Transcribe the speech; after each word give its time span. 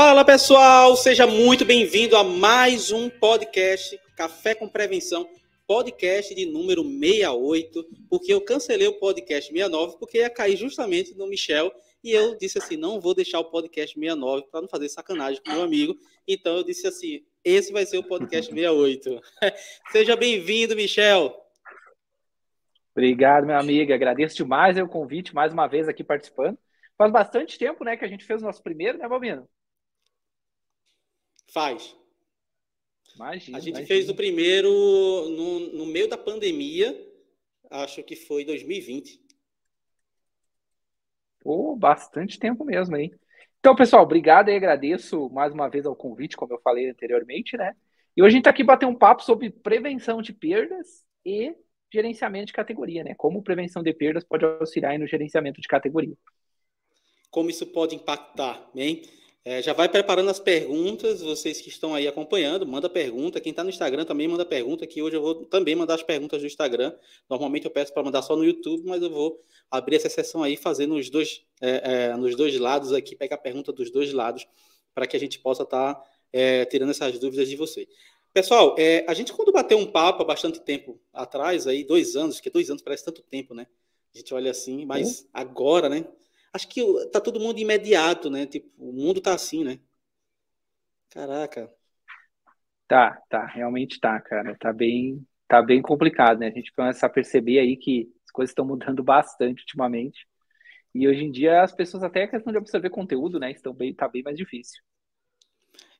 Fala 0.00 0.24
pessoal, 0.24 0.94
seja 0.94 1.26
muito 1.26 1.64
bem-vindo 1.64 2.16
a 2.16 2.22
mais 2.22 2.92
um 2.92 3.10
podcast 3.10 3.98
Café 4.16 4.54
com 4.54 4.68
Prevenção, 4.68 5.28
podcast 5.66 6.32
de 6.32 6.46
número 6.46 6.84
68, 6.84 7.84
porque 8.08 8.32
eu 8.32 8.40
cancelei 8.40 8.86
o 8.86 9.00
podcast 9.00 9.52
69 9.52 9.96
porque 9.98 10.18
ia 10.18 10.30
cair 10.30 10.56
justamente 10.56 11.18
no 11.18 11.26
Michel 11.26 11.72
e 12.04 12.12
eu 12.12 12.38
disse 12.38 12.58
assim, 12.58 12.76
não 12.76 13.00
vou 13.00 13.12
deixar 13.12 13.40
o 13.40 13.46
podcast 13.46 13.92
69 13.92 14.46
para 14.52 14.60
não 14.60 14.68
fazer 14.68 14.88
sacanagem 14.88 15.42
com 15.42 15.50
meu 15.50 15.62
amigo. 15.62 15.96
Então 16.28 16.58
eu 16.58 16.62
disse 16.62 16.86
assim, 16.86 17.24
esse 17.44 17.72
vai 17.72 17.84
ser 17.84 17.98
o 17.98 18.04
podcast 18.04 18.54
68. 18.54 19.20
seja 19.90 20.14
bem-vindo, 20.14 20.76
Michel. 20.76 21.34
Obrigado, 22.92 23.48
meu 23.48 23.58
amigo. 23.58 23.92
Agradeço 23.92 24.36
demais 24.36 24.78
o 24.78 24.86
convite 24.86 25.34
mais 25.34 25.52
uma 25.52 25.66
vez 25.66 25.88
aqui 25.88 26.04
participando. 26.04 26.56
Faz 26.96 27.10
bastante 27.10 27.58
tempo, 27.58 27.82
né, 27.82 27.96
que 27.96 28.04
a 28.04 28.08
gente 28.08 28.24
fez 28.24 28.40
o 28.40 28.44
nosso 28.44 28.62
primeiro, 28.62 28.96
né, 28.96 29.08
Balbino? 29.08 29.48
Faz. 31.48 31.96
Imagina, 33.14 33.58
a 33.58 33.60
gente 33.60 33.70
imagina. 33.70 33.86
fez 33.86 34.08
o 34.08 34.14
primeiro 34.14 34.70
no, 34.70 35.60
no 35.72 35.86
meio 35.86 36.08
da 36.08 36.16
pandemia, 36.16 36.96
acho 37.70 38.02
que 38.02 38.14
foi 38.14 38.44
2020. 38.44 39.20
Pô, 41.40 41.74
bastante 41.74 42.38
tempo 42.38 42.64
mesmo, 42.64 42.96
hein? 42.96 43.12
Então, 43.58 43.74
pessoal, 43.74 44.02
obrigado 44.02 44.50
e 44.50 44.56
agradeço 44.56 45.28
mais 45.30 45.52
uma 45.52 45.68
vez 45.68 45.84
ao 45.84 45.96
convite, 45.96 46.36
como 46.36 46.52
eu 46.52 46.60
falei 46.60 46.90
anteriormente, 46.90 47.56
né? 47.56 47.74
E 48.16 48.22
hoje 48.22 48.28
a 48.28 48.30
gente 48.30 48.40
está 48.40 48.50
aqui 48.50 48.62
bater 48.62 48.86
um 48.86 48.94
papo 48.94 49.22
sobre 49.22 49.50
prevenção 49.50 50.22
de 50.22 50.32
perdas 50.32 51.04
e 51.24 51.54
gerenciamento 51.92 52.46
de 52.46 52.52
categoria, 52.52 53.02
né? 53.02 53.14
Como 53.16 53.42
prevenção 53.42 53.82
de 53.82 53.92
perdas 53.92 54.24
pode 54.24 54.44
auxiliar 54.44 54.98
no 54.98 55.06
gerenciamento 55.06 55.60
de 55.60 55.68
categoria. 55.68 56.16
Como 57.30 57.50
isso 57.50 57.66
pode 57.66 57.94
impactar, 57.94 58.70
hein? 58.74 59.02
É, 59.48 59.62
já 59.62 59.72
vai 59.72 59.88
preparando 59.88 60.28
as 60.28 60.38
perguntas, 60.38 61.22
vocês 61.22 61.58
que 61.58 61.70
estão 61.70 61.94
aí 61.94 62.06
acompanhando, 62.06 62.66
manda 62.66 62.86
pergunta. 62.86 63.40
Quem 63.40 63.48
está 63.48 63.64
no 63.64 63.70
Instagram 63.70 64.04
também 64.04 64.28
manda 64.28 64.44
pergunta, 64.44 64.86
que 64.86 65.00
hoje 65.00 65.16
eu 65.16 65.22
vou 65.22 65.36
também 65.46 65.74
mandar 65.74 65.94
as 65.94 66.02
perguntas 66.02 66.42
do 66.42 66.46
Instagram. 66.46 66.94
Normalmente 67.30 67.64
eu 67.64 67.70
peço 67.70 67.90
para 67.94 68.02
mandar 68.02 68.20
só 68.20 68.36
no 68.36 68.44
YouTube, 68.44 68.82
mas 68.84 69.00
eu 69.02 69.08
vou 69.08 69.42
abrir 69.70 69.96
essa 69.96 70.10
sessão 70.10 70.42
aí, 70.42 70.54
fazer 70.54 70.86
nos 70.86 71.08
dois, 71.08 71.40
é, 71.62 72.10
é, 72.10 72.16
nos 72.18 72.36
dois 72.36 72.58
lados 72.58 72.92
aqui, 72.92 73.16
pegar 73.16 73.36
a 73.36 73.38
pergunta 73.38 73.72
dos 73.72 73.90
dois 73.90 74.12
lados, 74.12 74.46
para 74.94 75.06
que 75.06 75.16
a 75.16 75.20
gente 75.20 75.38
possa 75.38 75.62
estar 75.62 75.94
tá, 75.94 76.04
é, 76.30 76.66
tirando 76.66 76.90
essas 76.90 77.18
dúvidas 77.18 77.48
de 77.48 77.56
vocês. 77.56 77.88
Pessoal, 78.34 78.76
é, 78.78 79.02
a 79.08 79.14
gente 79.14 79.32
quando 79.32 79.50
bateu 79.50 79.78
um 79.78 79.86
papo 79.86 80.24
há 80.24 80.26
bastante 80.26 80.60
tempo 80.60 81.00
atrás, 81.10 81.66
aí 81.66 81.84
dois 81.84 82.16
anos, 82.16 82.34
porque 82.36 82.50
dois 82.50 82.68
anos 82.68 82.82
parece 82.82 83.06
tanto 83.06 83.22
tempo, 83.22 83.54
né? 83.54 83.66
A 84.14 84.18
gente 84.18 84.34
olha 84.34 84.50
assim, 84.50 84.84
mas 84.84 85.20
uhum. 85.20 85.26
agora, 85.32 85.88
né? 85.88 86.04
Acho 86.58 86.66
que 86.68 86.82
tá 87.12 87.20
todo 87.20 87.38
mundo 87.38 87.60
imediato, 87.60 88.28
né? 88.28 88.44
Tipo, 88.44 88.68
o 88.78 88.92
mundo 88.92 89.20
tá 89.20 89.32
assim, 89.32 89.62
né? 89.62 89.78
Caraca. 91.10 91.70
Tá, 92.86 93.20
tá, 93.28 93.46
realmente 93.46 94.00
tá, 94.00 94.20
cara. 94.20 94.56
Tá 94.58 94.72
bem, 94.72 95.26
tá 95.46 95.62
bem 95.62 95.82
complicado, 95.82 96.38
né? 96.40 96.48
A 96.48 96.50
gente 96.50 96.72
começa 96.72 97.06
a 97.06 97.10
perceber 97.10 97.58
aí 97.58 97.76
que 97.76 98.10
as 98.24 98.30
coisas 98.32 98.50
estão 98.50 98.64
mudando 98.66 99.02
bastante 99.04 99.60
ultimamente. 99.60 100.26
E 100.94 101.08
hoje 101.08 101.24
em 101.24 101.30
dia 101.32 101.62
as 101.62 101.74
pessoas 101.74 102.02
até 102.02 102.24
a 102.24 102.28
questão 102.28 102.52
de 102.52 102.58
absorver 102.58 102.90
conteúdo, 102.90 103.40
né? 103.40 103.52
Estão 103.52 103.74
bem, 103.74 103.94
tá 103.94 104.08
bem 104.08 104.22
mais 104.22 104.36
difícil. 104.36 104.82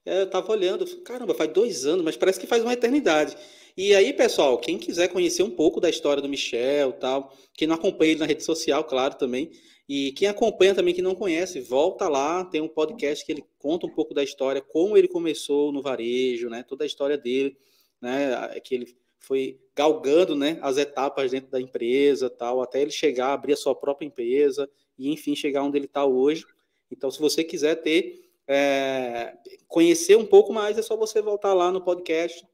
É, 0.08 0.22
eu 0.22 0.30
tava 0.30 0.50
olhando, 0.50 0.86
caramba, 1.02 1.34
faz 1.34 1.52
dois 1.52 1.84
anos, 1.84 2.02
mas 2.02 2.16
parece 2.16 2.40
que 2.40 2.46
faz 2.46 2.62
uma 2.62 2.72
eternidade. 2.72 3.36
E 3.76 3.94
aí, 3.94 4.12
pessoal, 4.14 4.56
quem 4.58 4.78
quiser 4.78 5.08
conhecer 5.08 5.42
um 5.42 5.50
pouco 5.50 5.80
da 5.80 5.90
história 5.90 6.22
do 6.22 6.28
Michel, 6.28 6.92
tal, 6.94 7.30
quem 7.52 7.68
não 7.68 7.74
acompanha 7.74 8.12
ele 8.12 8.20
na 8.20 8.26
rede 8.26 8.42
social, 8.42 8.82
claro, 8.84 9.16
também, 9.16 9.50
e 9.86 10.12
quem 10.12 10.26
acompanha 10.26 10.74
também, 10.74 10.94
que 10.94 11.02
não 11.02 11.14
conhece, 11.14 11.60
volta 11.60 12.08
lá, 12.08 12.42
tem 12.44 12.60
um 12.62 12.68
podcast 12.68 13.24
que 13.24 13.32
ele 13.32 13.44
conta 13.58 13.86
um 13.86 13.90
pouco 13.90 14.14
da 14.14 14.24
história, 14.24 14.62
como 14.62 14.96
ele 14.96 15.08
começou 15.08 15.70
no 15.72 15.82
varejo, 15.82 16.48
né? 16.48 16.62
Toda 16.62 16.84
a 16.84 16.86
história 16.86 17.18
dele, 17.18 17.56
né? 18.00 18.60
Que 18.64 18.74
ele 18.74 18.96
foi 19.18 19.58
galgando, 19.76 20.34
né? 20.34 20.58
As 20.62 20.78
etapas 20.78 21.30
dentro 21.30 21.50
da 21.50 21.60
empresa, 21.60 22.30
tal, 22.30 22.62
até 22.62 22.80
ele 22.80 22.90
chegar, 22.90 23.32
abrir 23.34 23.52
a 23.52 23.56
sua 23.56 23.74
própria 23.74 24.06
empresa 24.06 24.68
e, 24.98 25.10
enfim, 25.10 25.36
chegar 25.36 25.62
onde 25.62 25.78
ele 25.78 25.86
está 25.86 26.04
hoje. 26.04 26.44
Então, 26.90 27.10
se 27.10 27.18
você 27.18 27.44
quiser 27.44 27.76
ter, 27.76 28.27
é, 28.48 29.34
conhecer 29.68 30.16
um 30.16 30.26
pouco 30.26 30.52
mais, 30.52 30.78
é 30.78 30.82
só 30.82 30.96
você 30.96 31.20
voltar 31.20 31.54
lá 31.54 31.70
no 31.70 31.80
podcast 31.80 32.44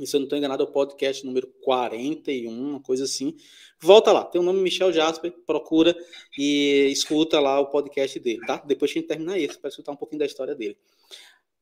e 0.00 0.06
se 0.06 0.14
eu 0.14 0.20
não 0.20 0.24
estou 0.26 0.38
enganado, 0.38 0.62
é 0.62 0.66
o 0.66 0.70
podcast 0.70 1.24
número 1.24 1.46
41, 1.62 2.50
uma 2.50 2.80
coisa 2.80 3.04
assim. 3.04 3.34
Volta 3.80 4.12
lá, 4.12 4.24
tem 4.24 4.38
o 4.38 4.44
nome 4.44 4.60
Michel 4.60 4.92
Jasper, 4.92 5.32
procura 5.46 5.96
e 6.36 6.88
escuta 6.90 7.40
lá 7.40 7.58
o 7.60 7.70
podcast 7.70 8.18
dele, 8.20 8.40
tá? 8.46 8.62
Depois 8.66 8.90
a 8.90 8.94
gente 8.94 9.06
terminar 9.06 9.38
esse, 9.38 9.58
para 9.58 9.70
escutar 9.70 9.92
um 9.92 9.96
pouquinho 9.96 10.18
da 10.18 10.26
história 10.26 10.54
dele. 10.54 10.76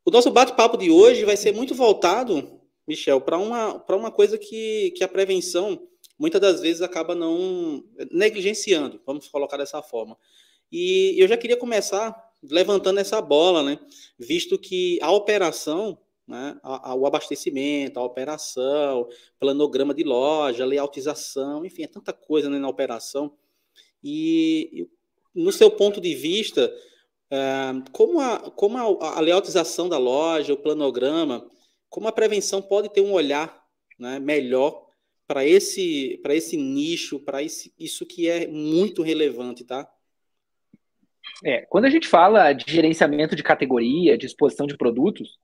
O 0.05 0.11
nosso 0.11 0.31
bate-papo 0.33 0.77
de 0.77 0.91
hoje 0.91 1.25
vai 1.25 1.37
ser 1.37 1.53
muito 1.53 1.75
voltado, 1.75 2.61
Michel, 2.87 3.21
para 3.21 3.39
uma, 3.39 3.85
uma 3.89 4.11
coisa 4.11 4.37
que, 4.37 4.93
que 4.97 5.05
a 5.05 5.09
prevenção 5.09 5.87
muitas 6.19 6.41
das 6.41 6.61
vezes 6.61 6.83
acaba 6.83 7.15
não 7.15 7.85
negligenciando, 8.11 9.01
vamos 9.07 9.29
colocar 9.29 9.57
dessa 9.57 9.81
forma. 9.81 10.19
E 10.73 11.15
eu 11.17 11.29
já 11.29 11.37
queria 11.37 11.57
começar 11.57 12.15
levantando 12.51 13.01
essa 13.01 13.21
bola, 13.21 13.63
né? 13.63 13.79
Visto 14.19 14.59
que 14.59 14.99
a 15.03 15.11
operação 15.11 15.99
né, 16.27 16.59
ao 16.63 17.05
abastecimento, 17.07 17.99
a 17.99 18.05
operação, 18.05 19.09
planograma 19.39 19.93
de 19.93 20.03
loja, 20.03 20.65
layoutização, 20.65 21.65
enfim, 21.65 21.83
é 21.83 21.87
tanta 21.87 22.13
coisa 22.13 22.49
né, 22.49 22.59
na 22.59 22.69
operação. 22.69 23.37
E, 24.03 24.89
no 25.35 25.53
seu 25.53 25.71
ponto 25.71 26.01
de 26.01 26.15
vista, 26.15 26.73
é, 27.31 27.73
como, 27.93 28.21
a, 28.21 28.51
como 28.51 28.79
a, 28.79 29.19
a 29.19 29.21
layoutização 29.21 29.89
da 29.89 29.99
loja, 29.99 30.55
o 30.55 30.59
planograma, 30.59 31.49
como 31.91 32.09
a 32.09 32.13
prevenção 32.13 32.63
pode 32.63 32.89
ter 32.89 33.01
um 33.01 33.13
olhar 33.13 33.63
né, 33.99 34.19
melhor 34.19 34.85
para 35.27 35.47
esse, 35.47 36.21
esse 36.29 36.57
nicho, 36.57 37.19
para 37.21 37.43
isso 37.43 38.07
que 38.07 38.29
é 38.29 38.47
muito 38.47 39.03
relevante, 39.03 39.65
tá? 39.65 39.91
É, 41.43 41.63
quando 41.63 41.87
a 41.87 41.91
gente 41.91 42.07
fala 42.07 42.53
de 42.53 42.71
gerenciamento 42.71 43.35
de 43.35 43.43
categoria, 43.43 44.17
de 44.17 44.27
exposição 44.27 44.67
de 44.67 44.77
produtos, 44.77 45.39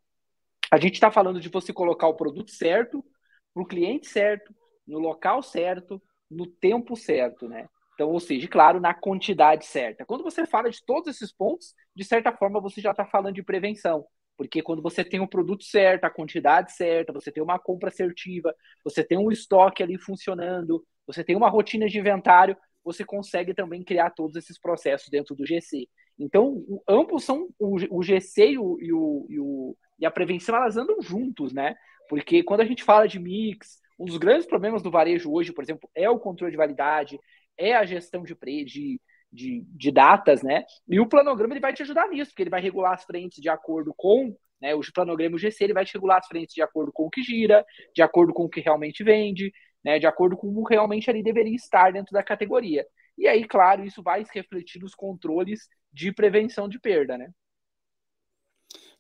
a 0.71 0.79
gente 0.79 0.95
está 0.95 1.11
falando 1.11 1.41
de 1.41 1.49
você 1.49 1.73
colocar 1.73 2.07
o 2.07 2.15
produto 2.15 2.51
certo, 2.51 3.05
para 3.53 3.63
o 3.63 3.67
cliente 3.67 4.07
certo, 4.07 4.55
no 4.87 4.99
local 4.99 5.43
certo, 5.43 6.01
no 6.31 6.47
tempo 6.47 6.95
certo, 6.95 7.49
né? 7.49 7.69
Então, 7.95 8.09
ou 8.09 8.21
seja, 8.21 8.49
claro, 8.49 8.81
na 8.81 8.95
quantidade 8.95 9.67
certa. 9.67 10.07
Quando 10.07 10.23
você 10.23 10.47
fala 10.47 10.71
de 10.71 10.83
todos 10.87 11.15
esses 11.15 11.33
pontos, 11.33 11.75
de 11.95 12.05
certa 12.05 12.33
forma 12.33 12.61
você 12.61 12.81
já 12.81 12.93
está 12.93 13.05
falando 13.05 13.35
de 13.35 13.43
prevenção. 13.43 14.07
Porque 14.39 14.63
quando 14.63 14.81
você 14.81 15.05
tem 15.05 15.21
o 15.21 15.29
produto 15.29 15.65
certo, 15.65 16.05
a 16.05 16.11
quantidade 16.11 16.73
certa, 16.73 17.13
você 17.13 17.31
tem 17.31 17.43
uma 17.43 17.59
compra 17.59 17.91
assertiva, 17.91 18.55
você 18.83 19.05
tem 19.05 19.19
um 19.19 19.31
estoque 19.31 19.83
ali 19.83 19.99
funcionando, 19.99 20.83
você 21.07 21.23
tem 21.23 21.37
uma 21.37 21.51
rotina 21.51 21.87
de 21.87 21.99
inventário, 21.99 22.57
você 22.85 23.05
consegue 23.05 23.55
também 23.55 23.83
criar 23.83 24.11
todos 24.11 24.37
esses 24.37 24.59
processos 24.59 25.09
dentro 25.09 25.35
do 25.35 25.47
GC. 25.47 25.89
Então, 26.19 26.63
ambos 26.89 27.25
são 27.25 27.49
o, 27.59 28.03
GC 28.03 28.53
e 28.53 28.59
o, 28.59 28.79
e 28.81 28.93
o, 28.93 29.27
e 29.29 29.41
o 29.41 29.77
a 30.05 30.11
prevenção 30.11 30.57
elas 30.57 30.77
andam 30.77 31.01
juntos, 31.01 31.53
né? 31.53 31.75
Porque 32.09 32.43
quando 32.43 32.61
a 32.61 32.65
gente 32.65 32.83
fala 32.83 33.07
de 33.07 33.19
mix, 33.19 33.79
um 33.99 34.05
dos 34.05 34.17
grandes 34.17 34.47
problemas 34.47 34.83
do 34.83 34.91
varejo 34.91 35.31
hoje, 35.31 35.53
por 35.53 35.63
exemplo, 35.63 35.89
é 35.95 36.09
o 36.09 36.19
controle 36.19 36.51
de 36.51 36.57
validade, 36.57 37.19
é 37.57 37.75
a 37.75 37.85
gestão 37.85 38.23
de, 38.23 38.35
pre, 38.35 38.65
de, 38.65 39.01
de, 39.31 39.63
de 39.67 39.91
datas, 39.93 40.43
né? 40.43 40.65
E 40.89 40.99
o 40.99 41.09
planograma 41.09 41.53
ele 41.53 41.61
vai 41.61 41.73
te 41.73 41.83
ajudar 41.83 42.09
nisso, 42.09 42.31
porque 42.31 42.43
ele 42.43 42.51
vai 42.51 42.61
regular 42.61 42.95
as 42.95 43.05
frentes 43.05 43.41
de 43.41 43.49
acordo 43.49 43.95
com 43.97 44.35
né, 44.61 44.75
o 44.75 44.81
planograma 44.93 45.37
o 45.37 45.39
GC, 45.39 45.65
ele 45.65 45.73
vai 45.73 45.85
te 45.85 45.95
regular 45.95 46.19
as 46.19 46.27
frentes 46.27 46.55
de 46.55 46.63
acordo 46.63 46.93
com 46.93 47.07
o 47.07 47.11
que 47.11 47.23
gira, 47.23 47.65
de 47.95 48.03
acordo 48.03 48.33
com 48.33 48.45
o 48.45 48.49
que 48.49 48.61
realmente 48.61 49.03
vende, 49.03 49.53
né, 49.85 49.99
de 49.99 50.07
acordo 50.07 50.37
com 50.37 50.49
o 50.49 50.65
que 50.65 50.75
realmente 50.75 51.09
ali 51.09 51.23
deveria 51.23 51.55
estar 51.55 51.93
dentro 51.93 52.13
da 52.13 52.23
categoria. 52.23 52.87
E 53.17 53.27
aí, 53.27 53.47
claro, 53.47 53.85
isso 53.85 54.03
vai 54.03 54.25
se 54.25 54.31
refletir 54.35 54.81
nos 54.81 54.95
controles 54.95 55.69
de 55.93 56.13
prevenção 56.13 56.69
de 56.69 56.79
perda, 56.79 57.19
né? 57.19 57.31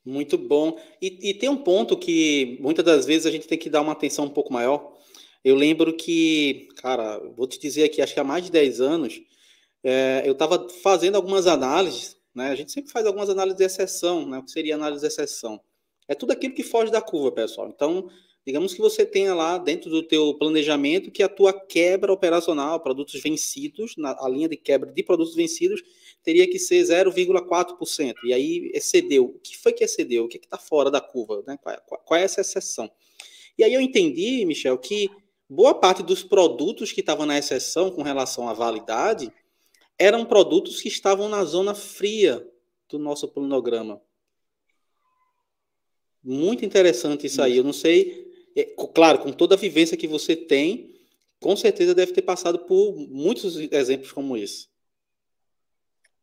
Muito 0.05 0.38
bom. 0.38 0.79
E, 1.00 1.31
e, 1.31 1.35
tem 1.35 1.49
um 1.49 1.56
ponto 1.56 1.97
que 1.97 2.59
muitas 2.61 2.85
das 2.85 3.06
vezes 3.06 3.27
a 3.27 3.31
gente 3.31 3.47
tem 3.47 3.59
que 3.59 3.69
dar 3.69 3.82
uma 3.82 3.93
atenção 3.93 4.25
um 4.25 4.31
pouco 4.31 4.53
maior. 4.53 4.94
Eu 5.44 5.55
lembro 5.55 5.94
que, 5.94 6.69
cara, 6.77 7.19
vou 7.37 7.47
te 7.47 7.59
dizer 7.59 7.85
aqui, 7.85 8.00
acho 8.00 8.15
que 8.15 8.21
há 8.21 8.25
mais 8.25 8.44
de 8.44 8.50
10 8.50 8.81
anos, 8.81 9.21
é, 9.82 10.23
eu 10.25 10.32
estava 10.32 10.69
fazendo 10.82 11.17
algumas 11.17 11.47
análises, 11.47 12.17
né? 12.35 12.50
A 12.50 12.55
gente 12.55 12.73
sempre 12.73 12.91
faz 12.91 13.06
algumas 13.06 13.31
análises 13.31 13.59
de 13.59 13.65
exceção, 13.65 14.27
né? 14.27 14.38
O 14.38 14.43
que 14.43 14.50
seria 14.50 14.75
análise 14.75 15.00
de 15.03 15.06
exceção? 15.06 15.61
É 16.09 16.15
tudo 16.15 16.32
aquilo 16.32 16.55
que 16.55 16.62
foge 16.62 16.91
da 16.91 17.00
curva, 17.00 17.32
pessoal. 17.32 17.69
Então, 17.69 18.11
digamos 18.50 18.75
que 18.75 18.81
você 18.81 19.06
tenha 19.06 19.32
lá 19.32 19.58
dentro 19.58 19.88
do 19.88 20.02
teu 20.02 20.35
planejamento 20.35 21.12
que 21.12 21.23
a 21.23 21.29
tua 21.29 21.52
quebra 21.52 22.12
operacional, 22.12 22.81
produtos 22.81 23.20
vencidos, 23.23 23.94
na, 23.97 24.11
a 24.20 24.29
linha 24.29 24.49
de 24.49 24.56
quebra 24.56 24.91
de 24.91 25.02
produtos 25.05 25.37
vencidos, 25.37 25.81
teria 26.20 26.50
que 26.50 26.58
ser 26.58 26.82
0,4%. 26.82 28.14
E 28.25 28.32
aí 28.32 28.73
excedeu. 28.75 29.26
O 29.26 29.38
que 29.38 29.56
foi 29.56 29.73
que 29.73 29.85
excedeu? 29.85 30.25
O 30.25 30.29
que 30.29 30.37
é 30.37 30.41
está 30.41 30.58
fora 30.58 30.91
da 30.91 31.00
curva? 31.00 31.44
Né? 31.47 31.56
Qual, 31.62 31.76
qual, 31.87 32.00
qual, 32.05 32.19
é 32.19 32.25
essa 32.25 32.41
exceção? 32.41 32.91
E 33.56 33.62
aí 33.62 33.73
eu 33.73 33.81
entendi, 33.81 34.44
Michel, 34.44 34.76
que 34.79 35.08
boa 35.49 35.73
parte 35.73 36.03
dos 36.03 36.25
produtos 36.25 36.91
que 36.91 37.00
estavam 37.00 37.26
na 37.26 37.38
exceção 37.38 37.88
com 37.88 38.03
relação 38.03 38.49
à 38.49 38.53
validade 38.53 39.32
eram 39.96 40.25
produtos 40.25 40.81
que 40.81 40.88
estavam 40.88 41.29
na 41.29 41.44
zona 41.44 41.73
fria 41.73 42.44
do 42.88 42.99
nosso 42.99 43.29
planograma. 43.29 44.03
Muito 46.20 46.64
interessante 46.64 47.29
isso. 47.29 47.41
aí. 47.41 47.56
Eu 47.56 47.64
não 47.64 47.73
sei, 47.73 48.30
é, 48.56 48.64
claro, 48.94 49.20
com 49.20 49.32
toda 49.32 49.55
a 49.55 49.58
vivência 49.58 49.97
que 49.97 50.06
você 50.06 50.35
tem, 50.35 50.94
com 51.41 51.56
certeza 51.56 51.94
deve 51.94 52.12
ter 52.12 52.23
passado 52.23 52.61
por 52.61 52.97
muitos 53.08 53.56
exemplos 53.56 54.12
como 54.12 54.37
esse. 54.37 54.69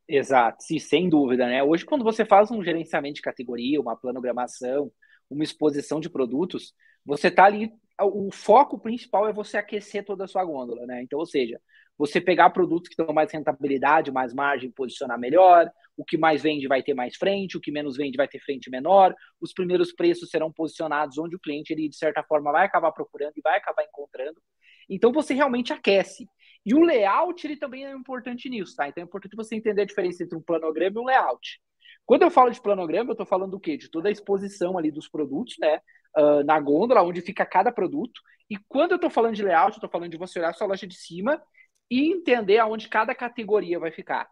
Exato, 0.08 0.64
sim, 0.64 0.80
sem 0.80 1.10
dúvida, 1.10 1.46
né? 1.48 1.62
Hoje, 1.64 1.86
quando 1.86 2.04
você 2.04 2.24
faz 2.24 2.50
um 2.50 2.64
gerenciamento 2.64 3.16
de 3.16 3.22
categoria, 3.22 3.82
uma 3.82 3.98
planogramação, 3.98 4.92
uma 5.30 5.44
exposição 5.44 6.00
de 6.00 6.10
produtos, 6.10 6.74
você 7.06 7.28
está 7.28 7.46
ali. 7.46 7.72
O 8.00 8.32
foco 8.32 8.80
principal 8.80 9.28
é 9.28 9.34
você 9.34 9.58
aquecer 9.58 10.06
toda 10.06 10.24
a 10.24 10.28
sua 10.28 10.46
gôndola, 10.46 10.86
né? 10.86 11.02
Então, 11.02 11.20
ou 11.20 11.26
seja, 11.26 11.60
você 11.98 12.22
pegar 12.22 12.52
produtos 12.52 12.90
que 12.90 12.96
dão 12.96 13.14
mais 13.14 13.32
rentabilidade, 13.32 14.12
mais 14.12 14.34
margem, 14.34 14.72
posicionar 14.72 15.20
melhor, 15.20 15.70
o 15.98 16.06
que 16.06 16.18
mais 16.18 16.44
vende 16.44 16.68
vai 16.68 16.84
ter 16.84 16.94
mais 16.94 17.16
frente, 17.16 17.58
o 17.58 17.62
que 17.62 17.72
menos 17.72 17.98
vende 17.98 18.16
vai 18.16 18.28
ter 18.28 18.40
frente 18.40 18.70
menor, 18.70 19.16
os 19.42 19.52
primeiros 19.52 19.92
preços 19.92 20.30
serão 20.30 20.52
posicionados 20.52 21.18
onde 21.18 21.36
o 21.36 21.40
cliente, 21.40 21.74
ele, 21.74 21.90
de 21.90 21.98
certa 21.98 22.24
forma, 22.24 22.52
vai 22.52 22.66
acabar 22.66 22.92
procurando 22.92 23.34
e 23.36 23.42
vai 23.42 23.58
acabar 23.58 23.84
encontrando. 23.84 24.40
Então, 24.88 25.12
você 25.12 25.34
realmente 25.34 25.74
aquece. 25.74 26.30
E 26.64 26.76
o 26.76 26.82
layout, 26.82 27.46
ele 27.46 27.58
também 27.58 27.86
é 27.86 27.92
importante 27.92 28.48
nisso, 28.48 28.76
tá? 28.76 28.88
Então, 28.88 29.02
é 29.02 29.06
importante 29.06 29.36
você 29.36 29.56
entender 29.56 29.82
a 29.82 29.86
diferença 29.86 30.24
entre 30.24 30.38
um 30.38 30.42
planograma 30.42 31.00
e 31.00 31.02
um 31.02 31.06
layout. 31.06 31.60
Quando 32.06 32.22
eu 32.22 32.32
falo 32.32 32.52
de 32.52 32.62
planograma, 32.62 33.10
eu 33.10 33.14
estou 33.14 33.26
falando 33.26 33.52
do 33.52 33.60
quê? 33.60 33.76
De 33.76 33.90
toda 33.90 34.08
a 34.08 34.12
exposição 34.12 34.78
ali 34.78 34.92
dos 34.92 35.10
produtos, 35.10 35.56
né? 35.60 35.82
Uh, 36.18 36.44
na 36.46 36.60
gôndola, 36.60 37.04
onde 37.04 37.22
fica 37.22 37.46
cada 37.46 37.72
produto. 37.72 38.22
E 38.50 38.58
quando 38.70 38.92
eu 38.92 38.96
estou 38.96 39.10
falando 39.10 39.36
de 39.36 39.44
layout, 39.44 39.72
eu 39.72 39.78
estou 39.78 39.90
falando 39.90 40.12
de 40.12 40.18
você 40.18 40.40
olhar 40.40 40.54
sua 40.54 40.68
loja 40.68 40.88
de 40.88 40.96
cima 40.96 41.42
e 41.90 42.12
entender 42.12 42.58
aonde 42.60 42.88
cada 42.90 43.16
categoria 43.16 43.80
vai 43.80 43.92
ficar. 43.92 44.28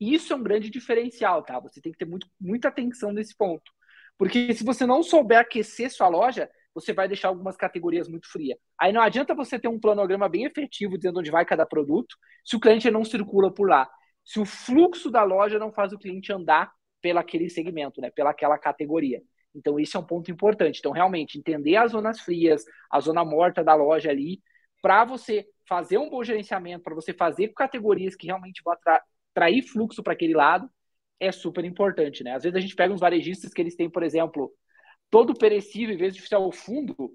Isso 0.00 0.32
é 0.32 0.36
um 0.36 0.42
grande 0.42 0.70
diferencial, 0.70 1.42
tá? 1.42 1.60
Você 1.60 1.80
tem 1.80 1.92
que 1.92 1.98
ter 1.98 2.06
muito, 2.06 2.26
muita 2.40 2.68
atenção 2.68 3.12
nesse 3.12 3.36
ponto. 3.36 3.70
Porque 4.16 4.54
se 4.54 4.64
você 4.64 4.86
não 4.86 5.02
souber 5.02 5.38
aquecer 5.38 5.90
sua 5.90 6.08
loja, 6.08 6.48
você 6.74 6.92
vai 6.92 7.08
deixar 7.08 7.28
algumas 7.28 7.56
categorias 7.56 8.08
muito 8.08 8.30
frias. 8.30 8.58
Aí 8.78 8.92
não 8.92 9.02
adianta 9.02 9.34
você 9.34 9.58
ter 9.58 9.68
um 9.68 9.80
planograma 9.80 10.28
bem 10.28 10.44
efetivo 10.44 10.96
dizendo 10.96 11.20
onde 11.20 11.30
vai 11.30 11.44
cada 11.44 11.66
produto, 11.66 12.16
se 12.44 12.56
o 12.56 12.60
cliente 12.60 12.90
não 12.90 13.04
circula 13.04 13.52
por 13.52 13.68
lá. 13.68 13.90
Se 14.24 14.38
o 14.38 14.44
fluxo 14.44 15.10
da 15.10 15.22
loja 15.22 15.58
não 15.58 15.72
faz 15.72 15.92
o 15.92 15.98
cliente 15.98 16.32
andar 16.32 16.70
pelaquele 17.02 17.48
segmento, 17.48 18.00
né? 18.00 18.10
Pelaquela 18.10 18.58
categoria. 18.58 19.20
Então, 19.54 19.80
isso 19.80 19.96
é 19.96 20.00
um 20.00 20.06
ponto 20.06 20.30
importante. 20.30 20.78
Então, 20.78 20.92
realmente, 20.92 21.38
entender 21.38 21.76
as 21.76 21.92
zonas 21.92 22.20
frias, 22.20 22.64
a 22.90 23.00
zona 23.00 23.24
morta 23.24 23.64
da 23.64 23.74
loja 23.74 24.10
ali, 24.10 24.40
para 24.82 25.04
você 25.04 25.46
fazer 25.68 25.98
um 25.98 26.10
bom 26.10 26.22
gerenciamento, 26.24 26.82
para 26.82 26.94
você 26.94 27.12
fazer 27.12 27.48
categorias 27.48 28.16
que 28.16 28.26
realmente 28.26 28.62
vão 28.64 28.74
atrair 28.74 29.62
fluxo 29.62 30.02
para 30.02 30.12
aquele 30.12 30.34
lado, 30.34 30.68
é 31.18 31.30
super 31.30 31.64
importante, 31.64 32.24
né? 32.24 32.34
Às 32.34 32.42
vezes 32.42 32.56
a 32.56 32.60
gente 32.60 32.74
pega 32.74 32.92
uns 32.92 33.00
varejistas 33.00 33.52
que 33.52 33.60
eles 33.60 33.76
têm, 33.76 33.90
por 33.90 34.02
exemplo, 34.02 34.52
todo 35.10 35.34
perecível, 35.34 35.94
em 35.94 35.98
vez 35.98 36.14
de 36.14 36.26
ser 36.26 36.36
o 36.36 36.50
fundo, 36.50 37.12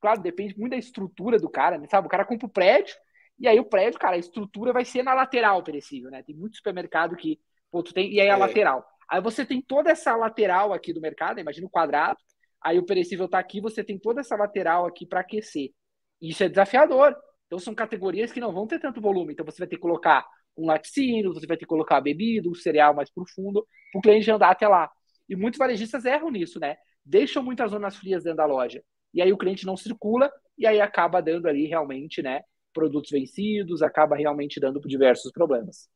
claro, 0.00 0.22
depende 0.22 0.56
muito 0.56 0.70
da 0.70 0.76
estrutura 0.76 1.38
do 1.38 1.50
cara, 1.50 1.78
né? 1.78 1.86
sabe? 1.88 2.06
O 2.06 2.10
cara 2.10 2.24
compra 2.24 2.46
o 2.46 2.50
prédio, 2.50 2.94
e 3.38 3.48
aí 3.48 3.58
o 3.58 3.64
prédio, 3.64 3.98
cara, 3.98 4.16
a 4.16 4.18
estrutura 4.18 4.72
vai 4.72 4.84
ser 4.84 5.02
na 5.02 5.14
lateral 5.14 5.62
perecível, 5.62 6.10
né? 6.10 6.22
Tem 6.22 6.36
muito 6.36 6.56
supermercado 6.56 7.16
que, 7.16 7.40
pô, 7.70 7.82
tu 7.82 7.92
tem, 7.92 8.12
e 8.12 8.20
aí 8.20 8.28
a 8.28 8.34
é. 8.34 8.36
lateral. 8.36 8.86
Aí 9.08 9.20
você 9.20 9.44
tem 9.44 9.60
toda 9.60 9.90
essa 9.90 10.14
lateral 10.14 10.72
aqui 10.72 10.92
do 10.92 11.00
mercado, 11.00 11.40
imagina 11.40 11.66
o 11.66 11.70
quadrado, 11.70 12.18
aí 12.62 12.78
o 12.78 12.86
perecível 12.86 13.28
tá 13.28 13.38
aqui, 13.38 13.60
você 13.60 13.82
tem 13.82 13.98
toda 13.98 14.20
essa 14.20 14.36
lateral 14.36 14.86
aqui 14.86 15.04
para 15.04 15.20
aquecer. 15.20 15.72
Isso 16.20 16.42
é 16.44 16.48
desafiador. 16.48 17.16
Então 17.46 17.58
são 17.58 17.74
categorias 17.74 18.30
que 18.30 18.40
não 18.40 18.52
vão 18.52 18.66
ter 18.66 18.78
tanto 18.78 19.00
volume. 19.00 19.32
Então 19.32 19.44
você 19.44 19.58
vai 19.58 19.68
ter 19.68 19.76
que 19.76 19.82
colocar 19.82 20.26
um 20.56 20.66
laticínio, 20.66 21.32
você 21.32 21.46
vai 21.46 21.56
ter 21.56 21.64
que 21.64 21.68
colocar 21.68 22.00
bebida, 22.00 22.48
um 22.48 22.54
cereal 22.54 22.94
mais 22.94 23.10
profundo, 23.10 23.66
para 23.90 23.98
o 23.98 24.02
cliente 24.02 24.30
andar 24.30 24.50
até 24.50 24.68
lá. 24.68 24.90
E 25.28 25.34
muitos 25.34 25.58
varejistas 25.58 26.04
erram 26.04 26.30
nisso, 26.30 26.60
né? 26.60 26.76
Deixam 27.04 27.42
muitas 27.42 27.70
zonas 27.70 27.96
frias 27.96 28.22
dentro 28.22 28.38
da 28.38 28.46
loja. 28.46 28.82
E 29.12 29.22
aí 29.22 29.32
o 29.32 29.38
cliente 29.38 29.66
não 29.66 29.76
circula 29.76 30.30
e 30.56 30.66
aí 30.66 30.80
acaba 30.80 31.20
dando 31.20 31.46
ali 31.46 31.66
realmente, 31.66 32.22
né? 32.22 32.42
Produtos 32.72 33.10
vencidos, 33.10 33.82
acaba 33.82 34.16
realmente 34.16 34.60
dando 34.60 34.80
diversos 34.80 35.32
problemas. 35.32 35.88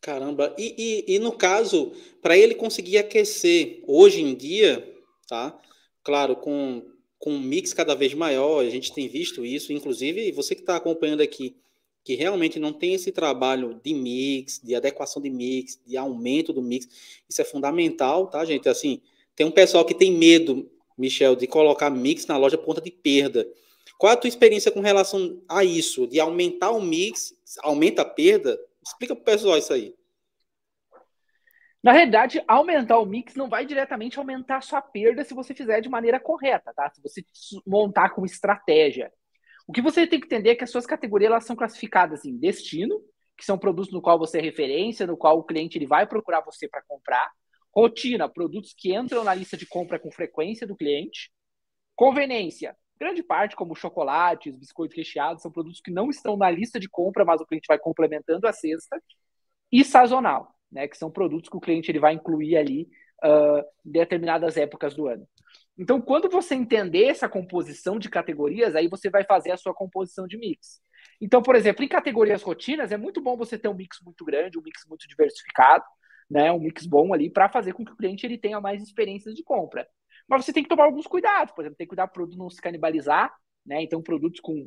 Caramba, 0.00 0.54
e, 0.56 1.04
e, 1.08 1.16
e 1.16 1.18
no 1.18 1.32
caso, 1.32 1.92
para 2.22 2.36
ele 2.38 2.54
conseguir 2.54 2.98
aquecer 2.98 3.82
hoje 3.86 4.22
em 4.22 4.36
dia, 4.36 4.96
tá? 5.28 5.58
Claro, 6.04 6.36
com 6.36 6.86
com 7.18 7.32
um 7.32 7.40
mix 7.40 7.72
cada 7.72 7.94
vez 7.94 8.14
maior, 8.14 8.64
a 8.64 8.70
gente 8.70 8.92
tem 8.92 9.08
visto 9.08 9.44
isso, 9.44 9.72
inclusive 9.72 10.30
você 10.32 10.54
que 10.54 10.60
está 10.60 10.76
acompanhando 10.76 11.20
aqui, 11.20 11.56
que 12.04 12.14
realmente 12.14 12.58
não 12.58 12.72
tem 12.72 12.94
esse 12.94 13.10
trabalho 13.10 13.80
de 13.84 13.92
mix, 13.92 14.60
de 14.62 14.74
adequação 14.74 15.20
de 15.20 15.28
mix, 15.28 15.80
de 15.86 15.96
aumento 15.96 16.52
do 16.52 16.62
mix, 16.62 16.88
isso 17.28 17.42
é 17.42 17.44
fundamental, 17.44 18.28
tá, 18.28 18.44
gente? 18.44 18.68
Assim, 18.68 19.02
tem 19.34 19.46
um 19.46 19.50
pessoal 19.50 19.84
que 19.84 19.94
tem 19.94 20.12
medo, 20.12 20.70
Michel, 20.96 21.36
de 21.36 21.46
colocar 21.46 21.90
mix 21.90 22.26
na 22.26 22.36
loja 22.36 22.56
ponta 22.56 22.80
de 22.80 22.90
perda. 22.90 23.46
Qual 23.98 24.10
é 24.10 24.14
a 24.14 24.16
tua 24.16 24.28
experiência 24.28 24.70
com 24.70 24.80
relação 24.80 25.42
a 25.48 25.64
isso, 25.64 26.06
de 26.06 26.20
aumentar 26.20 26.70
o 26.70 26.80
mix, 26.80 27.34
aumenta 27.62 28.02
a 28.02 28.04
perda? 28.04 28.58
Explica 28.82 29.14
para 29.14 29.22
o 29.22 29.24
pessoal 29.24 29.58
isso 29.58 29.72
aí. 29.72 29.94
Na 31.82 31.92
realidade, 31.92 32.42
aumentar 32.48 32.98
o 32.98 33.06
mix 33.06 33.34
não 33.34 33.48
vai 33.48 33.64
diretamente 33.64 34.18
aumentar 34.18 34.56
a 34.56 34.60
sua 34.60 34.82
perda 34.82 35.24
se 35.24 35.32
você 35.32 35.54
fizer 35.54 35.80
de 35.80 35.88
maneira 35.88 36.18
correta, 36.18 36.72
tá? 36.74 36.90
Se 36.90 37.00
você 37.00 37.24
montar 37.66 38.10
com 38.10 38.24
estratégia. 38.24 39.12
O 39.66 39.72
que 39.72 39.80
você 39.82 40.06
tem 40.06 40.18
que 40.18 40.26
entender 40.26 40.50
é 40.50 40.54
que 40.56 40.64
as 40.64 40.70
suas 40.70 40.86
categorias 40.86 41.30
elas 41.30 41.44
são 41.44 41.54
classificadas 41.54 42.24
em 42.24 42.36
destino, 42.36 43.00
que 43.36 43.44
são 43.44 43.56
produtos 43.56 43.92
no 43.92 44.02
qual 44.02 44.18
você 44.18 44.38
é 44.38 44.42
referência, 44.42 45.06
no 45.06 45.16
qual 45.16 45.38
o 45.38 45.44
cliente 45.44 45.78
ele 45.78 45.86
vai 45.86 46.06
procurar 46.06 46.40
você 46.40 46.68
para 46.68 46.82
comprar. 46.82 47.30
Rotina, 47.72 48.28
produtos 48.28 48.74
que 48.76 48.94
entram 48.96 49.22
na 49.22 49.34
lista 49.34 49.56
de 49.56 49.66
compra 49.66 49.98
com 49.98 50.10
frequência 50.10 50.66
do 50.66 50.76
cliente. 50.76 51.30
Conveniência, 51.94 52.76
grande 52.98 53.22
parte, 53.22 53.54
como 53.54 53.76
chocolates, 53.76 54.56
biscoitos 54.56 54.96
recheados, 54.96 55.42
são 55.42 55.52
produtos 55.52 55.80
que 55.80 55.90
não 55.90 56.10
estão 56.10 56.36
na 56.36 56.50
lista 56.50 56.80
de 56.80 56.88
compra, 56.88 57.24
mas 57.24 57.40
o 57.40 57.46
cliente 57.46 57.66
vai 57.68 57.78
complementando 57.78 58.48
a 58.48 58.52
cesta. 58.52 59.00
E 59.70 59.84
sazonal, 59.84 60.57
né, 60.70 60.86
que 60.86 60.96
são 60.96 61.10
produtos 61.10 61.48
que 61.48 61.56
o 61.56 61.60
cliente 61.60 61.90
ele 61.90 61.98
vai 61.98 62.14
incluir 62.14 62.56
ali 62.56 62.88
uh, 63.24 63.60
em 63.84 63.90
determinadas 63.90 64.56
épocas 64.56 64.94
do 64.94 65.06
ano. 65.06 65.26
Então, 65.76 66.00
quando 66.00 66.28
você 66.28 66.54
entender 66.54 67.04
essa 67.04 67.28
composição 67.28 67.98
de 67.98 68.08
categorias, 68.08 68.74
aí 68.74 68.88
você 68.88 69.08
vai 69.08 69.24
fazer 69.24 69.52
a 69.52 69.56
sua 69.56 69.72
composição 69.72 70.26
de 70.26 70.36
mix. 70.36 70.80
Então, 71.20 71.42
por 71.42 71.54
exemplo, 71.54 71.84
em 71.84 71.88
categorias 71.88 72.42
rotinas, 72.42 72.90
é 72.90 72.96
muito 72.96 73.20
bom 73.20 73.36
você 73.36 73.56
ter 73.58 73.68
um 73.68 73.74
mix 73.74 73.98
muito 74.04 74.24
grande, 74.24 74.58
um 74.58 74.62
mix 74.62 74.84
muito 74.88 75.06
diversificado, 75.06 75.84
né, 76.30 76.52
um 76.52 76.58
mix 76.58 76.84
bom 76.84 77.14
ali 77.14 77.30
para 77.30 77.48
fazer 77.48 77.72
com 77.72 77.84
que 77.84 77.92
o 77.92 77.96
cliente 77.96 78.26
ele 78.26 78.36
tenha 78.36 78.60
mais 78.60 78.82
experiências 78.82 79.34
de 79.34 79.42
compra. 79.42 79.86
Mas 80.28 80.44
você 80.44 80.52
tem 80.52 80.62
que 80.62 80.68
tomar 80.68 80.84
alguns 80.84 81.06
cuidados, 81.06 81.54
por 81.54 81.62
exemplo, 81.62 81.76
tem 81.76 81.86
que 81.86 81.90
cuidar 81.90 82.06
para 82.06 82.12
o 82.12 82.14
produto 82.14 82.38
não 82.38 82.50
se 82.50 82.60
canibalizar, 82.60 83.32
né? 83.64 83.82
Então, 83.82 84.02
produtos 84.02 84.40
com, 84.40 84.66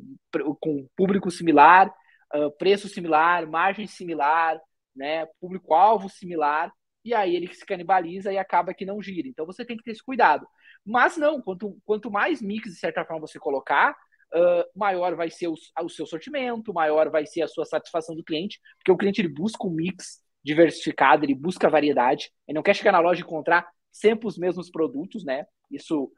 com 0.60 0.88
público 0.96 1.30
similar, 1.30 1.92
uh, 2.34 2.50
preço 2.58 2.88
similar, 2.88 3.46
margem 3.46 3.86
similar, 3.86 4.60
né, 4.94 5.26
público-alvo 5.40 6.08
similar, 6.08 6.72
e 7.04 7.14
aí 7.14 7.34
ele 7.34 7.52
se 7.52 7.64
canibaliza 7.66 8.32
e 8.32 8.38
acaba 8.38 8.74
que 8.74 8.84
não 8.84 9.02
gira. 9.02 9.28
Então 9.28 9.44
você 9.44 9.64
tem 9.64 9.76
que 9.76 9.82
ter 9.82 9.92
esse 9.92 10.02
cuidado. 10.02 10.46
Mas 10.84 11.16
não, 11.16 11.40
quanto, 11.40 11.76
quanto 11.84 12.10
mais 12.10 12.40
mix, 12.40 12.70
de 12.70 12.78
certa 12.78 13.04
forma, 13.04 13.26
você 13.26 13.38
colocar, 13.38 13.92
uh, 14.34 14.78
maior 14.78 15.14
vai 15.14 15.30
ser 15.30 15.48
o, 15.48 15.54
o, 15.80 15.88
seu 15.88 16.06
sortimento, 16.06 16.72
maior 16.72 17.10
vai 17.10 17.26
ser 17.26 17.42
a 17.42 17.48
sua 17.48 17.64
satisfação 17.64 18.14
do 18.14 18.24
cliente, 18.24 18.60
porque 18.78 18.92
o 18.92 18.96
cliente 18.96 19.20
ele 19.20 19.28
busca 19.28 19.66
um 19.66 19.70
mix 19.70 20.22
diversificado, 20.44 21.24
ele 21.24 21.34
busca 21.34 21.68
variedade, 21.68 22.30
ele 22.46 22.56
não 22.56 22.62
quer 22.62 22.74
chegar 22.74 22.92
na 22.92 23.00
loja 23.00 23.20
e 23.20 23.24
encontrar 23.24 23.68
sempre 23.90 24.26
os 24.26 24.38
mesmos 24.38 24.70
produtos, 24.70 25.24
né? 25.24 25.44
Isso 25.70 26.10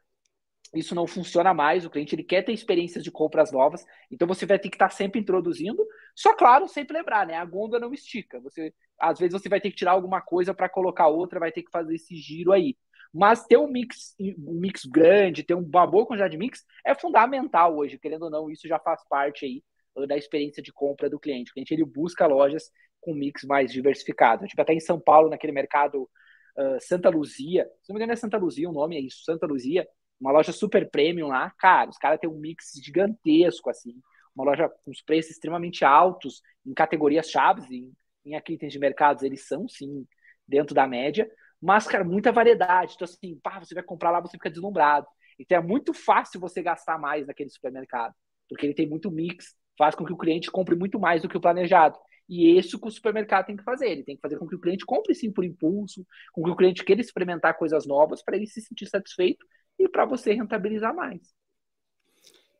isso 0.73 0.95
não 0.95 1.07
funciona 1.07 1.53
mais. 1.53 1.85
O 1.85 1.89
cliente 1.89 2.15
ele 2.15 2.23
quer 2.23 2.43
ter 2.43 2.53
experiências 2.53 3.03
de 3.03 3.11
compras 3.11 3.51
novas, 3.51 3.85
então 4.11 4.27
você 4.27 4.45
vai 4.45 4.59
ter 4.59 4.69
que 4.69 4.75
estar 4.75 4.89
sempre 4.89 5.19
introduzindo. 5.19 5.85
Só 6.15 6.33
claro, 6.35 6.67
sempre 6.67 6.97
lembrar, 6.97 7.25
né? 7.27 7.35
A 7.35 7.45
gôndola 7.45 7.79
não 7.79 7.93
estica. 7.93 8.39
Você 8.41 8.73
às 8.99 9.19
vezes 9.19 9.33
você 9.33 9.49
vai 9.49 9.59
ter 9.59 9.69
que 9.69 9.75
tirar 9.75 9.91
alguma 9.91 10.21
coisa 10.21 10.53
para 10.53 10.69
colocar 10.69 11.07
outra, 11.07 11.39
vai 11.39 11.51
ter 11.51 11.63
que 11.63 11.71
fazer 11.71 11.95
esse 11.95 12.15
giro 12.15 12.51
aí. 12.51 12.77
Mas 13.13 13.45
ter 13.45 13.57
um 13.57 13.67
mix, 13.67 14.13
um 14.19 14.59
mix 14.59 14.85
grande, 14.85 15.43
ter 15.43 15.53
uma 15.53 15.87
boa 15.87 16.05
quantidade 16.05 16.31
de 16.31 16.37
mix 16.37 16.65
é 16.85 16.93
fundamental 16.93 17.77
hoje, 17.77 17.97
querendo 17.97 18.23
ou 18.23 18.29
não, 18.29 18.49
isso 18.49 18.67
já 18.67 18.77
faz 18.77 19.01
parte 19.07 19.45
aí 19.45 19.63
uh, 19.95 20.05
da 20.05 20.17
experiência 20.17 20.61
de 20.61 20.73
compra 20.73 21.09
do 21.09 21.19
cliente. 21.19 21.51
O 21.51 21.53
cliente 21.53 21.73
ele 21.73 21.85
busca 21.85 22.27
lojas 22.27 22.69
com 22.99 23.13
mix 23.13 23.43
mais 23.45 23.71
diversificado. 23.71 24.45
Tipo, 24.47 24.61
até 24.61 24.73
em 24.73 24.79
São 24.81 24.99
Paulo, 24.99 25.29
naquele 25.29 25.53
mercado 25.53 26.09
uh, 26.57 26.77
Santa 26.81 27.09
Luzia, 27.09 27.69
se 27.81 27.89
não 27.89 27.95
me 27.95 27.99
engano 27.99 28.13
é 28.13 28.15
Santa 28.17 28.37
Luzia 28.37 28.69
o 28.69 28.73
nome, 28.73 28.97
é 28.97 28.99
isso, 28.99 29.23
Santa 29.23 29.45
Luzia, 29.45 29.87
uma 30.19 30.31
loja 30.31 30.51
super 30.51 30.89
premium 30.89 31.27
lá, 31.27 31.51
cara, 31.57 31.89
os 31.89 31.97
caras 31.97 32.19
têm 32.19 32.29
um 32.29 32.39
mix 32.39 32.71
gigantesco, 32.83 33.69
assim, 33.69 34.01
uma 34.35 34.45
loja 34.45 34.69
com 34.69 34.91
os 34.91 35.01
preços 35.01 35.31
extremamente 35.31 35.85
altos 35.85 36.41
em 36.65 36.73
categorias 36.73 37.29
chaves, 37.29 37.69
em, 37.71 37.91
em 38.25 38.35
itens 38.35 38.71
de 38.71 38.79
mercados, 38.79 39.23
eles 39.23 39.47
são, 39.47 39.67
sim, 39.67 40.05
dentro 40.47 40.75
da 40.75 40.87
média, 40.87 41.29
mas, 41.61 41.87
cara, 41.87 42.03
muita 42.03 42.31
variedade. 42.31 42.93
Então, 42.95 43.05
assim, 43.05 43.39
pá, 43.41 43.59
você 43.59 43.73
vai 43.73 43.83
comprar 43.83 44.11
lá, 44.11 44.19
você 44.19 44.33
fica 44.37 44.49
deslumbrado. 44.49 45.07
Então, 45.39 45.57
é 45.57 45.61
muito 45.61 45.93
fácil 45.93 46.39
você 46.39 46.61
gastar 46.61 46.97
mais 46.99 47.25
naquele 47.27 47.49
supermercado, 47.49 48.13
porque 48.49 48.65
ele 48.65 48.73
tem 48.73 48.87
muito 48.87 49.11
mix, 49.11 49.55
faz 49.77 49.95
com 49.95 50.05
que 50.05 50.13
o 50.13 50.17
cliente 50.17 50.51
compre 50.51 50.75
muito 50.75 50.99
mais 50.99 51.21
do 51.21 51.29
que 51.29 51.37
o 51.37 51.41
planejado. 51.41 51.97
E 52.27 52.57
isso 52.57 52.79
que 52.79 52.87
o 52.87 52.91
supermercado 52.91 53.45
tem 53.45 53.55
que 53.55 53.63
fazer. 53.63 53.87
Ele 53.89 54.03
tem 54.03 54.15
que 54.15 54.21
fazer 54.21 54.37
com 54.37 54.47
que 54.47 54.55
o 54.55 54.59
cliente 54.59 54.85
compre 54.85 55.13
sim 55.13 55.31
por 55.31 55.43
impulso, 55.43 56.05
com 56.33 56.43
que 56.43 56.49
o 56.49 56.55
cliente 56.55 56.83
queira 56.83 57.01
experimentar 57.01 57.57
coisas 57.57 57.85
novas 57.85 58.23
para 58.23 58.35
ele 58.35 58.47
se 58.47 58.61
sentir 58.61 58.87
satisfeito 58.87 59.45
e 59.77 59.87
para 59.87 60.05
você 60.05 60.33
rentabilizar 60.33 60.95
mais. 60.95 61.35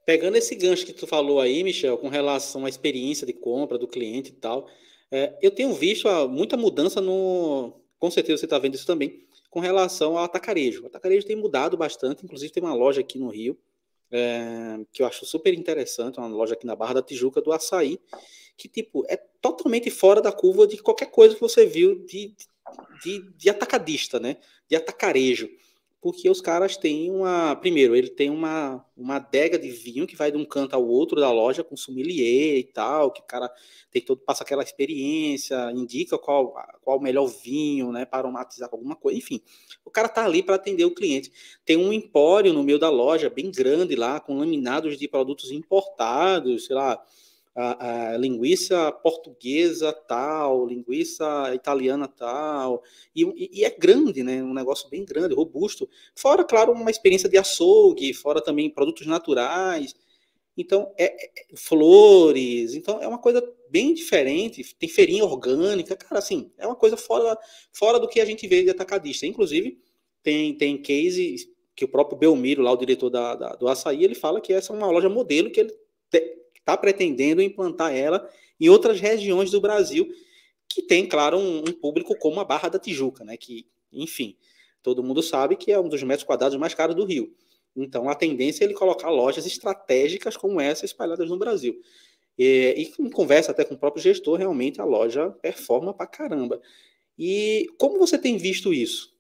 Pegando 0.06 0.38
esse 0.38 0.54
gancho 0.54 0.86
que 0.86 0.94
tu 0.94 1.08
falou 1.08 1.42
aí, 1.42 1.64
Michel, 1.64 1.98
com 1.98 2.10
relação 2.10 2.66
à 2.66 2.70
experiência 2.70 3.26
de 3.26 3.34
compra 3.34 3.78
do 3.78 3.88
cliente 3.88 4.30
e 4.30 4.36
tal, 4.36 4.70
é, 5.12 5.36
eu 5.42 5.50
tenho 5.50 5.74
visto 5.74 6.08
muita 6.30 6.56
mudança 6.56 7.02
no. 7.02 7.74
Com 7.98 8.12
certeza 8.12 8.38
você 8.38 8.46
está 8.46 8.60
vendo 8.60 8.76
isso 8.76 8.86
também, 8.86 9.26
com 9.50 9.60
relação 9.60 10.18
ao 10.18 10.26
atacarejo. 10.26 10.84
O 10.84 10.88
atacarejo 10.88 11.26
tem 11.26 11.36
mudado 11.36 11.76
bastante, 11.76 12.24
inclusive 12.24 12.54
tem 12.54 12.62
uma 12.62 12.76
loja 12.76 13.02
aqui 13.02 13.18
no 13.18 13.30
Rio, 13.30 13.58
é, 14.12 14.80
que 14.92 15.02
eu 15.02 15.08
acho 15.08 15.26
super 15.26 15.54
interessante, 15.54 16.20
uma 16.20 16.28
loja 16.28 16.54
aqui 16.54 16.68
na 16.68 16.76
Barra 16.76 16.96
da 16.96 17.02
Tijuca 17.02 17.42
do 17.42 17.52
Açaí, 17.52 18.00
que 18.56 18.68
tipo 18.68 19.04
é 19.08 19.18
totalmente 19.42 19.90
fora 19.90 20.22
da 20.22 20.32
curva 20.32 20.68
de 20.68 20.78
qualquer 20.78 21.10
coisa 21.10 21.34
que 21.34 21.42
você 21.42 21.66
viu 21.66 22.06
de, 22.06 22.36
de, 23.04 23.22
de 23.36 23.50
atacadista, 23.50 24.20
né? 24.20 24.38
De 24.70 24.76
atacarejo 24.76 25.50
porque 26.06 26.30
os 26.30 26.40
caras 26.40 26.78
têm 26.78 27.10
uma. 27.10 27.56
Primeiro, 27.56 27.96
ele 27.96 28.12
tem 28.12 28.30
uma, 28.30 28.86
uma 28.96 29.16
adega 29.16 29.58
de 29.58 29.72
vinho 29.72 30.06
que 30.06 30.16
vai 30.16 30.32
de 30.32 30.38
um 30.38 30.46
canto 30.46 30.76
ao 30.76 30.88
outro 30.88 31.20
da 31.20 31.32
loja 31.32 31.64
com 31.64 31.76
sommelier 31.76 32.60
e 32.60 32.64
tal, 32.64 33.10
que 33.10 33.22
o 33.22 33.24
cara 33.24 33.52
tem 33.90 34.04
todo, 34.04 34.22
passa 34.22 34.44
aquela 34.44 34.62
experiência, 34.62 35.72
indica 35.72 36.16
qual, 36.20 36.54
qual 36.84 37.00
o 37.00 37.02
melhor 37.02 37.26
vinho, 37.26 37.92
né, 37.92 38.06
para 38.06 38.20
aromatizar 38.20 38.70
com 38.70 38.76
alguma 38.76 38.96
coisa, 38.96 39.18
enfim. 39.18 39.42
O 39.84 39.90
cara 39.90 40.08
tá 40.08 40.24
ali 40.24 40.44
para 40.44 40.54
atender 40.54 40.86
o 40.86 40.94
cliente. 40.94 41.32
Tem 41.66 41.76
um 41.76 41.92
empório 41.92 42.54
no 42.54 42.62
meio 42.62 42.78
da 42.78 42.92
loja, 42.92 43.28
bem 43.28 43.50
grande 43.50 43.96
lá, 43.96 44.20
com 44.20 44.38
laminados 44.38 45.00
de 45.00 45.08
produtos 45.08 45.50
importados, 45.50 46.68
sei 46.68 46.76
lá, 46.76 47.04
a, 47.56 48.14
a, 48.14 48.18
linguiça 48.18 48.92
portuguesa 48.92 49.94
tal, 49.94 50.68
linguiça 50.68 51.54
italiana 51.56 52.08
tal, 52.08 52.84
e, 53.16 53.24
e, 53.60 53.64
é 53.64 53.70
grande, 53.70 54.22
né? 54.24 54.44
Um 54.44 54.54
negócio 54.54 54.90
bem 54.90 55.06
grande, 55.06 55.34
robusto. 55.34 55.90
Fora, 56.14 56.44
claro, 56.44 56.74
uma 56.74 56.92
experiência 56.92 57.30
de 57.30 57.38
açougue, 57.38 58.14
fora 58.14 58.42
também 58.42 58.70
produtos 58.70 59.08
naturais. 59.08 59.96
Então, 60.58 60.94
é, 60.98 61.06
é, 61.06 61.46
flores, 61.56 62.76
então 62.76 63.02
é 63.02 63.08
uma 63.08 63.18
coisa 63.20 63.42
bem 63.70 63.94
diferente. 63.94 64.76
Tem 64.78 64.90
feirinha 64.90 65.24
orgânica, 65.24 65.96
cara, 65.96 66.20
assim, 66.20 66.52
é 66.58 66.68
uma 66.68 66.76
coisa 66.76 66.98
fora, 66.98 67.38
fora 67.72 68.00
do 68.00 68.08
que 68.08 68.20
a 68.20 68.26
gente 68.26 68.48
vê 68.48 68.64
de 68.64 68.70
atacadista. 68.70 69.26
Inclusive, 69.26 69.80
tem, 70.22 70.58
tem 70.58 70.82
case 70.82 71.54
que 71.76 71.86
o 71.86 71.90
próprio 71.90 72.18
Belmiro, 72.18 72.62
lá 72.62 72.72
o 72.72 72.78
diretor 72.78 73.10
da, 73.10 73.36
da, 73.36 73.50
do 73.56 73.68
Açaí, 73.68 74.04
ele 74.04 74.16
fala 74.16 74.42
que 74.42 74.54
essa 74.54 74.74
é 74.74 74.76
uma 74.76 74.90
loja 74.90 75.10
modelo 75.10 75.52
que 75.52 75.60
ele 75.60 75.74
está 76.66 76.76
pretendendo 76.76 77.44
implantar 77.44 77.96
ela 77.96 78.28
em 78.60 78.70
outras 78.70 79.00
regiões 79.00 79.52
do 79.52 79.62
Brasil, 79.62 80.10
que 80.68 80.82
tem, 80.82 81.08
claro, 81.08 81.38
um, 81.38 81.60
um, 81.60 81.72
público 81.72 82.18
como 82.18 82.40
a 82.40 82.44
Barra 82.44 82.70
da 82.70 82.80
Tijuca, 82.80 83.24
né? 83.24 83.38
Que, 83.38 83.68
enfim, 83.94 84.36
todo 84.82 85.04
mundo 85.04 85.22
sabe 85.22 85.56
que 85.56 85.72
é 85.72 85.80
um 85.80 85.88
dos 85.88 86.02
metros 86.02 86.26
quadrados 86.26 86.58
mais 86.58 86.74
caros 86.74 86.96
do 86.96 87.06
Rio. 87.06 87.32
Então, 87.76 88.10
a 88.10 88.16
tendência 88.16 88.64
é 88.64 88.66
ele 88.66 88.74
colocar 88.74 89.10
lojas 89.10 89.46
estratégicas 89.46 90.36
como 90.36 90.60
essa 90.60 90.86
espalhadas 90.86 91.30
no 91.30 91.38
Brasil. 91.38 91.80
E, 92.38 92.92
e 92.98 93.04
em 93.04 93.10
conversa 93.10 93.52
até 93.52 93.64
com 93.64 93.76
o 93.76 93.78
próprio 93.78 94.02
gestor, 94.02 94.40
realmente 94.40 94.82
a 94.82 94.86
loja 94.86 95.30
performa 95.42 95.94
pra 95.94 96.08
caramba. 96.08 96.60
E 97.18 97.68
como 97.78 98.00
você 98.00 98.18
tem 98.18 98.38
visto 98.38 98.74
isso? 98.74 99.14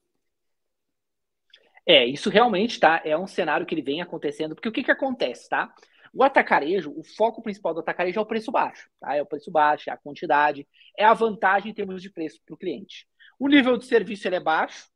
É, 1.85 2.03
isso 2.05 2.29
realmente 2.31 2.79
tá, 2.79 3.01
é 3.05 3.15
um 3.15 3.27
cenário 3.27 3.65
que 3.65 3.75
ele 3.75 3.81
vem 3.83 4.01
acontecendo, 4.01 4.55
porque 4.55 4.67
o 4.67 4.71
que, 4.71 4.83
que 4.83 4.91
acontece, 4.91 5.47
tá? 5.47 5.71
O 6.15 6.23
atacarejo, 6.23 6.93
o 6.95 7.03
foco 7.03 7.41
principal 7.41 7.73
do 7.73 7.81
atacarejo 7.81 8.17
é 8.17 8.21
o 8.21 8.25
preço 8.25 8.49
baixo, 8.49 8.89
tá? 9.01 9.13
É 9.15 9.21
o 9.21 9.25
preço 9.25 9.51
baixo, 9.51 9.89
é 9.89 9.93
a 9.93 9.97
quantidade, 9.97 10.65
é 10.97 11.03
a 11.03 11.13
vantagem 11.13 11.71
em 11.71 11.73
termos 11.73 12.01
de 12.01 12.09
preço 12.09 12.39
para 12.45 12.55
o 12.55 12.57
cliente. 12.57 13.05
O 13.37 13.49
nível 13.49 13.77
de 13.77 13.85
serviço 13.85 14.25
ele 14.25 14.37
é 14.37 14.39
baixo 14.39 14.87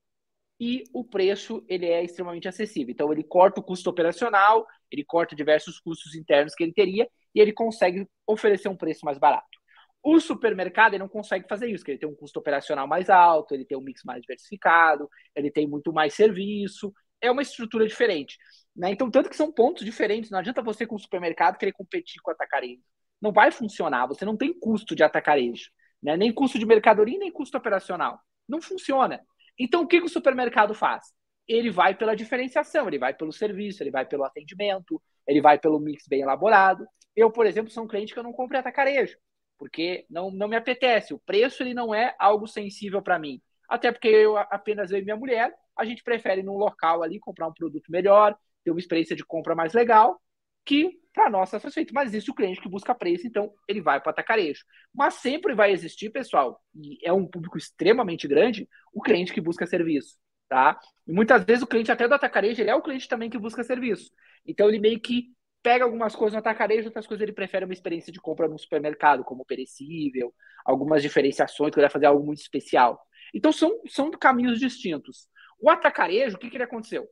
e 0.57 0.85
o 0.93 1.03
preço 1.03 1.61
ele 1.67 1.88
é 1.88 2.01
extremamente 2.01 2.47
acessível. 2.47 2.93
Então 2.93 3.11
ele 3.11 3.21
corta 3.21 3.59
o 3.59 3.63
custo 3.63 3.89
operacional, 3.89 4.65
ele 4.89 5.03
corta 5.03 5.35
diversos 5.35 5.77
custos 5.77 6.15
internos 6.15 6.55
que 6.55 6.63
ele 6.63 6.71
teria 6.71 7.05
e 7.35 7.41
ele 7.41 7.51
consegue 7.51 8.07
oferecer 8.25 8.69
um 8.69 8.77
preço 8.77 9.05
mais 9.05 9.17
barato. 9.17 9.59
O 10.01 10.21
supermercado 10.21 10.93
ele 10.93 11.03
não 11.03 11.09
consegue 11.09 11.45
fazer 11.49 11.67
isso, 11.67 11.79
porque 11.79 11.91
ele 11.91 11.99
tem 11.99 12.07
um 12.07 12.15
custo 12.15 12.39
operacional 12.39 12.88
mais 12.88 13.09
alto, 13.09 13.53
ele 13.53 13.65
tem 13.65 13.77
um 13.77 13.81
mix 13.81 14.03
mais 14.05 14.21
diversificado, 14.21 15.09
ele 15.35 15.51
tem 15.51 15.67
muito 15.67 15.91
mais 15.91 16.13
serviço, 16.13 16.93
é 17.21 17.29
uma 17.29 17.41
estrutura 17.41 17.85
diferente. 17.85 18.38
Né? 18.79 18.91
Então, 18.91 19.12
tanto 19.12 19.29
que 19.29 19.36
são 19.36 19.51
pontos 19.51 19.83
diferentes. 19.83 20.31
Não 20.31 20.39
adianta 20.39 20.62
você, 20.62 20.88
com 20.88 20.95
o 20.95 21.00
supermercado, 21.00 21.57
querer 21.57 21.74
competir 21.74 22.21
com 22.21 22.31
o 22.31 22.33
atacarejo. 22.33 22.81
Não 23.21 23.33
vai 23.33 23.51
funcionar. 23.51 24.07
Você 24.07 24.24
não 24.24 24.38
tem 24.38 24.57
custo 24.57 24.95
de 24.95 25.03
atacarejo. 25.03 25.69
Né? 26.01 26.15
Nem 26.15 26.33
custo 26.33 26.57
de 26.57 26.65
mercadoria, 26.65 27.19
nem 27.19 27.29
custo 27.29 27.57
operacional. 27.57 28.21
Não 28.48 28.62
funciona. 28.62 29.19
Então, 29.59 29.81
o 29.81 29.88
que, 29.88 30.00
que 30.00 30.05
o 30.05 30.09
supermercado 30.09 30.74
faz? 30.74 31.13
Ele 31.45 31.69
vai 31.69 31.93
pela 31.93 32.15
diferenciação, 32.15 32.88
ele 32.88 32.98
vai 32.98 33.13
pelo 33.13 33.33
serviço, 33.33 33.83
ele 33.83 33.91
vai 33.91 34.05
pelo 34.05 34.24
atendimento, 34.24 35.01
ele 35.27 35.41
vai 35.41 35.59
pelo 35.59 35.77
mix 35.77 36.07
bem 36.07 36.21
elaborado. 36.21 36.88
Eu, 37.13 37.29
por 37.29 37.45
exemplo, 37.45 37.69
sou 37.69 37.83
um 37.83 37.88
cliente 37.88 38.13
que 38.13 38.19
eu 38.19 38.24
não 38.24 38.31
compro 38.31 38.57
atacarejo, 38.57 39.17
porque 39.57 40.05
não, 40.09 40.31
não 40.31 40.48
me 40.48 40.55
apetece. 40.55 41.13
O 41.13 41.19
preço 41.19 41.63
ele 41.63 41.74
não 41.74 41.93
é 41.93 42.15
algo 42.17 42.48
sensível 42.48 43.01
para 43.01 43.19
mim. 43.19 43.41
Até 43.67 43.91
porque 43.91 44.07
eu 44.07 44.38
apenas 44.38 44.89
eu 44.89 45.00
e 45.00 45.03
minha 45.03 45.17
mulher, 45.17 45.53
a 45.75 45.83
gente 45.83 46.01
prefere 46.01 46.41
num 46.41 46.55
local 46.55 47.03
ali 47.03 47.19
comprar 47.19 47.48
um 47.48 47.53
produto 47.53 47.91
melhor, 47.91 48.38
ter 48.69 48.71
uma 48.71 48.79
experiência 48.79 49.15
de 49.15 49.25
compra 49.25 49.55
mais 49.55 49.73
legal, 49.73 50.21
que 50.63 50.99
para 51.13 51.29
nós 51.29 51.53
é 51.53 51.59
satisfeito. 51.59 51.93
Mas 51.93 52.09
existe 52.09 52.29
o 52.29 52.35
cliente 52.35 52.61
que 52.61 52.69
busca 52.69 52.93
preço, 52.93 53.27
então 53.27 53.51
ele 53.67 53.81
vai 53.81 53.99
para 53.99 54.09
o 54.09 54.11
atacarejo. 54.11 54.63
Mas 54.93 55.15
sempre 55.15 55.55
vai 55.55 55.71
existir, 55.71 56.09
pessoal, 56.11 56.61
e 56.75 56.99
é 57.03 57.11
um 57.11 57.25
público 57.25 57.57
extremamente 57.57 58.27
grande, 58.27 58.67
o 58.93 59.01
cliente 59.01 59.33
que 59.33 59.41
busca 59.41 59.65
serviço. 59.65 60.17
Tá? 60.47 60.79
E 61.05 61.11
muitas 61.11 61.43
vezes 61.43 61.61
o 61.61 61.67
cliente 61.67 61.91
até 61.91 62.07
do 62.07 62.13
atacarejo, 62.13 62.61
ele 62.61 62.71
é 62.71 62.75
o 62.75 62.81
cliente 62.81 63.07
também 63.07 63.29
que 63.29 63.38
busca 63.38 63.63
serviço. 63.63 64.11
Então 64.45 64.67
ele 64.67 64.79
meio 64.79 64.99
que 64.99 65.31
pega 65.61 65.83
algumas 65.83 66.15
coisas 66.15 66.33
no 66.33 66.39
atacarejo, 66.39 66.88
outras 66.88 67.05
coisas 67.05 67.21
ele 67.21 67.33
prefere 67.33 67.65
uma 67.65 67.73
experiência 67.73 68.11
de 68.11 68.19
compra 68.19 68.47
no 68.47 68.57
supermercado, 68.57 69.23
como 69.23 69.45
perecível, 69.45 70.33
algumas 70.65 71.03
diferenciações, 71.03 71.71
que 71.71 71.79
ele 71.79 71.85
vai 71.85 71.91
fazer 71.91 72.05
algo 72.05 72.25
muito 72.25 72.39
especial. 72.39 72.99
Então 73.33 73.51
são, 73.51 73.79
são 73.88 74.09
caminhos 74.11 74.59
distintos. 74.59 75.27
O 75.61 75.69
atacarejo, 75.69 76.38
o 76.38 76.39
que, 76.39 76.49
que 76.49 76.57
ele 76.57 76.63
aconteceu? 76.63 77.07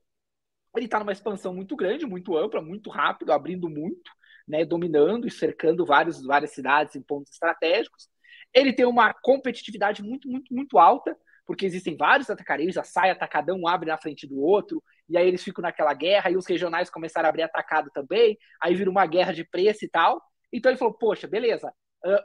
Ele 0.78 0.86
está 0.86 1.00
numa 1.00 1.12
expansão 1.12 1.54
muito 1.54 1.76
grande, 1.76 2.06
muito 2.06 2.38
ampla, 2.38 2.62
muito 2.62 2.90
rápido, 2.90 3.32
abrindo 3.32 3.70
muito, 3.70 4.12
né, 4.48 4.64
dominando 4.64 5.28
e 5.28 5.32
cercando 5.32 5.86
vários, 5.86 6.24
várias 6.26 6.52
cidades 6.52 6.96
em 6.96 7.02
pontos 7.02 7.32
estratégicos. 7.34 8.08
Ele 8.54 8.72
tem 8.72 8.86
uma 8.86 9.14
competitividade 9.14 10.04
muito, 10.04 10.30
muito, 10.30 10.54
muito 10.54 10.78
alta, 10.78 11.18
porque 11.46 11.66
existem 11.66 11.96
vários 11.96 12.30
atacarejos, 12.30 12.78
a 12.78 12.84
sai 12.84 13.10
atacadão 13.10 13.60
um 13.60 13.68
abre 13.68 13.90
na 13.90 13.98
frente 13.98 14.28
do 14.28 14.40
outro, 14.40 14.84
e 15.10 15.18
aí 15.18 15.28
eles 15.28 15.44
ficam 15.44 15.62
naquela 15.62 15.94
guerra, 15.94 16.30
e 16.30 16.38
os 16.38 16.46
regionais 16.46 16.90
começaram 16.90 17.28
a 17.28 17.30
abrir 17.30 17.44
atacado 17.44 17.90
também, 17.94 18.38
aí 18.62 18.76
vira 18.76 18.90
uma 18.90 19.06
guerra 19.06 19.34
de 19.34 19.46
preço 19.46 19.86
e 19.86 19.90
tal. 19.90 20.22
Então 20.52 20.72
ele 20.72 20.78
falou, 20.78 20.94
poxa, 20.94 21.28
beleza, 21.28 21.74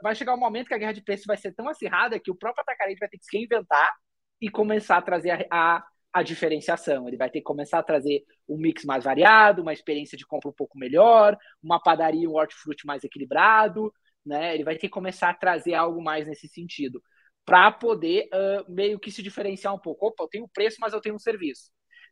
vai 0.03 0.15
chegar 0.15 0.35
um 0.35 0.39
momento 0.39 0.69
que 0.69 0.75
a 0.75 0.79
guerra 0.79 0.93
de 0.93 1.03
preço 1.03 1.25
vai 1.27 1.37
ser 1.37 1.53
tão 1.55 1.69
acirrada 1.69 2.19
que 2.19 2.31
o 2.31 2.35
próprio 2.35 2.63
atacarejo 2.63 2.99
vai 3.01 3.09
ter 3.09 3.19
que 3.19 3.25
se 3.25 3.37
reinventar 3.37 3.95
e 4.41 4.51
começar 4.51 4.97
a 4.97 5.03
trazer 5.03 5.31
a, 5.31 5.77
a 5.79 5.85
a 6.13 6.23
diferenciação. 6.23 7.09
Ele 7.09 7.17
vai 7.17 7.31
ter 7.31 7.39
que 7.39 7.45
começar 7.45 7.79
a 7.79 7.83
trazer 7.83 8.23
um 8.53 8.59
mix 8.59 8.85
mais 8.85 9.05
variado, 9.05 9.63
uma 9.63 9.73
experiência 9.73 10.17
de 10.17 10.27
compra 10.27 10.51
um 10.51 10.55
pouco 10.55 10.79
melhor, 10.79 11.37
uma 11.63 11.81
padaria, 11.81 12.29
um 12.29 12.35
hortifruti 12.35 12.87
mais 12.87 13.05
equilibrado, 13.05 13.93
né? 14.25 14.55
Ele 14.55 14.65
vai 14.65 14.75
ter 14.75 14.81
que 14.83 14.89
começar 14.91 15.31
a 15.31 15.35
trazer 15.35 15.75
algo 15.75 16.03
mais 16.03 16.27
nesse 16.27 16.49
sentido, 16.49 17.03
para 17.45 17.73
poder 17.73 18.29
uh, 18.33 18.73
meio 18.73 18.99
que 18.99 19.11
se 19.11 19.23
diferenciar 19.23 19.75
um 19.75 19.79
pouco. 19.79 20.07
Opa, 20.07 20.25
eu 20.25 20.29
tenho 20.29 20.49
preço, 20.49 20.77
mas 20.81 20.93
eu 20.93 21.01
tenho 21.01 21.15
um 21.15 21.19
serviço. 21.19 21.71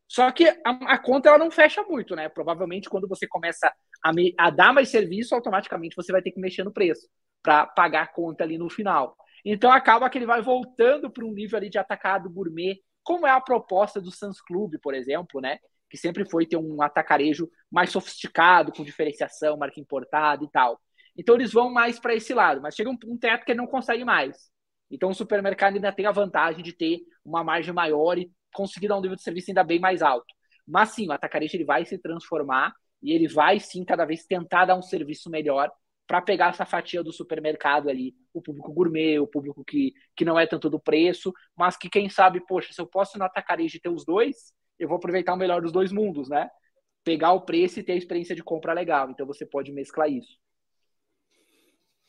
Só 0.08 0.30
que 0.32 0.48
a, 0.48 0.70
a 0.88 0.98
conta 0.98 1.28
ela 1.28 1.38
não 1.38 1.50
fecha 1.50 1.82
muito, 1.84 2.16
né? 2.16 2.28
Provavelmente 2.28 2.88
quando 2.90 3.06
você 3.06 3.28
começa 3.28 3.72
a, 4.02 4.12
me, 4.12 4.34
a 4.38 4.50
dar 4.50 4.72
mais 4.72 4.88
serviço, 4.88 5.34
automaticamente 5.34 5.94
você 5.94 6.10
vai 6.10 6.20
ter 6.22 6.32
que 6.32 6.40
mexer 6.40 6.64
no 6.64 6.72
preço 6.72 7.08
para 7.42 7.66
pagar 7.66 8.02
a 8.02 8.06
conta 8.08 8.42
ali 8.42 8.58
no 8.58 8.68
final. 8.68 9.16
Então 9.44 9.70
acaba 9.70 10.10
que 10.10 10.18
ele 10.18 10.26
vai 10.26 10.42
voltando 10.42 11.10
para 11.10 11.24
um 11.24 11.32
nível 11.32 11.56
ali 11.56 11.70
de 11.70 11.78
atacado 11.78 12.28
gourmet 12.28 12.76
como 13.02 13.26
é 13.26 13.30
a 13.30 13.40
proposta 13.40 14.00
do 14.00 14.10
Sans 14.10 14.40
Club, 14.40 14.74
por 14.82 14.94
exemplo, 14.94 15.40
né? 15.40 15.58
Que 15.90 15.98
sempre 15.98 16.24
foi 16.28 16.46
ter 16.46 16.56
um 16.56 16.80
atacarejo 16.80 17.50
mais 17.70 17.90
sofisticado, 17.90 18.72
com 18.72 18.84
diferenciação, 18.84 19.56
marca 19.56 19.80
importada 19.80 20.44
e 20.44 20.50
tal. 20.50 20.80
Então 21.16 21.34
eles 21.34 21.52
vão 21.52 21.70
mais 21.70 21.98
para 21.98 22.14
esse 22.14 22.32
lado, 22.32 22.62
mas 22.62 22.74
chega 22.74 22.88
um, 22.88 22.96
um 23.06 23.18
teto 23.18 23.44
que 23.44 23.52
ele 23.52 23.58
não 23.58 23.66
consegue 23.66 24.04
mais. 24.04 24.50
Então 24.90 25.10
o 25.10 25.14
supermercado 25.14 25.74
ainda 25.74 25.92
tem 25.92 26.06
a 26.06 26.12
vantagem 26.12 26.62
de 26.62 26.72
ter 26.72 27.00
uma 27.24 27.44
margem 27.44 27.74
maior 27.74 28.18
e 28.18 28.30
conseguir 28.52 28.88
dar 28.88 28.96
um 28.96 29.00
nível 29.00 29.16
de 29.16 29.22
serviço 29.22 29.50
ainda 29.50 29.62
bem 29.62 29.78
mais 29.78 30.02
alto. 30.02 30.32
Mas 30.66 30.90
sim, 30.90 31.08
o 31.08 31.12
atacarejo 31.12 31.56
ele 31.56 31.64
vai 31.64 31.84
se 31.84 31.98
transformar 31.98 32.72
e 33.02 33.12
ele 33.12 33.28
vai 33.28 33.58
sim 33.58 33.84
cada 33.84 34.04
vez 34.04 34.24
tentar 34.24 34.66
dar 34.66 34.76
um 34.76 34.82
serviço 34.82 35.30
melhor 35.30 35.70
para 36.06 36.20
pegar 36.20 36.48
essa 36.48 36.66
fatia 36.66 37.04
do 37.04 37.12
supermercado 37.12 37.88
ali, 37.88 38.14
o 38.34 38.42
público 38.42 38.72
gourmet, 38.72 39.20
o 39.20 39.28
público 39.28 39.64
que, 39.64 39.92
que 40.16 40.24
não 40.24 40.36
é 40.36 40.44
tanto 40.44 40.68
do 40.68 40.80
preço, 40.80 41.32
mas 41.56 41.76
que 41.76 41.88
quem 41.88 42.08
sabe, 42.08 42.44
poxa, 42.46 42.72
se 42.72 42.80
eu 42.80 42.86
posso 42.86 43.16
no 43.16 43.24
atacarejo 43.24 43.78
ter 43.80 43.88
os 43.88 44.04
dois, 44.04 44.52
eu 44.80 44.88
vou 44.88 44.96
aproveitar 44.96 45.34
o 45.34 45.36
melhor 45.36 45.62
dos 45.62 45.70
dois 45.70 45.92
mundos, 45.92 46.28
né? 46.28 46.48
Pegar 47.04 47.32
o 47.32 47.42
preço 47.42 47.78
e 47.78 47.82
ter 47.82 47.92
a 47.92 47.96
experiência 47.96 48.34
de 48.34 48.42
compra 48.42 48.72
legal. 48.72 49.10
Então 49.10 49.26
você 49.26 49.46
pode 49.46 49.70
mesclar 49.70 50.10
isso. 50.10 50.38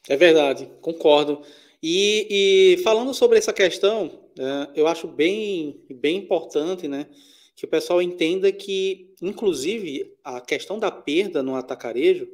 É 0.09 0.17
verdade, 0.17 0.69
concordo. 0.81 1.43
E, 1.83 2.77
e 2.77 2.83
falando 2.83 3.13
sobre 3.13 3.37
essa 3.37 3.53
questão, 3.53 4.29
é, 4.39 4.79
eu 4.79 4.87
acho 4.87 5.07
bem, 5.07 5.83
bem 5.89 6.17
importante, 6.17 6.87
né, 6.87 7.07
que 7.55 7.65
o 7.65 7.67
pessoal 7.67 8.01
entenda 8.01 8.51
que, 8.51 9.13
inclusive, 9.21 10.15
a 10.23 10.41
questão 10.41 10.79
da 10.79 10.91
perda 10.91 11.43
no 11.43 11.55
atacarejo, 11.55 12.27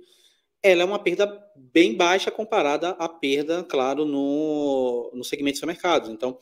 ela 0.62 0.82
é 0.82 0.86
uma 0.86 1.00
perda 1.00 1.28
bem 1.56 1.96
baixa 1.96 2.32
comparada 2.32 2.90
à 2.92 3.08
perda, 3.08 3.64
claro, 3.64 4.06
no, 4.06 5.12
no 5.14 5.24
segmento 5.24 5.54
de 5.54 5.60
supermercados. 5.60 6.10
Então, 6.10 6.38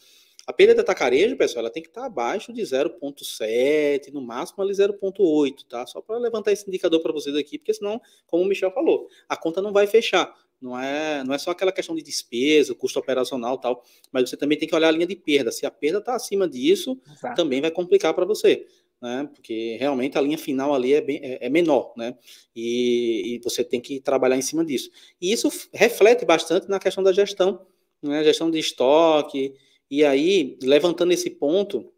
a 0.47 0.53
perda 0.53 0.75
de 0.75 0.81
atacarejo, 0.81 1.35
pessoal, 1.35 1.61
ela 1.65 1.71
tem 1.71 1.81
que 1.81 1.89
estar 1.89 2.05
abaixo 2.05 2.53
de 2.53 2.61
0,7, 2.61 4.11
no 4.13 4.21
máximo 4.21 4.63
ali 4.63 4.73
0,8, 4.73 5.65
tá? 5.67 5.87
Só 5.87 6.01
para 6.01 6.17
levantar 6.17 6.51
esse 6.51 6.67
indicador 6.67 7.01
para 7.01 7.11
vocês 7.11 7.35
aqui, 7.35 7.57
porque 7.57 7.73
senão, 7.73 7.99
como 8.27 8.43
o 8.43 8.45
Michel 8.45 8.71
falou, 8.71 9.07
a 9.27 9.35
conta 9.35 9.61
não 9.61 9.73
vai 9.73 9.87
fechar. 9.87 10.35
Não 10.61 10.79
é, 10.79 11.23
não 11.23 11.33
é 11.33 11.37
só 11.37 11.51
aquela 11.51 11.71
questão 11.71 11.95
de 11.95 12.01
despesa, 12.01 12.73
custo 12.75 12.99
operacional 12.99 13.57
tal, 13.57 13.83
mas 14.11 14.29
você 14.29 14.37
também 14.37 14.57
tem 14.57 14.67
que 14.67 14.75
olhar 14.75 14.89
a 14.89 14.91
linha 14.91 15.07
de 15.07 15.15
perda. 15.15 15.51
Se 15.51 15.65
a 15.65 15.71
perda 15.71 15.97
está 15.97 16.15
acima 16.15 16.47
disso, 16.47 16.99
Exato. 17.11 17.35
também 17.35 17.59
vai 17.59 17.71
complicar 17.71 18.13
para 18.13 18.25
você. 18.25 18.65
Né? 19.01 19.29
Porque 19.33 19.77
realmente 19.79 20.17
a 20.17 20.21
linha 20.21 20.37
final 20.37 20.73
ali 20.73 20.93
é, 20.93 21.01
bem, 21.01 21.19
é, 21.21 21.45
é 21.45 21.49
menor, 21.49 21.93
né? 21.97 22.15
E, 22.55 23.35
e, 23.35 23.39
você 23.43 23.63
tem 23.63 23.81
que 23.81 23.99
trabalhar 23.99 24.37
em 24.37 24.41
cima 24.41 24.63
disso. 24.63 24.89
E 25.21 25.31
isso 25.31 25.49
reflete 25.73 26.25
bastante 26.25 26.69
na 26.69 26.79
questão 26.79 27.03
da 27.03 27.11
gestão, 27.11 27.67
né? 28.01 28.23
Gestão 28.23 28.49
de 28.49 28.57
estoque. 28.57 29.53
E 29.95 30.03
aí, 30.03 30.59
levantando 30.61 31.13
esse 31.13 31.29
ponto, 31.29 31.89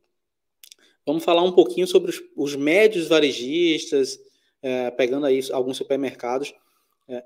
vamos 1.03 1.23
falar 1.23 1.41
um 1.41 1.51
pouquinho 1.51 1.87
sobre 1.87 2.11
os, 2.11 2.21
os 2.35 2.55
médios 2.55 3.07
varejistas, 3.07 4.19
é, 4.61 4.91
pegando 4.91 5.25
aí 5.25 5.39
alguns 5.51 5.77
supermercados. 5.77 6.53
É, 7.07 7.25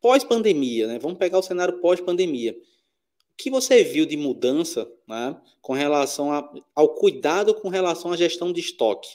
pós-pandemia, 0.00 0.88
né? 0.88 0.98
Vamos 0.98 1.18
pegar 1.18 1.38
o 1.38 1.42
cenário 1.42 1.80
pós-pandemia. 1.80 2.50
O 2.52 3.36
que 3.36 3.48
você 3.48 3.84
viu 3.84 4.04
de 4.04 4.16
mudança 4.16 4.92
né, 5.06 5.40
com 5.60 5.72
relação 5.72 6.32
a, 6.32 6.52
ao 6.74 6.96
cuidado 6.96 7.54
com 7.54 7.68
relação 7.68 8.10
à 8.10 8.16
gestão 8.16 8.52
de 8.52 8.58
estoque? 8.58 9.08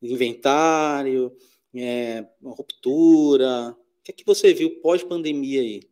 Inventário, 0.00 1.36
é, 1.74 2.26
ruptura. 2.42 3.76
O 3.76 4.02
que 4.02 4.12
é 4.12 4.14
que 4.14 4.24
você 4.24 4.54
viu 4.54 4.80
pós-pandemia 4.80 5.60
aí? 5.60 5.91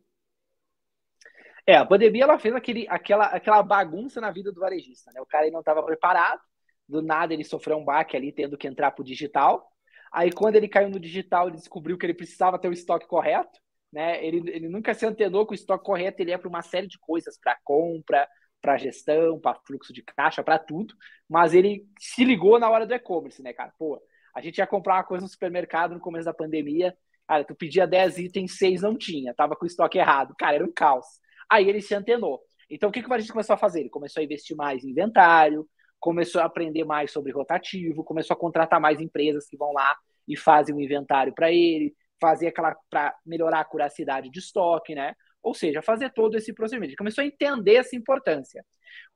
É, 1.67 1.75
a 1.75 1.85
pandemia 1.85 2.23
ela 2.23 2.39
fez 2.39 2.55
aquele, 2.55 2.87
aquela, 2.89 3.25
aquela 3.25 3.61
bagunça 3.63 4.19
na 4.19 4.31
vida 4.31 4.51
do 4.51 4.59
varejista. 4.59 5.11
Né? 5.13 5.21
O 5.21 5.25
cara 5.25 5.49
não 5.51 5.59
estava 5.59 5.83
preparado, 5.83 6.41
do 6.87 7.01
nada 7.01 7.33
ele 7.33 7.43
sofreu 7.43 7.77
um 7.77 7.85
baque 7.85 8.17
ali, 8.17 8.31
tendo 8.31 8.57
que 8.57 8.67
entrar 8.67 8.91
para 8.91 9.01
o 9.01 9.05
digital. 9.05 9.69
Aí, 10.11 10.31
quando 10.31 10.55
ele 10.55 10.67
caiu 10.67 10.89
no 10.89 10.99
digital, 10.99 11.47
ele 11.47 11.57
descobriu 11.57 11.97
que 11.97 12.05
ele 12.05 12.13
precisava 12.13 12.59
ter 12.59 12.67
o 12.67 12.73
estoque 12.73 13.07
correto 13.07 13.59
né? 13.91 14.23
Ele, 14.25 14.49
ele 14.49 14.69
nunca 14.69 14.93
se 14.93 15.05
antenou 15.05 15.45
com 15.45 15.51
o 15.51 15.55
estoque 15.55 15.83
correto, 15.83 16.21
ele 16.21 16.31
é 16.31 16.37
para 16.37 16.47
uma 16.47 16.61
série 16.61 16.87
de 16.87 16.97
coisas, 16.97 17.37
para 17.37 17.57
compra, 17.63 18.27
para 18.61 18.77
gestão, 18.77 19.39
para 19.39 19.59
fluxo 19.65 19.91
de 19.91 20.01
caixa, 20.03 20.43
para 20.43 20.57
tudo, 20.57 20.93
mas 21.27 21.53
ele 21.53 21.85
se 21.99 22.23
ligou 22.23 22.59
na 22.59 22.69
hora 22.69 22.85
do 22.85 22.93
e-commerce, 22.93 23.41
né, 23.41 23.53
cara? 23.53 23.73
Pô, 23.77 24.01
a 24.35 24.41
gente 24.41 24.59
ia 24.59 24.67
comprar 24.67 24.95
uma 24.95 25.03
coisa 25.03 25.23
no 25.23 25.29
supermercado 25.29 25.93
no 25.93 25.99
começo 25.99 26.25
da 26.25 26.33
pandemia, 26.33 26.95
cara, 27.27 27.43
tu 27.43 27.55
pedia 27.55 27.87
10 27.87 28.17
itens, 28.19 28.57
6 28.57 28.81
não 28.81 28.97
tinha, 28.97 29.33
tava 29.33 29.55
com 29.55 29.65
o 29.65 29.67
estoque 29.67 29.97
errado, 29.97 30.33
cara, 30.37 30.55
era 30.55 30.65
um 30.65 30.71
caos. 30.71 31.05
Aí 31.51 31.67
ele 31.67 31.81
se 31.81 31.93
antenou. 31.93 32.41
Então 32.69 32.87
o 32.87 32.91
que, 32.91 33.01
que 33.01 33.05
o 33.05 33.09
varejista 33.09 33.33
começou 33.33 33.53
a 33.55 33.57
fazer? 33.57 33.81
Ele 33.81 33.89
começou 33.89 34.21
a 34.21 34.23
investir 34.23 34.55
mais 34.55 34.85
em 34.85 34.91
inventário, 34.91 35.67
começou 35.99 36.39
a 36.41 36.45
aprender 36.45 36.85
mais 36.85 37.11
sobre 37.11 37.33
rotativo, 37.33 38.05
começou 38.05 38.33
a 38.33 38.39
contratar 38.39 38.79
mais 38.79 39.01
empresas 39.01 39.45
que 39.47 39.57
vão 39.57 39.73
lá 39.73 39.93
e 40.25 40.37
fazem 40.37 40.73
o 40.73 40.77
um 40.77 40.81
inventário 40.81 41.33
para 41.35 41.51
ele, 41.51 41.93
fazer 42.21 42.47
aquela 42.47 42.73
para 42.89 43.13
melhorar 43.25 43.59
a 43.59 43.65
curacidade 43.65 44.29
de 44.29 44.39
estoque, 44.39 44.95
né? 44.95 45.13
Ou 45.43 45.53
seja, 45.53 45.81
fazer 45.81 46.13
todo 46.13 46.37
esse 46.37 46.53
procedimento. 46.53 46.91
Ele 46.91 46.97
começou 46.97 47.21
a 47.21 47.27
entender 47.27 47.75
essa 47.75 47.97
importância. 47.97 48.63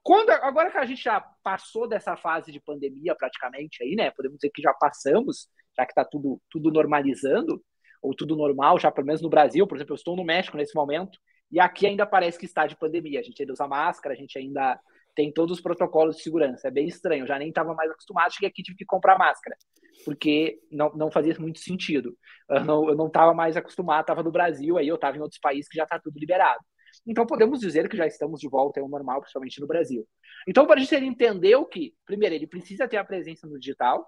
Quando 0.04 0.32
agora 0.32 0.70
que 0.70 0.78
a 0.78 0.86
gente 0.86 1.02
já 1.02 1.22
passou 1.42 1.88
dessa 1.88 2.18
fase 2.18 2.52
de 2.52 2.60
pandemia 2.60 3.16
praticamente 3.16 3.82
aí, 3.82 3.96
né? 3.96 4.12
Podemos 4.12 4.40
dizer 4.40 4.52
que 4.54 4.62
já 4.62 4.74
passamos, 4.74 5.48
já 5.78 5.86
que 5.86 5.94
está 5.94 6.04
tudo 6.04 6.42
tudo 6.50 6.70
normalizando 6.70 7.64
ou 8.02 8.14
tudo 8.14 8.36
normal, 8.36 8.78
já 8.78 8.92
pelo 8.92 9.08
menos 9.08 9.22
no 9.22 9.30
Brasil, 9.30 9.66
por 9.66 9.78
exemplo, 9.78 9.94
eu 9.94 9.96
estou 9.96 10.18
no 10.18 10.26
México 10.26 10.58
nesse 10.58 10.76
momento 10.76 11.18
e 11.56 11.60
aqui 11.62 11.88
ainda 11.88 12.06
parece 12.06 12.38
que 12.38 12.46
está 12.46 12.68
de 12.68 12.76
pandemia. 12.76 13.22
A 13.22 13.24
gente 13.24 13.42
ainda 13.42 13.54
usa 13.54 13.66
máscara, 13.66 14.14
a 14.14 14.18
gente 14.18 14.38
ainda 14.38 14.78
tem 15.16 15.32
todos 15.32 15.56
os 15.56 15.64
protocolos 15.64 16.18
de 16.18 16.22
segurança. 16.22 16.68
É 16.68 16.72
bem 16.72 16.86
estranho. 16.86 17.24
Eu 17.24 17.28
já 17.28 17.40
nem 17.40 17.48
estava 17.48 17.74
mais 17.74 17.90
acostumado, 17.90 18.34
cheguei 18.34 18.50
aqui 18.50 18.62
tive 18.62 18.78
que 18.78 18.84
comprar 18.84 19.18
máscara, 19.18 19.56
porque 20.04 20.60
não, 20.70 20.92
não 20.94 21.10
fazia 21.10 21.34
muito 21.40 21.60
sentido. 21.60 22.14
Eu 22.50 22.94
não 22.94 23.08
estava 23.08 23.34
mais 23.34 23.56
acostumado, 23.56 24.02
estava 24.02 24.22
no 24.22 24.34
Brasil, 24.34 24.78
aí 24.78 24.86
eu 24.86 24.96
estava 24.96 25.16
em 25.16 25.22
outros 25.22 25.40
países 25.40 25.70
que 25.70 25.78
já 25.78 25.84
está 25.84 25.98
tudo 25.98 26.20
liberado. 26.20 26.60
Então 27.08 27.26
podemos 27.26 27.62
dizer 27.62 27.88
que 27.88 27.96
já 27.96 28.06
estamos 28.06 28.42
de 28.42 28.50
volta 28.50 28.82
ao 28.82 28.90
normal, 28.90 29.22
principalmente 29.22 29.62
no 29.62 29.68
Brasil. 29.68 30.06
Então, 30.46 30.68
para 30.68 30.76
a 30.76 30.80
gente 30.80 30.94
ele 30.94 31.06
entendeu 31.06 31.64
que, 31.64 31.94
primeiro, 32.06 32.36
ele 32.36 32.48
precisa 32.48 32.86
ter 32.86 32.98
a 32.98 33.06
presença 33.06 33.48
no 33.48 33.58
digital, 33.58 34.06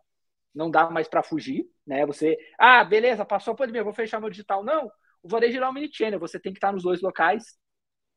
não 0.54 0.70
dá 0.70 0.90
mais 0.90 1.08
para 1.08 1.24
fugir, 1.24 1.66
né? 1.86 2.06
Você, 2.06 2.38
ah, 2.60 2.84
beleza, 2.84 3.24
passou 3.24 3.54
a 3.54 3.56
pandemia, 3.56 3.86
vou 3.86 3.94
fechar 3.94 4.20
meu 4.20 4.30
digital. 4.30 4.66
Não, 4.66 4.92
o 5.28 5.30
varejo 5.30 5.58
é 5.60 5.70
um 5.70 5.74
mini-channel, 5.74 6.20
você 6.20 6.40
tem 6.40 6.54
que 6.54 6.58
estar 6.58 6.72
nos 6.72 6.84
dois 6.84 7.02
locais. 7.02 7.44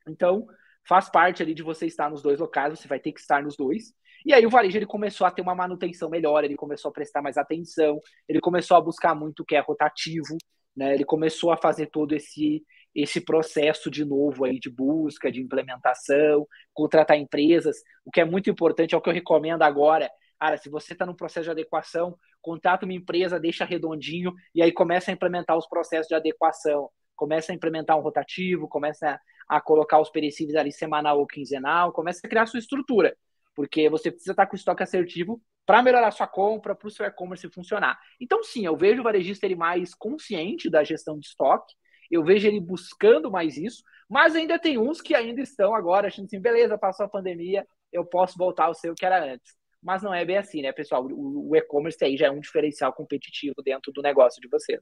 Então, 0.08 0.46
faz 0.88 1.10
parte 1.10 1.42
ali 1.42 1.54
de 1.54 1.62
você 1.62 1.86
estar 1.86 2.08
nos 2.08 2.22
dois 2.22 2.38
locais, 2.38 2.78
você 2.78 2.88
vai 2.88 3.00
ter 3.00 3.12
que 3.12 3.20
estar 3.20 3.42
nos 3.42 3.56
dois. 3.56 3.92
E 4.24 4.32
aí 4.32 4.46
o 4.46 4.50
varejo 4.50 4.78
ele 4.78 4.86
começou 4.86 5.26
a 5.26 5.30
ter 5.30 5.42
uma 5.42 5.54
manutenção 5.54 6.08
melhor, 6.08 6.44
ele 6.44 6.56
começou 6.56 6.90
a 6.90 6.92
prestar 6.92 7.20
mais 7.20 7.36
atenção, 7.36 8.00
ele 8.28 8.40
começou 8.40 8.76
a 8.76 8.80
buscar 8.80 9.14
muito 9.14 9.40
o 9.40 9.44
que 9.44 9.56
é 9.56 9.60
rotativo, 9.60 10.36
né? 10.76 10.94
Ele 10.94 11.04
começou 11.04 11.50
a 11.52 11.56
fazer 11.56 11.86
todo 11.86 12.14
esse 12.14 12.62
esse 12.92 13.20
processo 13.20 13.88
de 13.88 14.04
novo 14.04 14.44
aí 14.44 14.58
de 14.58 14.68
busca, 14.68 15.30
de 15.30 15.40
implementação, 15.40 16.44
contratar 16.74 17.16
empresas. 17.16 17.76
O 18.04 18.10
que 18.10 18.20
é 18.20 18.24
muito 18.24 18.50
importante 18.50 18.94
é 18.94 18.98
o 18.98 19.00
que 19.00 19.08
eu 19.08 19.14
recomendo 19.14 19.62
agora. 19.62 20.10
Cara, 20.40 20.56
se 20.56 20.68
você 20.68 20.92
está 20.94 21.06
no 21.06 21.14
processo 21.14 21.44
de 21.44 21.50
adequação, 21.50 22.16
contrata 22.42 22.84
uma 22.84 22.94
empresa, 22.94 23.38
deixa 23.38 23.64
redondinho 23.64 24.32
e 24.54 24.62
aí 24.62 24.72
começa 24.72 25.10
a 25.10 25.14
implementar 25.14 25.56
os 25.56 25.68
processos 25.68 26.08
de 26.08 26.14
adequação. 26.14 26.90
Começa 27.20 27.52
a 27.52 27.54
implementar 27.54 27.98
um 27.98 28.00
rotativo, 28.00 28.66
começa 28.66 29.20
a 29.46 29.60
colocar 29.60 30.00
os 30.00 30.08
perecíveis 30.08 30.56
ali 30.56 30.72
semanal 30.72 31.18
ou 31.18 31.26
quinzenal, 31.26 31.92
começa 31.92 32.26
a 32.26 32.30
criar 32.30 32.44
a 32.44 32.46
sua 32.46 32.58
estrutura, 32.58 33.14
porque 33.54 33.90
você 33.90 34.10
precisa 34.10 34.32
estar 34.32 34.46
com 34.46 34.54
o 34.54 34.56
estoque 34.56 34.82
assertivo 34.82 35.38
para 35.66 35.82
melhorar 35.82 36.08
a 36.08 36.10
sua 36.10 36.26
compra, 36.26 36.74
para 36.74 36.88
o 36.88 36.90
seu 36.90 37.04
e-commerce 37.04 37.46
funcionar. 37.50 38.00
Então, 38.18 38.42
sim, 38.42 38.64
eu 38.64 38.74
vejo 38.74 39.02
o 39.02 39.04
varejista 39.04 39.44
ele 39.44 39.54
mais 39.54 39.94
consciente 39.94 40.70
da 40.70 40.82
gestão 40.82 41.18
de 41.18 41.26
estoque, 41.26 41.74
eu 42.10 42.24
vejo 42.24 42.48
ele 42.48 42.58
buscando 42.58 43.30
mais 43.30 43.58
isso, 43.58 43.82
mas 44.08 44.34
ainda 44.34 44.58
tem 44.58 44.78
uns 44.78 45.02
que 45.02 45.14
ainda 45.14 45.42
estão 45.42 45.74
agora 45.74 46.06
achando 46.06 46.24
assim, 46.24 46.40
beleza, 46.40 46.78
passou 46.78 47.04
a 47.04 47.08
pandemia, 47.10 47.66
eu 47.92 48.02
posso 48.02 48.38
voltar 48.38 48.64
ao 48.64 48.74
seu 48.74 48.94
que 48.94 49.04
era 49.04 49.22
antes. 49.22 49.54
Mas 49.82 50.02
não 50.02 50.14
é 50.14 50.24
bem 50.24 50.38
assim, 50.38 50.62
né, 50.62 50.72
pessoal? 50.72 51.06
O 51.06 51.54
e-commerce 51.54 52.02
aí 52.02 52.16
já 52.16 52.28
é 52.28 52.30
um 52.30 52.40
diferencial 52.40 52.94
competitivo 52.94 53.56
dentro 53.62 53.92
do 53.92 54.00
negócio 54.00 54.40
de 54.40 54.48
vocês. 54.48 54.80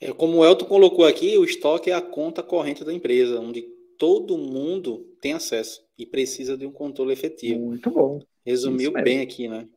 É, 0.00 0.12
como 0.12 0.38
o 0.38 0.44
Elton 0.44 0.64
colocou 0.64 1.04
aqui, 1.04 1.36
o 1.36 1.44
estoque 1.44 1.90
é 1.90 1.94
a 1.94 2.00
conta 2.00 2.42
corrente 2.42 2.84
da 2.84 2.92
empresa, 2.92 3.38
onde 3.38 3.62
todo 3.98 4.38
mundo 4.38 5.06
tem 5.20 5.34
acesso 5.34 5.82
e 5.98 6.06
precisa 6.06 6.56
de 6.56 6.66
um 6.66 6.72
controle 6.72 7.12
efetivo. 7.12 7.60
Muito 7.60 7.90
bom. 7.90 8.22
Resumiu 8.44 8.92
bem 8.92 9.20
aqui, 9.20 9.46
né? 9.46 9.68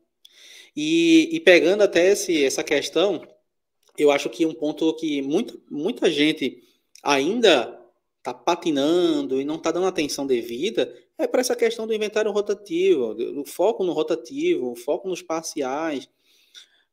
E, 0.74 1.28
e 1.30 1.40
pegando 1.40 1.82
até 1.82 2.10
esse, 2.10 2.44
essa 2.44 2.64
questão, 2.64 3.22
eu 3.96 4.10
acho 4.10 4.28
que 4.30 4.46
um 4.46 4.54
ponto 4.54 4.94
que 4.96 5.22
muita, 5.22 5.54
muita 5.70 6.10
gente 6.10 6.62
ainda 7.02 7.80
está 8.18 8.32
patinando 8.32 9.40
e 9.40 9.44
não 9.44 9.56
está 9.56 9.70
dando 9.70 9.86
atenção 9.86 10.26
devida 10.26 10.92
é 11.18 11.26
para 11.26 11.42
essa 11.42 11.54
questão 11.54 11.86
do 11.86 11.94
inventário 11.94 12.32
rotativo, 12.32 13.14
do 13.14 13.44
foco 13.44 13.84
no 13.84 13.92
rotativo, 13.92 14.72
o 14.72 14.76
foco 14.76 15.06
nos 15.06 15.22
parciais. 15.22 16.08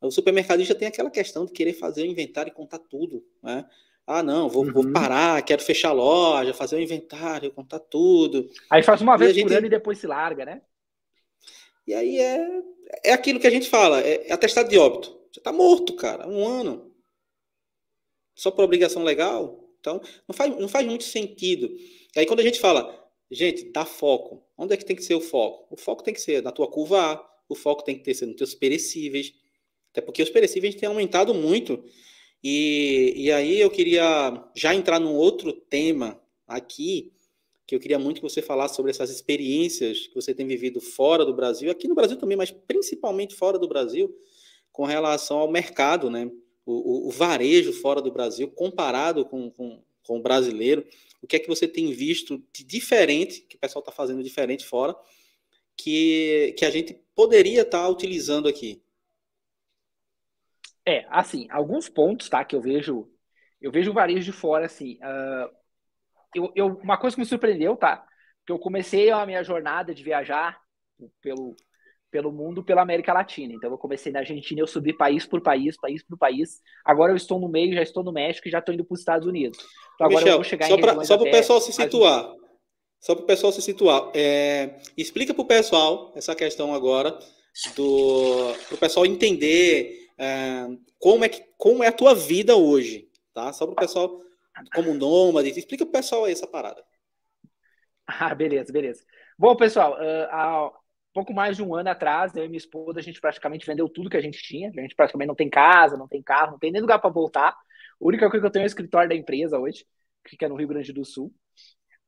O 0.01 0.11
supermercadista 0.11 0.73
tem 0.73 0.87
aquela 0.87 1.11
questão 1.11 1.45
de 1.45 1.51
querer 1.51 1.73
fazer 1.73 2.01
o 2.01 2.05
inventário 2.05 2.49
e 2.49 2.55
contar 2.55 2.79
tudo, 2.79 3.23
né? 3.41 3.65
Ah, 4.05 4.23
não, 4.23 4.49
vou, 4.49 4.65
uhum. 4.65 4.73
vou 4.73 4.91
parar, 4.91 5.41
quero 5.43 5.61
fechar 5.61 5.89
a 5.89 5.93
loja, 5.93 6.53
fazer 6.53 6.75
o 6.75 6.81
inventário, 6.81 7.51
contar 7.51 7.79
tudo. 7.79 8.49
Aí 8.69 8.81
faz 8.81 8.99
uma 8.99 9.15
e 9.15 9.17
vez 9.19 9.35
gente... 9.35 9.47
por 9.47 9.55
ano 9.55 9.67
e 9.67 9.69
depois 9.69 9.99
se 9.99 10.07
larga, 10.07 10.43
né? 10.43 10.61
E 11.85 11.93
aí 11.93 12.19
é, 12.19 12.61
é 13.05 13.13
aquilo 13.13 13.39
que 13.39 13.47
a 13.47 13.51
gente 13.51 13.69
fala, 13.69 14.01
é, 14.01 14.27
é 14.27 14.33
atestado 14.33 14.69
de 14.69 14.77
óbito. 14.77 15.19
Você 15.31 15.39
tá 15.39 15.51
morto, 15.51 15.95
cara, 15.95 16.27
um 16.27 16.47
ano. 16.47 16.91
Só 18.35 18.49
por 18.49 18.65
obrigação 18.65 19.03
legal. 19.03 19.69
Então, 19.79 20.01
não 20.27 20.35
faz, 20.35 20.59
não 20.59 20.67
faz 20.67 20.85
muito 20.85 21.03
sentido. 21.03 21.69
E 22.15 22.19
aí 22.19 22.25
quando 22.25 22.39
a 22.39 22.43
gente 22.43 22.59
fala, 22.59 23.07
gente, 23.29 23.71
dá 23.71 23.85
foco. 23.85 24.43
Onde 24.57 24.73
é 24.73 24.77
que 24.77 24.85
tem 24.85 24.95
que 24.95 25.03
ser 25.03 25.15
o 25.15 25.21
foco? 25.21 25.73
O 25.73 25.77
foco 25.77 26.03
tem 26.03 26.13
que 26.13 26.21
ser 26.21 26.41
na 26.43 26.51
tua 26.51 26.67
curva 26.67 27.13
A, 27.13 27.31
o 27.47 27.55
foco 27.55 27.83
tem 27.83 27.97
que 27.97 28.03
ter 28.03 28.13
ser 28.13 28.25
nos 28.25 28.35
teus 28.35 28.53
perecíveis, 28.53 29.33
até 29.91 30.01
porque 30.01 30.23
os 30.23 30.29
perecíveis 30.29 30.75
têm 30.75 30.87
aumentado 30.87 31.33
muito. 31.33 31.83
E, 32.43 33.13
e 33.15 33.31
aí 33.31 33.59
eu 33.59 33.69
queria 33.69 34.43
já 34.55 34.73
entrar 34.73 34.99
num 34.99 35.13
outro 35.13 35.53
tema 35.53 36.19
aqui, 36.47 37.11
que 37.67 37.75
eu 37.75 37.79
queria 37.79 37.99
muito 37.99 38.17
que 38.17 38.29
você 38.29 38.41
falasse 38.41 38.75
sobre 38.75 38.91
essas 38.91 39.11
experiências 39.11 40.07
que 40.07 40.15
você 40.15 40.33
tem 40.33 40.47
vivido 40.47 40.81
fora 40.81 41.23
do 41.23 41.33
Brasil, 41.33 41.69
aqui 41.69 41.87
no 41.87 41.95
Brasil 41.95 42.17
também, 42.17 42.35
mas 42.35 42.51
principalmente 42.51 43.35
fora 43.35 43.59
do 43.59 43.67
Brasil, 43.67 44.13
com 44.71 44.85
relação 44.85 45.37
ao 45.39 45.51
mercado, 45.51 46.09
né? 46.09 46.29
O, 46.65 46.73
o, 46.73 47.07
o 47.07 47.11
varejo 47.11 47.73
fora 47.73 48.01
do 48.01 48.11
Brasil, 48.11 48.49
comparado 48.49 49.25
com, 49.25 49.51
com, 49.51 49.83
com 50.03 50.17
o 50.17 50.21
brasileiro. 50.21 50.85
O 51.21 51.27
que 51.27 51.35
é 51.35 51.39
que 51.39 51.47
você 51.47 51.67
tem 51.67 51.91
visto 51.91 52.41
de 52.53 52.63
diferente, 52.63 53.41
que 53.41 53.55
o 53.55 53.59
pessoal 53.59 53.81
está 53.81 53.91
fazendo 53.91 54.23
diferente 54.23 54.65
fora, 54.65 54.95
que, 55.75 56.53
que 56.57 56.65
a 56.65 56.69
gente 56.69 56.99
poderia 57.15 57.61
estar 57.61 57.83
tá 57.83 57.89
utilizando 57.89 58.47
aqui? 58.47 58.81
É, 60.85 61.05
assim, 61.09 61.47
alguns 61.51 61.87
pontos, 61.87 62.27
tá, 62.29 62.43
que 62.43 62.55
eu 62.55 62.61
vejo, 62.61 63.07
eu 63.61 63.71
vejo 63.71 63.91
o 63.91 63.93
varejo 63.93 64.25
de 64.25 64.31
fora, 64.31 64.65
assim, 64.65 64.95
uh, 64.95 65.49
eu, 66.35 66.51
eu, 66.55 66.67
uma 66.83 66.97
coisa 66.97 67.15
que 67.15 67.21
me 67.21 67.25
surpreendeu, 67.25 67.75
tá, 67.75 68.05
que 68.45 68.51
eu 68.51 68.57
comecei 68.57 69.11
a 69.11 69.25
minha 69.25 69.43
jornada 69.43 69.93
de 69.93 70.03
viajar 70.03 70.59
pelo, 71.21 71.55
pelo 72.09 72.31
mundo, 72.31 72.63
pela 72.63 72.81
América 72.81 73.13
Latina. 73.13 73.53
Então, 73.53 73.71
eu 73.71 73.77
comecei 73.77 74.11
na 74.11 74.19
Argentina, 74.19 74.59
eu 74.59 74.67
subi 74.67 74.93
país 74.93 75.25
por 75.25 75.41
país, 75.41 75.77
país 75.79 76.03
por 76.03 76.17
país. 76.17 76.61
Agora 76.83 77.11
eu 77.11 77.15
estou 77.15 77.39
no 77.39 77.47
meio, 77.47 77.73
já 77.73 77.81
estou 77.81 78.03
no 78.03 78.11
México 78.11 78.47
e 78.47 78.51
já 78.51 78.59
estou 78.59 78.73
indo 78.73 78.83
para 78.83 78.93
os 78.93 78.99
Estados 78.99 79.27
Unidos. 79.27 79.59
Então, 79.95 80.07
agora 80.07 80.19
Michel, 80.19 80.33
eu 80.33 80.37
vou 80.37 80.43
chegar 80.43 80.67
só 80.67 80.77
para 80.77 81.03
só 81.05 81.17
para 81.17 81.27
o 81.27 81.31
pessoal 81.31 81.61
se 81.61 81.71
situar. 81.71 82.35
Só 82.99 83.15
para 83.15 83.23
o 83.23 83.27
pessoal 83.27 83.51
se 83.51 83.61
situar. 83.61 84.11
É, 84.13 84.79
explica 84.95 85.33
para 85.33 85.41
o 85.41 85.47
pessoal 85.47 86.11
essa 86.15 86.35
questão 86.35 86.73
agora 86.73 87.17
do 87.75 88.53
para 88.67 88.75
o 88.75 88.77
pessoal 88.77 89.05
entender 89.05 90.00
é, 90.21 90.67
como 90.99 91.25
é 91.25 91.29
que 91.29 91.43
como 91.57 91.83
é 91.83 91.87
a 91.87 91.91
tua 91.91 92.13
vida 92.13 92.55
hoje, 92.55 93.09
tá? 93.33 93.51
Só 93.51 93.65
para 93.65 93.73
o 93.73 93.75
pessoal 93.75 94.19
como 94.75 94.93
nômade. 94.93 95.49
Explica 95.49 95.85
para 95.85 95.89
o 95.89 95.93
pessoal 95.93 96.25
aí 96.25 96.31
essa 96.31 96.47
parada. 96.47 96.83
Ah, 98.05 98.35
beleza, 98.35 98.71
beleza. 98.71 99.03
Bom, 99.37 99.55
pessoal, 99.55 99.93
uh, 99.93 100.27
há 100.29 100.71
pouco 101.13 101.33
mais 101.33 101.55
de 101.55 101.63
um 101.63 101.73
ano 101.73 101.89
atrás, 101.89 102.35
eu 102.35 102.45
e 102.45 102.47
minha 102.47 102.57
esposa, 102.57 102.99
a 102.99 103.03
gente 103.03 103.19
praticamente 103.19 103.65
vendeu 103.65 103.89
tudo 103.89 104.09
que 104.09 104.17
a 104.17 104.21
gente 104.21 104.41
tinha. 104.41 104.69
A 104.69 104.81
gente 104.81 104.95
praticamente 104.95 105.27
não 105.27 105.35
tem 105.35 105.49
casa, 105.49 105.97
não 105.97 106.07
tem 106.07 106.21
carro, 106.21 106.51
não 106.51 106.59
tem 106.59 106.71
nem 106.71 106.81
lugar 106.81 106.99
para 106.99 107.09
voltar. 107.09 107.49
A 107.49 107.55
única 107.99 108.29
coisa 108.29 108.43
que 108.43 108.47
eu 108.47 108.51
tenho 108.51 108.63
é 108.63 108.65
o 108.65 108.67
escritório 108.67 109.09
da 109.09 109.15
empresa 109.15 109.57
hoje, 109.57 109.85
que 110.23 110.31
fica 110.31 110.47
no 110.47 110.55
Rio 110.55 110.67
Grande 110.67 110.93
do 110.93 111.03
Sul. 111.03 111.33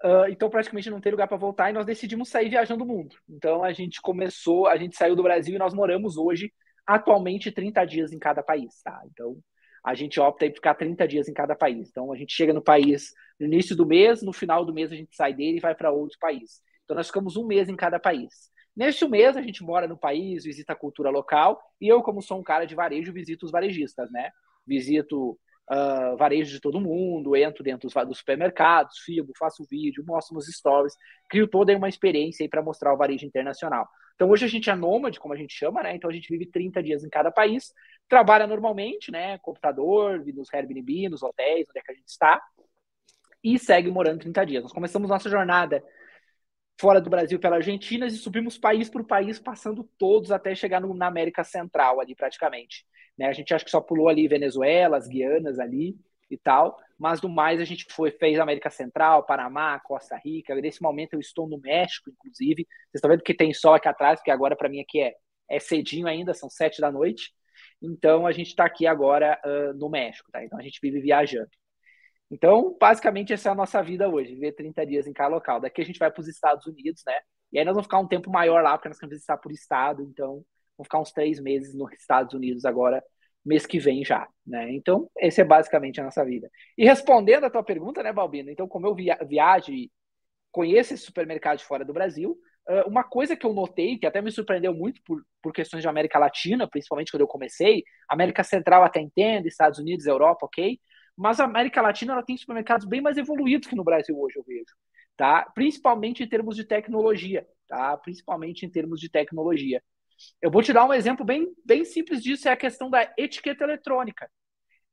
Uh, 0.04 0.28
então, 0.30 0.50
praticamente 0.50 0.90
não 0.90 1.00
tem 1.00 1.12
lugar 1.12 1.28
para 1.28 1.38
voltar 1.38 1.70
e 1.70 1.74
nós 1.74 1.86
decidimos 1.86 2.30
sair 2.30 2.50
viajando 2.50 2.84
o 2.84 2.88
mundo. 2.88 3.16
Então, 3.30 3.64
a 3.64 3.72
gente 3.72 4.02
começou, 4.02 4.68
a 4.68 4.76
gente 4.76 4.98
saiu 4.98 5.16
do 5.16 5.24
Brasil 5.24 5.56
e 5.56 5.60
nós 5.60 5.74
moramos 5.74 6.18
hoje, 6.18 6.54
atualmente, 6.86 7.52
30 7.52 7.86
dias 7.86 8.12
em 8.12 8.20
cada 8.20 8.44
país, 8.44 8.82
tá? 8.84 9.02
Então, 9.12 9.38
a 9.84 9.94
gente 9.94 10.20
opta 10.20 10.46
em 10.46 10.54
ficar 10.54 10.76
30 10.76 11.08
dias 11.08 11.28
em 11.28 11.34
cada 11.34 11.56
país. 11.56 11.90
Então, 11.90 12.12
a 12.12 12.16
gente 12.16 12.34
chega 12.34 12.54
no 12.54 12.62
país 12.62 13.12
no 13.40 13.46
início 13.48 13.76
do 13.76 13.86
mês, 13.86 14.22
no 14.22 14.32
final 14.32 14.64
do 14.64 14.74
mês 14.74 14.92
a 14.92 14.96
gente 14.96 15.16
sai 15.16 15.34
dele 15.34 15.58
e 15.58 15.62
vai 15.62 15.76
para 15.76 15.92
outro 15.92 16.18
país. 16.20 16.62
Então, 16.84 16.96
nós 16.96 17.08
ficamos 17.08 17.36
um 17.36 17.46
mês 17.46 17.68
em 17.70 17.76
cada 17.76 18.00
país. 18.00 18.52
Neste 18.76 19.08
mês, 19.08 19.38
a 19.38 19.42
gente 19.42 19.64
mora 19.64 19.88
no 19.88 19.98
país, 19.98 20.46
visita 20.46 20.74
a 20.74 20.76
cultura 20.76 21.10
local, 21.10 21.62
e 21.80 21.88
eu, 21.88 22.02
como 22.02 22.22
sou 22.22 22.40
um 22.40 22.44
cara 22.44 22.66
de 22.66 22.76
varejo, 22.76 23.14
visito 23.14 23.46
os 23.46 23.52
varejistas, 23.52 24.10
né? 24.12 24.32
Visito 24.66 25.38
uh, 25.72 26.18
varejo 26.18 26.52
de 26.52 26.60
todo 26.60 26.82
mundo, 26.82 27.36
entro 27.36 27.64
dentro 27.64 27.88
dos, 27.88 28.08
dos 28.08 28.18
supermercados, 28.18 29.00
filmo, 29.00 29.32
faço 29.38 29.66
vídeo, 29.70 30.04
mostro 30.06 30.36
nos 30.36 30.48
stories, 30.48 30.96
crio 31.30 31.48
toda 31.48 31.76
uma 31.78 31.90
experiência 31.90 32.44
aí 32.44 32.50
para 32.50 32.62
mostrar 32.62 32.94
o 32.94 32.98
varejo 32.98 33.26
internacional. 33.26 33.88
Então 34.16 34.30
hoje 34.30 34.46
a 34.46 34.48
gente 34.48 34.70
é 34.70 34.76
nômade, 34.76 35.20
como 35.20 35.34
a 35.34 35.38
gente 35.38 35.54
chama, 35.54 35.84
né? 35.84 35.96
Então 35.96 36.10
a 36.10 36.14
gente 36.14 36.30
vive 36.30 36.46
30 36.46 36.82
dias 36.84 37.04
em 37.04 37.10
cada 37.10 37.32
país, 37.32 37.74
trabalha 38.08 38.48
normalmente, 38.48 39.12
né? 39.12 39.38
Computador, 39.40 40.24
nos 40.34 40.54
Airbnb, 40.54 41.10
nos 41.10 41.24
hotéis, 41.24 41.68
onde 41.70 41.80
é 41.80 41.82
que 41.82 41.92
a 41.92 41.96
gente 41.96 42.08
está, 42.08 42.42
e 43.44 43.60
segue 43.60 43.92
morando 43.92 44.22
30 44.22 44.46
dias. 44.46 44.64
Nós 44.64 44.72
começamos 44.72 45.10
nossa 45.10 45.30
jornada 45.30 45.84
fora 46.80 47.02
do 47.02 47.10
Brasil 47.10 47.40
pela 47.40 47.58
Argentina 47.58 48.06
e 48.06 48.12
subimos 48.12 48.58
país 48.58 48.90
por 48.90 49.06
país, 49.06 49.40
passando 49.40 49.84
todos 49.98 50.32
até 50.32 50.56
chegar 50.56 50.80
no, 50.80 50.94
na 50.94 51.08
América 51.08 51.44
Central 51.44 52.00
ali 52.00 52.16
praticamente. 52.16 52.86
Né? 53.18 53.28
A 53.28 53.34
gente 53.34 53.54
acha 53.54 53.66
que 53.66 53.72
só 53.72 53.82
pulou 53.82 54.10
ali 54.10 54.28
Venezuela, 54.28 54.98
as 54.98 55.08
Guianas 55.08 55.60
ali 55.60 55.96
e 56.30 56.38
tal, 56.38 56.78
mas 56.98 57.20
do 57.20 57.30
mais 57.30 57.60
a 57.60 57.66
gente 57.66 57.86
foi, 57.92 58.12
fez 58.12 58.40
América 58.40 58.70
Central, 58.70 59.26
Panamá, 59.26 59.80
Costa 59.80 60.16
Rica. 60.18 60.56
Nesse 60.56 60.82
momento 60.82 61.14
eu 61.14 61.20
estou 61.20 61.48
no 61.48 61.60
México, 61.60 62.10
inclusive. 62.10 62.66
Vocês 62.66 62.96
estão 62.96 63.10
vendo 63.10 63.24
que 63.24 63.34
tem 63.34 63.54
sol 63.54 63.74
aqui 63.74 63.88
atrás, 63.88 64.20
porque 64.20 64.32
agora 64.32 64.56
para 64.56 64.70
mim 64.70 64.80
aqui 64.80 65.02
é, 65.02 65.14
é 65.50 65.60
cedinho 65.60 66.08
ainda, 66.08 66.34
são 66.34 66.50
sete 66.50 66.82
da 66.82 66.92
noite. 66.92 67.34
Então 67.82 68.26
a 68.26 68.32
gente 68.32 68.48
está 68.48 68.66
aqui 68.66 68.88
agora 68.88 69.40
uh, 69.46 69.74
no 69.78 69.90
México, 69.90 70.32
tá? 70.32 70.44
Então 70.44 70.58
a 70.58 70.64
gente 70.64 70.80
vive 70.82 71.02
viajando. 71.02 71.50
Então, 72.32 72.76
basicamente, 72.80 73.32
essa 73.32 73.50
é 73.50 73.52
a 73.52 73.56
nossa 73.56 73.82
vida 73.84 74.10
hoje, 74.10 74.34
viver 74.34 74.54
30 74.54 74.86
dias 74.88 75.06
em 75.06 75.14
cada 75.14 75.36
local. 75.36 75.60
Daqui 75.60 75.82
a 75.82 75.86
gente 75.86 76.00
vai 76.00 76.10
para 76.10 76.22
os 76.22 76.28
Estados 76.28 76.66
Unidos, 76.66 77.04
né? 77.06 77.14
E 77.52 77.60
aí 77.60 77.66
nós 77.66 77.76
vamos 77.76 77.86
ficar 77.86 78.00
um 78.00 78.08
tempo 78.08 78.32
maior 78.32 78.64
lá, 78.64 78.76
porque 78.76 78.90
nós 78.90 78.98
queremos 78.98 79.18
visitar 79.18 79.38
por 79.38 79.52
estado. 79.52 80.02
Então, 80.02 80.44
vamos 80.76 80.88
ficar 80.88 81.00
uns 81.00 81.12
três 81.12 81.40
meses 81.40 81.76
nos 81.76 81.92
Estados 81.94 82.34
Unidos 82.34 82.66
agora, 82.66 83.04
mês 83.46 83.66
que 83.66 83.80
vem 83.80 84.04
já, 84.06 84.28
né? 84.46 84.72
Então, 84.74 85.10
essa 85.18 85.42
é 85.42 85.44
basicamente 85.44 86.00
a 86.00 86.04
nossa 86.04 86.24
vida. 86.24 86.50
E 86.78 86.86
respondendo 86.86 87.46
a 87.46 87.50
tua 87.50 87.64
pergunta, 87.64 88.02
né, 88.02 88.14
Balbino? 88.14 88.50
Então, 88.50 88.68
como 88.68 88.88
eu 88.88 88.96
via 88.96 89.18
viajo 89.28 89.72
e 89.72 89.92
conheço 90.52 90.94
esse 90.94 91.06
supermercado 91.06 91.58
de 91.58 91.66
fora 91.66 91.84
do 91.84 91.94
Brasil, 91.94 92.38
uma 92.88 93.04
coisa 93.04 93.36
que 93.36 93.46
eu 93.46 93.54
notei, 93.54 93.98
que 93.98 94.06
até 94.06 94.22
me 94.22 94.32
surpreendeu 94.32 94.74
muito 94.74 95.02
por, 95.04 95.22
por 95.42 95.52
questões 95.52 95.82
de 95.82 95.88
América 95.88 96.18
Latina, 96.18 96.68
principalmente 96.68 97.12
quando 97.12 97.22
eu 97.22 97.28
comecei, 97.28 97.84
América 98.08 98.44
Central 98.44 98.84
até 98.84 99.02
entendo, 99.02 99.48
Estados 99.48 99.80
Unidos, 99.80 100.06
Europa, 100.06 100.46
ok? 100.46 100.80
Mas 101.16 101.40
a 101.40 101.46
América 101.46 101.82
Latina 101.82 102.14
ela 102.14 102.24
tem 102.24 102.38
supermercados 102.38 102.88
bem 102.88 103.02
mais 103.02 103.18
evoluídos 103.18 103.68
que 103.68 103.76
no 103.76 103.84
Brasil 103.84 104.18
hoje, 104.18 104.38
eu 104.38 104.44
vejo. 104.44 104.74
Tá? 105.16 105.44
Principalmente 105.54 106.24
em 106.24 106.28
termos 106.28 106.56
de 106.56 106.64
tecnologia. 106.64 107.46
Tá? 107.68 107.96
Principalmente 107.98 108.66
em 108.66 108.70
termos 108.70 109.00
de 109.00 109.10
tecnologia. 109.10 109.82
Eu 110.42 110.52
vou 110.52 110.62
te 110.62 110.74
dar 110.74 110.86
um 110.86 110.94
exemplo 110.94 111.26
bem, 111.26 111.48
bem 111.66 111.86
simples 111.86 112.22
disso, 112.22 112.48
é 112.48 112.52
a 112.52 112.58
questão 112.58 112.90
da 112.90 113.12
etiqueta 113.18 113.64
eletrônica. 113.64 114.30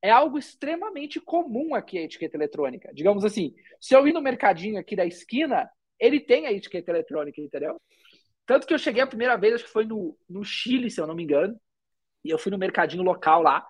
É 0.03 0.11
algo 0.11 0.39
extremamente 0.39 1.21
comum 1.21 1.75
aqui 1.75 1.99
a 1.99 2.03
etiqueta 2.03 2.37
eletrônica. 2.37 2.91
Digamos 2.95 3.25
assim, 3.25 3.55
se 3.81 3.95
eu 3.95 4.07
ir 4.09 4.13
no 4.13 4.23
mercadinho 4.23 4.79
aqui 4.79 4.97
da 4.97 5.05
esquina, 5.05 5.71
ele 5.99 6.21
tem 6.21 6.47
a 6.47 6.53
etiqueta 6.53 6.91
eletrônica, 6.91 7.41
entendeu? 7.41 7.81
Tanto 8.47 8.67
que 8.67 8.75
eu 8.75 8.79
cheguei 8.79 9.03
a 9.03 9.07
primeira 9.07 9.37
vez, 9.37 9.55
acho 9.55 9.65
que 9.65 9.71
foi 9.71 9.85
no, 9.85 10.17
no 10.29 10.43
Chile, 10.43 10.91
se 10.91 11.01
eu 11.01 11.07
não 11.07 11.15
me 11.15 11.23
engano, 11.23 11.61
e 12.25 12.31
eu 12.31 12.39
fui 12.39 12.51
no 12.51 12.59
mercadinho 12.59 13.03
local 13.03 13.43
lá, 13.43 13.67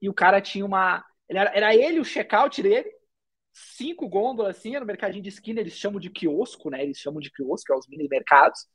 e 0.00 0.08
o 0.08 0.14
cara 0.14 0.40
tinha 0.40 0.64
uma, 0.64 1.04
ele 1.28 1.38
era, 1.38 1.50
era 1.54 1.74
ele, 1.74 2.00
o 2.00 2.04
check-out 2.04 2.62
dele, 2.62 2.90
cinco 3.52 4.08
gôndolas 4.08 4.56
assim, 4.56 4.78
no 4.78 4.86
mercadinho 4.86 5.22
de 5.22 5.28
esquina, 5.28 5.60
eles 5.60 5.74
chamam 5.74 6.00
de 6.00 6.10
quiosco, 6.10 6.70
né? 6.70 6.82
Eles 6.82 6.98
chamam 6.98 7.20
de 7.20 7.30
quiosco, 7.30 7.72
é 7.72 7.76
os 7.76 7.86
mini 7.88 8.08
mercados. 8.08 8.66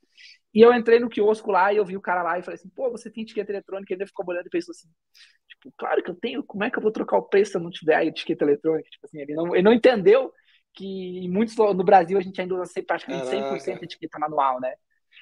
E 0.58 0.62
eu 0.62 0.74
entrei 0.74 1.00
no 1.00 1.08
quiosco 1.08 1.52
lá 1.52 1.72
e 1.72 1.78
eu 1.78 1.86
vi 1.86 1.96
o 1.96 2.02
cara 2.02 2.24
lá 2.24 2.39
e 2.39 2.41
falei 2.41 2.56
assim, 2.56 2.70
pô, 2.70 2.89
você 2.89 3.12
tem 3.12 3.22
etiqueta 3.22 3.52
eletrônica? 3.52 3.93
Ele 3.93 4.08
ficou 4.08 4.26
olhando 4.28 4.48
e 4.48 4.50
pensou 4.50 4.72
assim, 4.72 4.88
tipo, 5.48 5.72
claro 5.78 6.02
que 6.02 6.10
eu 6.10 6.15
tenho, 6.15 6.43
como 6.43 6.63
é 6.63 6.72
que 6.72 6.80
eu 6.80 6.82
vou 6.82 6.91
trocar 6.91 7.17
o 7.20 7.30
preço 7.30 7.52
se 7.52 7.58
eu 7.58 7.62
não 7.62 7.70
tiver 7.70 7.93
a 7.93 8.04
etiqueta 8.04 8.43
eletrônica? 8.43 8.89
Tipo 8.89 9.06
assim, 9.06 9.20
ele 9.20 9.36
não, 9.36 9.54
ele 9.54 9.62
não 9.62 9.72
entendeu 9.72 10.34
que 10.74 10.84
em 10.84 11.30
muitos, 11.30 11.56
no 11.56 11.84
Brasil 11.84 12.17
a 12.17 12.22
gente 12.22 12.41
ainda 12.41 12.56
usa 12.56 12.74
praticamente 12.82 13.28
100% 13.28 13.84
etiqueta 13.84 14.17
manual, 14.17 14.60
né? 14.60 14.74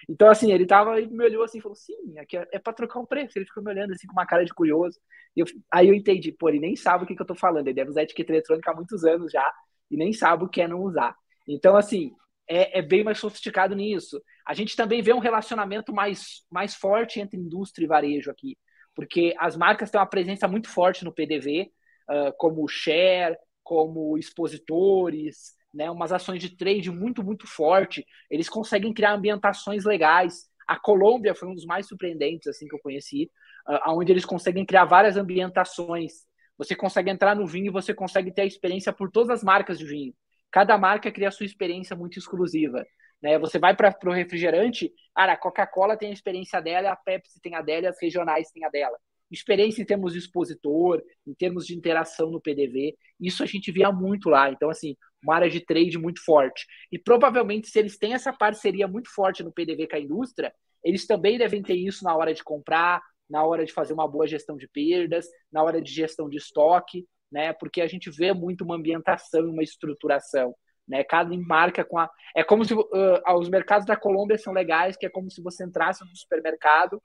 Então, 0.08 0.30
assim, 0.30 0.54
ele 0.54 0.66
tava 0.66 1.02
e 1.02 1.08
me 1.08 1.26
olhou 1.26 1.44
assim 1.44 1.58
e 1.58 1.62
falou: 1.62 1.76
sim, 1.76 2.18
aqui 2.18 2.38
é, 2.38 2.48
é 2.54 2.60
para 2.60 2.72
trocar 2.72 3.02
o 3.02 3.08
preço. 3.08 3.38
Ele 3.38 3.46
ficou 3.46 3.62
me 3.62 3.72
olhando 3.72 3.92
assim 3.92 4.08
com 4.08 4.14
uma 4.14 4.26
cara 4.26 4.46
de 4.46 4.54
curioso. 4.54 4.98
E 5.36 5.42
eu, 5.42 5.46
aí 5.70 5.90
eu 5.90 5.94
entendi, 5.94 6.32
pô, 6.32 6.48
ele 6.48 6.60
nem 6.62 6.78
sabe 6.78 7.04
o 7.04 7.08
que, 7.08 7.14
que 7.16 7.22
eu 7.22 7.26
tô 7.26 7.36
falando. 7.36 7.68
Ele 7.68 7.76
deve 7.76 7.90
usar 7.90 8.04
etiqueta 8.04 8.32
eletrônica 8.32 8.72
há 8.72 8.74
muitos 8.76 9.04
anos 9.04 9.34
já 9.34 9.54
e 9.92 9.98
nem 9.98 10.14
sabe 10.14 10.46
o 10.46 10.50
que 10.50 10.62
é 10.62 10.68
não 10.68 10.82
usar. 10.82 11.14
Então, 11.46 11.76
assim, 11.76 12.14
é, 12.50 12.80
é 12.80 12.82
bem 12.82 13.04
mais 13.04 13.20
sofisticado 13.20 13.76
nisso. 13.76 14.22
A 14.46 14.54
gente 14.54 14.76
também 14.76 15.02
vê 15.02 15.14
um 15.14 15.20
relacionamento 15.20 15.92
mais, 15.94 16.44
mais 16.52 16.76
forte 16.76 17.20
entre 17.20 17.40
indústria 17.40 17.86
e 17.86 17.88
varejo 17.88 18.30
aqui, 18.30 18.58
porque 18.94 19.34
as 19.40 19.58
marcas 19.58 19.90
têm 19.90 20.00
uma 20.00 20.06
presença 20.06 20.48
muito 20.48 20.70
forte 20.70 21.04
no 21.04 21.14
PDV, 21.14 21.72
uh, 22.10 22.32
como 22.38 22.68
share, 22.68 23.36
como 23.64 24.18
expositores, 24.18 25.56
né, 25.74 25.90
umas 25.90 26.12
ações 26.12 26.40
de 26.40 26.56
trade 26.56 26.92
muito, 26.92 27.24
muito 27.24 27.48
forte. 27.48 28.06
Eles 28.30 28.48
conseguem 28.48 28.94
criar 28.94 29.14
ambientações 29.14 29.84
legais. 29.84 30.46
A 30.68 30.80
Colômbia 30.80 31.36
foi 31.36 31.50
um 31.50 31.56
dos 31.56 31.66
mais 31.66 31.88
surpreendentes 31.88 32.48
assim 32.48 32.68
que 32.68 32.76
eu 32.76 32.80
conheci, 32.80 33.30
uh, 33.68 33.92
onde 33.92 34.12
eles 34.12 34.26
conseguem 34.26 34.66
criar 34.66 34.86
várias 34.86 35.18
ambientações. 35.18 36.14
Você 36.58 36.76
consegue 36.76 37.10
entrar 37.10 37.36
no 37.36 37.48
vinho 37.48 37.68
e 37.68 37.72
você 37.72 37.94
consegue 37.94 38.32
ter 38.32 38.44
a 38.44 38.46
experiência 38.46 38.94
por 38.94 39.12
todas 39.12 39.32
as 39.32 39.44
marcas 39.44 39.80
de 39.80 39.86
vinho. 39.86 40.14
Cada 40.52 40.78
marca 40.78 41.12
cria 41.12 41.28
a 41.28 41.32
sua 41.32 41.46
experiência 41.46 41.96
muito 41.96 42.18
exclusiva. 42.18 42.86
Né? 43.22 43.40
Você 43.40 43.58
vai 43.60 43.76
para 43.76 43.96
o 44.06 44.12
refrigerante, 44.12 44.92
cara, 45.16 45.34
a 45.34 45.38
Coca-Cola 45.38 45.98
tem 45.98 46.10
a 46.10 46.14
experiência 46.14 46.62
dela, 46.62 46.92
a 46.92 46.96
Pepsi 46.96 47.40
tem 47.42 47.56
a 47.56 47.62
dela, 47.62 47.90
as 47.90 48.02
regionais 48.02 48.50
têm 48.52 48.64
a 48.66 48.70
dela 48.70 48.98
experiência 49.32 49.82
em 49.82 49.86
termos 49.86 50.14
de 50.14 50.20
expositor, 50.20 51.02
em 51.26 51.34
termos 51.34 51.66
de 51.66 51.76
interação 51.76 52.30
no 52.30 52.42
PDV, 52.42 52.96
isso 53.20 53.44
a 53.44 53.46
gente 53.46 53.72
via 53.72 53.92
muito 53.92 54.30
lá. 54.30 54.50
Então, 54.52 54.70
assim, 54.70 54.96
uma 55.24 55.36
área 55.36 55.50
de 55.50 55.60
trade 55.60 55.98
muito 55.98 56.24
forte. 56.24 56.66
E 56.92 57.00
provavelmente, 57.00 57.68
se 57.68 57.80
eles 57.80 57.98
têm 57.98 58.14
essa 58.14 58.32
parceria 58.32 58.88
muito 58.88 59.10
forte 59.14 59.44
no 59.44 59.52
PDV 59.52 59.88
com 59.88 59.96
a 59.96 60.00
indústria, 60.00 60.54
eles 60.84 61.08
também 61.08 61.38
devem 61.38 61.62
ter 61.62 61.76
isso 61.76 62.04
na 62.04 62.16
hora 62.16 62.34
de 62.34 62.44
comprar, 62.44 63.02
na 63.30 63.44
hora 63.44 63.66
de 63.66 63.74
fazer 63.74 63.94
uma 63.94 64.08
boa 64.08 64.28
gestão 64.28 64.56
de 64.56 64.68
perdas, 64.68 65.26
na 65.52 65.64
hora 65.64 65.82
de 65.82 65.92
gestão 65.92 66.30
de 66.30 66.38
estoque, 66.38 67.06
né? 67.32 67.54
Porque 67.54 67.82
a 67.82 67.88
gente 67.88 68.12
vê 68.12 68.34
muito 68.34 68.64
uma 68.64 68.76
ambientação, 68.76 69.50
uma 69.50 69.64
estruturação. 69.64 70.56
Né? 70.88 71.04
Cada 71.04 71.36
marca 71.38 71.84
com 71.84 71.98
a. 71.98 72.10
É 72.36 72.44
como 72.44 72.64
se 72.64 72.74
uh, 72.74 73.38
os 73.40 73.50
mercados 73.50 73.86
da 73.86 73.96
Colômbia 73.96 74.38
são 74.38 74.54
legais, 74.54 74.96
que 74.96 75.06
é 75.06 75.10
como 75.10 75.30
se 75.32 75.42
você 75.42 75.64
entrasse 75.64 76.04
no 76.06 76.16
supermercado 76.16 77.02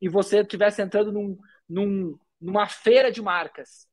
e 0.00 0.08
você 0.08 0.40
estivesse 0.40 0.80
entrando 0.80 1.12
num, 1.12 1.38
num, 1.68 2.18
numa 2.40 2.66
feira 2.66 3.10
de 3.12 3.20
marcas, 3.20 3.86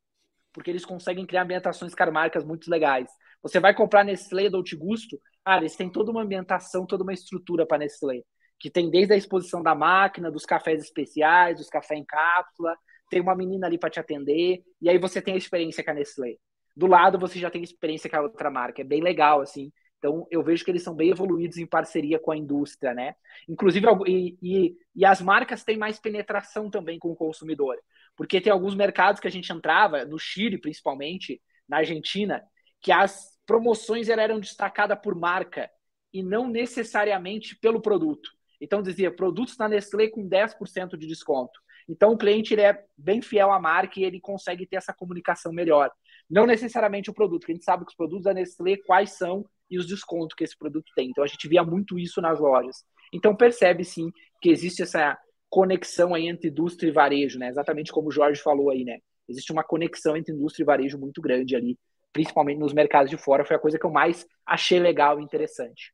porque 0.53 0.69
eles 0.69 0.85
conseguem 0.85 1.25
criar 1.25 1.43
ambientações 1.43 1.93
com 1.93 2.11
marcas 2.11 2.45
muito 2.45 2.69
legais. 2.69 3.09
Você 3.41 3.59
vai 3.59 3.75
comprar 3.75 4.03
Nestlé 4.03 4.49
do 4.49 4.63
Gusto, 4.77 5.19
cara, 5.43 5.61
eles 5.61 5.75
têm 5.75 5.91
toda 5.91 6.11
uma 6.11 6.23
ambientação, 6.23 6.85
toda 6.85 7.03
uma 7.03 7.13
estrutura 7.13 7.65
para 7.65 7.79
Nestlé, 7.79 8.21
que 8.59 8.71
tem 8.71 8.89
desde 8.89 9.13
a 9.13 9.17
exposição 9.17 9.61
da 9.61 9.75
máquina, 9.75 10.31
dos 10.31 10.45
cafés 10.45 10.81
especiais, 10.81 11.57
dos 11.57 11.69
cafés 11.69 11.99
em 11.99 12.05
cápsula, 12.05 12.75
tem 13.09 13.21
uma 13.21 13.35
menina 13.35 13.67
ali 13.67 13.77
para 13.77 13.89
te 13.89 13.99
atender, 13.99 14.63
e 14.81 14.89
aí 14.89 14.97
você 14.97 15.21
tem 15.21 15.35
a 15.35 15.37
experiência 15.37 15.83
com 15.83 15.91
a 15.91 15.93
Nestlé. 15.93 16.37
Do 16.75 16.87
lado 16.87 17.17
você 17.17 17.39
já 17.39 17.49
tem 17.49 17.63
experiência 17.63 18.09
com 18.09 18.17
a 18.17 18.21
outra 18.21 18.49
marca, 18.49 18.81
é 18.81 18.85
bem 18.85 19.01
legal, 19.01 19.41
assim. 19.41 19.71
Então, 19.97 20.27
eu 20.29 20.43
vejo 20.43 20.63
que 20.63 20.69
eles 20.69 20.83
são 20.83 20.93
bem 20.93 21.09
evoluídos 21.09 21.57
em 21.57 21.65
parceria 21.65 22.19
com 22.19 22.31
a 22.31 22.37
indústria, 22.37 22.93
né? 22.93 23.15
Inclusive, 23.47 23.87
e, 24.05 24.37
e, 24.41 24.77
e, 24.95 25.05
as 25.05 25.21
marcas 25.21 25.63
têm 25.63 25.77
mais 25.77 25.99
penetração 25.99 26.69
também 26.69 26.99
com 26.99 27.09
o 27.09 27.15
consumidor. 27.15 27.75
Porque 28.15 28.39
tem 28.39 28.51
alguns 28.51 28.75
mercados 28.75 29.19
que 29.19 29.27
a 29.27 29.31
gente 29.31 29.51
entrava, 29.51 30.05
no 30.05 30.19
Chile 30.19 30.59
principalmente, 30.59 31.41
na 31.67 31.77
Argentina, 31.77 32.43
que 32.81 32.91
as 32.91 33.35
promoções 33.47 34.09
eram 34.09 34.39
destacadas 34.39 34.99
por 35.01 35.15
marca 35.15 35.69
e 36.13 36.21
não 36.21 36.47
necessariamente 36.47 37.57
pelo 37.57 37.81
produto. 37.81 38.29
Então, 38.61 38.81
dizia, 38.81 39.11
produtos 39.11 39.57
da 39.57 39.67
Nestlé 39.67 40.09
com 40.09 40.27
10% 40.27 40.97
de 40.97 41.07
desconto. 41.07 41.59
Então, 41.87 42.13
o 42.13 42.17
cliente 42.17 42.53
ele 42.53 42.61
é 42.61 42.83
bem 42.97 43.21
fiel 43.21 43.51
à 43.51 43.59
marca 43.59 43.99
e 43.99 44.03
ele 44.03 44.19
consegue 44.19 44.65
ter 44.65 44.77
essa 44.77 44.93
comunicação 44.93 45.51
melhor. 45.51 45.91
Não 46.29 46.45
necessariamente 46.45 47.09
o 47.09 47.13
produto, 47.13 47.41
porque 47.41 47.51
a 47.51 47.55
gente 47.55 47.65
sabe 47.65 47.85
que 47.85 47.91
os 47.91 47.95
produtos 47.95 48.23
da 48.23 48.33
Nestlé, 48.33 48.77
quais 48.77 49.11
são 49.17 49.45
e 49.69 49.77
os 49.77 49.87
descontos 49.87 50.35
que 50.35 50.43
esse 50.43 50.57
produto 50.57 50.91
tem. 50.95 51.09
Então, 51.09 51.23
a 51.23 51.27
gente 51.27 51.47
via 51.47 51.63
muito 51.63 51.97
isso 51.99 52.21
nas 52.21 52.39
lojas. 52.39 52.83
Então, 53.13 53.35
percebe 53.35 53.83
sim 53.83 54.11
que 54.41 54.49
existe 54.49 54.81
essa 54.81 55.17
conexão 55.49 56.13
aí 56.13 56.27
entre 56.27 56.49
indústria 56.49 56.89
e 56.89 56.91
varejo, 56.91 57.39
né? 57.39 57.49
Exatamente 57.49 57.91
como 57.91 58.09
o 58.09 58.11
Jorge 58.11 58.41
falou 58.41 58.69
aí, 58.69 58.83
né? 58.83 58.99
Existe 59.27 59.51
uma 59.51 59.63
conexão 59.63 60.15
entre 60.15 60.33
indústria 60.33 60.63
e 60.63 60.65
varejo 60.65 60.97
muito 60.97 61.21
grande 61.21 61.55
ali, 61.55 61.77
principalmente 62.11 62.59
nos 62.59 62.73
mercados 62.73 63.09
de 63.09 63.17
fora. 63.17 63.45
Foi 63.45 63.55
a 63.55 63.59
coisa 63.59 63.79
que 63.79 63.85
eu 63.85 63.91
mais 63.91 64.25
achei 64.45 64.79
legal 64.79 65.19
e 65.19 65.23
interessante. 65.23 65.93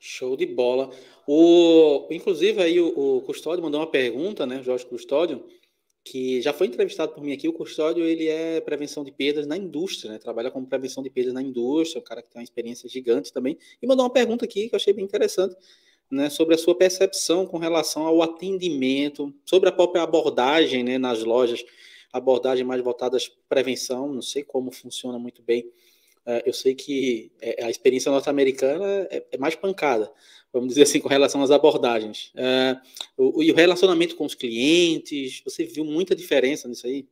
Show 0.00 0.36
de 0.36 0.46
bola. 0.46 0.90
O, 1.26 2.06
inclusive, 2.10 2.62
aí 2.62 2.80
o, 2.80 3.16
o 3.16 3.22
Custódio 3.22 3.62
mandou 3.62 3.80
uma 3.80 3.90
pergunta, 3.90 4.46
né, 4.46 4.62
Jorge 4.62 4.86
Custódio, 4.86 5.44
que 6.10 6.40
já 6.40 6.52
foi 6.52 6.66
entrevistado 6.66 7.12
por 7.12 7.22
mim 7.22 7.32
aqui. 7.32 7.48
O 7.48 7.52
Custódio, 7.52 8.04
ele 8.04 8.26
é 8.26 8.60
prevenção 8.60 9.04
de 9.04 9.12
perdas 9.12 9.46
na 9.46 9.56
indústria, 9.56 10.12
né? 10.12 10.18
Trabalha 10.18 10.50
como 10.50 10.66
prevenção 10.66 11.02
de 11.02 11.10
perdas 11.10 11.34
na 11.34 11.42
indústria, 11.42 12.00
um 12.00 12.04
cara 12.04 12.22
que 12.22 12.30
tem 12.30 12.40
uma 12.40 12.44
experiência 12.44 12.88
gigante 12.88 13.32
também. 13.32 13.58
E 13.82 13.86
mandou 13.86 14.04
uma 14.04 14.12
pergunta 14.12 14.44
aqui 14.44 14.68
que 14.68 14.74
eu 14.74 14.76
achei 14.76 14.92
bem 14.92 15.04
interessante, 15.04 15.54
né, 16.10 16.30
sobre 16.30 16.54
a 16.54 16.58
sua 16.58 16.74
percepção 16.74 17.46
com 17.46 17.58
relação 17.58 18.06
ao 18.06 18.22
atendimento, 18.22 19.34
sobre 19.44 19.68
a 19.68 19.72
própria 19.72 20.02
abordagem, 20.02 20.82
né, 20.82 20.96
nas 20.96 21.22
lojas, 21.22 21.62
abordagem 22.12 22.64
mais 22.64 22.82
voltada 22.82 23.18
à 23.18 23.20
prevenção, 23.48 24.12
não 24.12 24.22
sei 24.22 24.42
como 24.42 24.72
funciona 24.72 25.18
muito 25.18 25.42
bem 25.42 25.70
é, 26.28 26.42
eu 26.44 26.52
sei 26.52 26.74
que 26.74 27.32
é, 27.40 27.64
a 27.64 27.70
experiência 27.70 28.12
norte-americana 28.12 29.08
é, 29.10 29.24
é, 29.32 29.38
mais 29.38 29.54
pancada, 29.54 30.12
vamos 30.52 30.68
dizer 30.68 30.82
assim, 30.82 31.00
com 31.00 31.08
relação 31.08 31.42
às 31.42 31.50
abordagens. 31.50 32.32
É, 32.34 32.76
o, 33.16 33.42
e 33.42 33.50
o 33.50 33.54
relacionamento 33.54 34.16
com 34.16 34.24
os 34.24 34.34
clientes, 34.34 35.42
você 35.44 35.64
viu 35.64 35.84
muita 35.84 36.14
diferença 36.14 36.68
nisso 36.68 36.86
aí? 36.86 37.06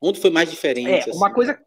Onde 0.00 0.20
foi 0.20 0.30
mais 0.30 0.50
diferente? 0.50 1.10
É, 1.10 1.12
uma 1.12 1.26
assim? 1.26 1.34
coisa. 1.34 1.62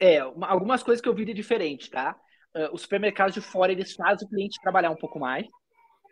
É, 0.00 0.24
uma, 0.24 0.46
algumas 0.46 0.82
coisas 0.82 1.02
que 1.02 1.08
eu 1.08 1.14
vi 1.14 1.24
de 1.24 1.34
diferente, 1.34 1.90
tá? 1.90 2.18
Uh, 2.54 2.72
os 2.72 2.82
supermercados 2.82 3.34
de 3.34 3.40
fora, 3.40 3.72
eles 3.72 3.92
fazem 3.92 4.26
o 4.26 4.30
cliente 4.30 4.60
trabalhar 4.60 4.90
um 4.90 4.96
pouco 4.96 5.18
mais. 5.18 5.46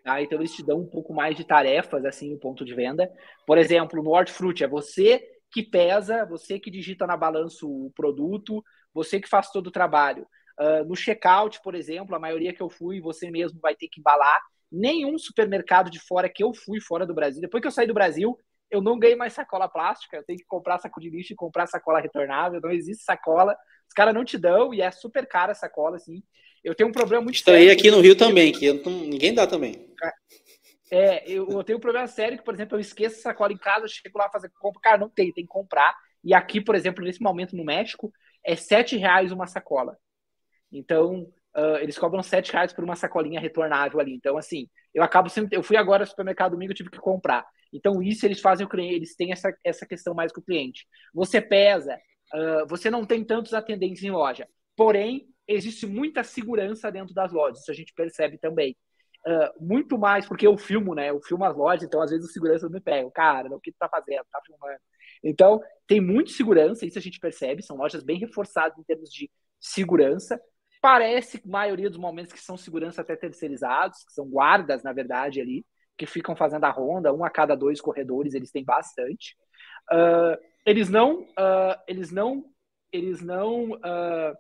Tá? 0.05 0.21
Então, 0.21 0.39
eles 0.39 0.53
te 0.53 0.65
dão 0.65 0.81
um 0.81 0.87
pouco 0.87 1.15
mais 1.15 1.37
de 1.37 1.45
tarefas, 1.45 2.05
assim, 2.05 2.31
no 2.31 2.39
ponto 2.39 2.65
de 2.65 2.75
venda. 2.75 3.11
Por 3.47 3.59
exemplo, 3.59 4.03
no 4.03 4.11
Hortifruti, 4.11 4.63
é 4.63 4.69
você 4.69 5.21
que 5.51 5.63
pesa, 5.63 6.27
você 6.27 6.61
que 6.61 6.71
digita 6.71 7.07
na 7.07 7.17
balança 7.17 7.65
o 7.65 7.91
produto, 7.95 8.63
você 8.93 9.21
que 9.21 9.29
faz 9.29 9.51
todo 9.51 9.69
o 9.69 9.73
trabalho. 9.73 10.27
Uh, 10.59 10.85
no 10.87 10.97
checkout, 10.97 11.61
por 11.63 11.75
exemplo, 11.75 12.15
a 12.15 12.19
maioria 12.19 12.53
que 12.53 12.63
eu 12.63 12.69
fui, 12.69 13.01
você 13.01 13.31
mesmo 13.31 13.61
vai 13.61 13.75
ter 13.75 13.89
que 13.89 14.01
embalar. 14.01 14.41
Nenhum 14.71 15.19
supermercado 15.19 15.91
de 15.91 16.01
fora 16.01 16.29
que 16.29 16.43
eu 16.43 16.53
fui 16.55 16.81
fora 16.81 17.07
do 17.07 17.15
Brasil, 17.15 17.41
depois 17.41 17.61
que 17.61 17.67
eu 17.67 17.73
saí 17.73 17.87
do 17.87 17.95
Brasil, 17.95 18.37
eu 18.71 18.81
não 18.81 18.99
ganhei 18.99 19.17
mais 19.17 19.33
sacola 19.33 19.69
plástica, 19.69 20.17
eu 20.17 20.25
tenho 20.25 20.39
que 20.39 20.45
comprar 20.47 20.79
saco 20.79 21.01
de 21.01 21.09
lixo 21.09 21.33
e 21.33 21.37
comprar 21.37 21.67
sacola 21.67 22.01
retornável, 22.01 22.61
não 22.61 22.71
existe 22.71 23.05
sacola, 23.05 23.57
os 23.89 23.95
caras 23.95 24.15
não 24.15 24.25
te 24.25 24.37
dão 24.37 24.75
e 24.75 24.81
é 24.81 24.91
super 24.91 25.27
cara 25.27 25.53
a 25.53 25.55
sacola, 25.55 25.97
assim. 25.97 26.23
Eu 26.65 26.75
tenho 26.75 26.89
um 26.89 26.93
problema 26.93 27.23
muito 27.23 27.37
Estou 27.37 27.55
sério. 27.55 27.73
aqui 27.73 27.91
no 27.91 28.01
Rio 28.01 28.17
também, 28.17 28.53
que 28.53 28.73
não, 28.73 28.93
ninguém 28.93 29.33
dá 29.33 29.47
também. 29.47 29.89
É, 30.91 31.31
eu, 31.31 31.49
eu, 31.49 31.65
tenho 31.65 31.79
um 31.79 31.81
problema 31.81 32.07
sério 32.07 32.39
que, 32.39 32.45
por 32.45 32.55
exemplo, 32.55 32.77
eu 32.77 32.81
esqueço 32.81 33.21
sacola 33.21 33.53
em 33.53 33.59
casa, 33.59 33.87
chego 33.89 34.19
lá 34.19 34.29
fazer 34.31 34.51
compra, 34.59 34.81
cara, 34.81 34.99
não 34.99 35.09
tem, 35.09 35.33
tem 35.33 35.45
que 35.45 35.49
comprar. 35.49 35.95
E 36.25 36.35
aqui, 36.35 36.61
por 36.61 36.75
exemplo, 36.75 37.05
nesse 37.05 37.23
momento 37.23 37.57
no 37.57 37.65
México, 37.65 38.13
é 38.45 38.57
sete 38.57 38.97
reais 38.97 39.31
uma 39.31 39.47
sacola. 39.47 39.97
Então, 40.73 41.23
uh, 41.57 41.77
eles 41.81 41.99
cobram 41.99 42.23
sete 42.23 42.53
reais 42.53 42.73
por 42.73 42.85
uma 42.85 42.97
sacolinha 42.97 43.41
retornável 43.41 44.01
ali. 44.01 44.15
Então, 44.15 44.37
assim, 44.37 44.69
eu 44.93 45.03
acabo 45.03 45.29
sempre. 45.29 45.57
Eu 45.57 45.63
fui 45.63 45.77
agora 45.77 46.03
ao 46.03 46.07
supermercado 46.07 46.53
domingo, 46.53 46.73
eu 46.73 46.77
tive 46.77 46.91
que 46.91 46.99
comprar. 46.99 47.47
Então, 47.73 48.03
isso 48.03 48.25
eles 48.25 48.41
fazem 48.41 48.67
o 48.67 48.69
cliente, 48.69 48.95
eles 48.95 49.17
têm 49.17 49.33
essa, 49.33 49.53
essa 49.65 49.87
questão 49.87 50.15
mais 50.15 50.33
com 50.33 50.41
o 50.41 50.45
cliente. 50.45 50.87
Você 51.13 51.41
pesa, 51.41 51.97
uh, 52.35 52.67
você 52.69 52.91
não 52.91 53.05
tem 53.05 53.25
tantos 53.25 53.53
atendentes 53.55 54.03
em 54.03 54.11
loja. 54.11 54.49
Porém, 54.77 55.27
existe 55.49 55.87
muita 55.87 56.23
segurança 56.23 56.91
dentro 56.91 57.15
das 57.15 57.33
lojas, 57.33 57.61
isso 57.61 57.71
a 57.71 57.75
gente 57.75 57.93
percebe 57.95 58.39
também. 58.39 58.77
Uh, 59.27 59.65
muito 59.65 59.99
mais, 59.99 60.27
porque 60.27 60.47
eu 60.47 60.57
filmo, 60.57 60.95
né? 60.95 61.11
Eu 61.11 61.21
filmo 61.21 61.45
as 61.45 61.57
lojas, 61.57 61.83
então 61.83 62.01
às 62.01 62.11
vezes 62.11 62.29
o 62.29 62.33
segurança 62.33 62.69
me 62.69 62.81
pega. 62.81 63.11
Cara, 63.11 63.55
o 63.55 63.61
que 63.61 63.73
tu 63.73 63.77
tá 63.79 63.89
fazendo? 63.89 64.25
Tá 64.31 64.41
filmando. 64.47 64.79
Então, 65.23 65.61
tem 65.87 66.01
muita 66.01 66.31
segurança, 66.31 66.87
isso 66.87 66.99
a 66.99 67.03
gente 67.03 67.19
percebe, 67.19 67.63
são 67.63 67.77
lojas 67.77 68.05
bem 68.05 68.19
reforçadas 68.19 68.79
em 68.79 68.85
termos 68.85 69.11
de 69.11 69.31
segurança. 69.59 70.41
Parece, 70.87 71.43
maioria 71.45 71.91
dos 71.91 71.99
momentos, 71.99 72.33
que 72.33 72.39
são 72.39 72.57
segurança 72.57 73.01
até 73.01 73.17
terceirizados, 73.17 74.05
que 74.05 74.13
são 74.13 74.25
guardas, 74.25 74.85
na 74.85 74.93
verdade, 74.93 75.41
ali, 75.41 75.67
que 75.99 76.07
ficam 76.07 76.37
fazendo 76.37 76.63
a 76.63 76.71
ronda, 76.71 77.13
um 77.13 77.25
a 77.25 77.29
cada 77.29 77.57
dois 77.57 77.81
corredores, 77.81 78.35
eles 78.35 78.53
têm 78.53 78.65
bastante. 78.65 79.37
Uh, 79.91 80.41
eles 80.65 80.89
não, 80.89 81.23
uh, 81.23 81.77
eles 81.89 82.13
não, 82.13 82.45
eles 82.93 83.21
não, 83.21 83.73
uh, 83.73 84.37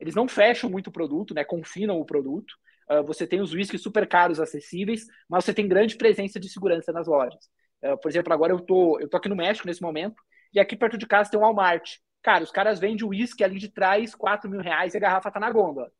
eles 0.00 0.14
não 0.14 0.26
fecham 0.26 0.70
muito 0.70 0.86
o 0.86 0.92
produto, 0.92 1.34
né? 1.34 1.44
Confinam 1.44 2.00
o 2.00 2.06
produto. 2.06 2.54
você 3.04 3.26
tem 3.26 3.42
os 3.42 3.52
whiskies 3.52 3.82
super 3.82 4.08
caros, 4.08 4.40
acessíveis, 4.40 5.04
mas 5.28 5.44
você 5.44 5.52
tem 5.52 5.68
grande 5.68 5.98
presença 5.98 6.40
de 6.40 6.48
segurança 6.48 6.90
nas 6.90 7.06
lojas. 7.06 7.50
Por 8.00 8.08
exemplo, 8.08 8.32
agora 8.32 8.50
eu 8.54 8.60
tô, 8.60 8.98
eu 8.98 9.10
tô 9.10 9.18
aqui 9.18 9.28
no 9.28 9.36
México 9.36 9.66
nesse 9.66 9.82
momento, 9.82 10.22
e 10.54 10.58
aqui 10.58 10.74
perto 10.74 10.96
de 10.96 11.06
casa 11.06 11.30
tem 11.30 11.38
um 11.38 11.42
Walmart. 11.42 11.98
Cara, 12.22 12.44
os 12.44 12.50
caras 12.50 12.78
vendem 12.78 13.04
o 13.04 13.08
uísque 13.08 13.42
ali 13.42 13.58
de 13.58 13.68
trás, 13.68 14.14
4 14.14 14.48
mil 14.48 14.60
reais, 14.60 14.94
e 14.94 14.96
a 14.96 15.00
garrafa 15.00 15.30
tá 15.30 15.40
na 15.40 15.50
gôndola. 15.50 15.90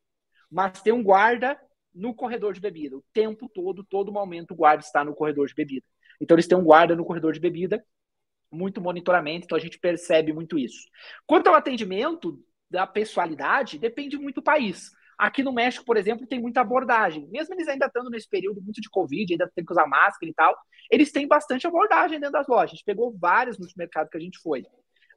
Mas 0.49 0.81
tem 0.81 0.93
um 0.93 1.03
guarda 1.03 1.59
no 1.93 2.13
corredor 2.15 2.53
de 2.53 2.61
bebida. 2.61 2.97
O 2.97 3.03
tempo 3.13 3.49
todo, 3.49 3.83
todo 3.83 4.11
momento, 4.11 4.51
o 4.51 4.55
guarda 4.55 4.83
está 4.83 5.03
no 5.03 5.13
corredor 5.13 5.47
de 5.47 5.53
bebida. 5.53 5.85
Então, 6.21 6.35
eles 6.35 6.47
têm 6.47 6.57
um 6.57 6.63
guarda 6.63 6.95
no 6.95 7.05
corredor 7.05 7.33
de 7.33 7.39
bebida, 7.39 7.83
muito 8.51 8.79
monitoramento, 8.79 9.45
então 9.45 9.57
a 9.57 9.61
gente 9.61 9.79
percebe 9.79 10.31
muito 10.31 10.57
isso. 10.57 10.87
Quanto 11.25 11.47
ao 11.47 11.55
atendimento 11.55 12.39
da 12.69 12.87
pessoalidade, 12.87 13.77
depende 13.77 14.17
muito 14.17 14.35
do 14.35 14.43
país. 14.43 14.91
Aqui 15.17 15.43
no 15.43 15.53
México, 15.53 15.85
por 15.85 15.97
exemplo, 15.97 16.27
tem 16.27 16.39
muita 16.39 16.61
abordagem. 16.61 17.27
Mesmo 17.29 17.53
eles 17.53 17.67
ainda 17.67 17.87
estando 17.87 18.09
nesse 18.09 18.27
período 18.29 18.61
muito 18.61 18.81
de 18.81 18.89
Covid, 18.89 19.33
ainda 19.33 19.51
tem 19.53 19.65
que 19.65 19.71
usar 19.71 19.87
máscara 19.87 20.29
e 20.29 20.33
tal, 20.33 20.55
eles 20.89 21.11
têm 21.11 21.27
bastante 21.27 21.67
abordagem 21.67 22.19
dentro 22.19 22.33
das 22.33 22.47
lojas. 22.47 22.71
A 22.71 22.75
gente 22.75 22.83
pegou 22.83 23.15
vários 23.17 23.57
no 23.57 23.67
mercado 23.75 24.09
que 24.09 24.17
a 24.17 24.21
gente 24.21 24.39
foi. 24.39 24.65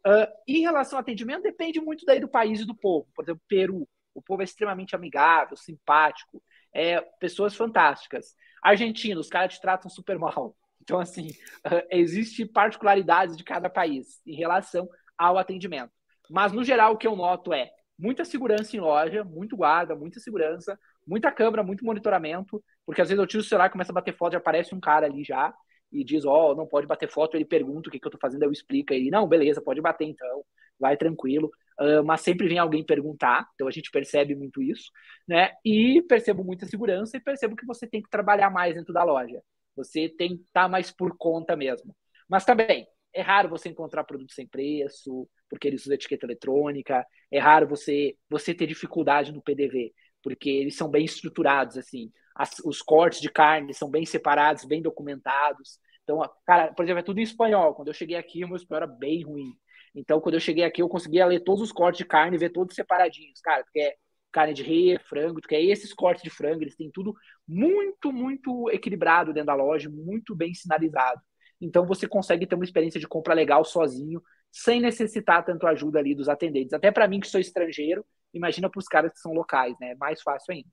Uh, 0.06 0.30
em 0.46 0.60
relação 0.60 0.98
ao 0.98 1.00
atendimento, 1.00 1.42
depende 1.42 1.80
muito 1.80 2.06
daí 2.06 2.20
do 2.20 2.28
país 2.28 2.60
e 2.60 2.64
do 2.64 2.76
povo. 2.76 3.08
Por 3.12 3.24
exemplo, 3.24 3.42
Peru. 3.48 3.88
O 4.14 4.22
povo 4.22 4.40
é 4.40 4.44
extremamente 4.44 4.94
amigável, 4.94 5.56
simpático, 5.56 6.42
é, 6.72 7.00
pessoas 7.20 7.54
fantásticas. 7.54 8.34
Argentina, 8.62 9.20
os 9.20 9.28
caras 9.28 9.54
te 9.54 9.60
tratam 9.60 9.90
super 9.90 10.18
mal. 10.18 10.56
Então, 10.86 11.00
assim, 11.00 11.30
uh, 11.66 11.82
existe 11.90 12.46
particularidades 12.46 13.36
de 13.36 13.42
cada 13.42 13.68
país 13.68 14.20
em 14.24 14.36
relação 14.36 14.88
ao 15.18 15.36
atendimento. 15.36 15.90
Mas, 16.30 16.52
no 16.52 16.62
geral, 16.62 16.92
o 16.92 16.96
que 16.96 17.08
eu 17.08 17.16
noto 17.16 17.52
é 17.52 17.72
muita 17.98 18.24
segurança 18.24 18.76
em 18.76 18.78
loja, 18.78 19.24
muito 19.24 19.56
guarda, 19.56 19.96
muita 19.96 20.20
segurança, 20.20 20.78
muita 21.04 21.32
câmera, 21.32 21.64
muito 21.64 21.84
monitoramento, 21.84 22.62
porque 22.84 23.02
às 23.02 23.08
vezes 23.08 23.20
eu 23.20 23.26
tiro 23.26 23.42
o 23.42 23.44
celular, 23.44 23.68
começa 23.68 23.90
a 23.90 23.94
bater 23.94 24.14
foto 24.16 24.34
e 24.34 24.36
aparece 24.36 24.76
um 24.76 24.80
cara 24.80 25.06
ali 25.06 25.24
já 25.24 25.52
e 25.92 26.04
diz, 26.04 26.24
ó, 26.24 26.52
oh, 26.52 26.54
não 26.54 26.66
pode 26.66 26.86
bater 26.86 27.08
foto, 27.08 27.36
ele 27.36 27.44
pergunta 27.44 27.88
o 27.88 27.92
que, 27.92 27.98
que 27.98 28.06
eu 28.06 28.10
tô 28.10 28.18
fazendo, 28.18 28.42
eu 28.42 28.52
explico 28.52 28.92
aí, 28.92 29.10
não, 29.10 29.26
beleza, 29.28 29.62
pode 29.62 29.80
bater 29.80 30.06
então, 30.06 30.44
vai 30.78 30.96
tranquilo, 30.96 31.50
uh, 31.80 32.04
mas 32.04 32.20
sempre 32.20 32.48
vem 32.48 32.58
alguém 32.58 32.84
perguntar, 32.84 33.46
então 33.54 33.68
a 33.68 33.70
gente 33.70 33.90
percebe 33.90 34.34
muito 34.34 34.62
isso, 34.62 34.90
né, 35.26 35.52
e 35.64 36.02
percebo 36.08 36.44
muita 36.44 36.66
segurança 36.66 37.16
e 37.16 37.20
percebo 37.20 37.56
que 37.56 37.66
você 37.66 37.86
tem 37.86 38.02
que 38.02 38.10
trabalhar 38.10 38.50
mais 38.50 38.74
dentro 38.74 38.92
da 38.92 39.04
loja, 39.04 39.40
você 39.74 40.08
tem 40.08 40.36
que 40.36 40.42
estar 40.44 40.64
tá 40.64 40.68
mais 40.68 40.90
por 40.90 41.16
conta 41.16 41.56
mesmo, 41.56 41.94
mas 42.28 42.44
também, 42.44 42.86
é 43.16 43.22
raro 43.22 43.48
você 43.48 43.70
encontrar 43.70 44.04
produto 44.04 44.32
sem 44.34 44.46
preço, 44.46 45.26
porque 45.48 45.66
eles 45.66 45.82
usam 45.82 45.94
etiqueta 45.94 46.26
eletrônica. 46.26 47.02
É 47.30 47.38
raro 47.38 47.66
você, 47.66 48.14
você 48.28 48.52
ter 48.52 48.66
dificuldade 48.66 49.32
no 49.32 49.42
PDV, 49.42 49.90
porque 50.26 50.50
eles 50.50 50.74
são 50.74 50.88
bem 50.88 51.04
estruturados, 51.04 51.78
assim. 51.78 52.10
As, 52.34 52.58
os 52.64 52.82
cortes 52.82 53.20
de 53.20 53.30
carne 53.30 53.72
são 53.72 53.88
bem 53.88 54.04
separados, 54.04 54.64
bem 54.64 54.82
documentados. 54.82 55.78
Então, 56.02 56.20
cara, 56.44 56.74
por 56.74 56.84
exemplo, 56.84 56.98
é 56.98 57.02
tudo 57.04 57.20
em 57.20 57.22
espanhol. 57.22 57.76
Quando 57.76 57.86
eu 57.86 57.94
cheguei 57.94 58.16
aqui, 58.16 58.44
o 58.44 58.48
meu 58.48 58.56
espanhol 58.56 58.82
era 58.82 58.92
bem 58.92 59.22
ruim. 59.22 59.52
Então, 59.94 60.20
quando 60.20 60.34
eu 60.34 60.40
cheguei 60.40 60.64
aqui, 60.64 60.82
eu 60.82 60.88
conseguia 60.88 61.24
ler 61.26 61.44
todos 61.44 61.62
os 61.62 61.70
cortes 61.70 61.98
de 61.98 62.04
carne, 62.04 62.36
ver 62.36 62.50
todos 62.50 62.74
separadinhos. 62.74 63.40
Cara, 63.40 63.62
porque 63.62 63.78
é 63.78 63.94
carne 64.32 64.52
de 64.52 64.64
rei, 64.64 64.98
frango, 64.98 65.40
tu 65.40 65.46
quer 65.46 65.62
esses 65.62 65.94
cortes 65.94 66.24
de 66.24 66.30
frango, 66.30 66.64
eles 66.64 66.74
têm 66.74 66.90
tudo 66.90 67.14
muito, 67.46 68.12
muito 68.12 68.68
equilibrado 68.72 69.32
dentro 69.32 69.46
da 69.46 69.54
loja, 69.54 69.88
muito 69.88 70.34
bem 70.34 70.52
sinalizado. 70.54 71.20
Então 71.60 71.86
você 71.86 72.08
consegue 72.08 72.48
ter 72.48 72.56
uma 72.56 72.64
experiência 72.64 72.98
de 72.98 73.06
compra 73.06 73.32
legal 73.32 73.64
sozinho, 73.64 74.20
sem 74.50 74.80
necessitar 74.80 75.44
tanto 75.44 75.68
ajuda 75.68 76.00
ali 76.00 76.16
dos 76.16 76.28
atendentes. 76.28 76.72
Até 76.72 76.90
para 76.90 77.06
mim 77.06 77.20
que 77.20 77.28
sou 77.28 77.40
estrangeiro, 77.40 78.04
imagina 78.36 78.70
para 78.70 78.78
os 78.78 78.86
caras 78.86 79.12
que 79.12 79.18
são 79.18 79.32
locais, 79.32 79.74
né? 79.80 79.92
É 79.92 79.94
mais 79.96 80.22
fácil 80.22 80.54
ainda. 80.54 80.68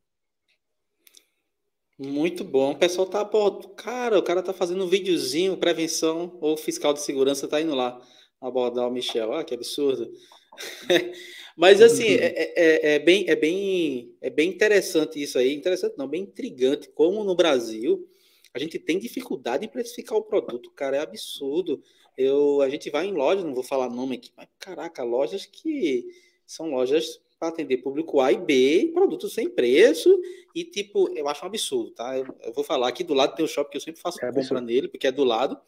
Muito 1.98 2.44
bom. 2.44 2.72
O 2.72 2.78
pessoal 2.78 3.08
tá, 3.08 3.24
pô, 3.24 3.52
cara, 3.70 4.18
o 4.18 4.24
cara 4.24 4.42
tá 4.42 4.52
fazendo 4.52 4.84
um 4.84 4.88
videozinho, 4.88 5.58
prevenção, 5.58 6.38
ou 6.42 6.58
fiscal 6.58 6.94
de 6.94 7.02
segurança 7.02 7.48
tá 7.48 7.62
indo 7.62 7.76
lá 7.76 8.02
abordar 8.42 8.88
o 8.88 8.92
Michel. 8.92 9.34
Ah, 9.34 9.44
que 9.44 9.54
absurdo. 9.54 10.12
Mas 11.56 11.82
assim, 11.82 12.16
uhum. 12.16 12.20
é, 12.20 12.54
é, 12.56 12.96
é, 12.96 13.00
bem, 13.00 13.26
é, 13.28 13.36
bem, 13.36 14.16
é 14.22 14.30
bem 14.30 14.50
interessante 14.50 15.22
isso 15.22 15.38
aí. 15.38 15.54
Interessante 15.54 15.96
não, 15.98 16.08
bem 16.08 16.24
intrigante. 16.24 16.90
Como 16.90 17.24
no 17.24 17.36
Brasil 17.36 18.08
a 18.54 18.60
gente 18.60 18.78
tem 18.78 19.00
dificuldade 19.00 19.66
em 19.66 19.70
precificar 19.70 20.18
o 20.18 20.24
produto, 20.24 20.70
cara, 20.72 20.98
é 20.98 21.00
absurdo. 21.00 21.82
Eu, 22.16 22.62
a 22.62 22.70
gente 22.70 22.90
vai 22.92 23.08
em 23.08 23.14
lojas, 23.14 23.44
não 23.44 23.54
vou 23.54 23.64
falar 23.64 23.90
nome 23.90 24.18
aqui, 24.18 24.32
mas 24.38 24.48
caraca, 24.60 25.04
lojas 25.04 25.48
que 25.48 26.06
são 26.46 26.70
lojas 26.70 27.20
para 27.44 27.50
atender 27.50 27.78
público 27.78 28.22
A 28.22 28.32
e 28.32 28.38
B, 28.38 28.92
produtos 28.94 29.34
sem 29.34 29.50
preço, 29.50 30.18
e 30.56 30.64
tipo, 30.64 31.10
eu 31.14 31.28
acho 31.28 31.44
um 31.44 31.48
absurdo, 31.48 31.92
tá? 31.92 32.18
Eu, 32.18 32.26
eu 32.42 32.54
vou 32.54 32.64
falar 32.64 32.88
aqui 32.88 33.04
do 33.04 33.14
lado 33.14 33.36
tem 33.36 33.44
o 33.44 33.48
shopping 33.50 33.72
que 33.72 33.78
eu 33.78 33.82
sempre 33.82 34.00
faço 34.00 34.24
é 34.24 34.32
compra 34.32 34.62
nele, 34.62 34.88
porque 34.88 35.08
é 35.08 35.12
do 35.12 35.26
lado. 35.26 35.60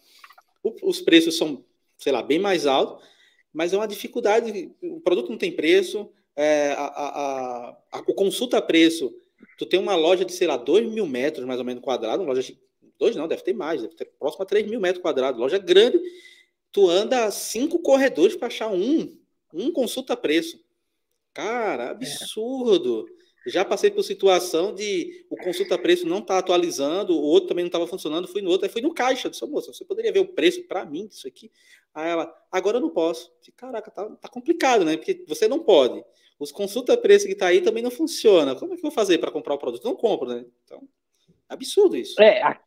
O, 0.63 0.73
os 0.83 1.01
preços 1.01 1.37
são, 1.37 1.65
sei 1.97 2.13
lá, 2.13 2.23
bem 2.23 2.39
mais 2.39 2.65
altos, 2.65 3.05
mas 3.51 3.73
é 3.73 3.77
uma 3.77 3.89
dificuldade. 3.89 4.71
O 4.81 5.01
produto 5.01 5.29
não 5.29 5.37
tem 5.37 5.51
preço, 5.51 6.09
é, 6.33 6.71
a, 6.77 6.85
a, 6.85 7.77
a, 7.91 7.99
o 8.07 8.13
consulta 8.13 8.61
preço. 8.61 9.13
Tu 9.57 9.65
tem 9.65 9.77
uma 9.77 9.95
loja 9.95 10.23
de, 10.23 10.31
sei 10.31 10.47
lá, 10.47 10.55
2 10.55 10.89
mil 10.89 11.05
metros 11.05 11.45
mais 11.45 11.59
ou 11.59 11.65
menos 11.65 11.83
quadrado, 11.83 12.23
uma 12.23 12.29
loja 12.29 12.55
dois 12.97 13.17
não, 13.17 13.27
deve 13.27 13.43
ter 13.43 13.53
mais, 13.53 13.81
deve 13.81 13.95
ter 13.95 14.05
próximo 14.17 14.43
a 14.43 14.45
3 14.45 14.65
mil 14.65 14.79
metros 14.79 15.01
quadrados, 15.01 15.41
loja 15.41 15.57
grande. 15.57 15.99
Tu 16.71 16.89
anda 16.89 17.29
cinco 17.31 17.79
corredores 17.79 18.33
para 18.37 18.47
achar 18.47 18.71
um, 18.71 19.17
um 19.53 19.73
consulta 19.73 20.15
preço. 20.15 20.64
Cara, 21.35 21.91
absurdo. 21.91 23.05
Já 23.45 23.63
passei 23.63 23.91
por 23.91 24.03
situação 24.03 24.73
de 24.73 25.25
o 25.29 25.35
consulta 25.35 25.77
preço 25.77 26.07
não 26.07 26.21
tá 26.21 26.39
atualizando, 26.39 27.13
o 27.13 27.21
outro 27.21 27.49
também 27.49 27.63
não 27.63 27.67
estava 27.67 27.85
funcionando, 27.85 28.27
fui 28.27 28.41
no 28.41 28.49
outro, 28.49 28.65
aí 28.65 28.71
fui 28.71 28.81
no 28.81 28.93
caixa, 28.93 29.29
disse, 29.29 29.45
moça, 29.45 29.71
você 29.71 29.85
poderia 29.85 30.11
ver 30.11 30.19
o 30.19 30.33
preço 30.33 30.65
para 30.65 30.83
mim 30.85 31.05
disso 31.05 31.27
aqui? 31.27 31.51
Aí 31.93 32.09
ela, 32.09 32.33
agora 32.51 32.77
eu 32.77 32.81
não 32.81 32.89
posso. 32.89 33.31
Disse, 33.39 33.51
Caraca, 33.51 33.91
tá, 33.91 34.09
tá 34.09 34.29
complicado, 34.29 34.83
né? 34.85 34.95
Porque 34.95 35.23
você 35.27 35.47
não 35.47 35.59
pode. 35.59 36.03
Os 36.39 36.51
consulta 36.51 36.97
preço 36.97 37.27
que 37.27 37.35
tá 37.35 37.47
aí 37.47 37.61
também 37.61 37.83
não 37.83 37.91
funciona. 37.91 38.55
Como 38.55 38.73
é 38.73 38.75
que 38.75 38.79
eu 38.79 38.89
vou 38.89 38.91
fazer 38.91 39.17
para 39.17 39.31
comprar 39.31 39.53
o 39.53 39.59
produto? 39.59 39.83
Não 39.83 39.95
compro, 39.95 40.27
né? 40.29 40.45
Então, 40.63 40.81
absurdo 41.47 41.97
isso. 41.97 42.19
É, 42.21 42.57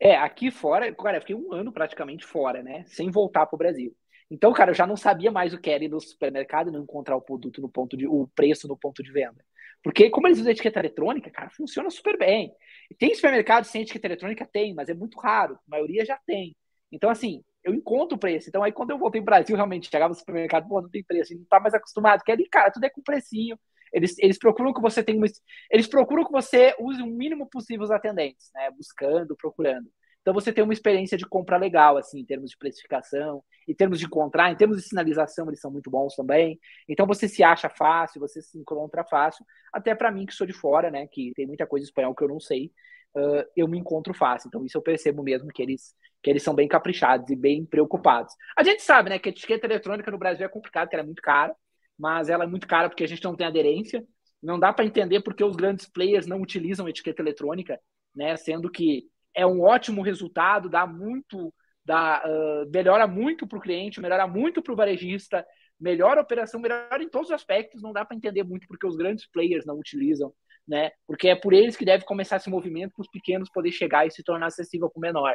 é, 0.00 0.16
aqui 0.16 0.50
fora, 0.50 0.92
cara, 0.94 1.18
eu 1.18 1.20
fiquei 1.20 1.36
um 1.36 1.52
ano 1.52 1.70
praticamente 1.70 2.24
fora, 2.24 2.62
né? 2.62 2.84
Sem 2.88 3.10
voltar 3.10 3.46
para 3.46 3.54
o 3.54 3.58
Brasil. 3.58 3.94
Então, 4.30 4.52
cara, 4.52 4.70
eu 4.70 4.74
já 4.74 4.86
não 4.86 4.96
sabia 4.96 5.30
mais 5.30 5.54
o 5.54 5.58
que 5.58 5.70
era 5.70 5.84
ir 5.84 5.88
no 5.88 6.00
supermercado 6.00 6.68
e 6.68 6.72
não 6.72 6.82
encontrar 6.82 7.16
o 7.16 7.22
produto 7.22 7.60
no 7.60 7.68
ponto 7.68 7.96
de. 7.96 8.06
o 8.06 8.28
preço 8.34 8.66
no 8.66 8.76
ponto 8.76 9.02
de 9.02 9.12
venda. 9.12 9.44
Porque, 9.82 10.10
como 10.10 10.26
eles 10.26 10.38
usam 10.40 10.50
etiqueta 10.50 10.80
eletrônica, 10.80 11.30
cara, 11.30 11.50
funciona 11.50 11.88
super 11.90 12.18
bem. 12.18 12.52
Tem 12.98 13.14
supermercado 13.14 13.64
sem 13.64 13.82
etiqueta 13.82 14.08
eletrônica? 14.08 14.44
Tem, 14.46 14.74
mas 14.74 14.88
é 14.88 14.94
muito 14.94 15.18
raro. 15.18 15.54
A 15.54 15.70
maioria 15.70 16.04
já 16.04 16.18
tem. 16.26 16.56
Então, 16.90 17.08
assim, 17.08 17.44
eu 17.62 17.72
encontro 17.74 18.16
o 18.16 18.18
preço. 18.20 18.48
Então, 18.48 18.62
aí 18.64 18.72
quando 18.72 18.90
eu 18.90 18.98
voltei 18.98 19.20
pro 19.20 19.26
Brasil, 19.26 19.54
realmente, 19.54 19.88
chegava 19.90 20.08
no 20.08 20.18
supermercado, 20.18 20.68
pô, 20.68 20.80
não 20.80 20.90
tem 20.90 21.04
preço, 21.04 21.34
não 21.36 21.44
tá 21.44 21.60
mais 21.60 21.74
acostumado. 21.74 22.22
Que 22.24 22.32
ali, 22.32 22.48
cara, 22.48 22.70
tudo 22.70 22.84
é 22.84 22.90
com 22.90 23.02
precinho. 23.02 23.56
Eles, 23.92 24.18
eles 24.18 24.38
procuram 24.38 24.74
que 24.74 24.80
você 24.80 25.02
tenha 25.04 25.18
uma, 25.18 25.26
eles 25.70 25.86
procuram 25.86 26.24
que 26.24 26.32
você 26.32 26.74
use 26.80 27.00
o 27.02 27.06
mínimo 27.06 27.48
possível 27.48 27.84
os 27.84 27.90
atendentes, 27.90 28.50
né? 28.54 28.70
Buscando, 28.72 29.36
procurando. 29.36 29.88
Então 30.26 30.34
você 30.34 30.52
tem 30.52 30.64
uma 30.64 30.72
experiência 30.72 31.16
de 31.16 31.24
compra 31.24 31.56
legal, 31.56 31.96
assim, 31.96 32.18
em 32.18 32.24
termos 32.24 32.50
de 32.50 32.56
precificação, 32.56 33.44
em 33.68 33.72
termos 33.72 34.00
de 34.00 34.06
encontrar, 34.06 34.50
em 34.50 34.56
termos 34.56 34.78
de 34.78 34.82
sinalização, 34.82 35.46
eles 35.46 35.60
são 35.60 35.70
muito 35.70 35.88
bons 35.88 36.16
também. 36.16 36.58
Então 36.88 37.06
você 37.06 37.28
se 37.28 37.44
acha 37.44 37.68
fácil, 37.68 38.20
você 38.20 38.42
se 38.42 38.58
encontra 38.58 39.04
fácil. 39.04 39.46
Até 39.72 39.94
para 39.94 40.10
mim, 40.10 40.26
que 40.26 40.34
sou 40.34 40.44
de 40.44 40.52
fora, 40.52 40.90
né, 40.90 41.06
que 41.06 41.32
tem 41.36 41.46
muita 41.46 41.64
coisa 41.64 41.84
em 41.84 41.86
espanhol 41.86 42.12
que 42.12 42.24
eu 42.24 42.28
não 42.28 42.40
sei, 42.40 42.72
uh, 43.14 43.44
eu 43.56 43.68
me 43.68 43.78
encontro 43.78 44.12
fácil. 44.12 44.48
Então 44.48 44.66
isso 44.66 44.76
eu 44.76 44.82
percebo 44.82 45.22
mesmo 45.22 45.48
que 45.52 45.62
eles, 45.62 45.94
que 46.20 46.28
eles 46.28 46.42
são 46.42 46.56
bem 46.56 46.66
caprichados 46.66 47.30
e 47.30 47.36
bem 47.36 47.64
preocupados. 47.64 48.34
A 48.58 48.64
gente 48.64 48.82
sabe, 48.82 49.10
né, 49.10 49.20
que 49.20 49.28
a 49.28 49.30
etiqueta 49.30 49.64
eletrônica 49.64 50.10
no 50.10 50.18
Brasil 50.18 50.44
é 50.44 50.48
complicada, 50.48 50.90
que 50.90 50.96
ela 50.96 51.04
é 51.04 51.06
muito 51.06 51.22
cara, 51.22 51.54
mas 51.96 52.28
ela 52.28 52.42
é 52.42 52.48
muito 52.48 52.66
cara 52.66 52.88
porque 52.88 53.04
a 53.04 53.08
gente 53.08 53.22
não 53.22 53.36
tem 53.36 53.46
aderência. 53.46 54.04
Não 54.42 54.58
dá 54.58 54.72
para 54.72 54.84
entender 54.84 55.20
porque 55.20 55.44
os 55.44 55.54
grandes 55.54 55.88
players 55.88 56.26
não 56.26 56.40
utilizam 56.40 56.88
etiqueta 56.88 57.22
eletrônica, 57.22 57.78
né, 58.12 58.36
sendo 58.36 58.68
que 58.68 59.08
é 59.36 59.46
um 59.46 59.60
ótimo 59.60 60.00
resultado, 60.00 60.68
dá 60.68 60.86
muito, 60.86 61.52
dá, 61.84 62.22
uh, 62.24 62.70
melhora 62.72 63.06
muito 63.06 63.46
para 63.46 63.58
o 63.58 63.60
cliente, 63.60 64.00
melhora 64.00 64.26
muito 64.26 64.62
para 64.62 64.72
o 64.72 64.76
varejista, 64.76 65.46
melhora 65.78 66.20
a 66.20 66.22
operação, 66.22 66.58
melhora 66.58 67.02
em 67.02 67.08
todos 67.08 67.28
os 67.28 67.34
aspectos, 67.34 67.82
não 67.82 67.92
dá 67.92 68.02
para 68.02 68.16
entender 68.16 68.42
muito 68.42 68.66
porque 68.66 68.86
os 68.86 68.96
grandes 68.96 69.28
players 69.30 69.66
não 69.66 69.78
utilizam, 69.78 70.32
né? 70.66 70.90
Porque 71.06 71.28
é 71.28 71.36
por 71.36 71.52
eles 71.52 71.76
que 71.76 71.84
deve 71.84 72.04
começar 72.06 72.36
esse 72.36 72.48
movimento 72.48 72.94
para 72.94 73.02
os 73.02 73.10
pequenos 73.10 73.50
poder 73.50 73.70
chegar 73.72 74.06
e 74.06 74.10
se 74.10 74.24
tornar 74.24 74.46
acessível 74.46 74.88
para 74.88 74.98
o 74.98 75.02
menor. 75.02 75.34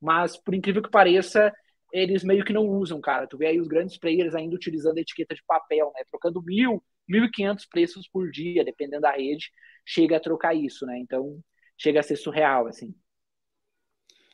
Mas, 0.00 0.36
por 0.36 0.54
incrível 0.54 0.80
que 0.82 0.90
pareça, 0.90 1.52
eles 1.92 2.22
meio 2.22 2.44
que 2.44 2.52
não 2.52 2.66
usam, 2.66 3.00
cara. 3.00 3.26
Tu 3.26 3.36
vê 3.36 3.48
aí 3.48 3.60
os 3.60 3.66
grandes 3.66 3.98
players 3.98 4.34
ainda 4.34 4.54
utilizando 4.54 4.98
a 4.98 5.00
etiqueta 5.00 5.34
de 5.34 5.42
papel, 5.44 5.92
né? 5.94 6.02
Trocando 6.08 6.40
mil, 6.40 6.82
mil 7.08 7.24
e 7.24 7.30
quinhentos 7.30 7.66
preços 7.66 8.08
por 8.08 8.30
dia, 8.30 8.64
dependendo 8.64 9.02
da 9.02 9.12
rede, 9.12 9.50
chega 9.84 10.16
a 10.16 10.20
trocar 10.20 10.54
isso, 10.54 10.86
né? 10.86 10.98
Então, 10.98 11.40
chega 11.76 11.98
a 12.00 12.02
ser 12.02 12.16
surreal, 12.16 12.68
assim. 12.68 12.94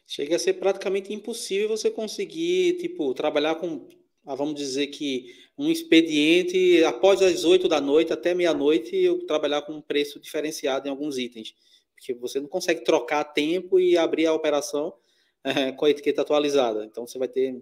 Chega 0.07 0.37
a 0.37 0.38
ser 0.38 0.55
praticamente 0.55 1.12
impossível 1.12 1.69
você 1.69 1.90
conseguir, 1.90 2.75
tipo, 2.75 3.12
trabalhar 3.12 3.57
com, 3.57 3.88
ah, 4.25 4.37
vamos 4.37 4.55
dizer 4.55 4.87
que 4.87 5.35
um 5.59 5.71
expediente 5.71 6.85
após 6.85 7.21
as 7.21 7.45
8 7.45 7.69
da 7.69 7.81
noite 7.81 8.12
até 8.12 8.33
meia-noite 8.33 8.95
eu 8.95 9.27
trabalhar 9.27 9.62
com 9.62 9.73
um 9.73 9.81
preço 9.81 10.21
diferenciado 10.21 10.87
em 10.87 10.90
alguns 10.90 11.19
itens. 11.19 11.55
Porque 11.95 12.14
você 12.14 12.38
não 12.38 12.47
consegue 12.47 12.85
trocar 12.85 13.25
tempo 13.25 13.81
e 13.81 13.99
abrir 13.99 14.27
a 14.27 14.35
operação 14.35 14.95
é, 15.42 15.73
com 15.73 15.85
a 15.85 15.90
etiqueta 15.90 16.23
atualizada. 16.23 16.85
Então 16.85 17.07
você 17.07 17.19
vai 17.19 17.29
ter. 17.29 17.61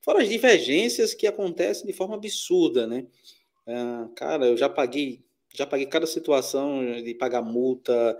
Fora 0.00 0.22
as 0.22 0.28
divergências 0.28 1.12
que 1.12 1.26
acontecem 1.26 1.86
de 1.86 1.92
forma 1.92 2.14
absurda, 2.14 2.86
né? 2.86 3.06
É, 3.66 3.74
cara, 4.14 4.46
eu 4.46 4.56
já 4.56 4.68
paguei, 4.68 5.22
já 5.54 5.66
paguei 5.66 5.86
cada 5.86 6.06
situação 6.06 7.02
de 7.02 7.14
pagar 7.14 7.42
multa 7.42 8.18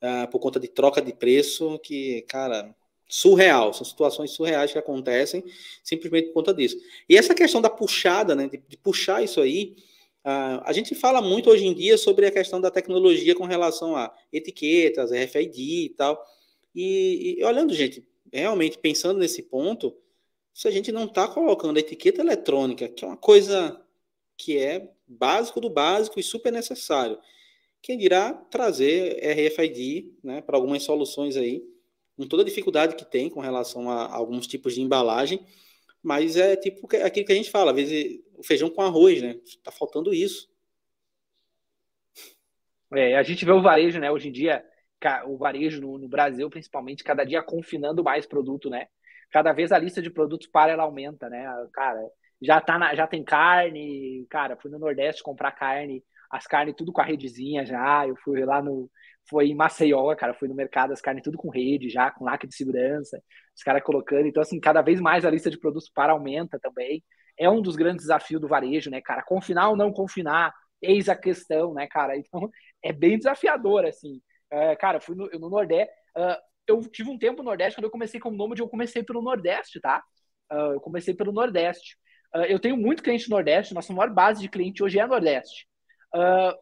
é, 0.00 0.26
por 0.26 0.40
conta 0.40 0.60
de 0.60 0.68
troca 0.68 1.00
de 1.00 1.12
preço 1.12 1.78
que, 1.78 2.22
cara, 2.22 2.74
surreal, 3.08 3.72
são 3.72 3.84
situações 3.84 4.30
surreais 4.30 4.72
que 4.72 4.78
acontecem 4.78 5.44
simplesmente 5.82 6.28
por 6.28 6.34
conta 6.34 6.54
disso. 6.54 6.76
E 7.08 7.16
essa 7.16 7.34
questão 7.34 7.60
da 7.60 7.70
puxada, 7.70 8.34
né, 8.34 8.48
de, 8.48 8.62
de 8.66 8.76
puxar 8.76 9.22
isso 9.22 9.40
aí, 9.40 9.76
uh, 10.24 10.62
a 10.64 10.72
gente 10.72 10.94
fala 10.94 11.20
muito 11.20 11.50
hoje 11.50 11.66
em 11.66 11.74
dia 11.74 11.98
sobre 11.98 12.26
a 12.26 12.30
questão 12.30 12.60
da 12.60 12.70
tecnologia 12.70 13.34
com 13.34 13.44
relação 13.44 13.96
a 13.96 14.12
etiquetas, 14.32 15.10
RFID 15.10 15.84
e 15.84 15.88
tal. 15.90 16.24
E, 16.74 17.36
e 17.38 17.44
olhando, 17.44 17.74
gente, 17.74 18.06
realmente 18.32 18.78
pensando 18.78 19.18
nesse 19.18 19.42
ponto, 19.42 19.94
se 20.52 20.66
a 20.66 20.70
gente 20.70 20.90
não 20.90 21.04
está 21.04 21.28
colocando 21.28 21.76
a 21.76 21.80
etiqueta 21.80 22.20
eletrônica, 22.20 22.88
que 22.88 23.04
é 23.04 23.08
uma 23.08 23.16
coisa 23.16 23.80
que 24.36 24.58
é 24.58 24.90
básico 25.06 25.60
do 25.60 25.68
básico 25.68 26.18
e 26.18 26.22
super 26.22 26.52
necessário, 26.52 27.18
quem 27.82 27.98
dirá 27.98 28.32
trazer 28.32 29.20
RFID 29.22 30.14
né, 30.22 30.40
para 30.40 30.56
algumas 30.56 30.82
soluções 30.82 31.36
aí 31.36 31.62
com 32.16 32.26
toda 32.26 32.42
a 32.42 32.46
dificuldade 32.46 32.96
que 32.96 33.04
tem 33.04 33.28
com 33.28 33.40
relação 33.40 33.90
a, 33.90 34.12
alguns 34.12 34.46
tipos 34.46 34.74
de 34.74 34.80
embalagem, 34.80 35.44
mas 36.02 36.36
é 36.36 36.56
tipo 36.56 36.86
aquilo 37.04 37.26
que 37.26 37.32
a 37.32 37.36
gente 37.36 37.50
fala, 37.50 37.70
às 37.70 37.76
vezes 37.76 38.20
o 38.36 38.42
feijão 38.42 38.70
com 38.70 38.82
arroz, 38.82 39.22
né? 39.22 39.36
Tá 39.62 39.72
faltando 39.72 40.12
isso. 40.12 40.48
É, 42.92 43.16
a 43.16 43.22
gente 43.22 43.44
vê 43.44 43.52
o 43.52 43.62
varejo, 43.62 43.98
né? 43.98 44.10
Hoje 44.10 44.28
em 44.28 44.32
dia, 44.32 44.64
o 45.26 45.36
varejo 45.36 45.80
no, 45.80 45.98
no, 45.98 46.08
Brasil, 46.08 46.48
principalmente, 46.48 47.02
cada 47.02 47.24
dia 47.24 47.42
confinando 47.42 48.04
mais 48.04 48.26
produto, 48.26 48.70
né? 48.70 48.86
Cada 49.30 49.52
vez 49.52 49.72
a 49.72 49.78
lista 49.78 50.00
de 50.00 50.10
produtos 50.10 50.46
para 50.46 50.72
ela 50.72 50.84
aumenta, 50.84 51.28
né? 51.28 51.44
Cara, 51.72 52.00
já 52.40 52.60
tá 52.60 52.78
na, 52.78 52.94
já 52.94 53.06
tem 53.06 53.24
carne, 53.24 54.26
cara, 54.30 54.56
fui 54.56 54.70
no 54.70 54.78
Nordeste 54.78 55.22
comprar 55.22 55.52
carne, 55.52 56.04
as 56.30 56.46
carnes 56.46 56.74
tudo 56.76 56.92
com 56.92 57.00
a 57.00 57.04
redezinha 57.04 57.64
já, 57.64 58.06
eu 58.06 58.16
fui 58.16 58.44
lá 58.44 58.62
no 58.62 58.90
foi 59.28 59.48
em 59.48 59.54
Maceió, 59.54 60.14
cara, 60.16 60.34
fui 60.34 60.48
no 60.48 60.54
mercado, 60.54 60.92
as 60.92 61.00
carnes 61.00 61.22
tudo 61.22 61.38
com 61.38 61.48
rede 61.50 61.88
já, 61.88 62.10
com 62.10 62.24
lacre 62.24 62.48
de 62.48 62.54
segurança, 62.54 63.20
os 63.56 63.62
caras 63.62 63.82
colocando. 63.82 64.26
Então, 64.26 64.42
assim, 64.42 64.60
cada 64.60 64.82
vez 64.82 65.00
mais 65.00 65.24
a 65.24 65.30
lista 65.30 65.50
de 65.50 65.58
produtos 65.58 65.88
para 65.88 66.12
aumenta 66.12 66.58
também. 66.60 67.02
É 67.38 67.48
um 67.50 67.60
dos 67.60 67.76
grandes 67.76 68.04
desafios 68.04 68.40
do 68.40 68.48
varejo, 68.48 68.90
né, 68.90 69.00
cara? 69.00 69.22
Confinar 69.22 69.70
ou 69.70 69.76
não 69.76 69.92
confinar, 69.92 70.52
eis 70.80 71.08
a 71.08 71.16
questão, 71.16 71.74
né, 71.74 71.86
cara? 71.86 72.14
Então, 72.18 72.50
é 72.82 72.92
bem 72.92 73.16
desafiador, 73.18 73.84
assim. 73.84 74.20
É, 74.50 74.76
cara, 74.76 75.00
fui 75.00 75.16
no, 75.16 75.28
no 75.30 75.50
Nordeste, 75.50 75.92
uh, 76.16 76.36
eu 76.66 76.80
tive 76.82 77.10
um 77.10 77.18
tempo 77.18 77.38
no 77.38 77.48
Nordeste, 77.48 77.76
quando 77.76 77.86
eu 77.86 77.90
comecei 77.90 78.20
como 78.20 78.36
nômade, 78.36 78.60
eu 78.60 78.68
comecei 78.68 79.02
pelo 79.02 79.22
Nordeste, 79.22 79.80
tá? 79.80 80.02
Uh, 80.52 80.74
eu 80.74 80.80
comecei 80.80 81.14
pelo 81.14 81.32
Nordeste. 81.32 81.96
Uh, 82.34 82.44
eu 82.44 82.58
tenho 82.60 82.76
muito 82.76 83.02
cliente 83.02 83.28
no 83.28 83.36
Nordeste, 83.36 83.74
nossa 83.74 83.92
maior 83.92 84.10
base 84.10 84.40
de 84.40 84.48
cliente 84.48 84.82
hoje 84.82 84.98
é 84.98 85.06
Nordeste. 85.06 85.66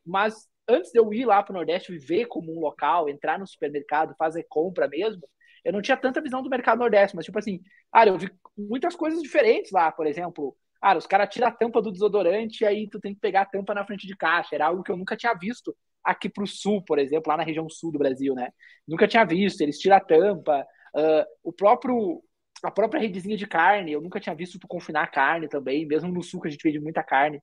Mas 0.06 0.48
antes 0.68 0.90
de 0.92 0.98
eu 0.98 1.12
ir 1.12 1.26
lá 1.26 1.42
para 1.42 1.52
o 1.52 1.56
Nordeste, 1.56 1.92
viver 1.92 2.26
como 2.26 2.52
um 2.52 2.60
local, 2.60 3.08
entrar 3.08 3.38
no 3.38 3.46
supermercado, 3.46 4.14
fazer 4.16 4.44
compra 4.48 4.88
mesmo, 4.88 5.22
eu 5.64 5.72
não 5.72 5.82
tinha 5.82 5.96
tanta 5.96 6.20
visão 6.20 6.42
do 6.42 6.50
mercado 6.50 6.78
Nordeste, 6.78 7.16
mas 7.16 7.24
tipo 7.24 7.38
assim, 7.38 7.60
ah, 7.92 8.06
eu 8.06 8.18
vi 8.18 8.30
muitas 8.56 8.96
coisas 8.96 9.22
diferentes 9.22 9.70
lá, 9.70 9.92
por 9.92 10.06
exemplo, 10.06 10.56
ah, 10.80 10.96
os 10.96 11.06
caras 11.06 11.28
tiram 11.32 11.48
a 11.48 11.52
tampa 11.52 11.80
do 11.80 11.92
desodorante 11.92 12.64
e 12.64 12.66
aí 12.66 12.88
tu 12.88 12.98
tem 13.00 13.14
que 13.14 13.20
pegar 13.20 13.42
a 13.42 13.46
tampa 13.46 13.74
na 13.74 13.86
frente 13.86 14.06
de 14.06 14.16
caixa, 14.16 14.54
era 14.54 14.66
algo 14.66 14.82
que 14.82 14.90
eu 14.90 14.96
nunca 14.96 15.16
tinha 15.16 15.34
visto 15.34 15.76
aqui 16.02 16.28
para 16.28 16.42
o 16.42 16.46
sul, 16.46 16.82
por 16.84 16.98
exemplo, 16.98 17.30
lá 17.30 17.36
na 17.36 17.44
região 17.44 17.68
sul 17.70 17.92
do 17.92 17.98
Brasil, 17.98 18.34
né? 18.34 18.50
Nunca 18.86 19.06
tinha 19.06 19.24
visto, 19.24 19.60
eles 19.60 19.78
tiram 19.78 19.96
a 19.96 20.00
tampa, 20.00 20.66
uh, 20.96 21.24
o 21.44 21.52
próprio 21.52 22.22
a 22.62 22.70
própria 22.70 23.00
redezinha 23.00 23.36
de 23.36 23.46
carne, 23.46 23.92
eu 23.92 24.00
nunca 24.00 24.20
tinha 24.20 24.34
visto 24.34 24.58
tu 24.58 24.68
confinar 24.68 25.10
carne 25.10 25.48
também, 25.48 25.86
mesmo 25.86 26.12
no 26.12 26.22
sul 26.22 26.40
que 26.40 26.48
a 26.48 26.50
gente 26.50 26.62
vende 26.62 26.78
muita 26.78 27.02
carne. 27.02 27.42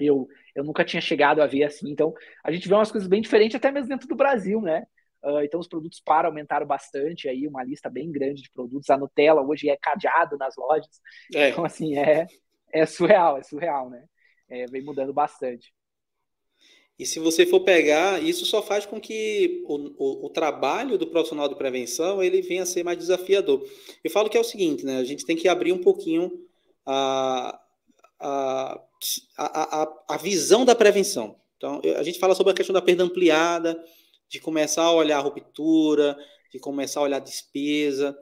Eu, 0.00 0.28
eu 0.54 0.64
nunca 0.64 0.84
tinha 0.84 1.00
chegado 1.00 1.40
a 1.40 1.46
ver 1.46 1.64
assim. 1.64 1.90
Então, 1.90 2.14
a 2.44 2.52
gente 2.52 2.68
vê 2.68 2.74
umas 2.74 2.92
coisas 2.92 3.08
bem 3.08 3.20
diferentes, 3.20 3.56
até 3.56 3.70
mesmo 3.70 3.88
dentro 3.88 4.08
do 4.08 4.16
Brasil, 4.16 4.60
né? 4.60 4.86
Uh, 5.22 5.40
então, 5.40 5.58
os 5.58 5.66
produtos 5.66 6.00
para 6.00 6.28
aumentaram 6.28 6.66
bastante 6.66 7.28
aí, 7.28 7.46
uma 7.46 7.64
lista 7.64 7.90
bem 7.90 8.10
grande 8.10 8.42
de 8.42 8.50
produtos. 8.50 8.88
A 8.90 8.96
Nutella 8.96 9.42
hoje 9.42 9.68
é 9.68 9.76
cadeado 9.76 10.36
nas 10.36 10.56
lojas. 10.56 11.00
É. 11.34 11.50
Então, 11.50 11.64
assim, 11.64 11.96
é, 11.96 12.26
é 12.72 12.86
surreal, 12.86 13.38
é 13.38 13.42
surreal, 13.42 13.90
né? 13.90 14.04
É, 14.48 14.66
vem 14.66 14.82
mudando 14.82 15.12
bastante. 15.12 15.72
E 16.98 17.06
se 17.06 17.20
você 17.20 17.46
for 17.46 17.60
pegar, 17.60 18.20
isso 18.20 18.44
só 18.44 18.60
faz 18.60 18.84
com 18.84 19.00
que 19.00 19.62
o, 19.68 19.76
o, 19.96 20.26
o, 20.26 20.30
trabalho 20.30 20.98
do 20.98 21.06
profissional 21.06 21.48
de 21.48 21.54
prevenção 21.54 22.20
ele 22.20 22.42
venha 22.42 22.64
a 22.64 22.66
ser 22.66 22.82
mais 22.82 22.98
desafiador. 22.98 23.64
Eu 24.02 24.10
falo 24.10 24.28
que 24.28 24.36
é 24.36 24.40
o 24.40 24.44
seguinte, 24.44 24.84
né? 24.84 24.98
A 24.98 25.04
gente 25.04 25.24
tem 25.24 25.36
que 25.36 25.46
abrir 25.46 25.72
um 25.72 25.80
pouquinho 25.80 26.44
a, 26.84 27.56
a, 28.20 28.80
a, 29.36 29.88
a 30.08 30.16
visão 30.16 30.64
da 30.64 30.74
prevenção. 30.74 31.36
Então, 31.56 31.80
a 31.96 32.02
gente 32.02 32.18
fala 32.18 32.34
sobre 32.34 32.52
a 32.52 32.54
questão 32.54 32.72
da 32.72 32.82
perda 32.82 33.04
ampliada, 33.04 33.82
de 34.28 34.40
começar 34.40 34.82
a 34.82 34.92
olhar 34.92 35.18
a 35.18 35.22
ruptura, 35.22 36.16
de 36.52 36.58
começar 36.58 37.00
a 37.00 37.04
olhar 37.04 37.16
a 37.16 37.20
despesa. 37.20 38.16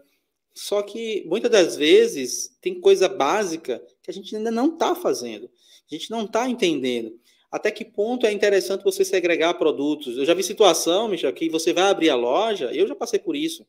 Só 0.54 0.82
que 0.82 1.24
muitas 1.26 1.50
das 1.50 1.76
vezes 1.76 2.56
tem 2.60 2.80
coisa 2.80 3.08
básica 3.08 3.82
que 4.02 4.10
a 4.10 4.14
gente 4.14 4.34
ainda 4.34 4.50
não 4.50 4.72
está 4.74 4.94
fazendo, 4.94 5.50
a 5.90 5.94
gente 5.94 6.10
não 6.10 6.24
está 6.24 6.48
entendendo 6.48 7.18
até 7.50 7.70
que 7.70 7.84
ponto 7.84 8.26
é 8.26 8.32
interessante 8.32 8.84
você 8.84 9.04
segregar 9.04 9.54
produtos. 9.54 10.18
Eu 10.18 10.24
já 10.24 10.34
vi 10.34 10.42
situação, 10.42 11.08
Michel, 11.08 11.32
que 11.32 11.48
você 11.48 11.72
vai 11.72 11.84
abrir 11.84 12.10
a 12.10 12.14
loja, 12.14 12.70
eu 12.72 12.86
já 12.86 12.94
passei 12.94 13.18
por 13.18 13.36
isso. 13.36 13.66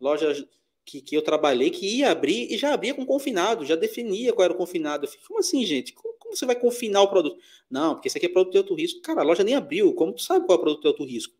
Loja 0.00 0.46
que, 0.90 1.00
que 1.00 1.16
eu 1.16 1.22
trabalhei, 1.22 1.70
que 1.70 1.98
ia 1.98 2.10
abrir 2.10 2.52
e 2.52 2.58
já 2.58 2.74
abria 2.74 2.92
com 2.92 3.06
confinado, 3.06 3.64
já 3.64 3.76
definia 3.76 4.32
qual 4.32 4.44
era 4.44 4.52
o 4.52 4.56
confinado. 4.56 5.06
Eu 5.06 5.10
como 5.28 5.38
assim, 5.38 5.64
gente? 5.64 5.92
Como, 5.92 6.14
como, 6.18 6.36
você 6.36 6.44
vai 6.44 6.56
confinar 6.56 7.02
o 7.02 7.08
produto? 7.08 7.40
Não, 7.70 7.94
porque 7.94 8.08
esse 8.08 8.18
aqui 8.18 8.26
é 8.26 8.28
produto 8.28 8.52
de 8.52 8.58
alto 8.58 8.74
risco. 8.74 9.00
Cara, 9.00 9.20
a 9.20 9.24
loja 9.24 9.44
nem 9.44 9.54
abriu. 9.54 9.94
Como 9.94 10.12
tu 10.12 10.20
sabe 10.20 10.44
qual 10.46 10.56
é 10.56 10.58
o 10.58 10.62
produto 10.62 10.82
de 10.82 10.88
alto 10.88 11.04
risco? 11.04 11.32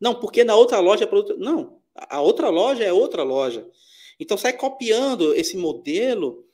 Não, 0.00 0.14
porque 0.14 0.44
na 0.44 0.54
outra 0.54 0.78
loja 0.78 1.02
é 1.02 1.06
produto. 1.06 1.36
Não, 1.36 1.80
a 1.96 2.20
outra 2.20 2.48
loja 2.48 2.84
é 2.84 2.92
outra 2.92 3.24
loja. 3.24 3.68
Então 4.20 4.38
sai 4.38 4.52
copiando 4.52 5.34
esse 5.34 5.56
modelo 5.56 6.44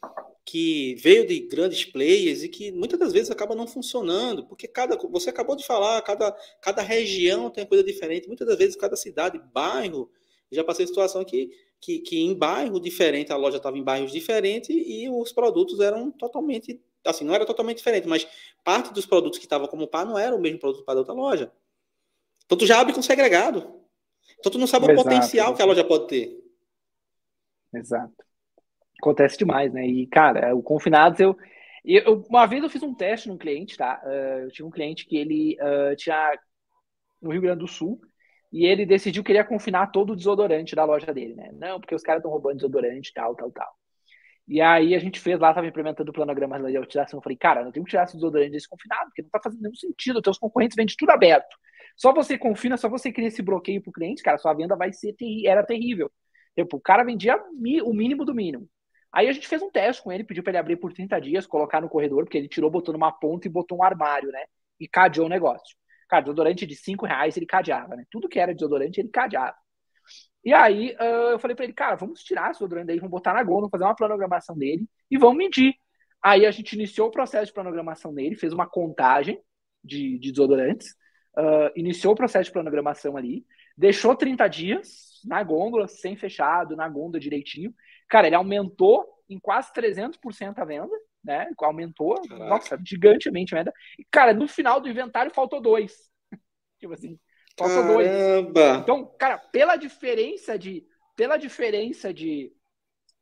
que 0.45 0.97
veio 0.97 1.27
de 1.27 1.41
grandes 1.41 1.85
players 1.85 2.43
e 2.43 2.49
que 2.49 2.73
muitas 2.73 2.99
das 2.99 3.13
vezes 3.13 3.31
acaba 3.31 3.55
não 3.55 3.67
funcionando, 3.67 4.45
porque 4.47 4.67
cada, 4.67 4.97
você 4.97 5.31
acabou 5.31 5.55
de 5.55 5.65
falar, 5.65 6.01
cada, 6.03 6.35
cada 6.61 6.83
região 6.83 7.49
tem 7.49 7.65
coisa 7.65 7.85
diferente, 7.85 8.27
muitas 8.27 8.49
das 8.49 8.59
vezes 8.59 8.75
cada 8.75 8.97
cidade, 8.97 9.41
bairro, 9.53 10.11
já 10.51 10.65
passei 10.65 10.87
situação 10.87 11.25
que, 11.25 11.51
que, 11.83 11.99
que 11.99 12.23
em 12.23 12.35
bairro 12.35 12.81
diferente, 12.81 13.33
a 13.33 13.37
loja 13.37 13.59
estava 13.59 13.77
em 13.77 13.83
bairros 13.83 14.13
diferentes 14.13 14.71
e 14.71 15.11
os 15.11 15.33
produtos 15.33 15.81
eram 15.81 16.11
totalmente, 16.11 16.81
assim, 17.05 17.25
não 17.25 17.35
era 17.35 17.45
totalmente 17.45 17.79
diferente, 17.79 18.09
mas 18.09 18.27
parte 18.65 18.95
dos 18.95 19.05
produtos 19.05 19.39
que 19.39 19.45
estavam 19.45 19.69
como 19.69 19.87
par 19.87 20.07
não 20.07 20.19
era 20.19 20.35
o 20.35 20.41
mesmo 20.41 20.61
produto 20.61 20.85
para 20.85 21.01
outra 21.01 21.13
loja. 21.13 21.53
Então 22.47 22.57
tu 22.57 22.67
já 22.67 22.81
abre 22.81 22.95
com 22.95 23.03
segregado. 23.03 23.83
Então 24.39 24.53
tu 24.53 24.59
não 24.59 24.67
sabe 24.67 24.87
Exato. 24.87 25.01
o 25.01 25.05
potencial 25.05 25.55
que 25.55 25.63
a 25.63 25.67
loja 25.67 25.85
pode 25.85 26.07
ter. 26.07 26.43
Exato 27.75 28.23
acontece 29.03 29.37
demais, 29.37 29.73
né? 29.73 29.85
E, 29.85 30.07
cara, 30.07 30.55
o 30.55 30.63
Confinados, 30.63 31.19
eu, 31.19 31.37
eu. 31.85 32.25
Uma 32.31 32.47
vez 32.47 32.63
eu 32.63 32.71
fiz 32.71 32.83
um 32.83 32.95
teste 32.95 33.29
num 33.29 33.37
cliente, 33.37 33.77
tá? 33.77 34.01
Uh, 34.05 34.45
eu 34.45 34.51
tinha 34.53 34.67
um 34.67 34.71
cliente 34.71 35.05
que 35.05 35.17
ele 35.17 35.59
uh, 35.61 35.97
tinha. 35.97 36.39
no 37.21 37.33
Rio 37.33 37.43
Grande 37.43 37.59
do 37.59 37.69
Sul, 37.69 38.01
e 38.53 38.67
ele 38.67 38.85
decidiu 38.85 39.23
que 39.23 39.29
queria 39.29 39.45
confinar 39.45 39.91
todo 39.91 40.13
o 40.13 40.17
desodorante 40.17 40.77
da 40.77 40.85
loja 40.85 41.13
dele, 41.13 41.35
né? 41.35 41.51
Não, 41.55 41.81
porque 41.81 41.95
os 41.95 42.03
caras 42.03 42.21
estão 42.21 42.31
roubando 42.31 42.57
desodorante, 42.57 43.13
tal, 43.15 43.35
tal, 43.35 43.51
tal. 43.51 43.73
E 44.47 44.61
aí 44.61 44.95
a 44.95 44.99
gente 44.99 45.21
fez 45.21 45.39
lá, 45.41 45.55
tava 45.55 45.67
implementando 45.67 46.11
o 46.11 46.15
planograma 46.15 46.59
de 46.71 46.79
utilização. 46.79 47.19
Eu 47.19 47.23
falei, 47.23 47.39
cara, 47.39 47.65
não 47.65 47.73
tem 47.73 47.83
que 47.83 47.91
tirar 47.91 48.05
esse 48.05 48.15
desodorante 48.15 48.51
desse 48.51 48.69
confinado, 48.69 49.07
porque 49.07 49.23
não 49.23 49.31
tá 49.31 49.41
fazendo 49.43 49.63
nenhum 49.63 49.75
sentido. 49.75 50.17
Os 50.17 50.23
teus 50.23 50.39
concorrentes 50.39 50.77
vendem 50.77 50.95
tudo 50.99 51.11
aberto. 51.11 51.57
Só 51.97 52.13
você 52.13 52.37
confina, 52.37 52.77
só 52.77 52.89
você 52.89 53.13
cria 53.13 53.29
esse 53.29 53.43
bloqueio 53.43 53.83
pro 53.83 53.93
cliente, 53.93 54.23
cara, 54.23 54.39
sua 54.39 54.55
venda 54.55 54.77
vai 54.77 54.93
ser 54.93 55.15
terri 55.15 55.47
era 55.47 55.65
terrível. 55.65 56.11
Tipo, 56.57 56.77
o 56.77 56.81
cara 56.81 57.05
vendia 57.05 57.37
o 57.37 57.95
mínimo 57.95 58.25
do 58.25 58.35
mínimo. 58.35 58.69
Aí 59.13 59.29
a 59.29 59.33
gente 59.33 59.47
fez 59.47 59.63
um 59.63 59.71
teste 59.71 60.03
com 60.03 60.11
ele, 60.11 60.25
pediu 60.25 60.43
para 60.43 60.53
ele 60.53 60.59
abrir 60.59 60.77
por 60.77 60.93
30 60.93 61.21
dias, 61.21 61.47
colocar 61.47 61.81
no 61.81 61.89
corredor, 61.89 62.25
porque 62.25 62.39
ele 62.39 62.49
tirou, 62.49 62.71
botou 62.71 62.93
numa 62.93 63.13
ponta 63.13 63.47
e 63.47 63.51
botou 63.51 63.79
um 63.79 63.83
armário, 63.83 64.31
né? 64.31 64.45
E 64.81 64.89
cadeou 64.89 65.27
o 65.27 65.29
negócio. 65.29 65.77
Cara, 66.13 66.25
desodorante 66.25 66.67
de 66.67 66.77
5 66.77 67.07
reais 67.07 67.39
ele 67.39 67.47
cadeava, 67.47 67.97
né? 67.97 68.05
Tudo 68.11 68.29
que 68.29 68.39
era 68.39 68.53
desodorante 68.53 69.01
ele 69.01 69.09
cadeava. 69.09 69.57
E 70.45 70.53
aí 70.53 70.95
uh, 71.01 71.31
eu 71.33 71.39
falei 71.39 71.57
para 71.57 71.65
ele, 71.65 71.73
cara, 71.73 71.97
vamos 71.97 72.23
tirar 72.23 72.51
esse 72.51 72.59
desodorante 72.59 72.89
daí, 72.89 72.99
vamos 72.99 73.11
botar 73.11 73.33
na 73.33 73.43
gôndola, 73.43 73.71
fazer 73.71 73.85
uma 73.85 73.97
planogramação 73.97 74.55
dele 74.55 74.87
e 75.11 75.17
vamos 75.17 75.39
medir. 75.39 75.75
Aí 76.23 76.45
a 76.45 76.51
gente 76.51 76.75
iniciou 76.75 77.09
o 77.09 77.11
processo 77.11 77.47
de 77.47 77.55
planogramação 77.55 78.13
dele, 78.13 78.37
fez 78.37 78.53
uma 78.53 78.67
contagem 78.67 79.41
de, 79.83 80.19
de 80.19 80.31
desodorantes, 80.33 80.91
uh, 81.39 81.73
iniciou 81.75 82.13
o 82.13 82.17
processo 82.17 82.45
de 82.45 82.53
planogramação 82.53 83.17
ali, 83.17 83.47
deixou 83.75 84.15
30 84.15 84.47
dias 84.49 85.23
na 85.25 85.43
gôndola, 85.43 85.89
sem 85.89 86.15
fechado, 86.15 86.77
na 86.77 86.87
gôndola 86.91 87.19
direitinho, 87.19 87.75
Cara, 88.13 88.27
ele 88.27 88.37
aumentou 88.37 89.07
em 89.27 89.39
quase 89.39 89.73
300% 89.73 90.59
a 90.59 90.67
venda, 90.67 90.95
né? 91.25 91.51
Aumentou, 91.59 92.21
Caraca. 92.23 92.49
nossa, 92.49 92.81
gigantemente 92.85 93.55
venda. 93.55 93.73
E, 93.99 94.05
cara, 94.11 94.33
no 94.33 94.49
final 94.49 94.81
do 94.81 94.89
inventário 94.89 95.33
faltou 95.35 95.61
dois. 95.61 95.93
tipo 96.81 96.93
assim, 96.93 97.19
faltou 97.59 97.77
Caramba. 97.77 97.93
dois. 97.93 98.83
Então, 98.83 99.15
cara, 99.19 99.39
pela 99.39 99.77
diferença 99.77 100.59
de. 100.59 100.85
Pela 101.17 101.37
diferença 101.37 102.13
de. 102.13 102.53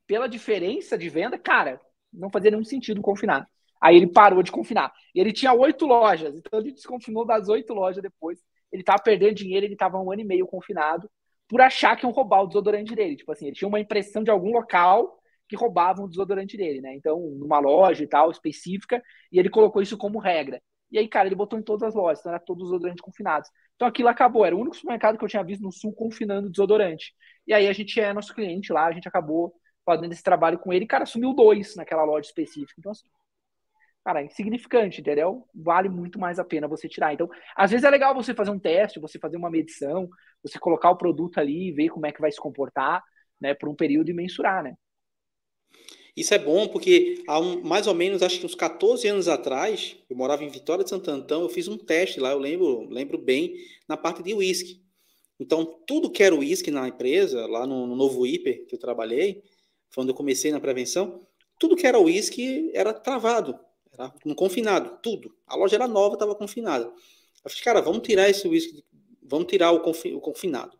Pela 0.06 0.28
diferença 0.28 0.98
de 0.98 1.08
venda, 1.08 1.38
cara, 1.38 1.80
não 2.12 2.30
fazia 2.30 2.50
nenhum 2.50 2.64
sentido 2.64 3.00
confinar. 3.00 3.46
Aí 3.80 3.96
ele 3.96 4.08
parou 4.08 4.42
de 4.42 4.52
confinar. 4.52 4.92
E 5.14 5.20
ele 5.20 5.32
tinha 5.32 5.52
oito 5.52 5.86
lojas, 5.86 6.36
então 6.36 6.60
ele 6.60 6.72
desconfinou 6.72 7.24
das 7.24 7.48
oito 7.48 7.72
lojas 7.72 8.02
depois. 8.02 8.38
Ele 8.72 8.82
tava 8.82 9.02
perdendo 9.02 9.34
dinheiro, 9.34 9.66
ele 9.66 9.76
tava 9.76 9.98
um 9.98 10.12
ano 10.12 10.20
e 10.20 10.24
meio 10.24 10.46
confinado 10.46 11.10
por 11.48 11.60
achar 11.60 11.96
que 11.96 12.04
iam 12.04 12.12
roubar 12.12 12.42
o 12.42 12.46
desodorante 12.46 12.94
dele. 12.94 13.16
Tipo 13.16 13.32
assim, 13.32 13.46
ele 13.46 13.56
tinha 13.56 13.66
uma 13.68 13.80
impressão 13.80 14.22
de 14.22 14.30
algum 14.30 14.52
local 14.52 15.19
que 15.50 15.56
roubavam 15.56 16.04
o 16.04 16.08
desodorante 16.08 16.56
dele, 16.56 16.80
né? 16.80 16.94
Então, 16.94 17.18
numa 17.18 17.58
loja 17.58 18.04
e 18.04 18.06
tal, 18.06 18.30
específica, 18.30 19.02
e 19.32 19.38
ele 19.38 19.50
colocou 19.50 19.82
isso 19.82 19.98
como 19.98 20.20
regra. 20.20 20.62
E 20.92 20.96
aí, 20.96 21.08
cara, 21.08 21.26
ele 21.26 21.34
botou 21.34 21.58
em 21.58 21.62
todas 21.62 21.88
as 21.88 21.94
lojas, 21.94 22.20
então 22.20 22.30
era 22.30 22.40
todos 22.40 22.64
os 22.64 22.70
desodorantes 22.70 23.00
confinados. 23.02 23.50
Então 23.74 23.88
aquilo 23.88 24.08
acabou, 24.08 24.46
era 24.46 24.54
o 24.54 24.60
único 24.60 24.76
supermercado 24.76 25.18
que 25.18 25.24
eu 25.24 25.28
tinha 25.28 25.42
visto 25.42 25.62
no 25.62 25.72
sul 25.72 25.92
confinando 25.92 26.48
desodorante. 26.48 27.12
E 27.46 27.52
aí 27.52 27.66
a 27.66 27.72
gente 27.72 28.00
é 28.00 28.12
nosso 28.12 28.32
cliente 28.32 28.72
lá, 28.72 28.86
a 28.86 28.92
gente 28.92 29.08
acabou 29.08 29.52
fazendo 29.84 30.12
esse 30.12 30.22
trabalho 30.22 30.58
com 30.58 30.72
ele, 30.72 30.84
e, 30.84 30.88
cara, 30.88 31.04
sumiu 31.04 31.34
dois 31.34 31.74
naquela 31.74 32.04
loja 32.04 32.28
específica. 32.28 32.74
Então, 32.78 32.92
assim, 32.92 33.08
cara, 34.04 34.22
é 34.22 34.26
insignificante, 34.26 35.00
entendeu? 35.00 35.48
Vale 35.52 35.88
muito 35.88 36.18
mais 36.20 36.38
a 36.38 36.44
pena 36.44 36.68
você 36.68 36.88
tirar. 36.88 37.12
Então, 37.12 37.28
às 37.56 37.72
vezes 37.72 37.84
é 37.84 37.90
legal 37.90 38.14
você 38.14 38.34
fazer 38.34 38.50
um 38.50 38.58
teste, 38.58 39.00
você 39.00 39.18
fazer 39.18 39.36
uma 39.36 39.50
medição, 39.50 40.08
você 40.42 40.60
colocar 40.60 40.90
o 40.90 40.96
produto 40.96 41.38
ali 41.38 41.68
e 41.68 41.72
ver 41.72 41.88
como 41.88 42.06
é 42.06 42.12
que 42.12 42.20
vai 42.20 42.30
se 42.30 42.40
comportar, 42.40 43.02
né, 43.40 43.54
por 43.54 43.68
um 43.68 43.74
período 43.74 44.10
e 44.10 44.14
mensurar, 44.14 44.62
né? 44.62 44.74
Isso 46.16 46.34
é 46.34 46.38
bom 46.38 46.68
porque 46.68 47.22
há 47.26 47.38
um, 47.38 47.62
mais 47.62 47.86
ou 47.86 47.94
menos, 47.94 48.22
acho 48.22 48.40
que 48.40 48.46
uns 48.46 48.54
14 48.54 49.06
anos 49.08 49.28
atrás, 49.28 49.96
eu 50.08 50.16
morava 50.16 50.44
em 50.44 50.48
Vitória 50.48 50.84
de 50.84 50.90
Santo 50.90 51.10
Antão, 51.10 51.42
eu 51.42 51.48
fiz 51.48 51.68
um 51.68 51.78
teste 51.78 52.20
lá, 52.20 52.32
eu 52.32 52.38
lembro, 52.38 52.88
lembro 52.90 53.16
bem, 53.16 53.54
na 53.88 53.96
parte 53.96 54.22
de 54.22 54.34
uísque. 54.34 54.82
Então, 55.38 55.64
tudo 55.86 56.10
que 56.10 56.22
era 56.22 56.34
uísque 56.34 56.70
na 56.70 56.88
empresa, 56.88 57.46
lá 57.46 57.66
no, 57.66 57.86
no 57.86 57.96
Novo 57.96 58.26
Hiper 58.26 58.66
que 58.66 58.74
eu 58.74 58.78
trabalhei, 58.78 59.42
foi 59.88 60.02
onde 60.02 60.12
eu 60.12 60.16
comecei 60.16 60.52
na 60.52 60.60
prevenção, 60.60 61.26
tudo 61.58 61.76
que 61.76 61.86
era 61.86 61.98
uísque 61.98 62.70
era 62.74 62.92
travado. 62.92 63.58
Tá? 63.92 64.14
No 64.24 64.34
confinado, 64.34 64.98
tudo. 65.02 65.34
A 65.46 65.56
loja 65.56 65.76
era 65.76 65.86
nova, 65.86 66.14
estava 66.14 66.34
confinada. 66.34 66.84
Eu 66.86 67.50
falei, 67.50 67.64
cara, 67.64 67.80
vamos 67.80 68.06
tirar 68.06 68.28
esse 68.28 68.46
uísque, 68.46 68.84
vamos 69.22 69.46
tirar 69.46 69.72
o, 69.72 69.80
confi, 69.80 70.12
o 70.12 70.20
confinado. 70.20 70.79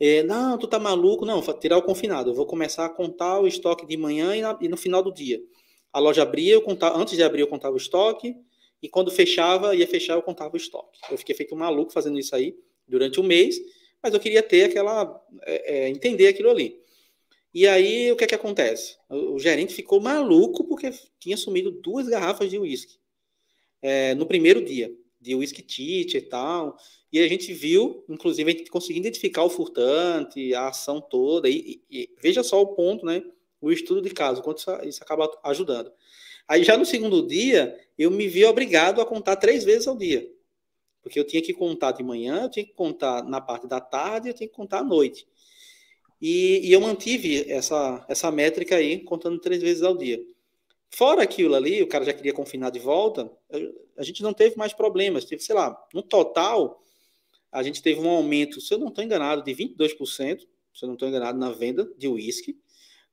É, 0.00 0.22
não, 0.22 0.56
tu 0.56 0.66
tá 0.68 0.78
maluco? 0.78 1.26
Não, 1.26 1.42
tirar 1.58 1.76
o 1.76 1.82
confinado. 1.82 2.30
Eu 2.30 2.34
vou 2.34 2.46
começar 2.46 2.86
a 2.86 2.88
contar 2.88 3.40
o 3.40 3.46
estoque 3.46 3.86
de 3.86 3.96
manhã 3.96 4.36
e, 4.36 4.40
na, 4.40 4.56
e 4.60 4.68
no 4.68 4.76
final 4.76 5.02
do 5.02 5.12
dia. 5.12 5.40
A 5.92 5.98
loja 5.98 6.22
abria, 6.22 6.54
eu 6.54 6.62
contava, 6.62 6.96
antes 6.98 7.16
de 7.16 7.22
abrir 7.22 7.40
eu 7.40 7.48
contava 7.48 7.74
o 7.74 7.78
estoque, 7.78 8.36
e 8.82 8.88
quando 8.88 9.10
fechava, 9.10 9.74
ia 9.74 9.86
fechar, 9.86 10.14
eu 10.14 10.22
contava 10.22 10.54
o 10.54 10.56
estoque. 10.56 10.98
Eu 11.10 11.18
fiquei 11.18 11.34
feito 11.34 11.54
um 11.54 11.58
maluco 11.58 11.92
fazendo 11.92 12.18
isso 12.18 12.34
aí 12.34 12.56
durante 12.86 13.20
um 13.20 13.24
mês, 13.24 13.58
mas 14.02 14.14
eu 14.14 14.20
queria 14.20 14.42
ter 14.42 14.64
aquela, 14.64 15.20
é, 15.42 15.74
é, 15.74 15.88
entender 15.88 16.28
aquilo 16.28 16.50
ali. 16.50 16.80
E 17.52 17.66
aí, 17.66 18.12
o 18.12 18.16
que 18.16 18.24
é 18.24 18.26
que 18.26 18.34
acontece? 18.34 18.96
O, 19.08 19.34
o, 19.34 19.38
gerente 19.38 19.74
ficou 19.74 20.00
maluco 20.00 20.64
porque 20.64 20.90
tinha 21.18 21.36
sumido 21.36 21.72
duas 21.72 22.06
garrafas 22.06 22.48
de 22.50 22.58
uísque 22.58 22.98
é, 23.82 24.14
no 24.14 24.26
primeiro 24.26 24.64
dia, 24.64 24.94
de 25.20 25.34
uísque 25.34 25.62
tite 25.62 26.18
e 26.18 26.22
tal. 26.22 26.76
E 27.12 27.18
a 27.20 27.28
gente 27.28 27.52
viu, 27.52 28.04
inclusive, 28.08 28.50
a 28.50 28.54
gente 28.54 28.70
conseguiu 28.70 29.00
identificar 29.00 29.42
o 29.42 29.50
furtante, 29.50 30.54
a 30.54 30.68
ação 30.68 31.00
toda. 31.00 31.48
E, 31.48 31.80
e, 31.90 32.02
e 32.02 32.10
veja 32.20 32.42
só 32.42 32.60
o 32.60 32.74
ponto, 32.74 33.06
né? 33.06 33.22
O 33.60 33.72
estudo 33.72 34.02
de 34.02 34.10
caso, 34.10 34.42
quanto 34.42 34.58
isso, 34.58 34.70
isso 34.84 35.02
acaba 35.02 35.30
ajudando. 35.44 35.90
Aí 36.46 36.64
já 36.64 36.76
no 36.76 36.86
segundo 36.86 37.26
dia, 37.26 37.78
eu 37.96 38.10
me 38.10 38.26
vi 38.28 38.44
obrigado 38.44 39.00
a 39.00 39.06
contar 39.06 39.36
três 39.36 39.64
vezes 39.64 39.86
ao 39.86 39.96
dia. 39.96 40.26
Porque 41.02 41.18
eu 41.18 41.24
tinha 41.24 41.42
que 41.42 41.52
contar 41.52 41.92
de 41.92 42.02
manhã, 42.02 42.44
eu 42.44 42.50
tinha 42.50 42.64
que 42.64 42.72
contar 42.72 43.22
na 43.24 43.40
parte 43.40 43.66
da 43.66 43.80
tarde, 43.80 44.28
eu 44.28 44.34
tinha 44.34 44.48
que 44.48 44.54
contar 44.54 44.80
à 44.80 44.84
noite. 44.84 45.26
E, 46.20 46.68
e 46.68 46.72
eu 46.72 46.80
mantive 46.80 47.50
essa, 47.50 48.04
essa 48.08 48.30
métrica 48.30 48.76
aí, 48.76 49.00
contando 49.04 49.38
três 49.38 49.62
vezes 49.62 49.82
ao 49.82 49.96
dia. 49.96 50.20
Fora 50.90 51.22
aquilo 51.22 51.54
ali, 51.54 51.82
o 51.82 51.86
cara 51.86 52.04
já 52.04 52.12
queria 52.12 52.32
confinar 52.32 52.70
de 52.70 52.78
volta, 52.78 53.30
a 53.96 54.02
gente 54.02 54.22
não 54.22 54.32
teve 54.32 54.56
mais 54.56 54.72
problemas. 54.72 55.24
Teve, 55.24 55.42
sei 55.42 55.54
lá, 55.54 55.76
no 55.92 56.02
total, 56.02 56.82
a 57.50 57.62
gente 57.62 57.82
teve 57.82 58.00
um 58.00 58.08
aumento, 58.08 58.60
se 58.60 58.72
eu 58.72 58.78
não 58.78 58.88
estou 58.88 59.02
enganado, 59.02 59.42
de 59.42 59.52
22%, 59.52 59.98
se 60.08 60.84
eu 60.84 60.86
não 60.86 60.94
estou 60.94 61.08
enganado, 61.08 61.38
na 61.38 61.50
venda 61.50 61.90
de 61.96 62.08
uísque. 62.08 62.58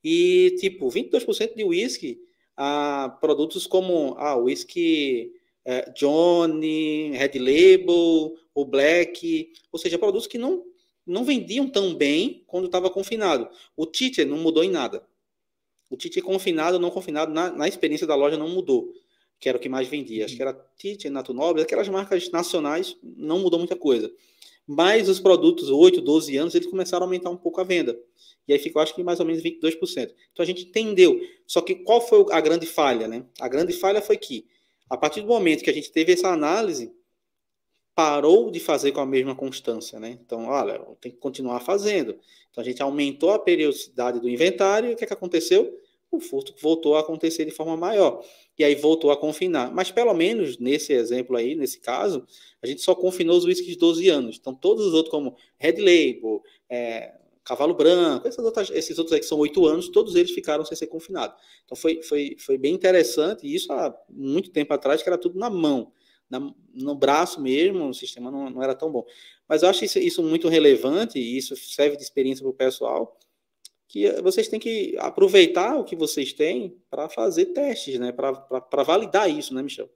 E, 0.03 0.55
tipo, 0.59 0.87
22% 0.87 1.55
de 1.55 1.63
uísque 1.63 2.19
a 2.55 3.17
produtos 3.19 3.65
como 3.65 4.15
ah, 4.17 4.35
whisky 4.35 5.31
é, 5.65 5.89
Johnny, 5.91 7.11
Red 7.11 7.39
Label, 7.39 8.35
o 8.53 8.65
Black, 8.65 9.51
ou 9.71 9.79
seja, 9.79 9.97
produtos 9.97 10.27
que 10.27 10.37
não, 10.37 10.63
não 11.05 11.25
vendiam 11.25 11.67
tão 11.67 11.93
bem 11.93 12.43
quando 12.47 12.65
estava 12.65 12.89
confinado. 12.89 13.49
O 13.75 13.85
Tite 13.85 14.23
não 14.23 14.37
mudou 14.37 14.63
em 14.63 14.69
nada. 14.69 15.03
O 15.89 15.97
Tite 15.97 16.21
confinado 16.21 16.75
ou 16.75 16.81
não 16.81 16.91
confinado, 16.91 17.33
na, 17.33 17.51
na, 17.51 17.67
experiência 17.67 18.07
da 18.07 18.15
loja, 18.15 18.37
não 18.37 18.49
mudou, 18.49 18.93
que 19.39 19.49
era 19.49 19.57
o 19.57 19.61
que 19.61 19.69
mais 19.69 19.87
vendia. 19.87 20.25
Acho 20.25 20.35
que 20.35 20.41
era 20.41 20.53
Tite, 20.77 21.09
Nato 21.09 21.33
Nobre, 21.33 21.61
aquelas 21.61 21.87
marcas 21.87 22.29
nacionais, 22.31 22.97
não 23.03 23.39
mudou 23.39 23.59
muita 23.59 23.75
coisa. 23.75 24.11
Mas 24.67 25.07
os 25.07 25.19
produtos 25.19 25.69
8, 25.69 26.01
12 26.01 26.37
anos, 26.37 26.55
eles 26.55 26.67
começaram 26.67 27.03
a 27.03 27.07
aumentar 27.07 27.29
um 27.29 27.37
pouco 27.37 27.61
a 27.61 27.63
venda. 27.63 27.99
E 28.47 28.53
aí 28.53 28.59
ficou, 28.59 28.81
acho 28.81 28.95
que 28.95 29.03
mais 29.03 29.19
ou 29.19 29.25
menos 29.25 29.43
22%. 29.43 29.79
Então 30.31 30.43
a 30.43 30.45
gente 30.45 30.63
entendeu. 30.63 31.19
Só 31.45 31.61
que 31.61 31.75
qual 31.75 32.01
foi 32.01 32.25
a 32.31 32.41
grande 32.41 32.65
falha, 32.65 33.07
né? 33.07 33.25
A 33.39 33.47
grande 33.47 33.73
falha 33.73 34.01
foi 34.01 34.17
que, 34.17 34.47
a 34.89 34.97
partir 34.97 35.21
do 35.21 35.27
momento 35.27 35.63
que 35.63 35.69
a 35.69 35.73
gente 35.73 35.91
teve 35.91 36.13
essa 36.13 36.29
análise, 36.29 36.91
parou 37.95 38.51
de 38.51 38.59
fazer 38.59 38.91
com 38.91 38.99
a 38.99 39.05
mesma 39.05 39.35
constância, 39.35 39.99
né? 39.99 40.17
Então, 40.21 40.47
olha, 40.47 40.79
tem 40.99 41.11
que 41.11 41.17
continuar 41.17 41.59
fazendo. 41.61 42.19
Então 42.51 42.61
a 42.61 42.65
gente 42.65 42.81
aumentou 42.81 43.31
a 43.31 43.39
periodicidade 43.39 44.19
do 44.19 44.29
inventário 44.29 44.89
e 44.89 44.93
o 44.93 44.97
que, 44.97 45.03
é 45.03 45.07
que 45.07 45.13
aconteceu? 45.13 45.79
O 46.11 46.19
furto 46.19 46.53
voltou 46.61 46.95
a 46.95 47.01
acontecer 47.01 47.45
de 47.45 47.51
forma 47.51 47.75
maior. 47.75 48.23
E 48.57 48.63
aí 48.63 48.75
voltou 48.75 49.11
a 49.11 49.17
confinar. 49.17 49.73
Mas 49.73 49.91
pelo 49.91 50.13
menos 50.13 50.57
nesse 50.57 50.93
exemplo 50.93 51.35
aí, 51.35 51.55
nesse 51.55 51.79
caso, 51.79 52.25
a 52.61 52.67
gente 52.67 52.81
só 52.81 52.95
confinou 52.95 53.37
os 53.37 53.45
whiskies 53.45 53.73
de 53.73 53.77
12 53.77 54.07
anos. 54.09 54.37
Então 54.39 54.53
todos 54.53 54.85
os 54.85 54.93
outros, 54.93 55.11
como 55.11 55.35
Red 55.57 55.77
Label, 55.77 56.41
é, 56.69 57.13
Cavalo 57.45 57.75
Branco, 57.75 58.27
outras, 58.41 58.71
esses 58.71 58.97
outros 58.97 59.13
aí 59.13 59.19
que 59.19 59.25
são 59.27 59.37
oito 59.37 59.65
anos, 59.67 59.87
todos 59.89 60.15
eles 60.15 60.31
ficaram 60.31 60.65
sem 60.65 60.75
ser 60.75 60.87
confinados. 60.87 61.39
Então 61.63 61.77
foi, 61.77 62.01
foi, 62.01 62.35
foi 62.39 62.57
bem 62.57 62.73
interessante, 62.73 63.45
e 63.45 63.53
isso 63.53 63.71
há 63.71 63.95
muito 64.09 64.49
tempo 64.49 64.73
atrás, 64.73 65.03
que 65.03 65.07
era 65.07 65.17
tudo 65.17 65.37
na 65.37 65.47
mão, 65.47 65.91
na, 66.27 66.39
no 66.73 66.95
braço 66.95 67.39
mesmo, 67.39 67.87
o 67.87 67.93
sistema 67.93 68.31
não, 68.31 68.49
não 68.49 68.63
era 68.63 68.73
tão 68.73 68.91
bom. 68.91 69.05
Mas 69.47 69.61
eu 69.61 69.69
acho 69.69 69.85
isso, 69.85 69.99
isso 69.99 70.23
muito 70.23 70.47
relevante, 70.47 71.19
e 71.19 71.37
isso 71.37 71.55
serve 71.55 71.95
de 71.95 72.01
experiência 72.01 72.41
para 72.41 72.49
o 72.49 72.53
pessoal, 72.53 73.15
que 73.95 74.21
vocês 74.21 74.49
têm 74.49 74.59
que 74.59 74.93
aproveitar 74.99 75.77
o 75.77 75.85
que 75.85 75.95
vocês 75.95 76.33
têm 76.33 76.77
para 76.89 77.07
fazer 77.07 77.45
testes, 77.53 77.97
né? 77.97 78.11
Para 78.11 78.83
validar 78.83 79.29
isso, 79.29 79.55
né, 79.55 79.63
Michel? 79.63 79.89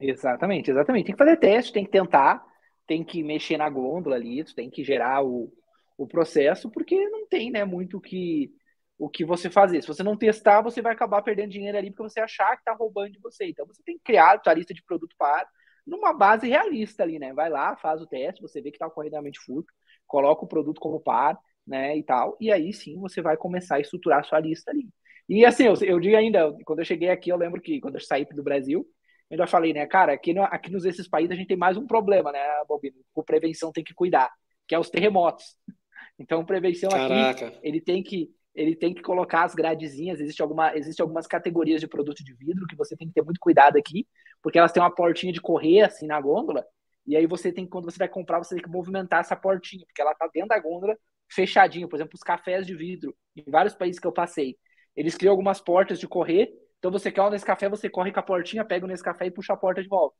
Exatamente, 0.00 0.68
exatamente. 0.68 1.06
Tem 1.06 1.14
que 1.14 1.24
fazer 1.24 1.36
teste, 1.36 1.72
tem 1.72 1.84
que 1.84 1.92
tentar, 1.92 2.44
tem 2.88 3.04
que 3.04 3.22
mexer 3.22 3.56
na 3.56 3.70
gôndola 3.70 4.16
ali, 4.16 4.42
tem 4.52 4.68
que 4.68 4.82
gerar 4.82 5.24
o, 5.24 5.52
o 5.96 6.08
processo, 6.08 6.68
porque 6.68 7.08
não 7.08 7.24
tem 7.24 7.52
né, 7.52 7.64
muito 7.64 8.00
que, 8.00 8.52
o 8.98 9.08
que 9.08 9.24
você 9.24 9.48
fazer. 9.48 9.80
Se 9.80 9.86
você 9.86 10.02
não 10.02 10.16
testar, 10.16 10.60
você 10.60 10.82
vai 10.82 10.92
acabar 10.92 11.22
perdendo 11.22 11.52
dinheiro 11.52 11.78
ali 11.78 11.92
porque 11.92 12.10
você 12.10 12.18
achar 12.18 12.56
que 12.56 12.62
está 12.62 12.72
roubando 12.72 13.12
de 13.12 13.20
você. 13.20 13.46
Então 13.46 13.64
você 13.64 13.80
tem 13.84 13.96
que 13.96 14.02
criar 14.02 14.34
a 14.34 14.42
sua 14.42 14.54
lista 14.54 14.74
de 14.74 14.82
produto 14.82 15.14
para 15.16 15.48
numa 15.86 16.12
base 16.12 16.48
realista 16.48 17.04
ali, 17.04 17.20
né? 17.20 17.32
Vai 17.32 17.48
lá, 17.48 17.76
faz 17.76 18.02
o 18.02 18.08
teste, 18.08 18.42
você 18.42 18.60
vê 18.60 18.72
que 18.72 18.76
está 18.76 18.88
ocorrendo 18.88 19.12
realmente 19.12 19.38
furto, 19.38 19.72
coloca 20.04 20.44
o 20.44 20.48
produto 20.48 20.80
como 20.80 20.98
par, 20.98 21.38
né? 21.66 21.96
E 21.96 22.02
tal, 22.02 22.36
e 22.40 22.52
aí 22.52 22.72
sim 22.72 22.98
você 22.98 23.22
vai 23.22 23.36
começar 23.36 23.76
a 23.76 23.80
estruturar 23.80 24.20
a 24.20 24.22
sua 24.22 24.40
lista 24.40 24.70
ali. 24.70 24.88
E 25.28 25.44
assim, 25.44 25.64
eu, 25.64 25.74
eu 25.82 26.00
digo 26.00 26.16
ainda, 26.16 26.54
quando 26.64 26.80
eu 26.80 26.84
cheguei 26.84 27.08
aqui, 27.08 27.30
eu 27.30 27.36
lembro 27.36 27.60
que 27.60 27.80
quando 27.80 27.94
eu 27.94 28.00
saí 28.00 28.24
do 28.26 28.42
Brasil, 28.42 28.86
eu 29.30 29.34
ainda 29.34 29.46
falei, 29.46 29.72
né, 29.72 29.86
cara, 29.86 30.12
aqui, 30.12 30.34
no, 30.34 30.42
aqui 30.42 30.70
nos 30.70 30.84
esses 30.84 31.08
países 31.08 31.32
a 31.32 31.34
gente 31.34 31.48
tem 31.48 31.56
mais 31.56 31.76
um 31.76 31.86
problema, 31.86 32.30
né, 32.30 32.38
Bobino? 32.68 32.96
Com 33.12 33.22
prevenção 33.22 33.72
tem 33.72 33.82
que 33.82 33.94
cuidar, 33.94 34.30
que 34.68 34.74
é 34.74 34.78
os 34.78 34.90
terremotos. 34.90 35.56
Então, 36.16 36.44
prevenção 36.44 36.90
Caraca. 36.90 37.48
aqui, 37.48 37.58
ele 37.60 37.80
tem 37.80 38.00
que 38.00 38.30
ele 38.54 38.76
tem 38.76 38.94
que 38.94 39.02
colocar 39.02 39.42
as 39.42 39.52
gradezinhas, 39.52 40.20
existe 40.20 40.40
alguma 40.40 40.76
existe 40.76 41.02
algumas 41.02 41.26
categorias 41.26 41.80
de 41.80 41.88
produto 41.88 42.22
de 42.22 42.32
vidro 42.34 42.68
que 42.68 42.76
você 42.76 42.96
tem 42.96 43.08
que 43.08 43.14
ter 43.14 43.22
muito 43.24 43.40
cuidado 43.40 43.76
aqui, 43.76 44.06
porque 44.40 44.56
elas 44.56 44.70
têm 44.70 44.80
uma 44.80 44.94
portinha 44.94 45.32
de 45.32 45.40
correr 45.40 45.80
assim 45.80 46.06
na 46.06 46.20
gôndola, 46.20 46.64
e 47.04 47.16
aí 47.16 47.26
você 47.26 47.50
tem 47.50 47.66
quando 47.66 47.86
você 47.86 47.98
vai 47.98 48.06
comprar, 48.06 48.38
você 48.38 48.54
tem 48.54 48.62
que 48.62 48.70
movimentar 48.70 49.20
essa 49.20 49.34
portinha, 49.34 49.84
porque 49.86 50.00
ela 50.00 50.14
tá 50.14 50.30
dentro 50.32 50.50
da 50.50 50.58
gôndola 50.60 50.96
fechadinho, 51.30 51.88
por 51.88 51.96
exemplo, 51.96 52.14
os 52.14 52.22
cafés 52.22 52.66
de 52.66 52.74
vidro, 52.74 53.16
em 53.36 53.50
vários 53.50 53.74
países 53.74 54.00
que 54.00 54.06
eu 54.06 54.12
passei, 54.12 54.56
eles 54.96 55.16
criam 55.16 55.32
algumas 55.32 55.60
portas 55.60 55.98
de 55.98 56.06
correr, 56.06 56.52
então 56.78 56.90
você 56.90 57.10
quer 57.10 57.22
um 57.22 57.30
nesse 57.30 57.44
café, 57.44 57.68
você 57.68 57.88
corre 57.88 58.12
com 58.12 58.20
a 58.20 58.22
portinha, 58.22 58.64
pega 58.64 58.86
nesse 58.86 59.02
café 59.02 59.26
e 59.26 59.30
puxa 59.30 59.54
a 59.54 59.56
porta 59.56 59.82
de 59.82 59.88
volta. 59.88 60.16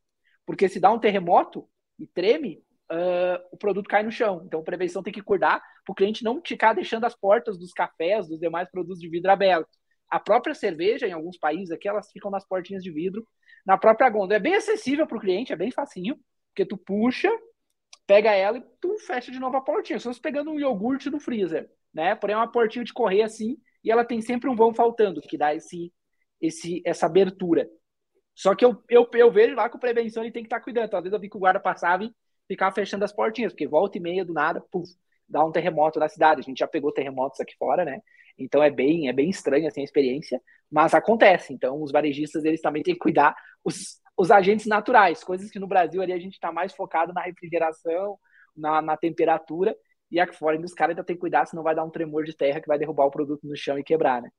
Porque 0.46 0.68
se 0.68 0.80
dá 0.80 0.90
um 0.90 0.98
terremoto 0.98 1.68
e 1.98 2.06
treme, 2.06 2.62
uh, 2.90 3.38
o 3.52 3.56
produto 3.56 3.88
cai 3.88 4.02
no 4.02 4.10
chão. 4.10 4.42
Então, 4.46 4.62
prevenção 4.62 5.02
tem 5.02 5.12
que 5.12 5.22
cuidar 5.22 5.60
para 5.84 5.92
o 5.92 5.94
cliente 5.94 6.24
não 6.24 6.40
ficar 6.44 6.72
deixando 6.72 7.04
as 7.04 7.14
portas 7.14 7.58
dos 7.58 7.72
cafés, 7.72 8.28
dos 8.28 8.40
demais 8.40 8.70
produtos 8.70 8.98
de 8.98 9.08
vidro 9.08 9.30
abertos. 9.30 9.78
A 10.10 10.18
própria 10.18 10.54
cerveja, 10.54 11.06
em 11.06 11.12
alguns 11.12 11.38
países 11.38 11.70
aqui, 11.70 11.88
elas 11.88 12.10
ficam 12.10 12.30
nas 12.30 12.46
portinhas 12.46 12.82
de 12.82 12.90
vidro, 12.90 13.26
na 13.66 13.76
própria 13.76 14.08
gôndola. 14.08 14.36
É 14.36 14.40
bem 14.40 14.54
acessível 14.54 15.06
para 15.06 15.16
o 15.16 15.20
cliente, 15.20 15.52
é 15.52 15.56
bem 15.56 15.70
facinho, 15.70 16.16
porque 16.48 16.64
tu 16.64 16.76
puxa, 16.76 17.30
pega 18.06 18.32
ela 18.32 18.58
e 18.58 18.64
tu 18.80 18.98
fecha 18.98 19.30
de 19.30 19.38
novo 19.38 19.56
a 19.56 19.60
portinha. 19.60 19.98
Só 19.98 20.12
você 20.12 20.20
pegando 20.20 20.50
um 20.50 20.60
iogurte 20.60 21.10
no 21.10 21.20
freezer, 21.20 21.70
né? 21.92 22.14
Porém, 22.14 22.34
é 22.34 22.36
uma 22.36 22.50
portinha 22.50 22.84
de 22.84 22.92
correr 22.92 23.22
assim, 23.22 23.56
e 23.82 23.90
ela 23.90 24.04
tem 24.04 24.20
sempre 24.20 24.48
um 24.48 24.56
vão 24.56 24.74
faltando, 24.74 25.20
que 25.20 25.38
dá 25.38 25.54
esse, 25.54 25.92
esse, 26.40 26.82
essa 26.84 27.06
abertura. 27.06 27.68
Só 28.34 28.54
que 28.54 28.64
eu, 28.64 28.82
eu, 28.88 29.08
eu 29.14 29.30
vejo 29.30 29.54
lá 29.54 29.68
que 29.68 29.76
o 29.76 29.80
prevenção 29.80 30.22
ele 30.22 30.32
tem 30.32 30.42
que 30.42 30.48
estar 30.48 30.58
tá 30.58 30.64
cuidando. 30.64 30.86
Então, 30.86 30.98
às 30.98 31.04
vezes 31.04 31.14
eu 31.14 31.20
vi 31.20 31.30
que 31.30 31.36
o 31.36 31.40
guarda 31.40 31.60
passava 31.60 32.04
e 32.04 32.12
ficar 32.48 32.72
fechando 32.72 33.04
as 33.04 33.12
portinhas, 33.12 33.52
porque 33.52 33.66
volta 33.66 33.96
e 33.96 34.00
meia 34.00 34.24
do 34.24 34.32
nada, 34.32 34.60
puf, 34.70 34.90
dá 35.28 35.44
um 35.44 35.52
terremoto 35.52 35.98
na 35.98 36.08
cidade. 36.08 36.40
A 36.40 36.44
gente 36.44 36.58
já 36.58 36.66
pegou 36.66 36.92
terremotos 36.92 37.40
aqui 37.40 37.54
fora, 37.56 37.84
né? 37.84 38.00
Então 38.36 38.62
é 38.62 38.70
bem, 38.70 39.08
é 39.08 39.12
bem 39.12 39.30
estranho 39.30 39.68
assim, 39.68 39.80
a 39.80 39.84
experiência, 39.84 40.40
mas 40.70 40.94
acontece. 40.94 41.52
Então 41.52 41.80
os 41.82 41.92
varejistas 41.92 42.44
eles 42.44 42.60
também 42.60 42.82
têm 42.82 42.94
que 42.94 43.00
cuidar 43.00 43.34
os, 43.64 44.00
os 44.16 44.30
agentes 44.30 44.66
naturais, 44.66 45.24
coisas 45.24 45.50
que 45.50 45.58
no 45.58 45.66
Brasil 45.66 46.00
ali 46.00 46.12
a 46.12 46.18
gente 46.18 46.34
está 46.34 46.52
mais 46.52 46.72
focado 46.72 47.12
na 47.12 47.22
refrigeração, 47.22 48.18
na, 48.56 48.80
na 48.80 48.96
temperatura, 48.96 49.76
e 50.10 50.20
aqui 50.20 50.36
fora 50.36 50.58
os 50.60 50.72
caras 50.72 50.92
ainda 50.92 51.04
tem 51.04 51.16
que 51.16 51.20
cuidar, 51.20 51.46
senão 51.46 51.62
vai 51.62 51.74
dar 51.74 51.84
um 51.84 51.90
tremor 51.90 52.24
de 52.24 52.36
terra 52.36 52.60
que 52.60 52.68
vai 52.68 52.78
derrubar 52.78 53.06
o 53.06 53.10
produto 53.10 53.46
no 53.46 53.56
chão 53.56 53.78
e 53.78 53.84
quebrar, 53.84 54.22
né? 54.22 54.30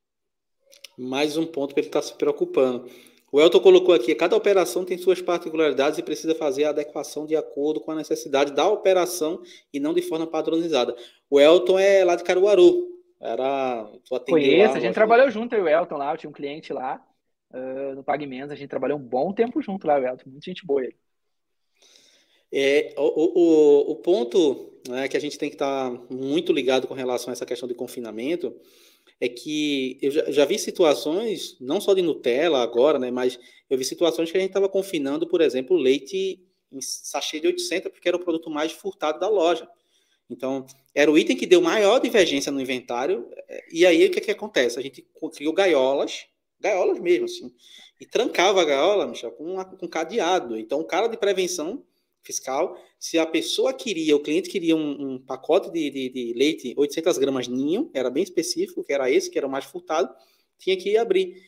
Mais 0.98 1.36
um 1.36 1.46
ponto 1.46 1.74
que 1.74 1.80
ele 1.80 1.88
está 1.88 2.00
se 2.00 2.14
preocupando. 2.14 2.88
O 3.30 3.40
Elton 3.40 3.60
colocou 3.60 3.94
aqui: 3.94 4.14
cada 4.14 4.34
operação 4.34 4.84
tem 4.84 4.96
suas 4.96 5.20
particularidades 5.20 5.98
e 5.98 6.02
precisa 6.02 6.34
fazer 6.34 6.64
a 6.64 6.70
adequação 6.70 7.26
de 7.26 7.36
acordo 7.36 7.80
com 7.80 7.90
a 7.90 7.94
necessidade 7.94 8.52
da 8.52 8.66
operação 8.66 9.42
e 9.72 9.78
não 9.78 9.92
de 9.92 10.00
forma 10.00 10.26
padronizada. 10.26 10.96
O 11.28 11.38
Elton 11.38 11.78
é 11.78 12.04
lá 12.04 12.16
de 12.16 12.24
Caruaru. 12.24 12.96
Era. 13.20 13.90
Conheço, 14.28 14.72
lá, 14.72 14.78
a 14.78 14.80
gente 14.80 14.94
trabalhou 14.94 15.30
junto, 15.30 15.54
eu 15.54 15.60
e 15.60 15.62
o 15.64 15.68
Elton 15.68 15.96
lá, 15.96 16.12
eu 16.12 16.16
tinha 16.16 16.30
um 16.30 16.34
cliente 16.34 16.72
lá 16.72 17.05
uh, 17.52 17.94
no 17.94 18.04
PagMenos, 18.04 18.50
a 18.50 18.54
gente 18.54 18.68
trabalhou 18.68 18.98
um 18.98 19.02
bom 19.02 19.32
tempo 19.32 19.60
junto 19.62 19.86
lá, 19.86 19.98
o 19.98 20.06
Elton, 20.06 20.30
muita 20.30 20.50
gente 20.50 20.64
boa 20.64 20.84
ele. 20.84 20.96
É, 22.52 22.94
o, 22.96 23.02
o, 23.02 23.90
o 23.92 23.96
ponto 23.96 24.80
né, 24.88 25.08
que 25.08 25.16
a 25.16 25.20
gente 25.20 25.36
tem 25.38 25.48
que 25.48 25.56
estar 25.56 25.90
muito 26.10 26.52
ligado 26.52 26.86
com 26.86 26.94
relação 26.94 27.30
a 27.30 27.32
essa 27.32 27.46
questão 27.46 27.68
de 27.68 27.74
confinamento 27.74 28.54
é 29.20 29.28
que 29.28 29.98
eu 30.00 30.10
já, 30.10 30.30
já, 30.30 30.44
vi 30.44 30.58
situações, 30.58 31.56
não 31.60 31.80
só 31.80 31.94
de 31.94 32.02
Nutella 32.02 32.62
agora, 32.62 32.98
né, 32.98 33.10
mas 33.10 33.38
eu 33.68 33.76
vi 33.76 33.84
situações 33.84 34.30
que 34.30 34.36
a 34.36 34.40
gente 34.40 34.50
estava 34.50 34.68
confinando, 34.68 35.26
por 35.26 35.40
exemplo, 35.40 35.76
leite 35.76 36.40
em 36.70 36.80
sachê 36.80 37.40
de 37.40 37.46
800, 37.46 37.90
porque 37.90 38.08
era 38.08 38.16
o 38.16 38.22
produto 38.22 38.50
mais 38.50 38.72
furtado 38.72 39.18
da 39.18 39.28
loja. 39.28 39.68
Então, 40.28 40.66
era 40.94 41.10
o 41.10 41.16
item 41.16 41.36
que 41.36 41.46
deu 41.46 41.60
maior 41.60 42.00
divergência 42.00 42.50
no 42.50 42.60
inventário, 42.60 43.28
e 43.72 43.86
aí 43.86 44.06
o 44.06 44.10
que, 44.10 44.18
é 44.18 44.22
que 44.22 44.30
acontece? 44.30 44.78
A 44.78 44.82
gente 44.82 45.06
criou 45.34 45.52
gaiolas, 45.52 46.26
gaiolas 46.60 46.98
mesmo, 46.98 47.26
assim, 47.26 47.52
e 48.00 48.06
trancava 48.06 48.60
a 48.60 48.64
gaiola, 48.64 49.06
Michel, 49.06 49.32
com, 49.32 49.62
com 49.64 49.88
cadeado. 49.88 50.58
Então, 50.58 50.80
o 50.80 50.84
cara 50.84 51.06
de 51.06 51.16
prevenção 51.16 51.84
fiscal. 52.26 52.76
Se 52.98 53.18
a 53.18 53.24
pessoa 53.24 53.72
queria, 53.72 54.16
o 54.16 54.20
cliente 54.20 54.50
queria 54.50 54.74
um, 54.76 55.14
um 55.14 55.18
pacote 55.18 55.70
de, 55.70 55.88
de, 55.88 56.08
de, 56.08 56.32
leite 56.34 56.74
800 56.76 57.16
gramas 57.18 57.46
ninho, 57.46 57.88
era 57.94 58.10
bem 58.10 58.24
específico, 58.24 58.82
que 58.82 58.92
era 58.92 59.08
esse, 59.08 59.30
que 59.30 59.38
era 59.38 59.46
o 59.46 59.50
mais 59.50 59.64
furtado, 59.64 60.12
tinha 60.58 60.76
que 60.76 60.96
abrir. 60.98 61.40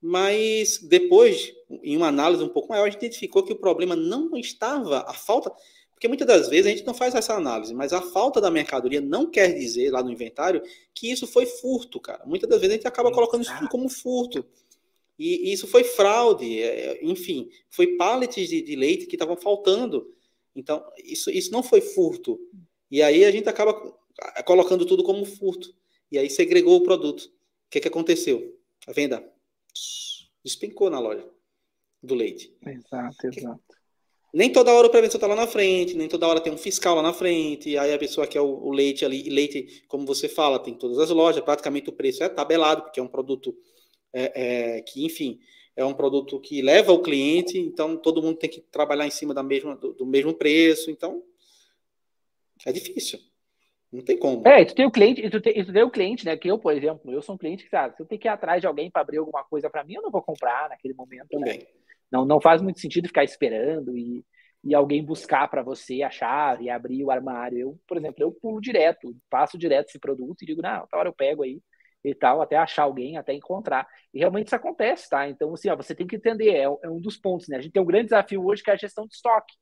Mas 0.00 0.78
depois, 0.78 1.54
em 1.82 1.96
uma 1.96 2.08
análise 2.08 2.44
um 2.44 2.48
pouco 2.48 2.68
maior, 2.68 2.86
a 2.86 2.90
gente 2.90 2.98
identificou 2.98 3.42
que 3.42 3.52
o 3.52 3.58
problema 3.58 3.96
não 3.96 4.36
estava 4.36 5.00
a 5.08 5.14
falta, 5.14 5.50
porque 5.96 6.08
muitas 6.08 6.26
das 6.26 6.48
vezes 6.50 6.66
a 6.66 6.68
gente 6.68 6.84
não 6.84 6.92
faz 6.92 7.14
essa 7.14 7.32
análise, 7.32 7.72
mas 7.72 7.90
a 7.94 8.02
falta 8.02 8.38
da 8.38 8.50
mercadoria 8.50 9.00
não 9.00 9.30
quer 9.30 9.54
dizer 9.54 9.90
lá 9.90 10.02
no 10.02 10.12
inventário 10.12 10.62
que 10.92 11.10
isso 11.10 11.26
foi 11.26 11.46
furto, 11.46 11.98
cara. 11.98 12.22
Muitas 12.26 12.50
das 12.50 12.60
vezes 12.60 12.74
a 12.74 12.76
gente 12.76 12.86
acaba 12.86 13.10
colocando 13.10 13.40
isso 13.40 13.68
como 13.70 13.88
furto. 13.88 14.44
E, 15.18 15.48
e 15.48 15.52
isso 15.54 15.66
foi 15.66 15.84
fraude, 15.84 16.60
é, 16.60 17.02
enfim, 17.02 17.48
foi 17.70 17.96
pallets 17.96 18.46
de, 18.46 18.60
de 18.60 18.76
leite 18.76 19.06
que 19.06 19.14
estavam 19.14 19.38
faltando. 19.38 20.14
Então, 20.54 20.84
isso, 21.02 21.30
isso 21.30 21.50
não 21.50 21.62
foi 21.62 21.80
furto. 21.80 22.38
E 22.90 23.00
aí 23.00 23.24
a 23.24 23.30
gente 23.30 23.48
acaba 23.48 23.72
colocando 24.44 24.84
tudo 24.84 25.02
como 25.02 25.24
furto. 25.24 25.74
E 26.12 26.18
aí 26.18 26.28
segregou 26.28 26.76
o 26.76 26.82
produto. 26.82 27.22
O 27.22 27.70
que, 27.70 27.80
que 27.80 27.88
aconteceu? 27.88 28.54
A 28.86 28.92
venda 28.92 29.26
despencou 30.44 30.90
na 30.90 31.00
loja 31.00 31.26
do 32.02 32.14
leite. 32.14 32.54
Exato, 32.66 33.26
exato. 33.28 33.76
Nem 34.36 34.52
toda 34.52 34.70
hora 34.70 34.86
o 34.86 34.90
prevenção 34.90 35.16
está 35.16 35.26
lá 35.26 35.34
na 35.34 35.46
frente, 35.46 35.96
nem 35.96 36.08
toda 36.08 36.28
hora 36.28 36.42
tem 36.42 36.52
um 36.52 36.58
fiscal 36.58 36.94
lá 36.94 37.00
na 37.00 37.14
frente, 37.14 37.78
aí 37.78 37.94
a 37.94 37.98
pessoa 37.98 38.26
quer 38.26 38.42
o, 38.42 38.66
o 38.66 38.70
leite 38.70 39.02
ali, 39.02 39.26
e 39.26 39.30
leite, 39.30 39.82
como 39.88 40.04
você 40.04 40.28
fala, 40.28 40.58
tem 40.58 40.74
todas 40.74 40.98
as 40.98 41.08
lojas, 41.08 41.42
praticamente 41.42 41.88
o 41.88 41.92
preço 41.94 42.22
é 42.22 42.28
tabelado, 42.28 42.82
porque 42.82 43.00
é 43.00 43.02
um 43.02 43.08
produto 43.08 43.56
é, 44.12 44.76
é, 44.76 44.82
que, 44.82 45.06
enfim, 45.06 45.40
é 45.74 45.82
um 45.86 45.94
produto 45.94 46.38
que 46.38 46.60
leva 46.60 46.92
o 46.92 47.00
cliente, 47.00 47.58
então 47.58 47.96
todo 47.96 48.22
mundo 48.22 48.36
tem 48.36 48.50
que 48.50 48.60
trabalhar 48.60 49.06
em 49.06 49.10
cima 49.10 49.32
da 49.32 49.42
mesma, 49.42 49.74
do, 49.74 49.94
do 49.94 50.04
mesmo 50.04 50.34
preço, 50.34 50.90
então 50.90 51.22
é 52.66 52.72
difícil. 52.72 53.18
Não 53.90 54.02
tem 54.02 54.18
como. 54.18 54.46
É, 54.46 54.66
tu 54.66 54.74
tem 54.74 54.84
o 54.84 54.90
cliente, 54.90 55.30
tu 55.30 55.40
tem, 55.40 55.64
tu 55.64 55.72
tem 55.72 55.82
o 55.82 55.90
cliente, 55.90 56.26
né? 56.26 56.36
Que 56.36 56.50
eu, 56.50 56.58
por 56.58 56.74
exemplo, 56.74 57.10
eu 57.10 57.22
sou 57.22 57.36
um 57.36 57.38
cliente 57.38 57.64
que, 57.64 57.70
sabe, 57.70 57.96
se 57.96 58.02
eu 58.02 58.06
tenho 58.06 58.20
que 58.20 58.28
ir 58.28 58.30
atrás 58.30 58.60
de 58.60 58.66
alguém 58.66 58.90
para 58.90 59.00
abrir 59.00 59.16
alguma 59.16 59.44
coisa 59.44 59.70
para 59.70 59.82
mim, 59.82 59.94
eu 59.94 60.02
não 60.02 60.10
vou 60.10 60.20
comprar 60.20 60.68
naquele 60.68 60.92
momento. 60.92 61.38
Né? 61.38 61.38
Também. 61.38 61.58
Né? 61.60 61.85
Não, 62.10 62.24
não 62.24 62.40
faz 62.40 62.62
muito 62.62 62.80
sentido 62.80 63.08
ficar 63.08 63.24
esperando 63.24 63.96
e, 63.96 64.24
e 64.64 64.74
alguém 64.74 65.04
buscar 65.04 65.48
para 65.48 65.62
você 65.62 66.02
a 66.02 66.10
chave, 66.10 66.70
abrir 66.70 67.04
o 67.04 67.10
armário. 67.10 67.58
Eu, 67.58 67.80
por 67.86 67.96
exemplo, 67.96 68.22
eu 68.22 68.32
pulo 68.32 68.60
direto, 68.60 69.14
passo 69.30 69.58
direto 69.58 69.88
esse 69.88 69.98
produto 69.98 70.42
e 70.42 70.46
digo, 70.46 70.62
outra 70.64 70.98
hora 70.98 71.08
eu 71.08 71.14
pego 71.14 71.42
aí 71.42 71.60
e 72.04 72.14
tal, 72.14 72.40
até 72.40 72.56
achar 72.56 72.84
alguém, 72.84 73.16
até 73.16 73.32
encontrar. 73.34 73.86
E 74.14 74.18
realmente 74.20 74.46
isso 74.46 74.56
acontece, 74.56 75.08
tá? 75.08 75.28
Então, 75.28 75.52
assim, 75.54 75.68
ó, 75.68 75.76
você 75.76 75.94
tem 75.94 76.06
que 76.06 76.16
entender, 76.16 76.50
é, 76.50 76.62
é, 76.62 76.88
um 76.90 77.00
dos 77.00 77.16
pontos, 77.16 77.48
né? 77.48 77.56
A 77.56 77.60
gente 77.60 77.72
tem 77.72 77.82
um 77.82 77.86
grande 77.86 78.04
desafio 78.06 78.44
hoje 78.44 78.62
que 78.62 78.70
é 78.70 78.74
a 78.74 78.76
gestão 78.76 79.06
de 79.06 79.14
estoque. 79.14 79.54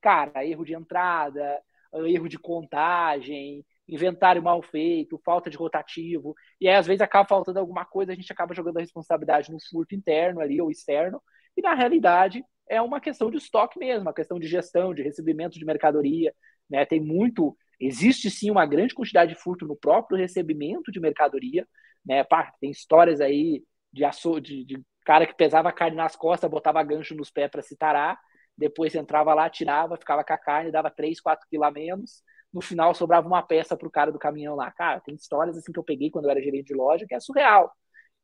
Cara, 0.00 0.46
erro 0.46 0.64
de 0.64 0.74
entrada, 0.74 1.60
erro 2.06 2.28
de 2.28 2.38
contagem, 2.38 3.64
inventário 3.88 4.42
mal 4.42 4.62
feito, 4.62 5.20
falta 5.24 5.50
de 5.50 5.56
rotativo, 5.56 6.34
e 6.60 6.68
aí 6.68 6.76
às 6.76 6.86
vezes 6.86 7.00
acaba 7.02 7.28
faltando 7.28 7.58
alguma 7.58 7.84
coisa, 7.84 8.12
a 8.12 8.14
gente 8.14 8.32
acaba 8.32 8.54
jogando 8.54 8.78
a 8.78 8.80
responsabilidade 8.80 9.50
no 9.50 9.58
furto 9.70 9.94
interno 9.94 10.40
ali 10.40 10.60
ou 10.60 10.70
externo, 10.70 11.20
e 11.56 11.62
na 11.62 11.74
realidade 11.74 12.44
é 12.68 12.80
uma 12.80 13.00
questão 13.00 13.30
de 13.30 13.36
estoque 13.36 13.78
mesmo, 13.78 14.02
uma 14.02 14.14
questão 14.14 14.38
de 14.38 14.46
gestão, 14.46 14.94
de 14.94 15.02
recebimento 15.02 15.58
de 15.58 15.64
mercadoria, 15.64 16.34
né? 16.68 16.84
Tem 16.86 17.00
muito, 17.00 17.56
existe 17.80 18.30
sim 18.30 18.50
uma 18.50 18.64
grande 18.64 18.94
quantidade 18.94 19.34
de 19.34 19.40
furto 19.40 19.66
no 19.66 19.76
próprio 19.76 20.16
recebimento 20.16 20.92
de 20.92 21.00
mercadoria, 21.00 21.66
né? 22.04 22.22
Pá, 22.24 22.52
tem 22.60 22.70
histórias 22.70 23.20
aí 23.20 23.64
de, 23.92 24.04
aço, 24.04 24.40
de, 24.40 24.64
de 24.64 24.80
cara 25.04 25.26
que 25.26 25.34
pesava 25.34 25.72
carne 25.72 25.96
nas 25.96 26.14
costas, 26.14 26.50
botava 26.50 26.82
gancho 26.82 27.14
nos 27.14 27.30
pés 27.30 27.50
para 27.50 27.62
se 27.62 27.76
tarar, 27.76 28.18
depois 28.56 28.94
entrava 28.94 29.34
lá, 29.34 29.50
tirava, 29.50 29.96
ficava 29.96 30.22
com 30.22 30.32
a 30.32 30.38
carne, 30.38 30.70
dava 30.70 30.90
3, 30.90 31.20
4 31.20 31.46
quilos 31.48 31.66
a 31.66 31.70
menos, 31.70 32.22
no 32.52 32.60
final 32.60 32.94
sobrava 32.94 33.26
uma 33.26 33.42
peça 33.42 33.76
para 33.76 33.88
o 33.88 33.90
cara 33.90 34.12
do 34.12 34.18
caminhão 34.18 34.54
lá. 34.54 34.70
Cara, 34.70 35.00
tem 35.00 35.14
histórias 35.14 35.56
assim 35.56 35.72
que 35.72 35.78
eu 35.78 35.84
peguei 35.84 36.10
quando 36.10 36.26
eu 36.26 36.30
era 36.30 36.42
gerente 36.42 36.66
de 36.68 36.74
loja 36.74 37.06
que 37.06 37.14
é 37.14 37.20
surreal, 37.20 37.72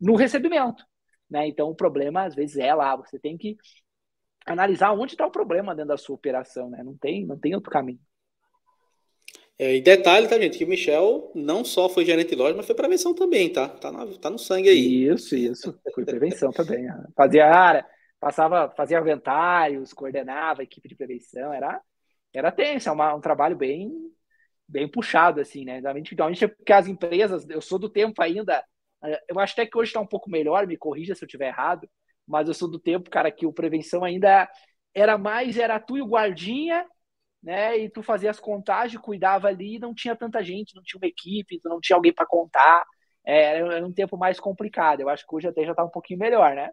no 0.01 0.14
recebimento. 0.16 0.85
Né? 1.29 1.49
Então 1.49 1.68
o 1.68 1.74
problema 1.74 2.24
às 2.24 2.35
vezes 2.35 2.57
é 2.57 2.74
lá, 2.74 2.97
você 2.97 3.18
tem 3.18 3.37
que 3.37 3.57
analisar 4.47 4.93
onde 4.93 5.14
está 5.14 5.27
o 5.27 5.31
problema 5.31 5.74
dentro 5.74 5.89
da 5.89 5.97
sua 5.97 6.14
operação, 6.14 6.70
né? 6.70 6.83
Não 6.83 6.97
tem, 6.97 7.27
não 7.27 7.39
tem 7.39 7.55
outro 7.55 7.70
caminho. 7.70 8.01
É, 9.59 9.74
e 9.74 9.81
detalhe, 9.81 10.29
tá, 10.29 10.39
gente, 10.39 10.59
que 10.59 10.64
o 10.64 10.68
Michel 10.68 11.33
não 11.35 11.64
só 11.64 11.89
foi 11.89 12.05
gerente 12.05 12.31
de 12.31 12.37
loja, 12.37 12.55
mas 12.55 12.66
foi 12.66 12.74
prevenção 12.74 13.14
também, 13.14 13.51
tá? 13.51 13.68
Tá, 13.68 13.91
na, 13.91 14.07
tá 14.18 14.29
no 14.29 14.39
sangue 14.39 14.68
aí. 14.68 15.09
Isso, 15.09 15.35
isso. 15.35 15.79
Foi 15.95 16.05
prevenção 16.05 16.53
também. 16.53 16.87
Fazia, 17.16 17.47
área, 17.47 17.87
passava, 18.20 18.70
fazia 18.77 19.01
inventários, 19.01 19.95
coordenava 19.95 20.61
a 20.61 20.64
equipe 20.64 20.89
de 20.89 20.95
prevenção, 20.95 21.53
era, 21.55 21.81
era 22.35 22.53
tenso, 22.53 22.91
é 22.91 22.93
uma, 22.93 23.14
um 23.14 23.20
trabalho 23.20 23.57
bem, 23.57 23.91
bem 24.68 24.87
puxado, 24.87 25.41
assim, 25.41 25.64
né? 25.64 25.81
Realmente, 25.81 26.14
porque 26.14 26.72
as 26.72 26.87
empresas, 26.87 27.49
eu 27.49 27.62
sou 27.62 27.79
do 27.79 27.89
tempo 27.89 28.20
ainda, 28.20 28.62
eu 29.28 29.38
acho 29.40 29.52
até 29.54 29.66
que 29.66 29.76
hoje 29.78 29.90
está 29.90 30.00
um 30.00 30.07
pouco 30.07 30.30
melhor, 30.30 30.66
me 30.66 30.76
corrija 30.76 31.14
se 31.14 31.24
eu 31.24 31.26
estiver 31.26 31.48
errado, 31.48 31.88
mas 32.26 32.48
eu 32.48 32.54
sou 32.54 32.70
do 32.70 32.78
tempo, 32.78 33.11
cara, 33.11 33.30
que 33.30 33.46
o 33.46 33.52
prevenção 33.52 34.04
ainda 34.04 34.48
era 34.94 35.18
mais, 35.18 35.59
era 35.59 35.78
tu 35.80 35.96
e 35.96 36.02
o 36.02 36.07
guardinha 36.07 36.86
né? 37.42 37.78
E 37.78 37.88
tu 37.90 38.02
fazia 38.02 38.30
as 38.30 38.40
contagens, 38.40 39.00
cuidava 39.00 39.48
ali, 39.48 39.78
não 39.78 39.94
tinha 39.94 40.16
tanta 40.16 40.42
gente, 40.42 40.74
não 40.74 40.82
tinha 40.82 40.98
uma 41.00 41.07
equipe, 41.09 41.61
tu 41.61 41.68
não 41.68 41.80
tinha 41.80 41.96
alguém 41.96 42.12
para 42.12 42.26
contar. 42.26 42.84
É, 43.24 43.59
era 43.61 43.86
um 43.86 43.92
tempo 43.92 44.16
mais 44.16 44.40
complicado. 44.40 45.00
Eu 45.00 45.09
acho 45.09 45.26
que 45.26 45.34
hoje 45.34 45.48
até 45.48 45.64
já 45.64 45.74
tá 45.74 45.84
um 45.84 45.90
pouquinho 45.90 46.18
melhor, 46.18 46.54
né? 46.54 46.70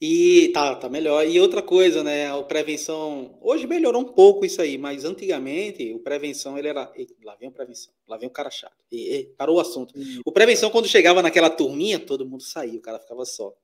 E 0.00 0.50
tá, 0.52 0.74
tá 0.74 0.88
melhor. 0.88 1.26
E 1.26 1.40
outra 1.40 1.62
coisa, 1.62 2.02
né? 2.02 2.30
A 2.30 2.42
prevenção. 2.42 3.38
Hoje 3.40 3.66
melhorou 3.66 4.02
um 4.02 4.12
pouco 4.12 4.44
isso 4.44 4.60
aí, 4.60 4.76
mas 4.76 5.04
antigamente 5.04 5.92
o 5.94 6.00
prevenção 6.00 6.58
ele 6.58 6.68
era. 6.68 6.92
lá 7.22 7.36
vem 7.36 7.48
o 7.48 7.52
prevenção, 7.52 7.92
lá 8.06 8.16
vem 8.16 8.28
o 8.28 8.32
cara 8.32 8.50
chato. 8.50 8.76
E, 8.90 9.16
e, 9.16 9.24
parou 9.36 9.56
o 9.56 9.60
assunto. 9.60 9.94
O 10.26 10.32
prevenção, 10.32 10.70
quando 10.70 10.88
chegava 10.88 11.22
naquela 11.22 11.48
turminha, 11.48 11.98
todo 11.98 12.26
mundo 12.26 12.42
saía, 12.42 12.78
o 12.78 12.82
cara 12.82 12.98
ficava 12.98 13.24
só. 13.24 13.54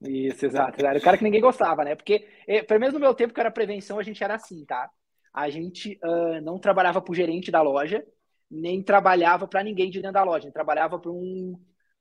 Isso, 0.00 0.46
exato. 0.46 0.84
Era 0.84 0.98
o 0.98 1.02
cara 1.02 1.18
que 1.18 1.24
ninguém 1.24 1.40
gostava, 1.40 1.84
né? 1.84 1.94
Porque, 1.94 2.26
é, 2.46 2.62
pelo 2.62 2.80
menos 2.80 2.94
no 2.94 3.00
meu 3.00 3.14
tempo 3.14 3.34
que 3.34 3.40
era 3.40 3.50
prevenção, 3.50 3.98
a 3.98 4.02
gente 4.02 4.22
era 4.22 4.36
assim, 4.36 4.64
tá? 4.64 4.88
A 5.34 5.50
gente 5.50 5.98
uh, 6.04 6.40
não 6.40 6.58
trabalhava 6.58 7.00
para 7.00 7.12
o 7.12 7.14
gerente 7.14 7.50
da 7.50 7.60
loja, 7.60 8.04
nem 8.50 8.82
trabalhava 8.82 9.46
para 9.46 9.62
ninguém 9.62 9.90
de 9.90 9.98
dentro 9.98 10.14
da 10.14 10.24
loja. 10.24 10.38
A 10.38 10.40
gente 10.42 10.52
trabalhava 10.52 10.98
para 10.98 11.10
um 11.10 11.58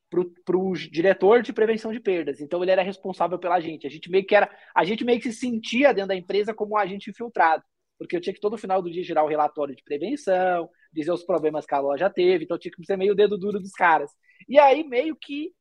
para 0.10 0.58
o 0.58 0.74
diretor 0.74 1.42
de 1.42 1.52
prevenção 1.52 1.92
de 1.92 2.00
perdas. 2.00 2.40
Então 2.40 2.62
ele 2.62 2.72
era 2.72 2.82
responsável 2.82 3.38
pela 3.38 3.60
gente. 3.60 3.86
A 3.86 3.90
gente 3.90 4.10
meio 4.10 4.26
que 4.26 4.36
era, 4.36 4.50
a 4.76 4.84
gente 4.84 5.04
meio 5.04 5.20
que 5.20 5.32
se 5.32 5.40
sentia 5.40 5.94
dentro 5.94 6.10
da 6.10 6.16
empresa 6.16 6.54
como 6.54 6.74
um 6.74 6.78
agente 6.78 7.10
infiltrado, 7.10 7.64
porque 7.98 8.16
eu 8.16 8.22
tinha 8.22 8.34
que 8.34 8.40
todo 8.40 8.58
final 8.58 8.82
do 8.82 8.90
dia 8.90 9.04
gerar 9.04 9.24
o 9.24 9.28
relatório 9.28 9.76
de 9.76 9.84
prevenção, 9.84 10.70
dizer 10.94 11.12
os 11.12 11.24
problemas 11.24 11.66
que 11.66 11.76
a 11.76 11.80
loja 11.80 12.10
teve, 12.10 12.46
então 12.46 12.56
eu 12.56 12.62
tinha 12.62 12.72
que 12.72 12.86
ser 12.86 12.98
meio 12.98 13.16
dedo 13.16 13.38
duro 13.38 13.60
dos 13.60 13.72
caras. 13.72 14.12
E 14.48 14.58
aí 14.58 14.84
meio 14.84 15.16
que 15.16 15.52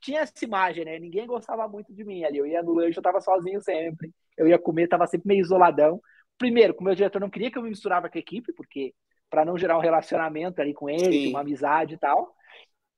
tinha 0.00 0.20
essa 0.20 0.44
imagem, 0.44 0.84
né? 0.84 0.98
Ninguém 0.98 1.26
gostava 1.26 1.68
muito 1.68 1.94
de 1.94 2.04
mim 2.04 2.24
ali. 2.24 2.38
Eu 2.38 2.46
ia 2.46 2.62
no 2.62 2.72
lanche, 2.72 2.98
eu 2.98 3.02
tava 3.02 3.20
sozinho 3.20 3.60
sempre. 3.60 4.10
Eu 4.36 4.48
ia 4.48 4.58
comer, 4.58 4.88
tava 4.88 5.06
sempre 5.06 5.28
meio 5.28 5.40
isoladão. 5.40 6.00
Primeiro, 6.38 6.74
o 6.78 6.82
meu 6.82 6.94
diretor 6.94 7.20
não 7.20 7.28
queria 7.28 7.50
que 7.50 7.58
eu 7.58 7.62
me 7.62 7.68
misturava 7.68 8.08
com 8.08 8.16
a 8.16 8.20
equipe, 8.20 8.52
porque 8.54 8.94
para 9.28 9.44
não 9.44 9.58
gerar 9.58 9.76
um 9.76 9.80
relacionamento 9.80 10.60
ali 10.60 10.72
com 10.72 10.88
ele, 10.88 11.28
uma 11.28 11.40
amizade 11.40 11.94
e 11.94 11.98
tal. 11.98 12.34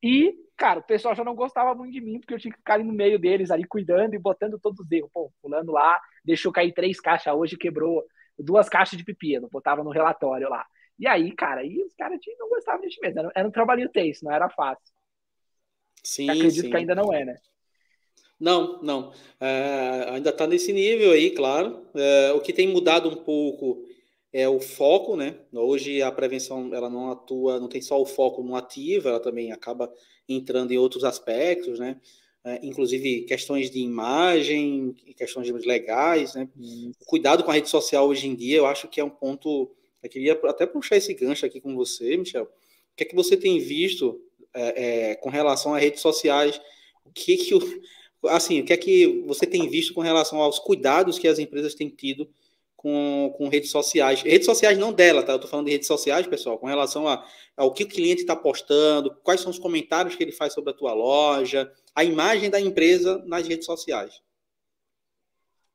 E, 0.02 0.34
cara, 0.56 0.80
o 0.80 0.82
pessoal 0.82 1.14
já 1.14 1.22
não 1.22 1.34
gostava 1.34 1.74
muito 1.74 1.92
de 1.92 2.00
mim, 2.00 2.18
porque 2.18 2.34
eu 2.34 2.38
tinha 2.38 2.52
que 2.52 2.58
ficar 2.58 2.74
ali 2.74 2.84
no 2.84 2.92
meio 2.92 3.18
deles, 3.18 3.50
ali 3.50 3.64
cuidando 3.64 4.14
e 4.14 4.18
botando 4.18 4.58
todos 4.58 4.80
os 4.80 4.90
erros. 4.90 5.10
Pô, 5.12 5.32
fulano 5.40 5.72
lá 5.72 6.00
deixou 6.24 6.52
cair 6.52 6.72
três 6.72 7.00
caixas 7.00 7.34
hoje, 7.34 7.56
quebrou 7.56 8.04
duas 8.38 8.68
caixas 8.68 8.98
de 8.98 9.04
pepino, 9.04 9.48
botava 9.50 9.84
no 9.84 9.90
relatório 9.90 10.48
lá. 10.48 10.66
E 10.98 11.06
aí, 11.06 11.32
cara, 11.32 11.60
aí 11.60 11.82
os 11.82 11.94
caras 11.94 12.18
não 12.38 12.48
gostavam 12.48 12.80
de 12.80 12.88
mim 12.88 12.94
mesmo. 13.02 13.20
Era, 13.20 13.32
era 13.34 13.48
um 13.48 13.52
trabalhinho 13.52 13.88
tenso, 13.88 14.24
não 14.24 14.32
era 14.32 14.48
fácil. 14.48 14.92
Sim, 16.02 16.28
acredito 16.28 16.64
sim. 16.64 16.70
que 16.70 16.76
ainda 16.76 16.94
não 16.94 17.12
é, 17.12 17.24
né? 17.24 17.36
Não, 18.38 18.82
não. 18.82 19.12
É, 19.40 20.08
ainda 20.10 20.30
está 20.30 20.48
nesse 20.48 20.72
nível 20.72 21.12
aí, 21.12 21.30
claro. 21.30 21.86
É, 21.94 22.32
o 22.32 22.40
que 22.40 22.52
tem 22.52 22.68
mudado 22.68 23.08
um 23.08 23.16
pouco 23.16 23.84
é 24.32 24.48
o 24.48 24.60
foco, 24.60 25.14
né? 25.14 25.36
Hoje 25.52 26.00
a 26.00 26.10
prevenção 26.10 26.74
ela 26.74 26.88
não 26.88 27.10
atua, 27.10 27.60
não 27.60 27.68
tem 27.68 27.82
só 27.82 28.00
o 28.00 28.06
foco 28.06 28.42
no 28.42 28.56
ativo, 28.56 29.08
ela 29.08 29.20
também 29.20 29.52
acaba 29.52 29.92
entrando 30.28 30.72
em 30.72 30.78
outros 30.78 31.04
aspectos, 31.04 31.78
né? 31.78 32.00
É, 32.44 32.58
inclusive 32.62 33.22
questões 33.22 33.70
de 33.70 33.78
imagem, 33.78 34.94
questões 35.16 35.48
legais, 35.64 36.34
né? 36.34 36.48
O 36.58 37.04
cuidado 37.04 37.44
com 37.44 37.50
a 37.50 37.54
rede 37.54 37.68
social 37.68 38.08
hoje 38.08 38.26
em 38.26 38.34
dia, 38.34 38.56
eu 38.56 38.66
acho 38.66 38.88
que 38.88 39.00
é 39.00 39.04
um 39.04 39.10
ponto. 39.10 39.70
Eu 40.02 40.08
queria 40.08 40.32
até 40.32 40.66
puxar 40.66 40.96
esse 40.96 41.12
gancho 41.14 41.46
aqui 41.46 41.60
com 41.60 41.76
você, 41.76 42.16
Michel. 42.16 42.44
O 42.44 42.96
que 42.96 43.04
é 43.04 43.06
que 43.06 43.14
você 43.14 43.36
tem 43.36 43.58
visto 43.60 44.20
é, 44.54 45.10
é, 45.10 45.14
com 45.16 45.28
relação 45.28 45.74
às 45.74 45.82
redes 45.82 46.00
sociais, 46.00 46.60
o 47.04 47.10
que 47.12 47.36
que 47.36 47.54
o, 47.54 47.60
assim, 48.28 48.60
o 48.60 48.64
que 48.64 48.72
é 48.72 48.76
que 48.76 49.22
você 49.26 49.46
tem 49.46 49.68
visto 49.68 49.94
com 49.94 50.00
relação 50.00 50.40
aos 50.40 50.58
cuidados 50.58 51.18
que 51.18 51.28
as 51.28 51.38
empresas 51.38 51.74
têm 51.74 51.88
tido 51.88 52.28
com, 52.82 53.32
com 53.36 53.48
redes 53.48 53.70
sociais? 53.70 54.22
Redes 54.22 54.44
sociais 54.44 54.76
não 54.76 54.92
dela, 54.92 55.22
tá? 55.22 55.32
Eu 55.32 55.38
tô 55.38 55.46
falando 55.46 55.66
de 55.66 55.72
redes 55.72 55.86
sociais, 55.86 56.26
pessoal, 56.26 56.58
com 56.58 56.66
relação 56.66 57.06
a, 57.06 57.24
ao 57.56 57.72
que 57.72 57.84
o 57.84 57.88
cliente 57.88 58.22
está 58.22 58.34
postando, 58.34 59.14
quais 59.22 59.40
são 59.40 59.50
os 59.50 59.58
comentários 59.58 60.16
que 60.16 60.22
ele 60.22 60.32
faz 60.32 60.52
sobre 60.52 60.70
a 60.70 60.76
tua 60.76 60.92
loja, 60.92 61.70
a 61.94 62.04
imagem 62.04 62.50
da 62.50 62.60
empresa 62.60 63.22
nas 63.24 63.46
redes 63.46 63.64
sociais. 63.64 64.20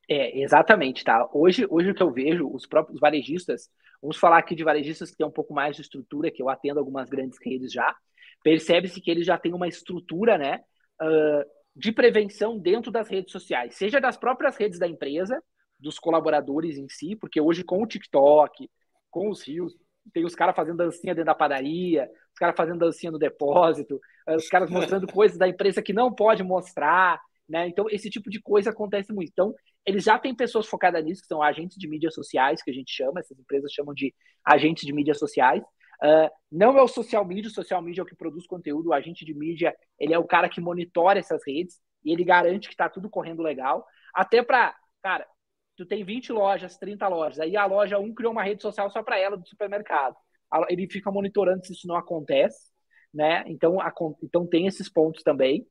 É, 0.09 0.39
exatamente, 0.39 1.03
tá? 1.03 1.27
Hoje, 1.33 1.65
hoje 1.69 1.91
o 1.91 1.95
que 1.95 2.03
eu 2.03 2.11
vejo, 2.11 2.49
os 2.49 2.65
próprios 2.65 2.99
varejistas, 2.99 3.69
vamos 4.01 4.17
falar 4.17 4.37
aqui 4.37 4.55
de 4.55 4.63
varejistas 4.63 5.11
que 5.11 5.17
têm 5.17 5.27
um 5.27 5.31
pouco 5.31 5.53
mais 5.53 5.75
de 5.75 5.81
estrutura, 5.81 6.31
que 6.31 6.41
eu 6.41 6.49
atendo 6.49 6.79
algumas 6.79 7.09
grandes 7.09 7.37
redes 7.43 7.71
já, 7.71 7.95
percebe-se 8.43 9.01
que 9.01 9.09
eles 9.09 9.25
já 9.25 9.37
têm 9.37 9.53
uma 9.53 9.67
estrutura, 9.67 10.37
né, 10.37 10.61
uh, 11.01 11.43
de 11.75 11.91
prevenção 11.91 12.57
dentro 12.57 12.91
das 12.91 13.09
redes 13.09 13.31
sociais, 13.31 13.75
seja 13.75 13.99
das 13.99 14.17
próprias 14.17 14.55
redes 14.55 14.79
da 14.79 14.87
empresa, 14.87 15.41
dos 15.79 15.99
colaboradores 15.99 16.77
em 16.77 16.87
si, 16.89 17.15
porque 17.15 17.39
hoje 17.39 17.63
com 17.63 17.81
o 17.81 17.87
TikTok, 17.87 18.69
com 19.09 19.29
os 19.29 19.41
rios, 19.41 19.75
tem 20.13 20.25
os 20.25 20.35
caras 20.35 20.55
fazendo 20.55 20.77
dancinha 20.77 21.13
dentro 21.13 21.25
da 21.25 21.35
padaria, 21.35 22.09
os 22.33 22.39
caras 22.39 22.55
fazendo 22.55 22.79
dancinha 22.79 23.11
no 23.11 23.19
depósito, 23.19 23.99
os 24.27 24.47
caras 24.47 24.69
mostrando 24.69 25.07
coisas 25.11 25.37
da 25.37 25.47
empresa 25.47 25.81
que 25.81 25.93
não 25.93 26.13
pode 26.13 26.43
mostrar, 26.43 27.19
né? 27.47 27.67
Então, 27.67 27.87
esse 27.89 28.09
tipo 28.09 28.29
de 28.29 28.41
coisa 28.41 28.69
acontece 28.69 29.13
muito. 29.13 29.29
Então, 29.29 29.53
eles 29.85 30.03
já 30.03 30.19
têm 30.19 30.35
pessoas 30.35 30.67
focadas 30.67 31.03
nisso, 31.03 31.21
que 31.21 31.27
são 31.27 31.41
agentes 31.41 31.77
de 31.77 31.87
mídias 31.87 32.13
sociais, 32.13 32.61
que 32.61 32.69
a 32.69 32.73
gente 32.73 32.91
chama, 32.91 33.19
essas 33.19 33.39
empresas 33.39 33.71
chamam 33.71 33.93
de 33.93 34.13
agentes 34.45 34.85
de 34.85 34.93
mídias 34.93 35.17
sociais. 35.17 35.63
Uh, 36.03 36.29
não 36.51 36.77
é 36.77 36.81
o 36.81 36.87
social 36.87 37.25
media, 37.25 37.49
o 37.49 37.53
social 37.53 37.81
media 37.81 38.01
é 38.01 38.03
o 38.03 38.05
que 38.05 38.15
produz 38.15 38.45
conteúdo, 38.45 38.89
o 38.89 38.93
agente 38.93 39.25
de 39.25 39.33
mídia, 39.33 39.75
ele 39.97 40.13
é 40.13 40.19
o 40.19 40.27
cara 40.27 40.49
que 40.49 40.61
monitora 40.61 41.19
essas 41.19 41.41
redes 41.47 41.79
e 42.03 42.11
ele 42.11 42.23
garante 42.23 42.67
que 42.67 42.73
está 42.73 42.87
tudo 42.87 43.09
correndo 43.09 43.41
legal. 43.41 43.85
Até 44.13 44.43
para, 44.43 44.75
cara, 45.01 45.25
tu 45.77 45.85
tem 45.85 46.03
20 46.03 46.33
lojas, 46.33 46.77
30 46.77 47.07
lojas, 47.07 47.39
aí 47.39 47.55
a 47.55 47.65
loja 47.65 47.99
1 47.99 48.13
criou 48.13 48.31
uma 48.33 48.43
rede 48.43 48.61
social 48.61 48.89
só 48.89 49.03
para 49.03 49.19
ela 49.19 49.37
do 49.37 49.47
supermercado. 49.47 50.15
Ele 50.69 50.89
fica 50.89 51.11
monitorando 51.11 51.65
se 51.65 51.73
isso 51.73 51.87
não 51.87 51.95
acontece, 51.95 52.71
né? 53.13 53.43
Então, 53.47 53.79
a, 53.79 53.93
então 54.23 54.47
tem 54.47 54.65
esses 54.65 54.89
pontos 54.89 55.21
também. 55.23 55.61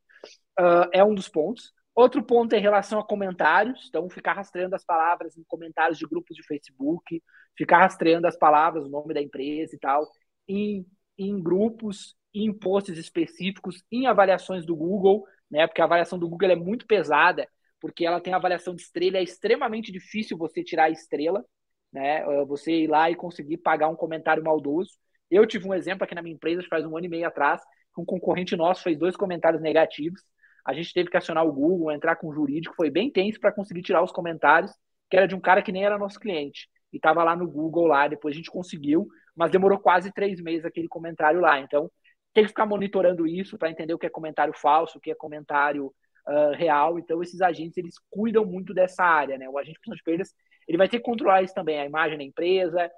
Uh, 0.59 0.89
é 0.93 1.05
um 1.05 1.15
dos 1.15 1.29
pontos. 1.29 1.73
Outro 1.95 2.23
ponto 2.23 2.53
é 2.55 2.59
em 2.59 2.63
relação 2.63 2.99
a 3.01 3.07
comentários, 3.07 3.87
então 3.89 4.09
ficar 4.11 4.35
rastreando 4.35 4.77
as 4.77 4.85
palavras 4.85 5.37
em 5.37 5.45
comentários 5.49 5.99
de 5.99 6.07
grupos 6.07 6.37
de 6.37 6.43
Facebook, 6.43 7.23
ficar 7.57 7.79
rastreando 7.79 8.27
as 8.27 8.37
palavras, 8.37 8.85
o 8.85 8.91
nome 8.91 9.15
da 9.15 9.23
empresa 9.23 9.75
e 9.75 9.79
tal, 9.79 10.07
em, 10.47 10.87
em 11.17 11.43
grupos, 11.43 12.15
em 12.35 12.53
posts 12.53 12.99
específicos, 12.99 13.83
em 13.91 14.07
avaliações 14.07 14.67
do 14.67 14.77
Google, 14.77 15.25
né? 15.51 15.67
Porque 15.67 15.81
a 15.81 15.85
avaliação 15.87 16.19
do 16.19 16.29
Google 16.29 16.51
é 16.51 16.57
muito 16.57 16.87
pesada, 16.87 17.49
porque 17.87 18.05
ela 18.05 18.21
tem 18.21 18.33
avaliação 18.33 18.75
de 18.75 18.83
estrela, 18.83 19.19
é 19.19 19.23
extremamente 19.23 19.93
difícil 19.93 20.37
você 20.37 20.63
tirar 20.63 20.85
a 20.85 20.91
estrela, 20.91 21.45
né? 21.93 22.19
É 22.19 22.45
você 22.45 22.73
ir 22.73 22.89
lá 22.89 23.11
e 23.11 23.15
conseguir 23.15 23.59
pagar 23.59 23.89
um 23.89 23.97
comentário 23.97 24.43
maldoso. 24.43 24.91
Eu 25.31 25.47
tive 25.47 25.69
um 25.69 25.75
exemplo 25.75 26.05
aqui 26.05 26.15
na 26.15 26.23
minha 26.23 26.35
empresa 26.35 26.63
faz 26.69 26.85
um 26.85 26.97
ano 26.97 27.07
e 27.07 27.09
meio 27.09 27.27
atrás, 27.27 27.61
que 27.95 28.01
um 28.01 28.05
concorrente 28.05 28.57
nosso 28.57 28.83
fez 28.83 28.99
dois 28.99 29.17
comentários 29.17 29.63
negativos 29.63 30.21
a 30.67 30.73
gente 30.73 30.93
teve 30.93 31.09
que 31.09 31.17
acionar 31.17 31.47
o 31.47 31.53
Google, 31.53 31.93
entrar 31.93 32.17
com 32.17 32.27
o 32.29 32.35
jurídico, 32.35 32.75
foi 32.75 32.91
bem 32.91 33.09
tenso 33.09 33.39
para 33.39 33.53
conseguir 33.53 33.83
tirar 33.83 34.03
os 34.03 34.11
comentários, 34.11 34.73
que 35.09 35.17
era 35.17 35.29
de 35.29 35.35
um 35.35 35.41
cara 35.41 35.63
que 35.63 35.71
nem 35.71 35.85
era 35.85 35.97
nosso 35.97 36.19
cliente. 36.19 36.69
E 36.93 36.97
estava 36.97 37.23
lá 37.23 37.37
no 37.37 37.49
Google 37.49 37.87
lá, 37.87 38.09
depois 38.09 38.35
a 38.35 38.37
gente 38.37 38.51
conseguiu, 38.51 39.07
mas 39.35 39.53
demorou 39.53 39.79
quase 39.79 40.13
três 40.13 40.41
meses 40.41 40.65
aquele 40.65 40.89
comentário 40.89 41.41
lá. 41.41 41.61
Então, 41.61 41.89
tem 42.35 42.43
que 42.43 42.49
ficar 42.49 42.67
monitorando 42.67 43.29
isso 43.29 43.57
para 43.57 43.71
entender 43.71 43.95
o 43.95 43.99
que 43.99 44.07
é 44.07 44.11
comentário 44.11 44.53
falso, 44.55 44.99
o 44.99 45.01
que 45.01 45.13
é 45.13 45.15
comentário 45.15 45.95
uh, 46.29 46.55
real. 46.55 46.99
Então, 46.99 47.23
esses 47.23 47.41
agentes, 47.41 47.77
eles 47.77 47.95
cuidam 48.11 48.45
muito 48.45 48.75
dessa 48.75 49.05
área, 49.05 49.39
né? 49.39 49.49
O 49.49 49.59
agente 49.59 49.79
de 49.85 49.95
de 49.95 50.03
perdas, 50.03 50.35
ele 50.67 50.79
vai 50.79 50.89
ter 50.89 50.99
que 50.99 51.05
controlar 51.05 51.43
isso 51.43 51.55
também, 51.55 51.81
a 51.81 51.87
imagem 51.87 52.19
da 52.19 52.25
empresa, 52.25 52.91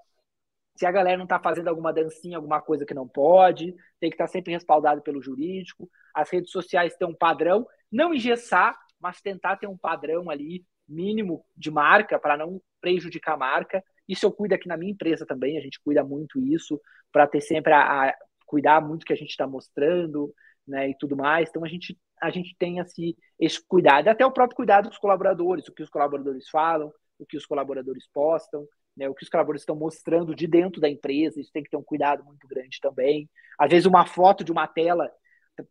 se 0.78 0.86
a 0.86 0.92
galera 0.92 1.16
não 1.16 1.24
está 1.24 1.40
fazendo 1.40 1.66
alguma 1.66 1.92
dancinha, 1.92 2.36
alguma 2.36 2.62
coisa 2.62 2.86
que 2.86 2.94
não 2.94 3.06
pode, 3.06 3.74
tem 3.98 4.08
que 4.08 4.14
estar 4.14 4.26
tá 4.26 4.32
sempre 4.32 4.52
respaldado 4.52 5.02
pelo 5.02 5.20
jurídico. 5.20 5.90
As 6.14 6.30
redes 6.30 6.52
sociais 6.52 6.94
têm 6.94 7.08
um 7.08 7.14
padrão, 7.14 7.66
não 7.90 8.14
engessar, 8.14 8.78
mas 9.00 9.20
tentar 9.20 9.56
ter 9.56 9.66
um 9.66 9.76
padrão 9.76 10.30
ali 10.30 10.64
mínimo 10.88 11.44
de 11.56 11.68
marca 11.68 12.16
para 12.16 12.36
não 12.36 12.62
prejudicar 12.80 13.34
a 13.34 13.36
marca. 13.36 13.84
Isso 14.08 14.24
eu 14.24 14.30
cuido 14.30 14.54
aqui 14.54 14.68
na 14.68 14.76
minha 14.76 14.92
empresa 14.92 15.26
também, 15.26 15.58
a 15.58 15.60
gente 15.60 15.80
cuida 15.82 16.04
muito 16.04 16.40
isso 16.40 16.80
para 17.10 17.26
ter 17.26 17.40
sempre 17.40 17.72
a, 17.72 18.10
a, 18.10 18.14
cuidar 18.46 18.80
muito 18.80 19.04
que 19.04 19.12
a 19.12 19.16
gente 19.16 19.30
está 19.30 19.48
mostrando, 19.48 20.32
né, 20.64 20.90
e 20.90 20.96
tudo 20.96 21.16
mais. 21.16 21.48
Então 21.48 21.64
a 21.64 21.68
gente 21.68 21.98
a 22.20 22.30
gente 22.30 22.56
tem 22.58 22.80
assim, 22.80 23.14
esse 23.38 23.60
cuidado, 23.66 24.08
até 24.08 24.24
o 24.24 24.32
próprio 24.32 24.56
cuidado 24.56 24.84
com 24.84 24.92
os 24.92 24.98
colaboradores, 24.98 25.68
o 25.68 25.72
que 25.72 25.82
os 25.82 25.90
colaboradores 25.90 26.48
falam, 26.48 26.92
o 27.18 27.26
que 27.26 27.36
os 27.36 27.46
colaboradores 27.46 28.08
postam 28.12 28.66
né, 28.98 29.08
o 29.08 29.14
que 29.14 29.22
os 29.22 29.30
colaboradores 29.30 29.62
estão 29.62 29.76
mostrando 29.76 30.34
de 30.34 30.48
dentro 30.48 30.80
da 30.80 30.88
empresa, 30.88 31.40
isso 31.40 31.52
tem 31.52 31.62
que 31.62 31.70
ter 31.70 31.76
um 31.76 31.82
cuidado 31.82 32.24
muito 32.24 32.48
grande 32.48 32.80
também. 32.82 33.30
Às 33.56 33.70
vezes, 33.70 33.86
uma 33.86 34.04
foto 34.04 34.42
de 34.42 34.50
uma 34.50 34.66
tela, 34.66 35.08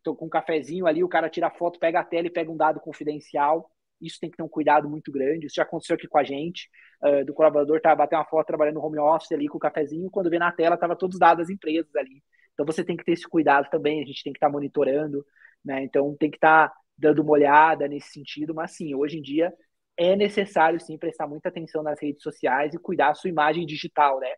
tô 0.02 0.16
com 0.16 0.28
um 0.28 0.30
cafezinho 0.30 0.88
ali, 0.88 1.04
o 1.04 1.10
cara 1.10 1.30
tira 1.30 1.48
a 1.48 1.52
foto, 1.52 1.78
pega 1.78 2.00
a 2.00 2.06
tela 2.06 2.28
e 2.28 2.32
pega 2.32 2.50
um 2.50 2.56
dado 2.56 2.80
confidencial. 2.80 3.70
Isso 4.00 4.18
tem 4.20 4.32
que 4.32 4.38
ter 4.38 4.44
um 4.44 4.48
cuidado 4.48 4.90
muito 4.90 5.12
grande. 5.12 5.48
Isso 5.48 5.56
já 5.56 5.64
aconteceu 5.64 5.96
aqui 5.96 6.08
com 6.08 6.18
a 6.18 6.24
gente, 6.24 6.70
uh, 7.04 7.26
do 7.26 7.34
colaborador 7.34 7.82
tá 7.82 7.94
batendo 7.94 8.20
uma 8.20 8.26
foto 8.26 8.48
trabalhando 8.48 8.76
no 8.76 8.86
home 8.86 9.00
office 9.00 9.32
ali 9.34 9.48
com 9.48 9.58
o 9.58 9.62
cafezinho, 9.62 10.10
quando 10.10 10.30
vê 10.30 10.40
na 10.40 10.52
tela, 10.52 10.78
tava 10.78 10.96
todos 10.96 11.16
os 11.16 11.20
dados 11.20 11.46
das 11.46 11.50
empresas 11.50 11.94
ali. 11.98 12.24
Então 12.54 12.66
você 12.66 12.84
tem 12.84 12.96
que 12.96 13.04
ter 13.04 13.12
esse 13.12 13.28
cuidado 13.28 13.70
também, 13.70 14.02
a 14.02 14.06
gente 14.06 14.24
tem 14.24 14.32
que 14.32 14.38
estar 14.38 14.48
tá 14.48 14.54
monitorando, 14.54 15.26
né? 15.68 15.84
Então 15.84 16.16
tem 16.18 16.32
que 16.32 16.38
estar 16.38 16.70
tá 16.70 16.76
dando 16.98 17.22
uma 17.22 17.34
olhada 17.34 17.88
nesse 17.88 18.10
sentido, 18.12 18.56
mas 18.56 18.72
sim, 18.72 18.96
hoje 18.96 19.20
em 19.20 19.22
dia 19.22 19.54
é 19.98 20.16
necessário 20.16 20.80
sim 20.80 20.98
prestar 20.98 21.28
muita 21.28 21.50
atenção 21.50 21.84
nas 21.84 22.00
redes 22.02 22.24
sociais 22.24 22.74
e 22.74 22.80
cuidar 22.80 23.10
da 23.10 23.16
sua 23.16 23.30
imagem 23.30 23.66
digital, 23.66 24.20
né? 24.20 24.30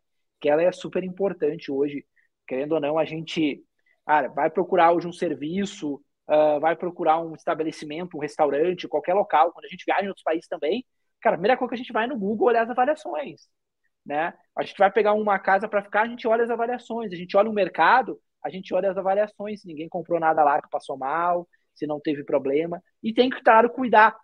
Que 0.41 0.49
ela 0.49 0.63
é 0.63 0.71
super 0.71 1.03
importante 1.03 1.71
hoje. 1.71 2.05
Querendo 2.47 2.73
ou 2.73 2.82
não, 2.82 2.97
a 2.97 3.05
gente 3.05 3.63
cara, 4.05 4.27
vai 4.30 4.49
procurar 4.49 4.91
hoje 4.91 5.07
um 5.07 5.13
serviço, 5.13 5.95
uh, 6.27 6.59
vai 6.59 6.75
procurar 6.75 7.19
um 7.21 7.36
estabelecimento, 7.36 8.17
um 8.17 8.21
restaurante, 8.21 8.88
qualquer 8.88 9.13
local. 9.13 9.51
Quando 9.51 9.65
a 9.65 9.69
gente 9.69 9.86
viaja 9.86 10.05
em 10.05 10.07
outros 10.07 10.23
países 10.23 10.47
também, 10.47 10.84
cara, 11.21 11.36
a 11.36 11.38
primeira 11.38 11.57
coisa 11.57 11.69
que 11.69 11.75
a 11.75 11.77
gente 11.77 11.93
vai 11.93 12.07
no 12.07 12.17
Google 12.17 12.47
olhar 12.47 12.63
as 12.63 12.69
avaliações, 12.69 13.47
né? 14.05 14.34
A 14.57 14.63
gente 14.63 14.77
vai 14.77 14.91
pegar 14.91 15.13
uma 15.13 15.38
casa 15.39 15.67
para 15.67 15.84
ficar, 15.84 16.03
a 16.03 16.07
gente 16.07 16.27
olha 16.27 16.43
as 16.43 16.49
avaliações, 16.49 17.11
a 17.13 17.15
gente 17.15 17.38
olha 17.38 17.49
o 17.49 17.53
mercado, 17.53 18.19
a 18.43 18.49
gente 18.49 18.73
olha 18.73 18.91
as 18.91 18.97
avaliações, 18.97 19.61
se 19.61 19.67
ninguém 19.67 19.89
comprou 19.89 20.19
nada 20.19 20.43
lá 20.43 20.61
que 20.61 20.69
passou 20.69 20.97
mal, 20.97 21.47
se 21.75 21.85
não 21.87 21.99
teve 21.99 22.23
problema, 22.23 22.81
e 23.01 23.13
tem 23.13 23.29
que, 23.29 23.41
claro, 23.41 23.69
cuidar 23.69 24.15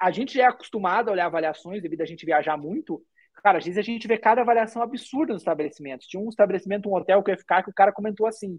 a 0.00 0.10
gente 0.10 0.34
já 0.34 0.44
é 0.44 0.46
acostumado 0.46 1.08
a 1.08 1.12
olhar 1.12 1.26
avaliações 1.26 1.82
devido 1.82 2.02
a 2.02 2.06
gente 2.06 2.26
viajar 2.26 2.56
muito. 2.56 3.02
Cara, 3.42 3.58
às 3.58 3.64
vezes 3.64 3.78
a 3.78 3.82
gente 3.82 4.06
vê 4.08 4.16
cada 4.16 4.40
avaliação 4.40 4.82
absurda 4.82 5.32
nos 5.32 5.42
estabelecimentos. 5.42 6.06
Tinha 6.06 6.22
um 6.22 6.28
estabelecimento, 6.28 6.88
um 6.88 6.94
hotel 6.94 7.22
que 7.22 7.30
eu 7.30 7.34
ia 7.34 7.38
ficar, 7.38 7.62
que 7.62 7.70
o 7.70 7.74
cara 7.74 7.92
comentou 7.92 8.26
assim: 8.26 8.58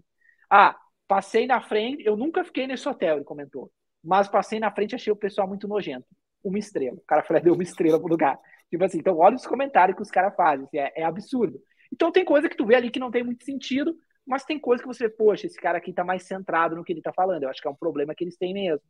Ah, 0.50 0.76
passei 1.08 1.46
na 1.46 1.60
frente, 1.60 2.04
eu 2.04 2.16
nunca 2.16 2.44
fiquei 2.44 2.66
nesse 2.66 2.88
hotel, 2.88 3.16
ele 3.16 3.24
comentou. 3.24 3.70
Mas 4.02 4.28
passei 4.28 4.60
na 4.60 4.70
frente 4.70 4.94
achei 4.94 5.12
o 5.12 5.16
pessoal 5.16 5.48
muito 5.48 5.66
nojento. 5.66 6.06
Uma 6.42 6.58
estrela. 6.58 6.96
O 6.96 7.06
cara 7.06 7.22
falou, 7.24 7.42
deu 7.42 7.54
uma 7.54 7.62
estrela 7.62 7.98
pro 7.98 8.08
lugar. 8.08 8.38
Tipo 8.70 8.84
assim, 8.84 8.98
então 8.98 9.16
olha 9.18 9.34
os 9.36 9.46
comentários 9.46 9.96
que 9.96 10.02
os 10.02 10.10
caras 10.10 10.34
fazem, 10.36 10.66
assim, 10.66 10.78
é, 10.78 10.92
é, 10.96 11.04
absurdo. 11.04 11.60
Então 11.92 12.12
tem 12.12 12.24
coisa 12.24 12.48
que 12.48 12.56
tu 12.56 12.66
vê 12.66 12.76
ali 12.76 12.90
que 12.90 13.00
não 13.00 13.10
tem 13.10 13.24
muito 13.24 13.44
sentido, 13.44 13.96
mas 14.26 14.44
tem 14.44 14.58
coisa 14.58 14.82
que 14.82 14.88
você, 14.88 15.08
poxa, 15.08 15.46
esse 15.46 15.58
cara 15.58 15.78
aqui 15.78 15.92
tá 15.92 16.04
mais 16.04 16.24
centrado 16.24 16.74
no 16.74 16.82
que 16.82 16.92
ele 16.92 17.00
tá 17.00 17.12
falando. 17.12 17.44
Eu 17.44 17.48
acho 17.48 17.62
que 17.62 17.68
é 17.68 17.70
um 17.70 17.76
problema 17.76 18.14
que 18.14 18.24
eles 18.24 18.36
têm 18.36 18.52
mesmo. 18.52 18.82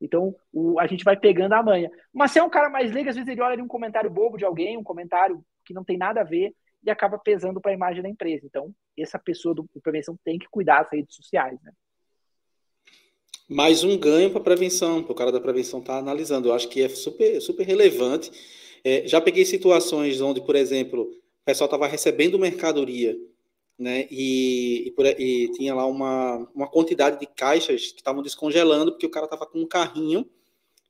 Então, 0.00 0.34
o, 0.52 0.78
a 0.78 0.86
gente 0.86 1.04
vai 1.04 1.16
pegando 1.16 1.54
a 1.54 1.62
manha. 1.62 1.90
Mas 2.12 2.32
se 2.32 2.38
é 2.38 2.42
um 2.42 2.50
cara 2.50 2.68
mais 2.68 2.92
leigo, 2.92 3.08
às 3.08 3.16
vezes 3.16 3.28
ele 3.28 3.40
olha 3.40 3.54
ali 3.54 3.62
um 3.62 3.68
comentário 3.68 4.10
bobo 4.10 4.36
de 4.36 4.44
alguém, 4.44 4.76
um 4.76 4.82
comentário 4.82 5.42
que 5.64 5.72
não 5.72 5.84
tem 5.84 5.96
nada 5.96 6.20
a 6.20 6.24
ver, 6.24 6.54
e 6.84 6.90
acaba 6.90 7.18
pesando 7.18 7.60
para 7.60 7.70
a 7.70 7.74
imagem 7.74 8.02
da 8.02 8.08
empresa. 8.08 8.44
Então, 8.44 8.74
essa 8.98 9.18
pessoa 9.18 9.54
do, 9.54 9.62
do 9.72 9.80
prevenção 9.80 10.18
tem 10.24 10.38
que 10.38 10.48
cuidar 10.50 10.82
das 10.82 10.92
redes 10.92 11.14
sociais, 11.14 11.58
né? 11.62 11.72
Mais 13.48 13.84
um 13.84 13.98
ganho 13.98 14.30
para 14.30 14.40
a 14.40 14.44
prevenção, 14.44 15.02
para 15.02 15.12
o 15.12 15.14
cara 15.14 15.32
da 15.32 15.40
prevenção 15.40 15.80
estar 15.80 15.94
tá 15.94 15.98
analisando. 15.98 16.48
Eu 16.48 16.54
acho 16.54 16.68
que 16.68 16.82
é 16.82 16.88
super, 16.88 17.40
super 17.40 17.66
relevante. 17.66 18.30
É, 18.84 19.06
já 19.06 19.20
peguei 19.20 19.44
situações 19.44 20.20
onde, 20.20 20.40
por 20.40 20.56
exemplo, 20.56 21.02
o 21.02 21.44
pessoal 21.44 21.66
estava 21.66 21.86
recebendo 21.86 22.38
mercadoria 22.38 23.16
né? 23.78 24.06
E, 24.10 24.84
e, 24.86 24.90
por, 24.92 25.06
e, 25.06 25.50
tinha 25.52 25.74
lá 25.74 25.86
uma, 25.86 26.48
uma 26.54 26.68
quantidade 26.68 27.18
de 27.18 27.26
caixas 27.26 27.92
que 27.92 27.98
estavam 27.98 28.22
descongelando, 28.22 28.92
porque 28.92 29.06
o 29.06 29.10
cara 29.10 29.26
estava 29.26 29.46
com 29.46 29.58
um 29.58 29.66
carrinho, 29.66 30.28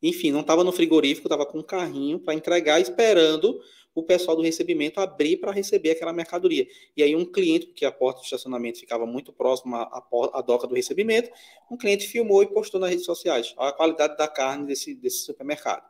enfim, 0.03 0.33
não 0.33 0.41
estava 0.41 0.65
no 0.65 0.73
frigorífico, 0.73 1.27
estava 1.27 1.47
com 1.47 1.59
um 1.59 1.63
carrinho 1.63 2.19
para 2.19 2.35
entregar, 2.35 2.81
esperando 2.81 3.61
o 3.95 4.03
pessoal 4.03 4.37
do 4.37 4.43
recebimento 4.43 5.01
abrir 5.01 5.37
para 5.37 5.53
receber 5.53 5.91
aquela 5.91 6.13
mercadoria. 6.13 6.67
E 6.97 7.03
aí 7.03 7.15
um 7.15 7.25
cliente, 7.25 7.67
porque 7.67 7.85
a 7.85 7.93
porta 7.93 8.21
do 8.21 8.25
estacionamento 8.25 8.79
ficava 8.79 9.07
muito 9.07 9.33
próxima 9.33 9.83
à, 9.83 10.03
à 10.33 10.41
doca 10.41 10.67
do 10.67 10.75
recebimento, 10.75 11.31
um 11.71 11.77
cliente 11.77 12.07
filmou 12.07 12.43
e 12.43 12.47
postou 12.47 12.81
nas 12.81 12.91
redes 12.91 13.05
sociais. 13.05 13.55
A 13.59 13.73
qualidade 13.73 14.17
da 14.17 14.27
carne 14.27 14.67
desse, 14.67 14.95
desse 14.95 15.25
supermercado. 15.25 15.85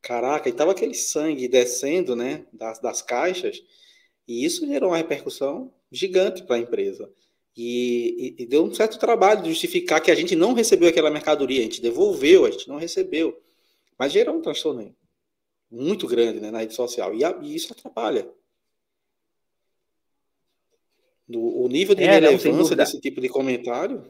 Caraca, 0.00 0.48
e 0.48 0.52
tava 0.52 0.70
aquele 0.70 0.94
sangue 0.94 1.48
descendo, 1.48 2.14
né, 2.14 2.46
das, 2.52 2.78
das 2.78 3.02
caixas, 3.02 3.62
e 4.26 4.44
isso 4.44 4.66
gerou 4.66 4.90
uma 4.90 4.96
repercussão 4.96 5.72
gigante 5.90 6.42
para 6.42 6.56
a 6.56 6.58
empresa. 6.60 7.10
E, 7.56 8.34
e, 8.38 8.42
e, 8.42 8.46
deu 8.46 8.64
um 8.64 8.74
certo 8.74 8.98
trabalho 8.98 9.42
de 9.42 9.48
justificar 9.48 10.00
que 10.02 10.10
a 10.10 10.14
gente 10.14 10.36
não 10.36 10.52
recebeu 10.52 10.90
aquela 10.90 11.10
mercadoria, 11.10 11.60
a 11.60 11.64
gente 11.64 11.80
devolveu, 11.80 12.44
a 12.44 12.50
gente 12.50 12.68
não 12.68 12.76
recebeu. 12.76 13.40
Mas 13.98 14.12
gerou 14.12 14.36
um 14.36 14.42
transtorno 14.42 14.94
muito 15.70 16.06
grande 16.06 16.38
né, 16.38 16.50
na 16.50 16.58
rede 16.58 16.74
social. 16.74 17.14
E, 17.14 17.24
a, 17.24 17.38
e 17.40 17.54
isso 17.54 17.72
atrapalha. 17.72 18.28
No, 21.26 21.64
o 21.64 21.68
nível 21.68 21.94
de 21.94 22.04
é, 22.04 22.10
relevância 22.10 22.52
não, 22.52 22.76
desse 22.76 23.00
tipo 23.00 23.20
de 23.20 23.28
comentário. 23.28 24.04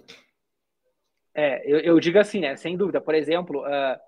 É, 1.32 1.62
eu, 1.70 1.78
eu, 1.78 2.00
digo 2.00 2.18
assim, 2.18 2.40
né? 2.40 2.56
Sem 2.56 2.76
dúvida. 2.76 3.00
Por 3.00 3.14
exemplo, 3.14 3.60
uh, 3.60 3.98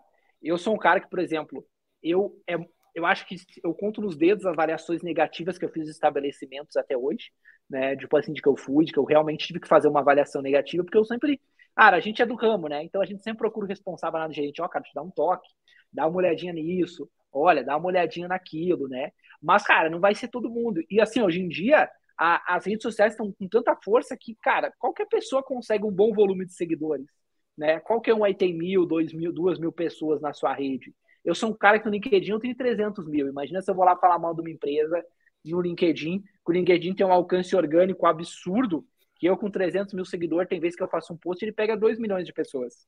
eu 0.43 0.59
sou 0.59 0.75
um 0.75 0.79
cara 0.79 1.01
que, 1.01 1.09
por 1.09 1.19
exemplo, 1.19 1.65
eu, 2.03 2.39
é, 2.47 2.57
eu 2.99 3.07
acho 3.07 3.27
que 3.27 3.37
eu 3.63 3.73
conto 3.75 4.01
nos 4.01 4.17
dedos 4.17 4.45
as 4.45 4.57
variações 4.57 5.03
negativas 5.03 5.57
que 5.57 5.65
eu 5.65 5.69
fiz 5.69 5.87
nos 5.87 5.95
estabelecimentos 5.95 6.77
até 6.77 6.97
hoje, 6.97 7.31
né? 7.71 7.97
Tipo 7.97 8.17
assim, 8.17 8.33
de 8.33 8.43
que 8.43 8.49
eu 8.49 8.57
fui, 8.57 8.85
de 8.85 8.93
que 8.93 8.99
eu 8.99 9.05
realmente 9.05 9.47
tive 9.47 9.61
que 9.61 9.69
fazer 9.69 9.89
uma 9.89 10.01
avaliação 10.01 10.43
negativa, 10.43 10.85
porque 10.85 10.99
eu 10.99 11.05
sempre. 11.05 11.41
Cara, 11.75 11.97
a 11.97 12.01
gente 12.01 12.21
é 12.21 12.27
do 12.27 12.35
ramo, 12.35 12.69
né? 12.69 12.83
Então 12.83 13.01
a 13.01 13.07
gente 13.07 13.23
sempre 13.23 13.39
procura 13.39 13.67
o 13.67 13.69
responsável 13.69 14.19
lá 14.19 14.27
do 14.27 14.35
gerente, 14.35 14.61
ó, 14.61 14.67
oh, 14.67 14.69
cara, 14.69 14.85
te 14.85 14.93
dá 14.93 15.03
um 15.03 15.11
toque, 15.11 15.49
dá 15.93 16.07
uma 16.07 16.17
olhadinha 16.19 16.53
nisso, 16.53 17.09
olha, 17.33 17.63
dá 17.63 17.77
uma 17.77 17.87
olhadinha 17.87 18.27
naquilo, 18.27 18.89
né? 18.89 19.13
Mas, 19.41 19.65
cara, 19.65 19.89
não 19.89 20.01
vai 20.01 20.15
ser 20.15 20.29
todo 20.29 20.51
mundo. 20.51 20.83
E 20.91 21.01
assim, 21.01 21.23
hoje 21.23 21.41
em 21.41 21.49
dia, 21.49 21.89
a, 22.19 22.57
as 22.57 22.67
redes 22.67 22.83
sociais 22.83 23.13
estão 23.13 23.33
com 23.33 23.49
tanta 23.49 23.77
força 23.77 24.17
que, 24.19 24.35
cara, 24.43 24.73
qualquer 24.79 25.07
pessoa 25.07 25.43
consegue 25.43 25.85
um 25.85 25.93
bom 25.93 26.13
volume 26.13 26.45
de 26.45 26.53
seguidores. 26.53 27.07
Né? 27.57 27.79
Qualquer 27.81 28.15
um 28.15 28.25
aí 28.25 28.35
tem 28.35 28.53
mil, 28.53 28.85
dois 28.85 29.13
mil, 29.13 29.33
duas 29.33 29.59
mil 29.59 29.73
pessoas 29.73 30.21
na 30.21 30.33
sua 30.33 30.53
rede. 30.53 30.93
Eu 31.29 31.35
sou 31.35 31.51
um 31.51 31.55
cara 31.55 31.79
que 31.79 31.85
no 31.85 31.91
LinkedIn 31.91 32.31
eu 32.31 32.41
tenho 32.41 32.57
300 32.57 33.07
mil. 33.07 33.29
Imagina 33.29 33.61
se 33.61 33.71
eu 33.71 33.75
vou 33.75 33.85
lá 33.85 33.95
falar 33.99 34.19
mal 34.19 34.35
de 34.35 34.41
uma 34.41 34.49
empresa 34.49 35.05
no 35.45 35.61
LinkedIn, 35.61 36.21
que 36.21 36.51
o 36.51 36.53
LinkedIn 36.53 36.95
tem 36.95 37.05
um 37.05 37.13
alcance 37.13 37.55
orgânico 37.55 38.07
absurdo, 38.07 38.83
que 39.17 39.27
eu 39.29 39.37
com 39.37 39.51
300 39.51 39.93
mil 39.93 40.07
seguidores, 40.07 40.49
tem 40.49 40.59
vezes 40.59 40.75
que 40.75 40.83
eu 40.83 40.89
faço 40.89 41.13
um 41.13 41.19
post 41.19 41.45
ele 41.45 41.53
pega 41.53 41.77
2 41.77 41.99
milhões 41.99 42.25
de 42.25 42.33
pessoas. 42.33 42.87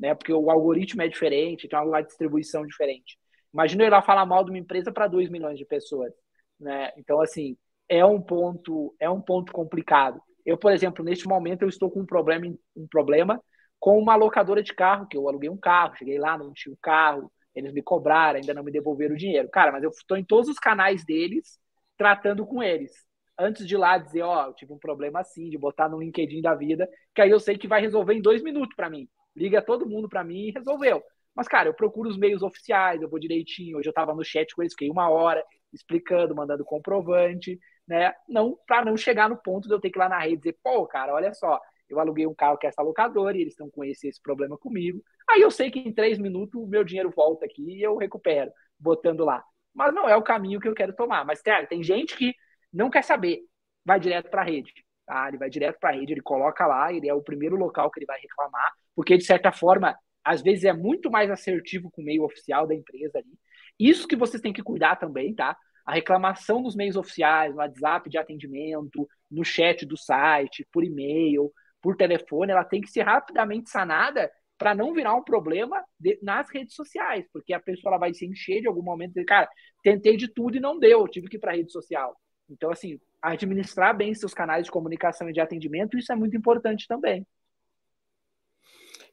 Né? 0.00 0.16
Porque 0.16 0.32
o 0.32 0.50
algoritmo 0.50 1.00
é 1.00 1.06
diferente, 1.06 1.68
tem 1.68 1.78
uma 1.78 2.02
distribuição 2.02 2.66
diferente. 2.66 3.16
Imagina 3.54 3.84
eu 3.84 3.86
ir 3.86 3.90
lá 3.90 4.02
falar 4.02 4.26
mal 4.26 4.42
de 4.42 4.50
uma 4.50 4.58
empresa 4.58 4.90
para 4.90 5.06
2 5.06 5.30
milhões 5.30 5.56
de 5.56 5.64
pessoas. 5.64 6.12
Né? 6.58 6.90
Então, 6.96 7.20
assim, 7.20 7.56
é 7.88 8.04
um 8.04 8.20
ponto, 8.20 8.96
é 8.98 9.08
um 9.08 9.20
ponto 9.20 9.52
complicado. 9.52 10.20
Eu, 10.44 10.58
por 10.58 10.72
exemplo, 10.72 11.04
neste 11.04 11.28
momento 11.28 11.62
eu 11.62 11.68
estou 11.68 11.88
com 11.88 12.00
um 12.00 12.06
problema, 12.06 12.52
um 12.74 12.88
problema 12.88 13.40
com 13.78 13.96
uma 13.96 14.16
locadora 14.16 14.60
de 14.60 14.74
carro, 14.74 15.06
que 15.06 15.16
eu 15.16 15.28
aluguei 15.28 15.48
um 15.48 15.56
carro, 15.56 15.94
cheguei 15.94 16.18
lá, 16.18 16.36
não 16.36 16.52
tinha 16.52 16.72
o 16.72 16.74
um 16.74 16.78
carro, 16.82 17.30
eles 17.56 17.72
me 17.72 17.82
cobraram, 17.82 18.38
ainda 18.38 18.54
não 18.54 18.62
me 18.62 18.70
devolveram 18.70 19.14
o 19.14 19.18
dinheiro. 19.18 19.48
Cara, 19.48 19.72
mas 19.72 19.82
eu 19.82 19.90
estou 19.90 20.16
em 20.16 20.24
todos 20.24 20.48
os 20.48 20.58
canais 20.58 21.04
deles, 21.04 21.58
tratando 21.96 22.46
com 22.46 22.62
eles. 22.62 22.92
Antes 23.38 23.66
de 23.66 23.76
lá 23.76 23.98
dizer, 23.98 24.22
ó, 24.22 24.44
oh, 24.44 24.48
eu 24.48 24.54
tive 24.54 24.72
um 24.72 24.78
problema 24.78 25.20
assim, 25.20 25.50
de 25.50 25.58
botar 25.58 25.88
no 25.88 26.00
LinkedIn 26.00 26.40
da 26.40 26.54
vida, 26.54 26.88
que 27.14 27.20
aí 27.20 27.30
eu 27.30 27.40
sei 27.40 27.58
que 27.58 27.68
vai 27.68 27.80
resolver 27.80 28.14
em 28.14 28.22
dois 28.22 28.42
minutos 28.42 28.74
para 28.76 28.88
mim. 28.88 29.08
Liga 29.34 29.60
todo 29.60 29.88
mundo 29.88 30.08
para 30.08 30.24
mim 30.24 30.48
e 30.48 30.52
resolveu. 30.52 31.02
Mas, 31.34 31.48
cara, 31.48 31.68
eu 31.68 31.74
procuro 31.74 32.08
os 32.08 32.16
meios 32.16 32.42
oficiais, 32.42 33.02
eu 33.02 33.10
vou 33.10 33.18
direitinho. 33.18 33.78
Hoje 33.78 33.88
eu 33.88 33.90
estava 33.90 34.14
no 34.14 34.24
chat 34.24 34.54
com 34.54 34.62
eles, 34.62 34.72
fiquei 34.72 34.90
uma 34.90 35.10
hora 35.10 35.44
explicando, 35.72 36.34
mandando 36.34 36.64
comprovante 36.64 37.58
né? 37.86 38.12
Não 38.28 38.58
para 38.66 38.84
não 38.84 38.96
chegar 38.96 39.28
no 39.28 39.36
ponto 39.36 39.68
de 39.68 39.74
eu 39.74 39.80
ter 39.80 39.90
que 39.90 39.98
ir 39.98 40.00
lá 40.00 40.08
na 40.08 40.18
rede 40.18 40.34
e 40.34 40.38
dizer, 40.38 40.58
pô, 40.62 40.86
cara, 40.86 41.14
olha 41.14 41.32
só, 41.34 41.60
eu 41.88 42.00
aluguei 42.00 42.26
um 42.26 42.34
carro 42.34 42.58
que 42.58 42.66
é 42.66 42.68
essa 42.68 42.82
locadora 42.82 43.36
e 43.36 43.40
eles 43.40 43.52
estão 43.52 43.70
com 43.70 43.84
esse, 43.84 44.08
esse 44.08 44.20
problema 44.20 44.56
comigo. 44.58 45.02
Aí 45.28 45.40
eu 45.40 45.50
sei 45.50 45.70
que 45.70 45.78
em 45.78 45.92
três 45.92 46.18
minutos 46.18 46.60
o 46.60 46.66
meu 46.66 46.84
dinheiro 46.84 47.12
volta 47.14 47.44
aqui 47.44 47.62
e 47.62 47.82
eu 47.82 47.96
recupero, 47.96 48.50
botando 48.78 49.24
lá. 49.24 49.42
Mas 49.74 49.94
não 49.94 50.08
é 50.08 50.16
o 50.16 50.22
caminho 50.22 50.60
que 50.60 50.68
eu 50.68 50.74
quero 50.74 50.94
tomar. 50.94 51.24
Mas, 51.24 51.42
cara, 51.42 51.66
tem 51.66 51.82
gente 51.82 52.16
que 52.16 52.34
não 52.72 52.90
quer 52.90 53.02
saber, 53.02 53.40
vai 53.84 54.00
direto 54.00 54.30
para 54.30 54.42
a 54.42 54.44
rede. 54.44 54.72
Tá? 55.04 55.28
Ele 55.28 55.38
vai 55.38 55.48
direto 55.48 55.78
para 55.78 55.90
a 55.90 55.92
rede, 55.92 56.12
ele 56.12 56.22
coloca 56.22 56.66
lá, 56.66 56.92
ele 56.92 57.08
é 57.08 57.14
o 57.14 57.22
primeiro 57.22 57.56
local 57.56 57.90
que 57.90 58.00
ele 58.00 58.06
vai 58.06 58.20
reclamar, 58.20 58.72
porque, 58.94 59.16
de 59.16 59.24
certa 59.24 59.52
forma, 59.52 59.96
às 60.24 60.42
vezes 60.42 60.64
é 60.64 60.72
muito 60.72 61.10
mais 61.10 61.30
assertivo 61.30 61.90
com 61.90 62.02
o 62.02 62.04
meio 62.04 62.24
oficial 62.24 62.66
da 62.66 62.74
empresa 62.74 63.18
ali. 63.18 63.38
Isso 63.78 64.08
que 64.08 64.16
vocês 64.16 64.40
têm 64.40 64.52
que 64.52 64.62
cuidar 64.62 64.96
também, 64.96 65.34
tá? 65.34 65.56
a 65.86 65.94
reclamação 65.94 66.60
nos 66.60 66.74
meios 66.74 66.96
oficiais, 66.96 67.52
no 67.52 67.58
WhatsApp 67.58 68.10
de 68.10 68.18
atendimento, 68.18 69.08
no 69.30 69.44
chat 69.44 69.86
do 69.86 69.96
site, 69.96 70.66
por 70.72 70.82
e-mail, 70.82 71.52
por 71.86 71.96
telefone, 71.96 72.50
ela 72.50 72.64
tem 72.64 72.80
que 72.80 72.90
ser 72.90 73.02
rapidamente 73.02 73.70
sanada 73.70 74.28
para 74.58 74.74
não 74.74 74.92
virar 74.92 75.14
um 75.14 75.22
problema 75.22 75.80
de, 76.00 76.18
nas 76.20 76.48
redes 76.52 76.74
sociais, 76.74 77.24
porque 77.32 77.52
a 77.54 77.60
pessoa 77.60 77.92
ela 77.92 78.00
vai 78.00 78.12
se 78.12 78.26
encher 78.26 78.60
de 78.60 78.66
algum 78.66 78.82
momento 78.82 79.10
e 79.10 79.14
dizer, 79.14 79.24
cara, 79.24 79.48
tentei 79.84 80.16
de 80.16 80.26
tudo 80.26 80.56
e 80.56 80.60
não 80.60 80.80
deu, 80.80 81.06
tive 81.06 81.28
que 81.28 81.36
ir 81.36 81.38
para 81.38 81.54
rede 81.54 81.70
social. 81.70 82.16
Então, 82.50 82.72
assim, 82.72 82.98
administrar 83.22 83.96
bem 83.96 84.12
seus 84.16 84.34
canais 84.34 84.64
de 84.64 84.70
comunicação 84.72 85.30
e 85.30 85.32
de 85.32 85.38
atendimento, 85.38 85.96
isso 85.96 86.12
é 86.12 86.16
muito 86.16 86.36
importante 86.36 86.88
também. 86.88 87.24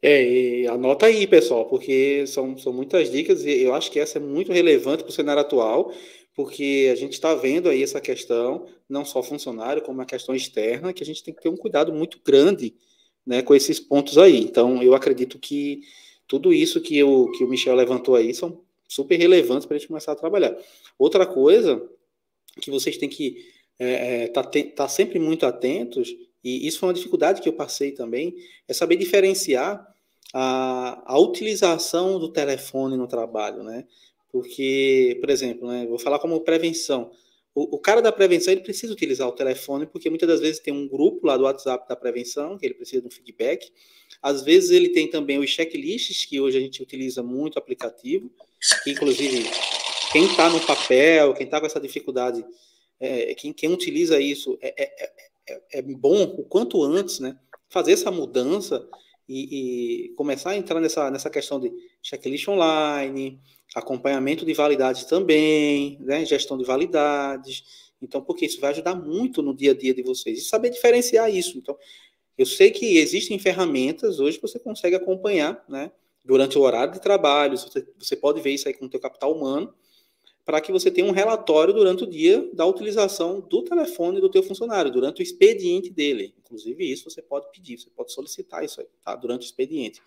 É, 0.02 0.66
anota 0.66 1.06
aí, 1.06 1.28
pessoal, 1.28 1.66
porque 1.66 2.26
são, 2.26 2.58
são 2.58 2.74
muitas 2.74 3.12
dicas 3.12 3.46
e 3.46 3.62
eu 3.62 3.76
acho 3.76 3.92
que 3.92 4.00
essa 4.00 4.18
é 4.18 4.22
muito 4.22 4.52
relevante 4.52 5.04
para 5.04 5.12
o 5.12 5.14
cenário 5.14 5.42
atual, 5.42 5.94
porque 6.36 6.90
a 6.92 6.96
gente 6.96 7.14
está 7.14 7.36
vendo 7.36 7.70
aí 7.70 7.84
essa 7.84 8.02
questão, 8.02 8.68
não 8.90 9.06
só 9.06 9.22
funcionário, 9.22 9.84
como 9.84 10.02
a 10.02 10.06
questão 10.06 10.34
externa, 10.34 10.94
que 10.94 11.04
a 11.04 11.06
gente 11.06 11.24
tem 11.24 11.34
que 11.34 11.42
ter 11.42 11.50
um 11.50 11.58
cuidado 11.58 11.94
muito 11.94 12.20
grande 12.24 12.76
né, 13.26 13.42
com 13.42 13.54
esses 13.54 13.80
pontos 13.80 14.18
aí. 14.18 14.40
Então, 14.40 14.82
eu 14.82 14.96
acredito 14.96 15.38
que 15.38 15.82
tudo 16.28 16.52
isso 16.52 16.82
que 16.82 17.04
o, 17.04 17.32
que 17.32 17.44
o 17.44 17.48
Michel 17.48 17.76
levantou 17.76 18.16
aí 18.16 18.34
são 18.34 18.62
super 18.88 19.16
relevantes 19.18 19.66
para 19.66 19.76
a 19.76 19.80
gente 19.80 19.88
começar 19.88 20.12
a 20.12 20.16
trabalhar. 20.16 20.56
Outra 20.98 21.26
coisa 21.26 21.82
que 22.62 22.72
vocês 22.72 22.98
têm 22.98 23.10
que 23.10 23.38
estar 23.80 23.86
é, 23.86 24.24
é, 24.24 24.28
tá, 24.28 24.44
tá 24.76 24.88
sempre 24.88 25.20
muito 25.20 25.46
atentos, 25.46 26.10
e 26.44 26.68
isso 26.68 26.80
foi 26.80 26.90
uma 26.90 26.94
dificuldade 26.94 27.42
que 27.42 27.50
eu 27.50 27.54
passei 27.54 27.92
também, 27.92 28.36
é 28.68 28.74
saber 28.74 28.96
diferenciar 28.96 29.88
a, 30.34 31.14
a 31.14 31.20
utilização 31.20 32.20
do 32.20 32.32
telefone 32.32 32.98
no 32.98 33.08
trabalho, 33.08 33.64
né? 33.64 33.86
Porque, 34.34 35.20
por 35.22 35.30
exemplo, 35.30 35.68
né, 35.68 35.86
vou 35.86 36.00
falar 36.00 36.18
como 36.18 36.42
prevenção. 36.42 37.12
O, 37.54 37.76
o, 37.76 37.80
cara 37.80 38.02
da 38.02 38.12
prevenção 38.12 38.52
ele 38.52 38.64
precisa 38.64 38.92
utilizar 38.92 39.28
o 39.28 39.32
telefone, 39.32 39.86
porque 39.86 40.10
muitas 40.10 40.28
das 40.28 40.42
vezes 40.42 40.60
tem 40.60 40.74
um 40.74 40.88
grupo 40.88 41.28
lá 41.28 41.38
do 41.38 41.44
WhatsApp 41.44 41.88
da 41.88 41.96
prevenção, 41.96 42.58
que 42.58 42.66
ele 42.66 42.74
precisa 42.74 43.00
de 43.00 43.08
um 43.08 43.12
feedback. 43.12 43.72
Às 44.24 44.42
vezes 44.42 44.72
ele 44.72 44.90
tem 44.90 45.08
também 45.08 45.38
os 45.38 45.52
checklists, 45.52 46.26
que 46.26 46.42
hoje 46.42 46.58
a 46.58 46.62
gente 46.62 46.82
utiliza 46.82 47.22
muito 47.22 47.60
aplicativo, 47.60 48.32
que 48.84 48.90
inclusive 48.90 49.44
quem 50.12 50.26
está 50.26 50.50
no 50.50 50.60
papel, 50.66 51.36
quem 51.36 51.46
está 51.46 51.60
com 51.60 51.68
essa 51.68 51.80
dificuldade, 51.80 52.44
é, 53.00 53.36
quem, 53.36 53.54
quem 53.54 53.72
utiliza 53.72 54.20
isso, 54.20 54.58
é, 54.60 54.84
é, 54.84 55.12
é, 55.48 55.80
é 55.80 55.82
bom 55.84 56.24
o 56.24 56.44
quanto 56.44 56.82
antes, 56.82 57.20
né? 57.20 57.38
Fazer 57.70 57.92
essa 57.92 58.10
mudança 58.10 58.84
e, 59.30 60.08
e, 60.08 60.14
começar 60.16 60.52
a 60.52 60.58
entrar 60.58 60.80
nessa, 60.80 61.12
nessa 61.12 61.30
questão 61.30 61.60
de 61.60 61.72
checklist 62.04 62.48
online, 62.50 63.40
acompanhamento 63.74 64.46
de 64.46 64.54
validades 64.54 65.06
também, 65.06 65.98
né, 66.02 66.26
gestão 66.26 66.58
de 66.58 66.66
validades. 66.66 67.92
Então, 68.02 68.22
porque 68.22 68.46
isso 68.46 68.60
vai 68.60 68.72
ajudar 68.72 68.96
muito 68.96 69.42
no 69.42 69.56
dia 69.56 69.72
a 69.72 69.74
dia 69.74 69.94
de 69.94 70.04
vocês. 70.04 70.38
E 70.40 70.42
saber 70.42 70.70
diferenciar 70.70 71.34
isso. 71.34 71.58
Então, 71.58 71.76
eu 72.38 72.46
sei 72.46 72.70
que 72.70 72.98
existem 72.98 73.40
ferramentas 73.40 74.20
hoje 74.20 74.38
que 74.38 74.42
você 74.42 74.60
consegue 74.60 74.96
acompanhar, 74.96 75.64
né, 75.68 75.92
durante 76.24 76.58
o 76.58 76.62
horário 76.62 76.94
de 76.94 77.02
trabalho, 77.02 77.58
você, 77.58 78.16
pode 78.16 78.42
ver 78.42 78.52
isso 78.52 78.68
aí 78.68 78.74
com 78.74 78.86
o 78.86 78.90
teu 78.90 79.00
capital 79.00 79.34
humano, 79.34 79.74
para 80.46 80.60
que 80.60 80.72
você 80.72 80.92
tenha 80.92 81.08
um 81.08 81.12
relatório 81.12 81.74
durante 81.74 82.04
o 82.04 82.08
dia 82.08 82.50
da 82.54 82.66
utilização 82.66 83.40
do 83.42 83.62
telefone 83.62 84.20
do 84.20 84.30
teu 84.30 84.44
funcionário, 84.44 84.92
durante 84.92 85.22
o 85.22 85.24
expediente 85.24 85.90
dele. 85.90 86.34
Inclusive, 86.40 86.92
isso 86.92 87.10
você 87.10 87.22
pode 87.22 87.50
pedir, 87.52 87.78
você 87.78 87.90
pode 87.90 88.12
solicitar 88.12 88.64
isso 88.64 88.82
aí, 88.82 88.88
tá? 89.04 89.16
Durante 89.16 89.44
o 89.44 89.46
expediente. 89.46 90.02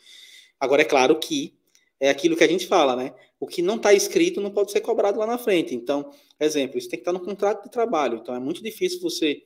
Agora, 0.61 0.83
é 0.83 0.85
claro 0.85 1.19
que 1.19 1.55
é 2.01 2.11
aquilo 2.11 2.37
que 2.37 2.45
a 2.45 2.49
gente 2.49 2.67
fala, 2.67 2.95
né? 2.95 3.15
O 3.39 3.47
que 3.47 3.63
não 3.63 3.77
está 3.77 3.93
escrito 3.93 4.41
não 4.41 4.51
pode 4.51 4.73
ser 4.73 4.81
cobrado 4.81 5.19
lá 5.19 5.27
na 5.27 5.39
frente. 5.39 5.75
Então, 5.75 6.11
exemplo, 6.39 6.79
isso 6.79 6.89
tem 6.89 6.99
que 6.99 7.03
estar 7.03 7.13
tá 7.13 7.19
no 7.19 7.25
contrato 7.25 7.65
de 7.65 7.71
trabalho. 7.71 8.19
Então, 8.19 8.35
é 8.35 8.39
muito 8.39 8.63
difícil 8.63 9.01
você. 9.01 9.43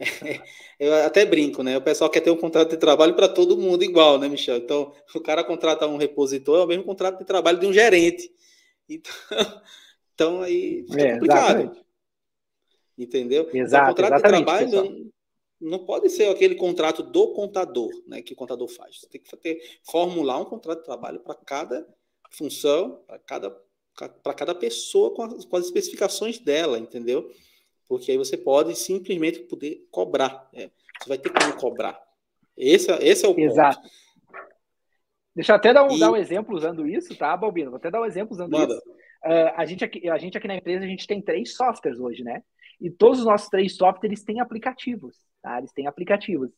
Eu 0.78 0.94
até 1.04 1.24
brinco, 1.24 1.62
né? 1.62 1.76
O 1.76 1.82
pessoal 1.82 2.10
quer 2.10 2.20
ter 2.20 2.30
um 2.30 2.36
contrato 2.36 2.70
de 2.70 2.76
trabalho 2.76 3.14
para 3.14 3.28
todo 3.28 3.56
mundo 3.56 3.84
igual, 3.84 4.18
né, 4.18 4.28
Michel? 4.28 4.56
Então, 4.56 4.92
o 5.14 5.20
cara 5.20 5.44
contrata 5.44 5.86
um 5.86 5.96
repositor, 5.96 6.60
é 6.60 6.64
o 6.64 6.66
mesmo 6.66 6.84
contrato 6.84 7.18
de 7.18 7.24
trabalho 7.24 7.60
de 7.60 7.66
um 7.66 7.72
gerente. 7.72 8.30
Então, 8.88 9.12
então 10.14 10.42
aí 10.42 10.84
fica 10.88 11.02
é, 11.02 11.12
complicado. 11.14 11.60
Exatamente. 11.60 11.82
Entendeu? 12.98 13.48
Exato, 13.52 13.92
então, 13.92 14.06
o 14.06 14.10
contrato 14.10 14.22
de 14.22 14.28
trabalho 14.28 15.12
não 15.62 15.84
pode 15.84 16.10
ser 16.10 16.28
aquele 16.28 16.56
contrato 16.56 17.02
do 17.02 17.32
contador, 17.32 17.90
né, 18.06 18.20
que 18.20 18.32
o 18.32 18.36
contador 18.36 18.68
faz. 18.68 19.00
Você 19.00 19.08
tem 19.08 19.20
que 19.20 19.36
ter, 19.36 19.60
formular 19.84 20.38
um 20.38 20.44
contrato 20.44 20.80
de 20.80 20.84
trabalho 20.84 21.20
para 21.20 21.34
cada 21.36 21.86
função, 22.32 23.02
para 23.06 23.18
cada, 23.20 23.56
para 24.22 24.34
cada 24.34 24.54
pessoa 24.54 25.14
com 25.14 25.22
as, 25.22 25.44
com 25.44 25.56
as, 25.56 25.66
especificações 25.66 26.38
dela, 26.38 26.78
entendeu? 26.78 27.30
Porque 27.86 28.10
aí 28.10 28.18
você 28.18 28.36
pode 28.36 28.74
simplesmente 28.74 29.40
poder 29.40 29.86
cobrar. 29.90 30.48
Né? 30.52 30.70
Você 31.00 31.08
vai 31.08 31.18
ter 31.18 31.30
como 31.30 31.56
cobrar. 31.56 32.00
Esse, 32.56 32.90
esse 33.00 33.24
é 33.24 33.28
o 33.28 33.38
Exato. 33.38 33.80
ponto. 33.80 34.02
Deixa 35.34 35.52
eu 35.52 35.56
até 35.56 35.72
dar 35.72 35.84
um, 35.84 35.96
e... 35.96 36.00
dar 36.00 36.10
um 36.10 36.16
exemplo 36.16 36.54
usando 36.54 36.86
isso, 36.86 37.16
tá, 37.16 37.36
Balbino? 37.36 37.70
Vou 37.70 37.78
até 37.78 37.90
dar 37.90 38.02
um 38.02 38.06
exemplo 38.06 38.34
usando 38.34 38.50
Manda. 38.50 38.74
isso. 38.74 38.82
Uh, 39.24 39.52
a, 39.56 39.64
gente 39.64 39.84
aqui, 39.84 40.08
a 40.08 40.18
gente 40.18 40.36
aqui 40.36 40.48
na 40.48 40.56
empresa, 40.56 40.84
a 40.84 40.88
gente 40.88 41.06
tem 41.06 41.22
três 41.22 41.54
softwares 41.54 42.00
hoje, 42.00 42.24
né? 42.24 42.42
E 42.80 42.90
todos 42.90 43.20
os 43.20 43.24
nossos 43.24 43.48
três 43.48 43.76
softwares 43.76 44.24
têm 44.24 44.40
aplicativos. 44.40 45.16
Tá? 45.42 45.58
Eles 45.58 45.72
têm 45.72 45.86
aplicativos. 45.86 46.50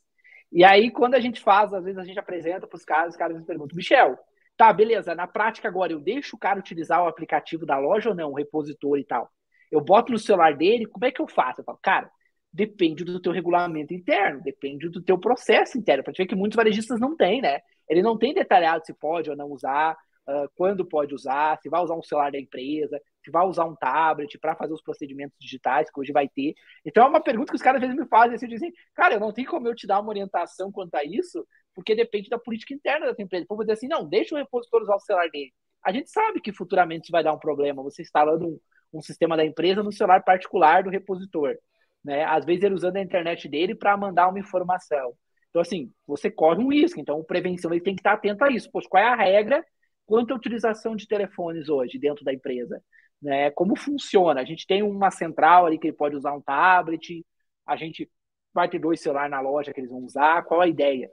E 0.53 0.63
aí, 0.63 0.91
quando 0.91 1.15
a 1.15 1.21
gente 1.21 1.41
faz, 1.41 1.73
às 1.73 1.83
vezes 1.83 1.99
a 1.99 2.05
gente 2.05 2.19
apresenta 2.19 2.67
para 2.67 2.77
os 2.77 2.85
caras, 2.85 3.15
os 3.15 3.17
caras 3.17 3.37
me 3.37 3.45
perguntam, 3.45 3.77
Michel, 3.77 4.17
tá, 4.57 4.73
beleza, 4.73 5.15
na 5.15 5.27
prática 5.27 5.67
agora 5.67 5.93
eu 5.93 6.01
deixo 6.01 6.37
o 6.37 6.39
cara 6.39 6.61
utilizar 6.61 7.03
o 7.03 7.09
aplicativo 7.09 7.67
da 7.67 7.79
loja 7.79 8.11
ou 8.11 8.15
não, 8.15 8.31
o 8.31 8.37
repositor 8.37 8.99
e 8.99 9.05
tal. 9.05 9.29
Eu 9.71 9.81
boto 9.81 10.13
no 10.13 10.19
celular 10.19 10.55
dele, 10.57 10.87
como 10.87 11.05
é 11.05 11.11
que 11.11 11.21
eu 11.21 11.27
faço? 11.27 11.61
Eu 11.61 11.65
falo, 11.65 11.79
cara, 11.83 12.09
depende 12.53 13.03
do 13.03 13.21
teu 13.21 13.33
regulamento 13.33 13.93
interno, 13.93 14.41
depende 14.43 14.89
do 14.89 15.03
teu 15.03 15.19
processo 15.19 15.77
interno. 15.77 16.05
Para 16.05 16.13
ver 16.17 16.27
que 16.27 16.37
muitos 16.37 16.55
varejistas 16.55 17.01
não 17.01 17.17
têm, 17.17 17.43
né? 17.43 17.59
Ele 17.89 18.01
não 18.01 18.17
tem 18.17 18.33
detalhado 18.33 18.87
se 18.87 18.95
pode 18.95 19.29
ou 19.29 19.37
não 19.37 19.51
usar 19.51 19.97
uh, 20.29 20.49
quando 20.55 20.85
pode 20.85 21.15
usar, 21.15 21.59
se 21.61 21.69
vai 21.69 21.83
usar 21.83 21.95
um 21.95 22.03
celular 22.03 22.31
da 22.33 22.39
empresa, 22.39 23.01
se 23.25 23.31
vai 23.31 23.47
usar 23.47 23.65
um 23.65 23.75
tablet 23.75 24.39
para 24.39 24.55
fazer 24.55 24.73
os 24.73 24.83
procedimentos 24.83 25.37
digitais 25.39 25.91
que 25.91 25.99
hoje 25.99 26.13
vai 26.13 26.29
ter. 26.29 26.55
Então 26.85 27.05
é 27.05 27.09
uma 27.09 27.23
pergunta 27.23 27.51
que 27.53 27.57
os 27.57 27.63
caras 27.63 27.83
às 27.83 27.89
vezes 27.89 28.01
me 28.01 28.09
fazem, 28.09 28.35
assim, 28.37 28.49
dizem, 28.49 28.73
cara, 28.95 29.15
eu 29.15 29.21
não 29.21 29.33
tenho 29.33 29.49
como 29.49 29.69
eu 29.69 29.75
te 29.75 29.87
dar 29.87 30.01
uma 30.01 30.11
orientação 30.11 30.71
quanto 30.71 30.95
a 30.95 31.05
isso, 31.05 31.47
porque 31.75 31.95
depende 31.95 32.29
da 32.29 32.39
política 32.39 32.75
interna 32.75 33.13
da 33.13 33.23
empresa. 33.23 33.45
Então, 33.45 33.57
vou 33.57 33.65
dizer 33.65 33.75
assim, 33.75 33.89
não, 33.89 34.09
deixa 34.09 34.35
o 34.35 34.39
repositor 34.39 34.83
usar 34.83 34.97
o 34.97 35.01
celular 35.01 35.29
dele. 35.31 35.53
A 35.85 35.93
gente 35.93 36.11
sabe 36.11 36.41
que 36.41 36.53
futuramente 36.53 37.05
isso 37.05 37.13
vai 37.13 37.23
dar 37.23 37.33
um 37.33 37.39
problema, 37.39 37.83
você 37.83 38.03
instalando 38.03 38.47
um, 38.47 38.61
um 38.93 39.03
sistema 39.03 39.37
da 39.37 39.45
empresa 39.45 39.83
no 39.83 39.93
celular 39.93 40.23
particular 40.23 40.83
do 40.83 40.91
repositor. 40.91 41.57
Né? 42.03 42.25
Às 42.25 42.45
vezes 42.45 42.63
ele 42.63 42.75
usando 42.75 42.97
a 42.97 43.03
internet 43.03 43.49
dele 43.49 43.75
para 43.75 43.97
mandar 43.97 44.29
uma 44.29 44.39
informação. 44.39 45.15
Então, 45.51 45.63
assim, 45.63 45.93
você 46.07 46.31
corre 46.31 46.63
um 46.63 46.73
risco. 46.73 47.01
Então, 47.01 47.23
prevenção, 47.23 47.73
ele 47.73 47.81
tem 47.81 47.95
que 47.95 48.01
estar 48.01 48.15
atento 48.15 48.45
a 48.45 48.51
isso. 48.51 48.71
Poxa, 48.71 48.89
qual 48.89 49.03
é 49.03 49.07
a 49.07 49.15
regra 49.15 49.65
quanto 50.07 50.33
à 50.33 50.37
utilização 50.37 50.97
de 50.97 51.07
telefones 51.07 51.69
hoje 51.69 51.99
dentro 51.99 52.25
da 52.25 52.33
empresa? 52.33 52.83
Né? 53.21 53.51
Como 53.53 53.77
funciona? 53.77 54.41
A 54.41 54.45
gente 54.45 54.67
tem 54.67 54.83
uma 54.83 55.11
central 55.11 55.67
ali 55.67 55.79
que 55.79 55.87
ele 55.89 55.97
pode 55.97 56.17
usar 56.17 56.35
um 56.35 56.41
tablet, 56.41 57.25
a 57.67 57.77
gente 57.77 58.11
vai 58.53 58.69
ter 58.69 58.79
dois 58.79 59.01
celulares 59.01 59.31
na 59.31 59.41
loja 59.41 59.73
que 59.73 59.81
eles 59.81 59.91
vão 59.91 60.01
usar, 60.01 60.45
qual 60.45 60.61
a 60.61 60.69
ideia? 60.69 61.11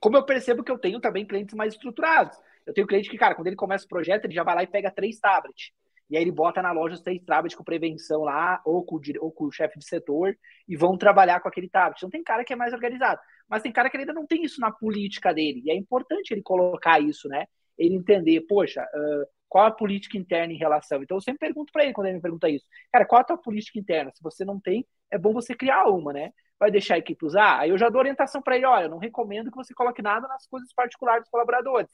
Como 0.00 0.16
eu 0.16 0.24
percebo 0.24 0.64
que 0.64 0.70
eu 0.72 0.78
tenho 0.78 1.00
também 1.00 1.26
clientes 1.26 1.54
mais 1.54 1.74
estruturados. 1.74 2.36
Eu 2.66 2.74
tenho 2.74 2.86
cliente 2.86 3.08
que, 3.08 3.16
cara, 3.16 3.34
quando 3.34 3.46
ele 3.46 3.56
começa 3.56 3.84
o 3.84 3.88
projeto, 3.88 4.24
ele 4.24 4.34
já 4.34 4.42
vai 4.42 4.54
lá 4.54 4.62
e 4.62 4.66
pega 4.66 4.90
três 4.90 5.18
tablets. 5.18 5.72
E 6.10 6.16
aí 6.16 6.22
ele 6.22 6.32
bota 6.32 6.62
na 6.62 6.72
loja 6.72 6.94
os 6.94 7.00
três 7.00 7.22
tablets 7.22 7.56
com 7.56 7.64
prevenção 7.64 8.22
lá, 8.22 8.60
ou 8.64 8.84
com, 8.84 9.00
ou 9.20 9.30
com 9.30 9.44
o 9.44 9.52
chefe 9.52 9.78
de 9.78 9.86
setor, 9.86 10.36
e 10.66 10.76
vão 10.76 10.96
trabalhar 10.96 11.40
com 11.40 11.48
aquele 11.48 11.68
tablet. 11.68 11.98
Então 11.98 12.10
tem 12.10 12.22
cara 12.22 12.44
que 12.44 12.52
é 12.52 12.56
mais 12.56 12.72
organizado. 12.72 13.20
Mas 13.48 13.62
tem 13.62 13.72
cara 13.72 13.90
que 13.90 13.96
ainda 13.96 14.12
não 14.12 14.26
tem 14.26 14.42
isso 14.42 14.60
na 14.60 14.70
política 14.70 15.32
dele. 15.32 15.62
E 15.64 15.70
é 15.70 15.74
importante 15.74 16.32
ele 16.32 16.42
colocar 16.42 17.00
isso, 17.00 17.28
né? 17.28 17.46
Ele 17.78 17.94
entender, 17.94 18.40
poxa, 18.42 18.82
uh, 18.82 19.26
qual 19.48 19.66
a 19.66 19.70
política 19.70 20.16
interna 20.18 20.52
em 20.52 20.56
relação. 20.56 21.02
Então 21.02 21.16
eu 21.16 21.20
sempre 21.20 21.40
pergunto 21.40 21.72
para 21.72 21.84
ele 21.84 21.92
quando 21.92 22.08
ele 22.08 22.16
me 22.16 22.22
pergunta 22.22 22.48
isso. 22.48 22.66
Cara, 22.92 23.06
qual 23.06 23.20
a 23.20 23.24
tua 23.24 23.38
política 23.38 23.78
interna? 23.78 24.10
Se 24.14 24.22
você 24.22 24.44
não 24.44 24.60
tem, 24.60 24.86
é 25.10 25.18
bom 25.18 25.32
você 25.32 25.54
criar 25.54 25.86
uma, 25.86 26.12
né? 26.12 26.32
Vai 26.58 26.70
deixar 26.70 26.94
a 26.94 26.98
equipe 26.98 27.24
usar? 27.24 27.60
Aí 27.60 27.70
eu 27.70 27.78
já 27.78 27.88
dou 27.88 28.00
orientação 28.00 28.42
para 28.42 28.56
ele, 28.56 28.66
olha, 28.66 28.84
eu 28.84 28.90
não 28.90 28.98
recomendo 28.98 29.50
que 29.50 29.56
você 29.56 29.72
coloque 29.72 30.02
nada 30.02 30.26
nas 30.28 30.46
coisas 30.46 30.72
particulares 30.74 31.22
dos 31.22 31.30
colaboradores. 31.30 31.88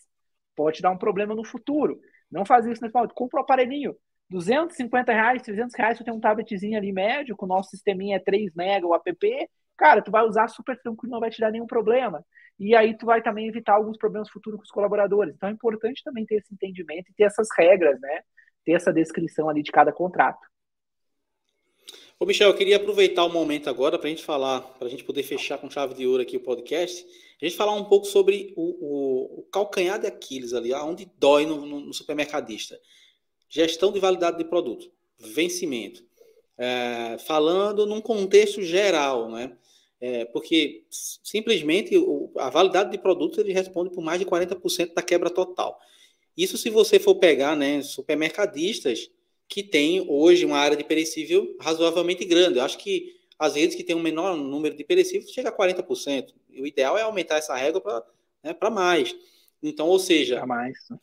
Pode 0.57 0.81
dar 0.83 0.91
um 0.91 0.99
problema 0.99 1.35
no 1.35 1.45
futuro. 1.45 2.01
Não 2.31 2.45
faz 2.45 2.65
isso 2.67 2.83
nesse 2.83 2.95
momento. 2.95 3.15
Compra 3.15 3.41
um 3.41 3.43
aparelhinho. 3.43 3.95
250 4.31 5.13
reais, 5.13 5.43
300 5.43 5.75
reais, 5.77 5.99
você 5.99 6.05
tem 6.05 6.15
um 6.15 6.21
tabletzinho 6.21 6.77
ali 6.79 6.93
médio, 6.93 7.37
com 7.37 7.45
o 7.45 7.49
nosso 7.49 7.71
sisteminha 7.71 8.17
é 8.17 8.19
3 8.19 8.55
mega, 8.55 8.87
o 8.87 8.95
app, 8.95 9.17
cara, 9.77 10.03
tu 10.03 10.11
vai 10.11 10.25
usar 10.25 10.49
super 10.49 10.79
tranquilo, 10.81 11.13
não 11.13 11.21
vai 11.21 11.31
te 11.31 11.41
dar 11.41 11.51
nenhum 11.51 11.67
problema. 11.67 12.25
E 12.59 12.75
aí 12.75 12.97
tu 12.97 13.07
vai 13.07 13.23
também 13.23 13.49
evitar 13.49 13.75
alguns 13.75 13.97
problemas 13.97 14.31
futuros 14.31 14.59
com 14.59 14.65
os 14.65 14.71
colaboradores. 14.71 15.35
Então 15.35 15.49
é 15.49 15.53
importante 15.53 16.03
também 16.05 16.25
ter 16.25 16.37
esse 16.37 16.55
entendimento 16.55 17.11
e 17.11 17.15
ter 17.15 17.25
essas 17.25 17.49
regras, 17.57 18.01
né? 18.01 18.21
Ter 18.65 18.73
essa 18.73 18.93
descrição 18.93 19.49
ali 19.49 19.63
de 19.63 19.73
cada 19.73 19.93
contrato. 19.93 20.41
Ô, 22.19 22.25
Michel, 22.25 22.49
eu 22.49 22.57
queria 22.57 22.77
aproveitar 22.77 23.25
o 23.25 23.33
momento 23.33 23.69
agora 23.69 23.99
para 23.99 24.07
a 24.07 24.11
gente 24.11 24.25
falar, 24.25 24.61
para 24.61 24.87
a 24.87 24.91
gente 24.91 25.03
poder 25.03 25.25
fechar 25.25 25.59
com 25.59 25.69
chave 25.69 25.95
de 25.95 26.07
ouro 26.07 26.23
aqui 26.23 26.37
o 26.37 26.41
podcast, 26.41 27.05
a 27.43 27.45
gente 27.45 27.57
falar 27.57 27.73
um 27.73 27.85
pouco 27.85 28.07
sobre 28.07 28.55
o, 28.57 28.63
o, 28.63 29.41
o 29.41 29.43
calcanhar 29.51 29.99
de 29.99 30.07
Aquiles 30.07 30.55
ali, 30.55 30.73
aonde 30.73 31.11
dói 31.19 31.45
no, 31.45 31.67
no, 31.67 31.81
no 31.81 31.93
supermercadista. 31.93 32.79
Gestão 33.49 33.93
de 33.93 33.99
validade 33.99 34.39
de 34.39 34.45
produto, 34.45 34.91
vencimento. 35.19 36.03
É, 36.57 37.19
falando 37.19 37.85
num 37.85 38.01
contexto 38.01 38.63
geral, 38.63 39.29
né? 39.29 39.57
É, 40.07 40.27
porque 40.27 40.85
simplesmente 40.91 41.95
a 42.37 42.51
validade 42.51 42.91
de 42.91 42.99
produto 42.99 43.41
ele 43.41 43.55
responde 43.55 43.89
por 43.89 44.05
mais 44.05 44.21
de 44.21 44.27
40% 44.27 44.93
da 44.93 45.01
quebra 45.01 45.31
total. 45.31 45.81
Isso 46.37 46.59
se 46.59 46.69
você 46.69 46.99
for 46.99 47.15
pegar 47.15 47.57
né, 47.57 47.81
supermercadistas 47.81 49.11
que 49.49 49.63
têm 49.63 50.05
hoje 50.07 50.45
uma 50.45 50.59
área 50.59 50.77
de 50.77 50.85
perecível 50.85 51.57
razoavelmente 51.59 52.23
grande. 52.27 52.59
Eu 52.59 52.65
acho 52.65 52.77
que 52.77 53.17
as 53.39 53.55
redes 53.55 53.75
que 53.75 53.83
têm 53.83 53.97
um 53.97 54.03
menor 54.03 54.37
número 54.37 54.77
de 54.77 54.85
perecíveis 54.85 55.31
chega 55.31 55.49
a 55.49 55.57
40%. 55.57 56.35
O 56.51 56.67
ideal 56.67 56.99
é 56.99 57.03
aumentar 57.03 57.39
essa 57.39 57.57
régua 57.57 57.81
para 57.81 58.05
né, 58.43 58.55
mais. 58.71 59.17
Então, 59.63 59.87
ou 59.89 59.99
seja, 59.99 60.45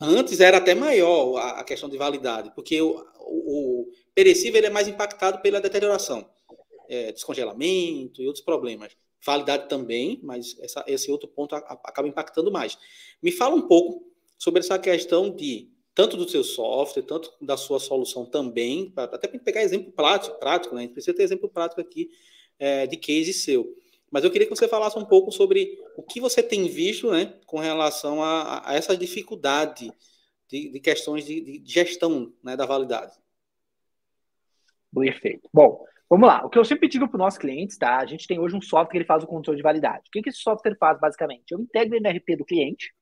antes 0.00 0.38
era 0.38 0.58
até 0.58 0.76
maior 0.76 1.38
a, 1.38 1.64
questão 1.64 1.88
de 1.88 1.98
validade, 1.98 2.52
porque 2.54 2.80
o, 2.80 3.04
o, 3.18 3.80
o 3.80 3.92
perecível 4.14 4.64
é 4.64 4.70
mais 4.70 4.86
impactado 4.86 5.40
pela 5.40 5.60
deterioração, 5.60 6.24
é, 6.88 7.12
descongelamento 7.12 8.22
e 8.22 8.26
outros 8.26 8.44
problemas. 8.44 8.96
Validade 9.24 9.68
também, 9.68 10.18
mas 10.22 10.56
essa, 10.60 10.84
esse 10.86 11.10
outro 11.10 11.28
ponto 11.28 11.54
acaba 11.54 12.08
impactando 12.08 12.50
mais. 12.50 12.76
Me 13.22 13.30
fala 13.30 13.54
um 13.54 13.62
pouco 13.68 14.10
sobre 14.36 14.60
essa 14.60 14.78
questão 14.78 15.30
de 15.30 15.70
tanto 15.94 16.16
do 16.16 16.28
seu 16.28 16.42
software, 16.42 17.02
tanto 17.02 17.32
da 17.40 17.56
sua 17.56 17.78
solução 17.78 18.24
também, 18.24 18.90
pra, 18.90 19.04
até 19.04 19.28
para 19.28 19.38
pegar 19.38 19.62
exemplo 19.62 19.92
prático, 19.92 20.38
prático, 20.38 20.74
né? 20.74 20.80
A 20.80 20.84
gente 20.84 20.94
precisa 20.94 21.16
ter 21.16 21.22
exemplo 21.22 21.48
prático 21.48 21.80
aqui 21.80 22.10
é, 22.58 22.86
de 22.86 22.96
case 22.96 23.32
seu. 23.32 23.76
Mas 24.10 24.24
eu 24.24 24.30
queria 24.30 24.46
que 24.46 24.54
você 24.54 24.68
falasse 24.68 24.98
um 24.98 25.04
pouco 25.04 25.32
sobre 25.32 25.78
o 25.96 26.02
que 26.02 26.20
você 26.20 26.42
tem 26.42 26.68
visto 26.68 27.10
né, 27.10 27.34
com 27.46 27.58
relação 27.58 28.22
a, 28.22 28.68
a 28.68 28.74
essa 28.74 28.94
dificuldade 28.94 29.90
de, 30.48 30.68
de 30.68 30.80
questões 30.80 31.24
de, 31.24 31.40
de, 31.40 31.62
gestão 31.64 32.30
né, 32.42 32.54
da 32.54 32.66
validade. 32.66 33.14
Perfeito. 34.94 35.48
Bom, 35.50 35.82
vamos 36.12 36.28
lá. 36.28 36.44
O 36.44 36.50
que 36.50 36.58
eu 36.58 36.64
sempre 36.64 36.88
digo 36.88 37.08
para 37.08 37.16
os 37.16 37.18
nossos 37.18 37.38
clientes, 37.38 37.78
tá? 37.78 37.96
A 37.96 38.04
gente 38.04 38.26
tem 38.26 38.38
hoje 38.38 38.54
um 38.54 38.60
software 38.60 38.90
que 38.90 38.98
ele 38.98 39.06
faz 39.06 39.24
o 39.24 39.26
controle 39.26 39.56
de 39.56 39.62
validade. 39.62 40.02
O 40.08 40.10
que, 40.12 40.20
que 40.20 40.28
esse 40.28 40.40
software 40.40 40.76
faz, 40.78 41.00
basicamente? 41.00 41.52
Eu 41.52 41.58
integro 41.58 41.96
ele 41.96 42.06
no 42.06 42.36
do 42.36 42.44
cliente 42.44 42.92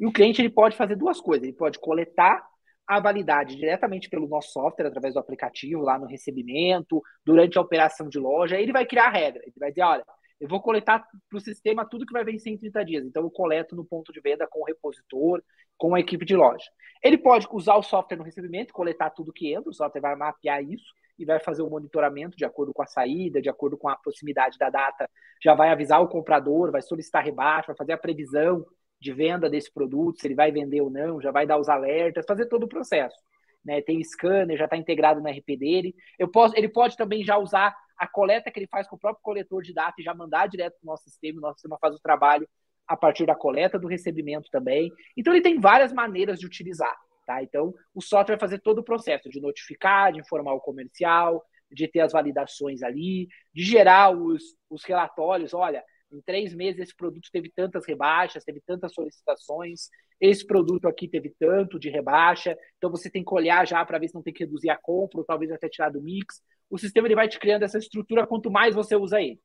e 0.00 0.06
o 0.06 0.12
cliente 0.12 0.40
ele 0.40 0.48
pode 0.48 0.74
fazer 0.74 0.96
duas 0.96 1.20
coisas. 1.20 1.46
Ele 1.46 1.54
pode 1.54 1.78
coletar 1.78 2.42
a 2.86 2.98
validade 3.00 3.54
diretamente 3.54 4.08
pelo 4.08 4.26
nosso 4.26 4.50
software, 4.50 4.86
através 4.86 5.12
do 5.12 5.20
aplicativo, 5.20 5.82
lá 5.82 5.98
no 5.98 6.06
recebimento, 6.06 7.02
durante 7.22 7.58
a 7.58 7.60
operação 7.60 8.08
de 8.08 8.18
loja. 8.18 8.58
Ele 8.58 8.72
vai 8.72 8.86
criar 8.86 9.08
a 9.08 9.10
regra. 9.10 9.42
Ele 9.42 9.52
vai 9.58 9.68
dizer, 9.68 9.82
olha, 9.82 10.04
eu 10.40 10.48
vou 10.48 10.62
coletar 10.62 11.06
para 11.28 11.36
o 11.36 11.40
sistema 11.40 11.84
tudo 11.84 12.06
que 12.06 12.14
vai 12.14 12.24
vencer 12.24 12.50
em 12.50 12.56
30 12.56 12.82
dias. 12.82 13.04
Então, 13.04 13.24
eu 13.24 13.30
coleto 13.30 13.76
no 13.76 13.84
ponto 13.84 14.10
de 14.10 14.22
venda 14.22 14.48
com 14.50 14.62
o 14.62 14.64
repositor, 14.64 15.42
com 15.76 15.94
a 15.94 16.00
equipe 16.00 16.24
de 16.24 16.34
loja. 16.34 16.64
Ele 17.02 17.18
pode 17.18 17.46
usar 17.52 17.76
o 17.76 17.82
software 17.82 18.16
no 18.16 18.24
recebimento, 18.24 18.72
coletar 18.72 19.10
tudo 19.10 19.34
que 19.34 19.52
entra, 19.52 19.68
o 19.68 19.74
software 19.74 20.00
vai 20.00 20.16
mapear 20.16 20.64
isso 20.64 20.96
e 21.18 21.24
vai 21.24 21.40
fazer 21.40 21.62
o 21.62 21.70
monitoramento 21.70 22.36
de 22.36 22.44
acordo 22.44 22.72
com 22.72 22.82
a 22.82 22.86
saída, 22.86 23.42
de 23.42 23.48
acordo 23.48 23.76
com 23.76 23.88
a 23.88 23.96
proximidade 23.96 24.56
da 24.58 24.70
data, 24.70 25.08
já 25.42 25.54
vai 25.54 25.70
avisar 25.70 26.00
o 26.00 26.08
comprador, 26.08 26.70
vai 26.70 26.82
solicitar 26.82 27.24
rebaixo, 27.24 27.68
vai 27.68 27.76
fazer 27.76 27.92
a 27.92 27.98
previsão 27.98 28.64
de 29.00 29.12
venda 29.12 29.48
desse 29.48 29.72
produto, 29.72 30.20
se 30.20 30.26
ele 30.26 30.34
vai 30.34 30.50
vender 30.50 30.80
ou 30.80 30.90
não, 30.90 31.20
já 31.20 31.30
vai 31.30 31.46
dar 31.46 31.58
os 31.58 31.68
alertas, 31.68 32.24
fazer 32.26 32.46
todo 32.46 32.64
o 32.64 32.68
processo. 32.68 33.16
Né? 33.64 33.80
Tem 33.80 34.02
scanner, 34.02 34.56
já 34.56 34.64
está 34.64 34.76
integrado 34.76 35.20
no 35.20 35.28
RP 35.28 35.56
dele. 35.58 35.94
Eu 36.18 36.28
posso, 36.28 36.56
ele 36.56 36.68
pode 36.68 36.96
também 36.96 37.24
já 37.24 37.36
usar 37.36 37.76
a 37.96 38.06
coleta 38.06 38.50
que 38.50 38.58
ele 38.58 38.68
faz 38.68 38.86
com 38.86 38.96
o 38.96 38.98
próprio 38.98 39.22
coletor 39.22 39.62
de 39.62 39.74
dados 39.74 39.98
e 39.98 40.02
já 40.02 40.14
mandar 40.14 40.48
direto 40.48 40.74
para 40.80 40.86
o 40.86 40.90
nosso 40.90 41.04
sistema, 41.04 41.38
o 41.38 41.42
nosso 41.42 41.56
sistema 41.56 41.78
faz 41.80 41.94
o 41.94 42.00
trabalho 42.00 42.48
a 42.86 42.96
partir 42.96 43.26
da 43.26 43.34
coleta 43.34 43.78
do 43.78 43.86
recebimento 43.86 44.48
também. 44.50 44.90
Então 45.16 45.32
ele 45.32 45.42
tem 45.42 45.60
várias 45.60 45.92
maneiras 45.92 46.38
de 46.38 46.46
utilizar, 46.46 46.96
tá? 47.28 47.42
Então 47.42 47.74
o 47.94 48.00
software 48.00 48.36
vai 48.36 48.40
fazer 48.40 48.60
todo 48.60 48.78
o 48.78 48.82
processo 48.82 49.28
de 49.28 49.38
notificar, 49.38 50.10
de 50.10 50.18
informar 50.18 50.54
o 50.54 50.60
comercial, 50.60 51.44
de 51.70 51.86
ter 51.86 52.00
as 52.00 52.12
validações 52.12 52.82
ali, 52.82 53.28
de 53.52 53.62
gerar 53.62 54.10
os, 54.16 54.56
os 54.70 54.82
relatórios, 54.82 55.52
olha, 55.52 55.84
em 56.10 56.22
três 56.22 56.54
meses 56.54 56.80
esse 56.80 56.96
produto 56.96 57.28
teve 57.30 57.52
tantas 57.54 57.86
rebaixas, 57.86 58.44
teve 58.44 58.62
tantas 58.66 58.94
solicitações, 58.94 59.90
esse 60.18 60.46
produto 60.46 60.88
aqui 60.88 61.06
teve 61.06 61.34
tanto 61.38 61.78
de 61.78 61.90
rebaixa, 61.90 62.56
então 62.78 62.90
você 62.90 63.10
tem 63.10 63.22
que 63.22 63.34
olhar 63.34 63.66
já 63.66 63.84
para 63.84 63.98
ver 63.98 64.08
se 64.08 64.14
não 64.14 64.22
tem 64.22 64.32
que 64.32 64.44
reduzir 64.44 64.70
a 64.70 64.78
compra, 64.78 65.18
ou 65.18 65.24
talvez 65.24 65.52
até 65.52 65.68
tirar 65.68 65.90
do 65.90 66.00
mix. 66.00 66.42
O 66.70 66.78
sistema 66.78 67.06
ele 67.06 67.14
vai 67.14 67.28
te 67.28 67.38
criando 67.38 67.64
essa 67.64 67.76
estrutura 67.76 68.26
quanto 68.26 68.50
mais 68.50 68.74
você 68.74 68.96
usa 68.96 69.20
ele. 69.20 69.38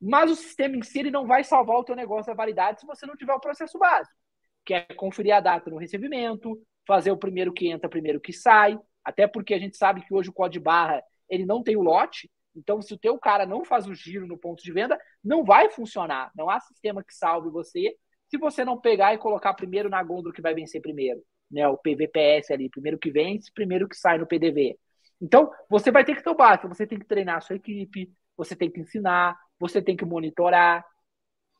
Mas 0.00 0.30
o 0.30 0.36
sistema 0.36 0.76
em 0.76 0.82
si 0.82 1.00
ele 1.00 1.10
não 1.10 1.26
vai 1.26 1.42
salvar 1.42 1.76
o 1.76 1.84
teu 1.84 1.96
negócio 1.96 2.30
da 2.30 2.36
validade 2.36 2.80
se 2.80 2.86
você 2.86 3.04
não 3.04 3.16
tiver 3.16 3.34
o 3.34 3.40
processo 3.40 3.76
básico, 3.78 4.14
que 4.64 4.74
é 4.74 4.82
conferir 4.94 5.34
a 5.34 5.40
data 5.40 5.68
no 5.68 5.76
recebimento, 5.76 6.56
fazer 6.90 7.12
o 7.12 7.16
primeiro 7.16 7.52
que 7.52 7.68
entra, 7.68 7.88
primeiro 7.88 8.20
que 8.20 8.32
sai, 8.32 8.76
até 9.04 9.28
porque 9.28 9.54
a 9.54 9.58
gente 9.60 9.76
sabe 9.76 10.00
que 10.00 10.12
hoje 10.12 10.28
o 10.28 10.32
código 10.32 10.64
barra 10.64 11.00
ele 11.28 11.46
não 11.46 11.62
tem 11.62 11.76
o 11.76 11.82
lote, 11.82 12.28
então, 12.56 12.82
se 12.82 12.92
o 12.92 12.98
teu 12.98 13.16
cara 13.16 13.46
não 13.46 13.64
faz 13.64 13.86
o 13.86 13.94
giro 13.94 14.26
no 14.26 14.36
ponto 14.36 14.60
de 14.60 14.72
venda, 14.72 14.98
não 15.22 15.44
vai 15.44 15.70
funcionar. 15.70 16.32
Não 16.34 16.50
há 16.50 16.58
sistema 16.58 17.00
que 17.02 17.14
salve 17.14 17.48
você 17.48 17.94
se 18.28 18.36
você 18.38 18.64
não 18.64 18.76
pegar 18.80 19.14
e 19.14 19.18
colocar 19.18 19.54
primeiro 19.54 19.88
na 19.88 20.02
gôndola 20.02 20.34
que 20.34 20.42
vai 20.42 20.52
vencer 20.52 20.82
primeiro. 20.82 21.22
Né? 21.48 21.66
O 21.68 21.78
PVPS 21.78 22.52
ali, 22.52 22.68
primeiro 22.68 22.98
que 22.98 23.10
vence, 23.10 23.52
primeiro 23.54 23.88
que 23.88 23.96
sai 23.96 24.18
no 24.18 24.26
PDV. 24.26 24.76
Então, 25.20 25.48
você 25.68 25.92
vai 25.92 26.04
ter 26.04 26.20
que 26.20 26.34
básico, 26.34 26.68
você 26.68 26.86
tem 26.86 26.98
que 26.98 27.06
treinar 27.06 27.36
a 27.36 27.40
sua 27.40 27.54
equipe, 27.56 28.10
você 28.36 28.56
tem 28.56 28.70
que 28.70 28.80
ensinar, 28.80 29.38
você 29.58 29.80
tem 29.80 29.96
que 29.96 30.04
monitorar, 30.04 30.84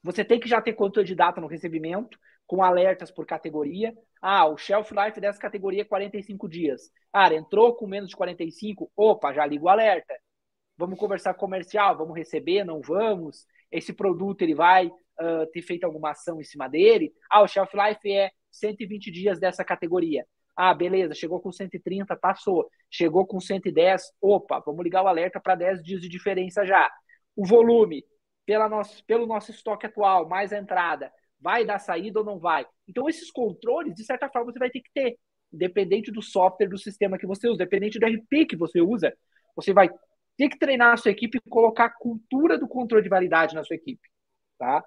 você 0.03 0.25
tem 0.25 0.41
que 0.41 0.49
já 0.49 0.61
ter 0.61 0.73
controle 0.73 1.07
de 1.07 1.15
data 1.15 1.41
no 1.41 1.47
recebimento, 1.47 2.19
com 2.51 2.65
alertas 2.65 3.11
por 3.13 3.25
categoria. 3.25 3.95
Ah, 4.21 4.47
o 4.47 4.57
shelf 4.57 4.91
life 4.93 5.21
dessa 5.21 5.39
categoria 5.39 5.83
é 5.83 5.85
45 5.85 6.49
dias. 6.49 6.91
Ah, 7.13 7.33
entrou 7.33 7.77
com 7.77 7.87
menos 7.87 8.11
de 8.11 8.17
45, 8.17 8.91
opa, 8.97 9.33
já 9.33 9.47
liga 9.47 9.65
o 9.65 9.69
alerta 9.69 10.15
vamos 10.81 10.99
conversar 10.99 11.35
comercial, 11.35 11.95
vamos 11.95 12.17
receber, 12.17 12.65
não 12.65 12.81
vamos, 12.81 13.47
esse 13.71 13.93
produto 13.93 14.41
ele 14.41 14.55
vai 14.55 14.87
uh, 14.87 15.47
ter 15.53 15.61
feito 15.61 15.85
alguma 15.85 16.13
ação 16.13 16.41
em 16.41 16.45
cima 16.45 16.69
dele, 16.69 17.13
ah, 17.31 17.43
o 17.43 17.47
shelf 17.47 17.71
life 17.75 18.11
é 18.11 18.31
120 18.51 19.11
dias 19.11 19.39
dessa 19.39 19.63
categoria. 19.63 20.25
Ah, 20.57 20.75
beleza, 20.75 21.15
chegou 21.15 21.41
com 21.41 21.53
130, 21.53 22.17
passou. 22.17 22.69
Chegou 22.91 23.27
com 23.27 23.39
110, 23.39 24.03
opa, 24.21 24.61
vamos 24.65 24.83
ligar 24.83 25.03
o 25.03 25.07
alerta 25.07 25.39
para 25.39 25.55
10 25.55 25.83
dias 25.83 26.01
de 26.01 26.09
diferença 26.09 26.67
já. 26.67 26.91
O 27.37 27.47
volume, 27.47 28.03
pela 28.45 28.69
nosso, 28.69 29.05
pelo 29.05 29.27
nosso 29.27 29.51
estoque 29.51 29.87
atual, 29.87 30.29
mais 30.29 30.53
a 30.53 30.59
entrada, 30.59 31.13
vai 31.41 31.65
dar 31.65 31.79
saída 31.79 32.21
ou 32.21 32.25
não 32.25 32.39
vai? 32.39 32.67
Então, 32.89 33.09
esses 33.09 33.31
controles, 33.31 33.95
de 33.95 34.05
certa 34.05 34.29
forma, 34.29 34.53
você 34.53 34.59
vai 34.59 34.71
ter 34.71 34.81
que 34.81 34.91
ter, 34.93 35.19
independente 35.53 36.13
do 36.13 36.23
software, 36.23 36.69
do 36.69 36.79
sistema 36.79 37.19
que 37.19 37.27
você 37.27 37.49
usa, 37.49 37.63
independente 37.63 37.99
do 37.99 38.07
RP 38.07 38.47
que 38.47 38.57
você 38.57 38.81
usa, 38.81 39.13
você 39.57 39.73
vai 39.73 39.89
ter 40.37 40.49
que 40.49 40.59
treinar 40.59 40.93
a 40.93 40.97
sua 40.97 41.11
equipe 41.11 41.39
e 41.39 41.51
colocar 41.51 41.87
a 41.87 41.95
cultura 41.95 42.59
do 42.59 42.69
controle 42.69 43.03
de 43.03 43.09
validade 43.09 43.55
na 43.55 43.65
sua 43.65 43.77
equipe, 43.77 44.09
tá? 44.59 44.83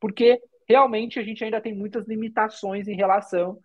Porque 0.00 0.40
realmente 0.68 1.18
a 1.18 1.22
gente 1.22 1.44
ainda 1.44 1.60
tem 1.60 1.74
muitas 1.74 2.06
limitações 2.06 2.88
em 2.88 2.96
relação 2.96 3.58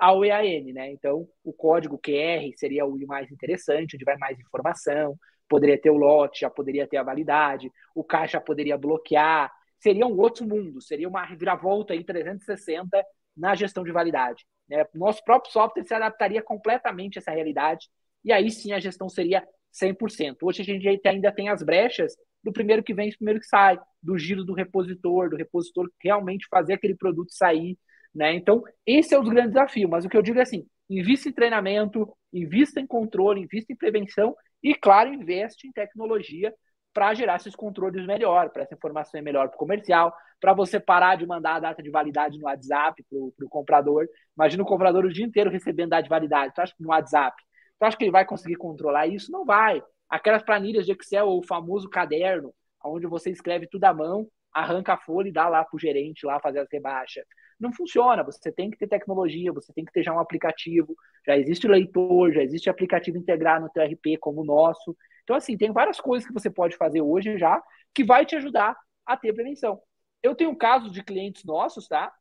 ao 0.00 0.24
EAN, 0.24 0.72
né? 0.72 0.90
Então, 0.90 1.28
o 1.44 1.52
código 1.52 1.98
QR 1.98 2.52
seria 2.56 2.84
o 2.84 2.98
mais 3.06 3.30
interessante, 3.30 3.96
onde 3.96 4.04
vai 4.04 4.16
mais 4.16 4.38
informação, 4.38 5.16
poderia 5.48 5.80
ter 5.80 5.90
o 5.90 5.96
lote, 5.96 6.40
já 6.40 6.50
poderia 6.50 6.86
ter 6.86 6.96
a 6.96 7.02
validade, 7.02 7.72
o 7.94 8.04
caixa 8.04 8.40
poderia 8.40 8.76
bloquear, 8.76 9.50
seria 9.80 10.06
um 10.06 10.18
outro 10.18 10.46
mundo, 10.46 10.80
seria 10.80 11.08
uma 11.08 11.24
reviravolta 11.24 11.92
aí 11.92 12.04
360 12.04 13.04
na 13.36 13.54
gestão 13.54 13.84
de 13.84 13.92
validade. 13.92 14.44
Né? 14.68 14.84
Nosso 14.94 15.22
próprio 15.24 15.52
software 15.52 15.84
se 15.84 15.94
adaptaria 15.94 16.42
completamente 16.42 17.18
a 17.18 17.20
essa 17.20 17.30
realidade 17.30 17.88
e 18.24 18.32
aí 18.32 18.50
sim 18.50 18.72
a 18.72 18.80
gestão 18.80 19.08
seria 19.08 19.46
100%. 19.72 20.36
Hoje 20.42 20.62
a 20.62 20.64
gente 20.64 21.08
ainda 21.08 21.32
tem 21.32 21.48
as 21.48 21.62
brechas 21.62 22.14
do 22.42 22.52
primeiro 22.52 22.82
que 22.82 22.94
vem 22.94 23.08
e 23.08 23.16
primeiro 23.16 23.40
que 23.40 23.46
sai, 23.46 23.78
do 24.02 24.18
giro 24.18 24.44
do 24.44 24.54
repositor, 24.54 25.30
do 25.30 25.36
repositor 25.36 25.90
realmente 26.02 26.46
fazer 26.50 26.74
aquele 26.74 26.94
produto 26.94 27.32
sair. 27.32 27.78
Né? 28.14 28.34
Então, 28.34 28.62
esse 28.86 29.14
é 29.14 29.18
o 29.18 29.22
grande 29.22 29.48
desafio. 29.48 29.88
Mas 29.88 30.04
o 30.04 30.08
que 30.08 30.16
eu 30.16 30.22
digo 30.22 30.38
é 30.38 30.42
assim: 30.42 30.66
invista 30.88 31.28
em 31.28 31.32
treinamento, 31.32 32.08
invista 32.32 32.80
em 32.80 32.86
controle, 32.86 33.40
invista 33.40 33.72
em 33.72 33.76
prevenção 33.76 34.34
e, 34.62 34.74
claro, 34.74 35.12
investe 35.12 35.66
em 35.66 35.72
tecnologia 35.72 36.52
para 36.98 37.14
gerar 37.14 37.36
esses 37.36 37.54
controles 37.54 38.04
melhor, 38.04 38.50
para 38.50 38.64
essa 38.64 38.74
informação 38.74 39.20
é 39.20 39.22
melhor 39.22 39.46
para 39.46 39.54
o 39.54 39.58
comercial, 39.58 40.12
para 40.40 40.52
você 40.52 40.80
parar 40.80 41.14
de 41.14 41.24
mandar 41.24 41.54
a 41.54 41.60
data 41.60 41.80
de 41.80 41.88
validade 41.92 42.36
no 42.36 42.46
WhatsApp 42.46 43.04
para 43.08 43.46
o 43.46 43.48
comprador. 43.48 44.04
Imagina 44.36 44.64
o 44.64 44.66
comprador 44.66 45.04
o 45.04 45.12
dia 45.12 45.24
inteiro 45.24 45.48
recebendo 45.48 45.90
data 45.90 46.02
de 46.02 46.08
validade, 46.08 46.52
tu 46.52 46.60
acha 46.60 46.74
que 46.74 46.82
no 46.82 46.88
WhatsApp? 46.88 47.40
Tu 47.78 47.84
acha 47.84 47.96
que 47.96 48.02
ele 48.02 48.10
vai 48.10 48.24
conseguir 48.24 48.56
controlar 48.56 49.06
isso? 49.06 49.30
Não 49.30 49.44
vai. 49.44 49.80
Aquelas 50.10 50.42
planilhas 50.42 50.86
de 50.86 50.90
Excel, 50.90 51.28
o 51.28 51.40
famoso 51.40 51.88
caderno, 51.88 52.52
onde 52.84 53.06
você 53.06 53.30
escreve 53.30 53.68
tudo 53.68 53.84
à 53.84 53.94
mão, 53.94 54.26
arranca 54.52 54.94
a 54.94 54.98
folha 54.98 55.28
e 55.28 55.32
dá 55.32 55.48
lá 55.48 55.64
para 55.64 55.76
o 55.76 55.78
gerente 55.78 56.26
lá 56.26 56.40
fazer 56.40 56.58
as 56.58 56.68
rebaixas. 56.68 57.24
Não 57.58 57.72
funciona, 57.72 58.22
você 58.22 58.52
tem 58.52 58.70
que 58.70 58.78
ter 58.78 58.86
tecnologia, 58.86 59.52
você 59.52 59.72
tem 59.72 59.84
que 59.84 59.92
ter 59.92 60.02
já 60.02 60.12
um 60.12 60.20
aplicativo, 60.20 60.94
já 61.26 61.36
existe 61.36 61.66
leitor, 61.66 62.32
já 62.32 62.42
existe 62.42 62.70
aplicativo 62.70 63.18
integrado 63.18 63.64
no 63.64 63.70
teu 63.70 63.82
RP 63.82 64.16
como 64.20 64.42
o 64.42 64.44
nosso. 64.44 64.96
Então, 65.24 65.34
assim, 65.34 65.56
tem 65.56 65.72
várias 65.72 66.00
coisas 66.00 66.26
que 66.26 66.32
você 66.32 66.48
pode 66.48 66.76
fazer 66.76 67.00
hoje 67.00 67.36
já 67.36 67.62
que 67.94 68.04
vai 68.04 68.24
te 68.24 68.36
ajudar 68.36 68.76
a 69.04 69.16
ter 69.16 69.32
prevenção. 69.32 69.80
Eu 70.22 70.34
tenho 70.34 70.54
casos 70.56 70.92
de 70.92 71.02
clientes 71.02 71.44
nossos, 71.44 71.88
tá? 71.88 72.12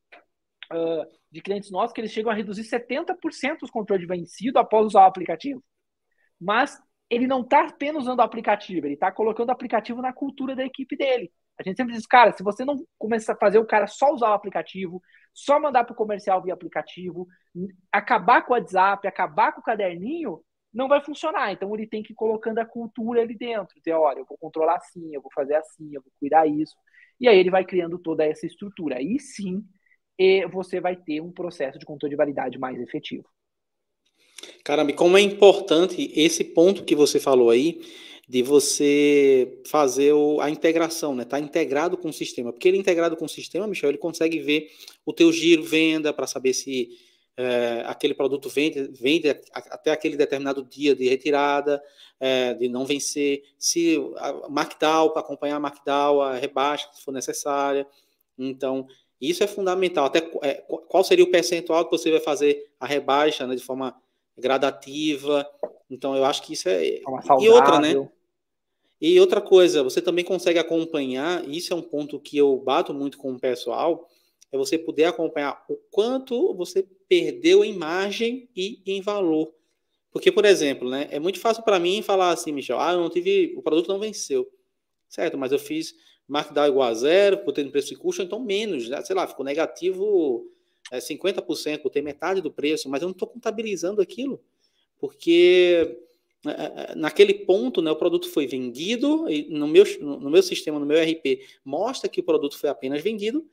Uh, 0.71 1.05
de 1.31 1.41
clientes 1.41 1.71
nossos 1.71 1.93
que 1.93 2.01
eles 2.01 2.11
chegam 2.11 2.31
a 2.31 2.35
reduzir 2.35 2.63
70% 2.63 3.63
os 3.63 3.71
controles 3.71 4.01
de 4.01 4.07
vencido 4.07 4.59
após 4.59 4.87
usar 4.87 5.01
o 5.01 5.07
aplicativo. 5.07 5.63
Mas 6.39 6.81
ele 7.09 7.27
não 7.27 7.41
está 7.41 7.67
apenas 7.67 8.03
usando 8.03 8.19
o 8.19 8.23
aplicativo, 8.23 8.85
ele 8.85 8.95
está 8.95 9.11
colocando 9.11 9.49
o 9.49 9.51
aplicativo 9.51 10.01
na 10.01 10.13
cultura 10.13 10.55
da 10.55 10.65
equipe 10.65 10.95
dele. 10.97 11.31
A 11.59 11.63
gente 11.63 11.77
sempre 11.77 11.93
diz, 11.93 12.05
cara, 12.05 12.31
se 12.31 12.43
você 12.43 12.63
não 12.63 12.85
começar 12.97 13.33
a 13.33 13.37
fazer 13.37 13.57
o 13.57 13.65
cara 13.65 13.87
só 13.87 14.13
usar 14.13 14.29
o 14.29 14.33
aplicativo, 14.33 15.01
só 15.33 15.59
mandar 15.59 15.83
para 15.83 15.93
o 15.93 15.95
comercial 15.95 16.41
via 16.41 16.53
aplicativo, 16.53 17.27
acabar 17.91 18.43
com 18.43 18.53
o 18.53 18.55
WhatsApp, 18.55 19.07
acabar 19.07 19.51
com 19.51 19.61
o 19.61 19.63
caderninho, 19.63 20.41
não 20.73 20.87
vai 20.87 21.03
funcionar. 21.03 21.51
Então 21.51 21.73
ele 21.73 21.87
tem 21.87 22.03
que 22.03 22.13
ir 22.13 22.15
colocando 22.15 22.59
a 22.59 22.65
cultura 22.65 23.21
ali 23.21 23.35
dentro. 23.35 23.75
Dizer, 23.77 23.93
olha, 23.93 24.19
eu 24.19 24.25
vou 24.25 24.37
controlar 24.37 24.75
assim, 24.75 25.13
eu 25.15 25.21
vou 25.21 25.31
fazer 25.33 25.55
assim, 25.55 25.95
eu 25.95 26.01
vou 26.01 26.11
cuidar 26.19 26.45
isso. 26.45 26.75
E 27.19 27.27
aí 27.27 27.37
ele 27.39 27.49
vai 27.49 27.65
criando 27.65 27.97
toda 27.97 28.23
essa 28.23 28.45
estrutura. 28.45 28.97
Aí 28.97 29.19
sim 29.19 29.63
você 30.51 30.79
vai 30.79 30.95
ter 30.95 31.21
um 31.21 31.31
processo 31.31 31.77
de 31.79 31.85
controle 31.85 32.11
de 32.11 32.17
validade 32.17 32.59
mais 32.59 32.79
efetivo. 32.79 33.25
Caramba, 34.63 34.93
como 34.93 35.17
é 35.17 35.21
importante 35.21 36.11
esse 36.15 36.43
ponto 36.43 36.83
que 36.83 36.95
você 36.95 37.19
falou 37.19 37.49
aí, 37.49 37.79
de 38.27 38.43
você 38.43 39.61
fazer 39.65 40.11
o, 40.11 40.41
a 40.41 40.49
integração, 40.49 41.15
né? 41.15 41.23
Tá 41.23 41.39
integrado 41.39 41.97
com 41.97 42.09
o 42.09 42.13
sistema. 42.13 42.51
Porque 42.51 42.67
ele 42.67 42.77
é 42.77 42.79
integrado 42.81 43.15
com 43.15 43.25
o 43.25 43.29
sistema, 43.29 43.65
Michel, 43.65 43.89
ele 43.89 43.97
consegue 43.97 44.39
ver 44.39 44.69
o 45.05 45.13
teu 45.13 45.31
giro 45.31 45.63
venda 45.63 46.11
para 46.11 46.27
saber 46.27 46.53
se 46.53 46.89
é, 47.37 47.83
aquele 47.85 48.13
produto 48.13 48.49
vende, 48.49 48.89
vende 48.99 49.29
até 49.53 49.91
aquele 49.91 50.17
determinado 50.17 50.61
dia 50.63 50.93
de 50.93 51.07
retirada, 51.07 51.81
é, 52.19 52.53
de 52.53 52.67
não 52.67 52.85
vencer, 52.85 53.43
se 53.57 53.97
a 54.17 54.49
markdown, 54.49 55.11
para 55.11 55.21
acompanhar 55.21 55.55
a 55.55 55.59
markdown, 55.59 56.19
a 56.19 56.33
rebaixa, 56.33 56.89
se 56.91 57.03
for 57.03 57.13
necessária. 57.13 57.87
Então, 58.37 58.87
isso 59.21 59.41
é 59.41 59.47
fundamental. 59.47 60.05
Até 60.05 60.19
é, 60.43 60.55
qual 60.89 61.03
seria 61.03 61.23
o 61.23 61.31
percentual 61.31 61.85
que 61.85 61.91
você 61.91 62.11
vai 62.11 62.19
fazer 62.19 62.71
a 62.77 62.85
rebaixa 62.85 63.47
né, 63.47 63.55
de 63.55 63.63
forma 63.63 63.95
gradativa. 64.37 65.47
Então, 65.89 66.13
eu 66.15 66.25
acho 66.25 66.41
que 66.43 66.53
isso 66.53 66.67
é. 66.67 66.85
é 66.87 67.01
e 67.39 67.49
outra, 67.49 67.79
né? 67.79 67.93
E 68.99 69.19
outra 69.19 69.39
coisa, 69.39 69.83
você 69.83 70.01
também 70.01 70.25
consegue 70.25 70.57
acompanhar, 70.57 71.47
isso 71.47 71.71
é 71.71 71.75
um 71.75 71.81
ponto 71.81 72.19
que 72.19 72.37
eu 72.37 72.57
bato 72.57 72.93
muito 72.93 73.17
com 73.17 73.33
o 73.33 73.39
pessoal, 73.39 74.07
é 74.51 74.57
você 74.57 74.77
poder 74.77 75.05
acompanhar 75.05 75.63
o 75.69 75.75
quanto 75.91 76.53
você 76.55 76.87
perdeu 77.07 77.63
em 77.63 77.73
margem 77.73 78.49
e 78.55 78.81
em 78.85 79.01
valor. 79.01 79.53
Porque, 80.11 80.31
por 80.31 80.45
exemplo, 80.45 80.89
né, 80.89 81.07
é 81.11 81.19
muito 81.19 81.39
fácil 81.39 81.63
para 81.63 81.79
mim 81.79 82.01
falar 82.01 82.31
assim, 82.31 82.51
Michel, 82.51 82.79
ah, 82.79 82.93
eu 82.93 82.99
não 82.99 83.09
tive, 83.09 83.53
o 83.55 83.61
produto 83.61 83.89
não 83.89 83.99
venceu. 83.99 84.49
Certo, 85.07 85.37
mas 85.37 85.51
eu 85.51 85.59
fiz 85.59 85.93
markdown 86.27 86.67
igual 86.67 86.89
a 86.89 86.93
zero, 86.93 87.45
botei 87.45 87.63
no 87.63 87.71
preço 87.71 87.89
de 87.89 87.95
custo, 87.95 88.21
então 88.21 88.39
menos, 88.39 88.89
né? 88.89 89.01
sei 89.03 89.15
lá, 89.15 89.27
ficou 89.27 89.45
negativo 89.45 90.45
é, 90.91 90.97
50%, 90.97 91.81
botei 91.81 92.01
metade 92.01 92.41
do 92.41 92.51
preço, 92.51 92.89
mas 92.89 93.01
eu 93.01 93.07
não 93.07 93.13
estou 93.13 93.27
contabilizando 93.27 94.01
aquilo, 94.01 94.41
porque 94.99 95.97
naquele 96.95 97.33
ponto, 97.33 97.81
né, 97.81 97.91
o 97.91 97.95
produto 97.95 98.29
foi 98.29 98.47
vendido, 98.47 99.29
e 99.29 99.47
no 99.49 99.67
meu, 99.67 99.83
no 99.99 100.29
meu 100.29 100.43
sistema, 100.43 100.79
no 100.79 100.85
meu 100.85 101.01
RP, 101.01 101.41
mostra 101.63 102.09
que 102.09 102.19
o 102.19 102.23
produto 102.23 102.57
foi 102.57 102.69
apenas 102.69 103.01
vendido, 103.01 103.45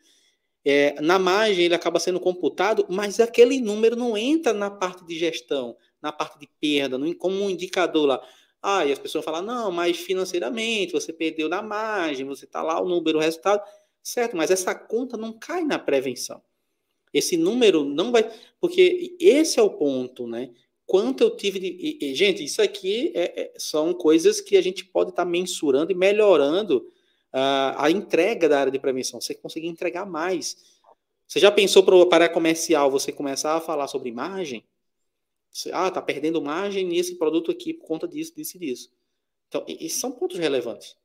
é, 0.65 0.98
na 1.01 1.19
margem 1.19 1.65
ele 1.65 1.74
acaba 1.74 2.01
sendo 2.01 2.19
computado, 2.19 2.86
mas 2.89 3.20
aquele 3.20 3.61
número 3.61 3.97
não 3.97 4.16
entra 4.16 4.52
na 4.52 4.70
parte 4.70 5.05
de 5.05 5.19
gestão, 5.19 5.77
na 6.01 6.11
parte 6.11 6.39
de 6.39 6.48
perda, 6.61 6.97
no, 6.97 7.15
como 7.16 7.36
um 7.36 7.51
indicador 7.51 8.06
lá. 8.06 8.28
Ah, 8.62 8.86
e 8.86 8.93
as 8.93 8.98
pessoas 8.98 9.24
falam, 9.24 9.43
não, 9.43 9.70
mas 9.70 9.98
financeiramente 9.98 10.93
você 10.93 11.12
perdeu 11.12 11.51
na 11.51 11.62
margem, 11.62 12.24
você 12.24 12.47
está 12.47 12.62
lá 12.62 12.81
o 12.81 12.89
número, 12.89 13.19
o 13.19 13.20
resultado, 13.20 13.62
certo, 14.02 14.36
mas 14.36 14.51
essa 14.51 14.74
conta 14.74 15.19
não 15.19 15.35
cai 15.35 15.65
na 15.65 15.78
prevenção. 15.78 16.40
Esse 17.12 17.36
número 17.36 17.85
não 17.85 18.11
vai. 18.11 18.28
Porque 18.61 19.16
esse 19.20 19.61
é 19.61 19.62
o 19.62 19.70
ponto, 19.70 20.27
né? 20.27 20.51
Quanto 20.86 21.23
eu 21.23 21.36
tive 21.36 21.59
de. 21.59 21.66
E, 21.66 22.11
e, 22.11 22.15
gente, 22.15 22.44
isso 22.44 22.61
aqui 22.61 23.12
é, 23.15 23.43
é, 23.43 23.52
são 23.56 23.94
coisas 23.94 24.40
que 24.40 24.56
a 24.56 24.62
gente 24.62 24.85
pode 24.85 25.11
estar 25.11 25.24
tá 25.24 25.31
mensurando 25.31 25.93
e 25.93 25.94
melhorando 25.94 26.78
uh, 27.32 27.74
a 27.77 27.90
entrega 27.90 28.48
da 28.48 28.61
área 28.61 28.73
de 28.73 28.78
prevenção. 28.78 29.20
Você 29.20 29.35
conseguir 29.35 29.69
entregar 29.69 30.05
mais. 30.05 30.56
Você 31.27 31.40
já 31.40 31.51
pensou 31.51 31.82
para 32.06 32.27
a 32.27 32.28
comercial 32.28 32.90
você 32.90 33.11
começar 33.11 33.56
a 33.56 33.61
falar 33.61 33.89
sobre 33.89 34.12
margem? 34.12 34.65
Você, 35.51 35.70
ah, 35.73 35.90
tá 35.90 36.02
perdendo 36.02 36.43
margem 36.43 36.86
nesse 36.86 37.16
produto 37.16 37.51
aqui 37.51 37.73
por 37.73 37.86
conta 37.86 38.06
disso, 38.06 38.35
disso 38.35 38.56
e 38.56 38.61
disso. 38.61 38.93
Então, 39.48 39.65
esses 39.69 39.98
são 40.01 40.12
pontos 40.12 40.39
relevantes. 40.39 40.97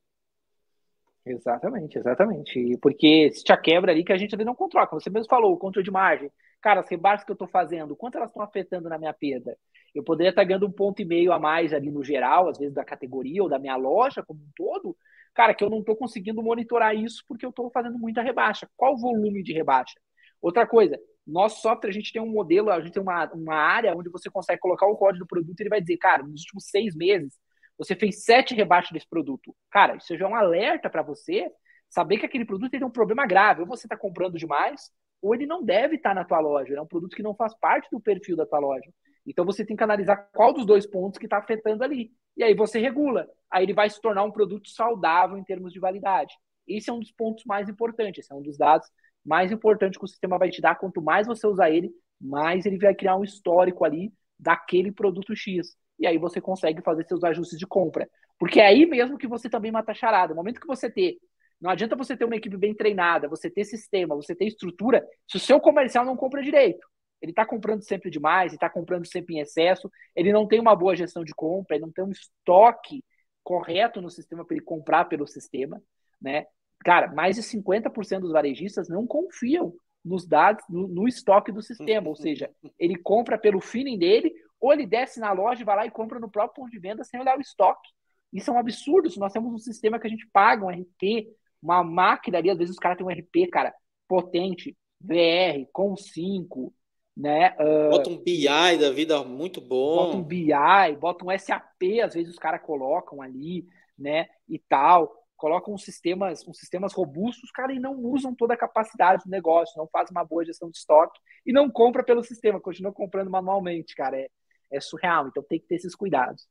Exatamente, 1.26 1.98
exatamente. 1.98 2.78
Porque 2.82 3.30
se 3.32 3.44
te 3.44 3.56
quebra 3.58 3.92
ali 3.92 4.04
que 4.04 4.12
a 4.12 4.18
gente 4.18 4.36
não 4.38 4.56
controla. 4.56 4.88
Você 4.92 5.10
mesmo 5.10 5.30
falou, 5.30 5.54
o 5.54 5.58
controle 5.58 5.86
de 5.86 5.92
margem. 5.92 6.32
Cara, 6.62 6.82
as 6.82 6.90
rebaixas 6.90 7.26
que 7.26 7.32
eu 7.32 7.34
estou 7.34 7.48
fazendo, 7.48 7.96
quanto 7.96 8.18
elas 8.18 8.30
estão 8.30 8.44
afetando 8.44 8.90
na 8.90 8.98
minha 8.98 9.14
perda? 9.14 9.58
Eu 9.96 10.04
poderia 10.04 10.30
estar 10.30 10.44
ganhando 10.44 10.68
um 10.68 10.72
ponto 10.72 11.02
e 11.02 11.06
meio 11.06 11.32
a 11.32 11.40
mais 11.40 11.74
ali 11.74 11.90
no 11.90 12.04
geral, 12.04 12.50
às 12.50 12.58
vezes 12.58 12.74
da 12.74 12.84
categoria 12.84 13.42
ou 13.42 13.50
da 13.50 13.58
minha 13.58 13.76
loja 13.76 14.24
como 14.24 14.40
um 14.40 14.50
todo. 14.56 14.96
Cara, 15.34 15.54
que 15.54 15.64
eu 15.64 15.70
não 15.70 15.80
estou 15.80 15.96
conseguindo 15.96 16.44
monitorar 16.44 16.96
isso 16.96 17.24
porque 17.28 17.46
eu 17.46 17.50
estou 17.50 17.72
fazendo 17.72 17.98
muita 17.98 18.22
rebaixa. 18.22 18.70
Qual 18.76 18.94
o 18.94 18.98
volume 18.98 19.42
de 19.42 19.54
rebaixa? 19.54 20.00
Outra 20.42 20.68
coisa, 20.68 21.00
nosso 21.26 21.62
software, 21.62 21.90
a 21.90 21.94
gente 21.94 22.12
tem 22.12 22.22
um 22.22 22.32
modelo, 22.32 22.72
a 22.72 22.82
gente 22.82 22.94
tem 22.94 23.02
uma, 23.02 23.32
uma 23.34 23.56
área 23.56 23.96
onde 23.96 24.10
você 24.10 24.30
consegue 24.30 24.60
colocar 24.60 24.88
o 24.88 24.98
código 24.98 25.26
do 25.26 25.28
produto 25.28 25.60
e 25.60 25.64
ele 25.64 25.70
vai 25.70 25.82
dizer, 25.82 25.98
cara, 25.98 26.24
nos 26.24 26.42
últimos 26.42 26.66
seis 26.66 26.96
meses, 26.96 27.38
você 27.78 27.96
fez 27.96 28.24
sete 28.24 28.54
rebaixas 28.54 28.92
desse 28.92 29.08
produto. 29.08 29.56
Cara, 29.72 29.96
isso 29.96 30.18
já 30.18 30.26
é 30.26 30.28
um 30.28 30.36
alerta 30.36 30.90
para 30.90 31.02
você 31.02 31.50
saber 31.90 32.18
que 32.18 32.26
aquele 32.26 32.46
produto 32.46 32.72
tem 32.72 32.84
um 32.84 32.90
problema 32.90 33.26
grave. 33.26 33.62
Ou 33.62 33.68
você 33.68 33.86
está 33.86 33.98
comprando 33.98 34.38
demais, 34.38 34.92
ou 35.22 35.36
ele 35.36 35.46
não 35.46 35.64
deve 35.64 35.96
estar 35.96 36.14
na 36.14 36.24
tua 36.24 36.40
loja. 36.40 36.76
É 36.76 36.82
um 36.82 36.88
produto 36.88 37.16
que 37.16 37.24
não 37.24 37.36
faz 37.36 37.54
parte 37.60 37.88
do 37.92 38.00
perfil 38.00 38.36
da 38.36 38.46
tua 38.46 38.60
loja. 38.60 38.90
Então 39.26 39.46
você 39.46 39.66
tem 39.66 39.76
que 39.76 39.84
analisar 39.84 40.18
qual 40.34 40.54
dos 40.54 40.66
dois 40.66 40.88
pontos 40.88 41.20
que 41.20 41.26
está 41.26 41.38
afetando 41.38 41.84
ali. 41.84 42.12
E 42.36 42.44
aí 42.44 42.54
você 42.54 42.80
regula. 42.80 43.28
Aí 43.52 43.64
ele 43.64 43.74
vai 43.74 43.90
se 43.90 44.00
tornar 44.02 44.24
um 44.24 44.32
produto 44.32 44.70
saudável 44.70 45.38
em 45.38 45.44
termos 45.44 45.74
de 45.74 45.80
validade. 45.80 46.34
Esse 46.68 46.90
é 46.90 46.94
um 46.94 47.00
dos 47.00 47.12
pontos 47.12 47.44
mais 47.46 47.68
importantes, 47.68 48.24
esse 48.24 48.34
é 48.34 48.36
um 48.36 48.42
dos 48.42 48.58
dados 48.58 48.88
mais 49.26 49.52
importante 49.52 49.98
que 50.00 50.06
o 50.06 50.08
sistema 50.08 50.38
vai 50.38 50.50
te 50.50 50.62
dar. 50.62 50.76
Quanto 50.76 51.02
mais 51.02 51.28
você 51.28 51.46
usar 51.46 51.70
ele, 51.70 51.92
mais 52.20 52.66
ele 52.66 52.78
vai 52.78 52.96
criar 52.96 53.16
um 53.16 53.24
histórico 53.24 53.86
ali 53.86 54.12
daquele 54.40 54.92
produto 54.92 55.36
X. 55.36 55.76
E 56.00 56.08
aí 56.08 56.18
você 56.18 56.40
consegue 56.40 56.82
fazer 56.82 57.06
seus 57.06 57.24
ajustes 57.24 57.60
de 57.60 57.68
compra. 57.68 58.10
Porque 58.38 58.60
é 58.60 58.68
aí 58.68 58.86
mesmo 58.86 59.18
que 59.18 59.28
você 59.28 59.50
também 59.50 59.72
mata 59.72 59.94
charada. 59.94 60.34
No 60.34 60.38
momento 60.38 60.62
que 60.62 60.68
você 60.68 60.90
ter. 60.90 61.18
Não 61.62 61.70
adianta 61.70 61.96
você 61.96 62.16
ter 62.16 62.26
uma 62.26 62.36
equipe 62.36 62.56
bem 62.56 62.74
treinada, 62.74 63.28
você 63.28 63.50
ter 63.50 63.66
sistema, 63.66 64.16
você 64.16 64.34
ter 64.34 64.46
estrutura, 64.46 65.06
se 65.28 65.38
o 65.38 65.40
seu 65.40 65.60
comercial 65.60 66.06
não 66.06 66.16
compra 66.16 66.42
direito. 66.42 66.88
Ele 67.22 67.32
está 67.32 67.46
comprando 67.46 67.84
sempre 67.84 68.10
demais, 68.10 68.52
ele 68.52 68.56
está 68.56 68.70
comprando 68.70 69.06
sempre 69.06 69.36
em 69.36 69.40
excesso, 69.40 69.92
ele 70.16 70.32
não 70.32 70.48
tem 70.48 70.60
uma 70.60 70.76
boa 70.76 70.96
gestão 70.96 71.24
de 71.24 71.34
compra, 71.34 71.76
ele 71.76 71.86
não 71.86 71.92
tem 71.92 72.06
um 72.06 72.12
estoque 72.12 73.04
correto 73.44 74.02
no 74.02 74.10
sistema 74.10 74.46
para 74.46 74.56
ele 74.56 74.64
comprar 74.64 75.06
pelo 75.06 75.28
sistema, 75.28 75.82
né? 76.22 76.46
Cara, 76.86 77.08
mais 77.08 77.36
de 77.36 77.44
50% 77.44 78.22
dos 78.22 78.32
varejistas 78.32 78.88
não 78.88 79.06
confiam 79.06 79.74
nos 80.04 80.26
dados, 80.26 80.64
no, 80.70 80.88
no, 80.88 81.08
estoque 81.10 81.52
do 81.52 81.62
sistema, 81.62 82.08
ou 82.08 82.16
seja, 82.16 82.50
ele 82.78 82.96
compra 82.96 83.38
pelo 83.38 83.60
feeling 83.60 83.98
dele, 83.98 84.34
ou 84.62 84.72
ele 84.72 84.86
desce 84.86 85.20
na 85.20 85.34
loja 85.34 85.62
e 85.62 85.66
vai 85.66 85.76
lá 85.76 85.86
e 85.86 85.92
compra 85.92 86.20
no 86.20 86.30
próprio 86.30 86.64
ponto 86.64 86.72
de 86.72 86.80
venda 86.80 87.04
sem 87.04 87.20
olhar 87.20 87.38
o 87.38 87.42
estoque. 87.42 87.90
Isso 88.32 88.50
é 88.50 88.54
um 88.54 88.58
absurdo. 88.60 89.10
Se 89.10 89.20
nós 89.20 89.34
temos 89.34 89.54
um 89.54 89.58
sistema 89.58 90.00
que 90.00 90.08
a 90.08 90.10
gente 90.10 90.28
paga 90.32 90.66
um 90.66 90.70
RP, 90.70 91.28
uma 91.62 91.84
máquina 91.84 92.38
ali, 92.38 92.50
às 92.50 92.58
vezes 92.58 92.74
os 92.74 92.80
caras 92.80 92.98
têm 92.98 93.06
um 93.06 93.10
RP, 93.10 93.50
cara, 93.52 93.74
potente, 94.08 94.76
VR, 95.02 95.68
com 95.72 95.96
5, 95.96 96.74
né? 97.16 97.56
Uh, 97.60 97.90
bota 97.90 98.10
um 98.10 98.18
BI 98.18 98.78
da 98.80 98.92
vida 98.92 99.24
muito 99.24 99.60
bom. 99.60 99.96
Bota 99.96 100.18
um 100.18 100.24
BI, 100.24 100.96
bota 101.00 101.26
um 101.26 101.38
SAP, 101.38 102.00
às 102.04 102.14
vezes 102.14 102.32
os 102.32 102.40
caras 102.40 102.62
colocam 102.62 103.22
ali, 103.22 103.68
né? 103.98 104.28
E 104.48 104.58
tal. 104.58 105.16
Colocam 105.36 105.74
uns 105.74 105.86
sistemas, 105.86 106.46
uns 106.46 106.58
sistemas 106.58 106.94
robustos, 106.94 107.50
cara, 107.52 107.72
e 107.74 107.80
não 107.80 107.96
usam 107.98 108.36
toda 108.36 108.54
a 108.54 108.58
capacidade 108.58 109.24
do 109.24 109.30
negócio, 109.30 109.78
não 109.78 109.88
fazem 109.88 110.12
uma 110.12 110.26
boa 110.26 110.44
gestão 110.44 110.70
de 110.70 110.78
estoque 110.78 111.18
e 111.46 111.54
não 111.54 111.70
compra 111.70 112.04
pelo 112.04 112.22
sistema, 112.24 112.60
continua 112.60 112.92
comprando 112.92 113.30
manualmente, 113.30 113.96
cara. 113.96 114.18
É, 114.18 114.28
é 114.72 114.82
surreal. 114.82 115.28
Então 115.28 115.44
tem 115.44 115.60
que 115.60 115.68
ter 115.68 115.76
esses 115.76 115.96
cuidados. 115.96 116.46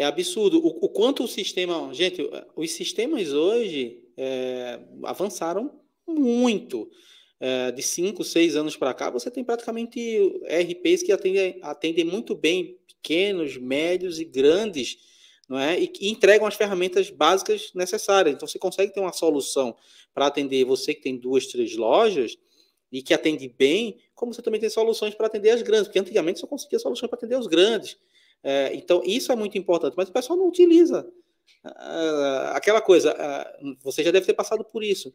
É 0.00 0.04
absurdo. 0.04 0.58
O, 0.58 0.86
o 0.86 0.88
quanto 0.88 1.24
o 1.24 1.28
sistema. 1.28 1.92
Gente, 1.92 2.26
os 2.56 2.70
sistemas 2.70 3.34
hoje 3.34 4.02
é, 4.16 4.80
avançaram 5.04 5.78
muito 6.08 6.90
é, 7.38 7.70
de 7.70 7.82
5, 7.82 8.24
6 8.24 8.56
anos 8.56 8.76
para 8.78 8.94
cá, 8.94 9.10
você 9.10 9.30
tem 9.30 9.44
praticamente 9.44 10.00
RPs 10.46 11.02
que 11.02 11.12
atendem, 11.12 11.58
atendem 11.60 12.04
muito 12.04 12.34
bem 12.34 12.78
pequenos, 12.86 13.58
médios 13.58 14.18
e 14.18 14.24
grandes, 14.24 14.96
não 15.46 15.58
é? 15.58 15.78
E, 15.78 15.92
e 16.00 16.08
entregam 16.08 16.46
as 16.46 16.54
ferramentas 16.54 17.10
básicas 17.10 17.70
necessárias. 17.74 18.34
Então, 18.34 18.48
você 18.48 18.58
consegue 18.58 18.94
ter 18.94 19.00
uma 19.00 19.12
solução 19.12 19.76
para 20.14 20.26
atender 20.26 20.64
você 20.64 20.94
que 20.94 21.02
tem 21.02 21.18
duas, 21.18 21.46
três 21.46 21.76
lojas 21.76 22.38
e 22.90 23.02
que 23.02 23.12
atende 23.12 23.48
bem, 23.48 23.98
como 24.14 24.32
você 24.32 24.40
também 24.40 24.60
tem 24.60 24.70
soluções 24.70 25.14
para 25.14 25.26
atender 25.26 25.50
as 25.50 25.60
grandes, 25.60 25.88
porque 25.88 25.98
antigamente 25.98 26.40
só 26.40 26.46
conseguia 26.46 26.78
soluções 26.78 27.10
para 27.10 27.18
atender 27.18 27.38
os 27.38 27.46
grandes. 27.46 27.98
É, 28.42 28.74
então, 28.74 29.02
isso 29.04 29.30
é 29.30 29.36
muito 29.36 29.58
importante, 29.58 29.94
mas 29.96 30.08
o 30.08 30.12
pessoal 30.12 30.38
não 30.38 30.48
utiliza. 30.48 31.06
Uh, 31.64 32.52
aquela 32.52 32.80
coisa, 32.80 33.12
uh, 33.12 33.76
você 33.82 34.02
já 34.02 34.10
deve 34.10 34.26
ter 34.26 34.34
passado 34.34 34.64
por 34.64 34.82
isso. 34.82 35.12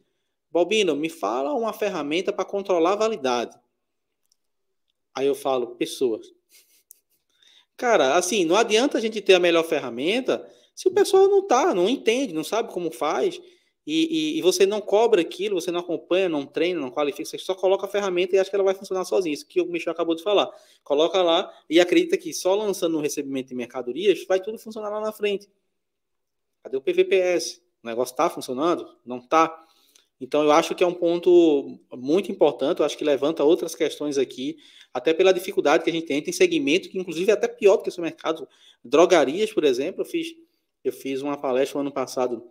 Balbino, 0.50 0.94
me 0.94 1.08
fala 1.08 1.52
uma 1.52 1.72
ferramenta 1.72 2.32
para 2.32 2.44
controlar 2.44 2.92
a 2.92 2.96
validade. 2.96 3.58
Aí 5.14 5.26
eu 5.26 5.34
falo, 5.34 5.76
pessoas. 5.76 6.26
Cara, 7.76 8.16
assim, 8.16 8.44
não 8.44 8.56
adianta 8.56 8.96
a 8.96 9.00
gente 9.00 9.20
ter 9.20 9.34
a 9.34 9.40
melhor 9.40 9.64
ferramenta 9.64 10.48
se 10.74 10.88
o 10.88 10.92
pessoal 10.92 11.26
não 11.26 11.46
tá, 11.46 11.74
não 11.74 11.88
entende, 11.88 12.34
não 12.34 12.44
sabe 12.44 12.70
como 12.70 12.90
faz, 12.90 13.40
e, 13.86 14.34
e, 14.34 14.38
e, 14.38 14.42
você 14.42 14.66
não 14.66 14.80
cobra 14.80 15.20
aquilo, 15.20 15.60
você 15.60 15.70
não 15.70 15.78
acompanha, 15.78 16.28
não 16.28 16.44
treina, 16.44 16.80
não 16.80 16.90
qualifica, 16.90 17.24
você 17.24 17.38
só 17.38 17.54
coloca 17.54 17.86
a 17.86 17.88
ferramenta 17.88 18.34
e 18.34 18.38
acha 18.38 18.50
que 18.50 18.56
ela 18.56 18.64
vai 18.64 18.74
funcionar 18.74 19.04
sozinha. 19.04 19.32
Isso 19.32 19.46
que 19.46 19.60
o 19.60 19.66
Michel 19.66 19.92
acabou 19.92 20.16
de 20.16 20.24
falar. 20.24 20.50
Coloca 20.82 21.22
lá 21.22 21.52
e 21.70 21.78
acredita 21.78 22.16
que 22.16 22.32
só 22.34 22.56
lançando 22.56 22.98
um 22.98 23.00
recebimento 23.00 23.50
de 23.50 23.54
mercadorias 23.54 24.24
vai 24.26 24.40
tudo 24.40 24.58
funcionar 24.58 24.88
lá 24.88 25.00
na 25.00 25.12
frente. 25.12 25.48
Cadê 26.64 26.76
o 26.76 26.80
PVPS? 26.80 27.62
O 27.80 27.86
negócio 27.86 28.12
está 28.12 28.28
funcionando? 28.28 28.96
Não 29.04 29.18
está? 29.18 29.64
Então, 30.20 30.42
eu 30.42 30.50
acho 30.50 30.74
que 30.74 30.82
é 30.82 30.86
um 30.86 30.94
ponto 30.94 31.78
muito 31.92 32.32
importante, 32.32 32.80
eu 32.80 32.86
acho 32.86 32.98
que 32.98 33.04
levanta 33.04 33.44
outras 33.44 33.74
questões 33.74 34.18
aqui, 34.18 34.56
até 34.92 35.14
pela 35.14 35.32
dificuldade 35.32 35.84
que 35.84 35.90
a 35.90 35.92
gente 35.92 36.06
tem. 36.06 36.20
Tem 36.20 36.32
segmento 36.32 36.88
que, 36.88 36.98
inclusive, 36.98 37.30
é 37.30 37.34
até 37.34 37.46
pior 37.46 37.76
do 37.76 37.84
que 37.84 37.90
seu 37.92 38.02
mercado. 38.02 38.48
Drogarias, 38.82 39.52
por 39.52 39.62
exemplo, 39.62 40.00
eu 40.00 40.04
fiz, 40.06 40.28
eu 40.82 40.92
fiz 40.92 41.22
uma 41.22 41.36
palestra 41.36 41.76
no 41.76 41.82
ano 41.82 41.92
passado, 41.92 42.50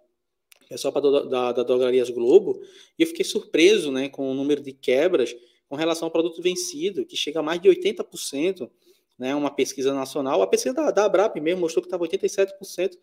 pessoal 0.68 0.94
da, 0.94 1.52
da 1.52 1.64
Drogarias 1.64 2.10
Globo, 2.10 2.62
e 2.98 3.04
eu 3.04 3.08
fiquei 3.08 3.26
surpreso 3.26 3.92
né, 3.92 4.10
com 4.10 4.30
o 4.30 4.34
número 4.34 4.62
de 4.62 4.72
quebras 4.72 5.36
com 5.68 5.76
relação 5.76 6.08
ao 6.08 6.12
produto 6.12 6.42
vencido, 6.42 7.06
que 7.06 7.16
chega 7.16 7.40
a 7.40 7.44
mais 7.44 7.62
de 7.62 7.70
80%, 7.70 8.70
né, 9.18 9.34
uma 9.34 9.50
pesquisa 9.50 9.94
nacional. 9.94 10.42
A 10.42 10.48
pesquisa 10.48 10.76
da, 10.76 10.92
da 10.92 11.06
Abrap 11.06 11.40
mesmo 11.40 11.62
mostrou 11.62 11.82
que 11.82 11.88
estava 11.88 12.06
87%, 12.06 12.98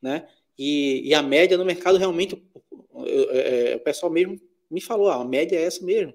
né, 0.00 0.28
e, 0.58 1.02
e 1.08 1.14
a 1.14 1.22
média 1.22 1.58
no 1.58 1.64
mercado 1.64 1.98
realmente 1.98 2.42
é, 3.04 3.72
é, 3.72 3.76
o 3.76 3.80
pessoal 3.80 4.10
mesmo 4.10 4.40
me 4.70 4.80
falou, 4.80 5.08
ah, 5.08 5.16
a 5.16 5.24
média 5.24 5.56
é 5.56 5.62
essa 5.62 5.84
mesmo. 5.84 6.14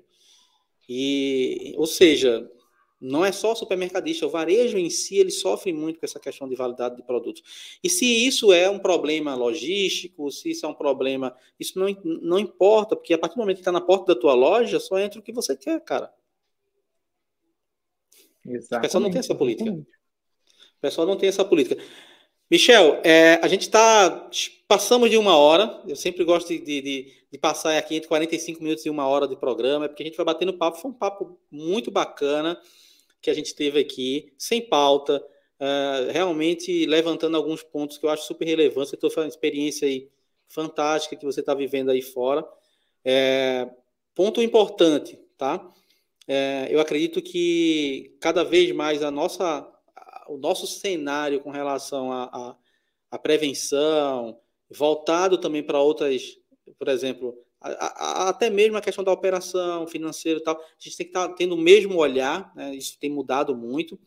E, 0.90 1.74
ou 1.78 1.86
seja, 1.86 2.50
não 3.02 3.26
é 3.26 3.32
só 3.32 3.54
o 3.54 3.56
supermercadista, 3.56 4.28
o 4.28 4.30
varejo 4.30 4.78
em 4.78 4.90
si 4.90 5.18
ele 5.18 5.32
sofre 5.32 5.74
muito 5.74 6.00
com 6.00 6.06
essa 6.06 6.20
questão 6.20 6.48
de 6.48 6.56
validade 6.56 6.96
de 6.96 7.02
produtos. 7.02 7.42
E 7.84 7.90
se 7.90 8.06
isso 8.06 8.54
é 8.54 8.70
um 8.70 8.78
problema 8.78 9.34
logístico, 9.34 10.30
se 10.32 10.52
isso 10.52 10.68
é 10.68 10.70
um 10.70 10.74
problema, 10.74 11.36
isso 11.60 11.80
não, 11.80 11.88
não 12.04 12.38
importa, 12.38 12.96
porque 12.96 13.16
a 13.16 13.18
partir 13.18 13.36
do 13.36 13.40
momento 13.40 13.58
que 13.58 13.62
está 13.62 13.72
na 13.72 13.82
porta 13.82 14.14
da 14.14 14.22
tua 14.22 14.36
loja, 14.36 14.80
só 14.80 15.00
entra 15.00 15.20
o 15.20 15.24
que 15.24 15.34
você 15.34 15.58
quer, 15.58 15.82
cara. 15.82 16.14
Exatamente. 18.46 18.78
O 18.78 18.82
pessoal 18.82 19.02
não 19.02 19.10
tem 19.10 19.20
essa 19.20 19.36
política. 19.36 19.72
O 19.72 19.86
pessoal 20.80 21.08
não 21.08 21.18
tem 21.18 21.30
essa 21.30 21.46
política. 21.46 21.84
Michel, 22.52 23.00
é, 23.04 23.40
a 23.42 23.48
gente 23.48 23.62
está. 23.62 24.30
Passamos 24.68 25.10
de 25.10 25.18
uma 25.18 25.38
hora. 25.38 25.82
Eu 25.88 25.96
sempre 25.96 26.24
gosto 26.24 26.50
de, 26.50 26.60
de, 26.60 27.14
de, 27.32 27.38
passar 27.40 27.78
aqui 27.78 27.96
entre 27.96 28.08
45 28.08 28.62
minutos 28.62 28.86
e 28.86 28.90
uma 28.90 29.08
hora 29.08 29.28
de 29.28 29.36
programa, 29.36 29.88
porque 29.88 30.04
a 30.04 30.06
gente 30.06 30.18
vai 30.18 30.26
batendo 30.26 30.54
papo. 30.54 30.78
Foi 30.78 30.92
um 30.92 30.94
papo 30.94 31.40
muito 31.50 31.90
bacana 31.90 32.60
que 33.22 33.30
a 33.30 33.34
gente 33.34 33.54
teve 33.54 33.80
aqui, 33.80 34.34
sem 34.38 34.62
pauta, 34.62 35.24
uh, 35.60 36.12
realmente 36.12 36.86
levantando 36.86 37.38
alguns 37.38 37.64
pontos 37.64 37.98
que 37.98 38.06
eu 38.06 38.10
acho 38.10 38.26
super 38.26 38.46
relevantes. 38.46 38.94
Estou 38.94 39.10
fazendo 39.10 39.30
uma 39.30 39.36
experiência 39.36 39.88
aí 39.88 40.10
fantástica 40.48 41.16
que 41.16 41.26
você 41.26 41.40
está 41.40 41.54
vivendo 41.54 41.90
aí 41.90 42.02
fora. 42.02 42.46
É, 43.06 43.70
ponto 44.14 44.42
importante, 44.42 45.20
tá? 45.38 45.68
É, 46.28 46.68
eu 46.70 46.80
acredito 46.80 47.22
que 47.22 48.16
cada 48.20 48.44
vez 48.44 48.72
mais 48.74 49.04
a 49.04 49.10
nossa 49.10 49.68
o 50.28 50.38
nosso 50.38 50.66
cenário 50.66 51.42
com 51.42 51.52
relação 51.52 52.12
à, 52.12 52.58
prevenção, 53.22 54.40
voltado 54.70 55.38
também 55.38 55.62
para 55.62 55.82
outras, 55.82 56.38
por 56.80 56.88
exemplo, 56.88 57.38
a, 57.62 57.70
a, 57.70 58.30
até 58.30 58.50
mesmo 58.50 58.78
a 58.78 58.82
questão 58.82 59.04
da 59.04 59.12
operação 59.12 59.86
financeira 59.88 60.40
e 60.40 60.44
tal, 60.44 60.56
a 60.56 60.64
gente 60.80 60.98
tem 60.98 61.06
que 61.06 61.12
estar 61.12 61.30
tá 61.30 61.34
tendo 61.36 61.56
o 61.56 61.58
mesmo 61.58 61.96
olhar, 61.98 62.52
né? 62.56 62.76
isso 62.76 62.98
tem 63.00 63.10
mudado 63.10 63.56
muito, 63.56 64.00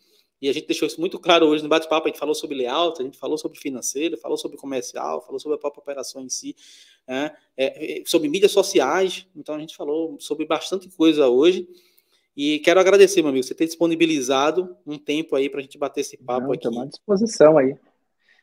e 0.43 0.49
a 0.49 0.53
gente 0.53 0.67
deixou 0.67 0.87
isso 0.87 1.01
muito 1.01 1.19
claro 1.19 1.47
hoje 1.47 1.63
no 1.63 1.69
bate-papo, 1.69 2.07
a 2.07 2.11
gente 2.11 2.19
falou 2.19 2.35
sobre 2.35 2.57
layout, 2.57 3.01
a 3.01 3.05
gente 3.05 3.17
falou 3.17 3.39
sobre 3.39 3.59
financeiro, 3.59 4.19
falou 4.19 4.37
sobre 4.37 4.57
comercial, 4.57 5.25
falou 5.25 5.39
sobre 5.39 5.57
a 5.57 5.59
própria 5.59 5.81
operação 5.81 6.23
em 6.23 6.29
si, 6.29 6.55
né? 7.07 7.31
é, 7.57 8.03
sobre 8.05 8.29
mídias 8.29 8.51
sociais, 8.51 9.27
então 9.37 9.55
a 9.55 9.59
gente 9.59 9.77
falou 9.77 10.19
sobre 10.21 10.45
bastante 10.45 10.89
coisa 10.89 11.29
hoje, 11.29 11.67
e 12.37 12.59
quero 12.59 12.81
agradecer, 12.81 13.23
meu 13.23 13.31
amigo, 13.31 13.47
você 13.47 13.55
ter 13.55 13.67
disponibilizado 13.67 14.77
um 14.85 14.99
tempo 14.99 15.37
aí 15.37 15.49
para 15.49 15.61
a 15.61 15.63
gente 15.63 15.79
bater 15.79 16.01
esse 16.01 16.17
papo 16.17 16.49
Não, 16.49 16.53
aqui. 16.53 16.67
Estou 16.67 16.83
à 16.83 16.87
disposição 16.87 17.59
aí. 17.59 17.77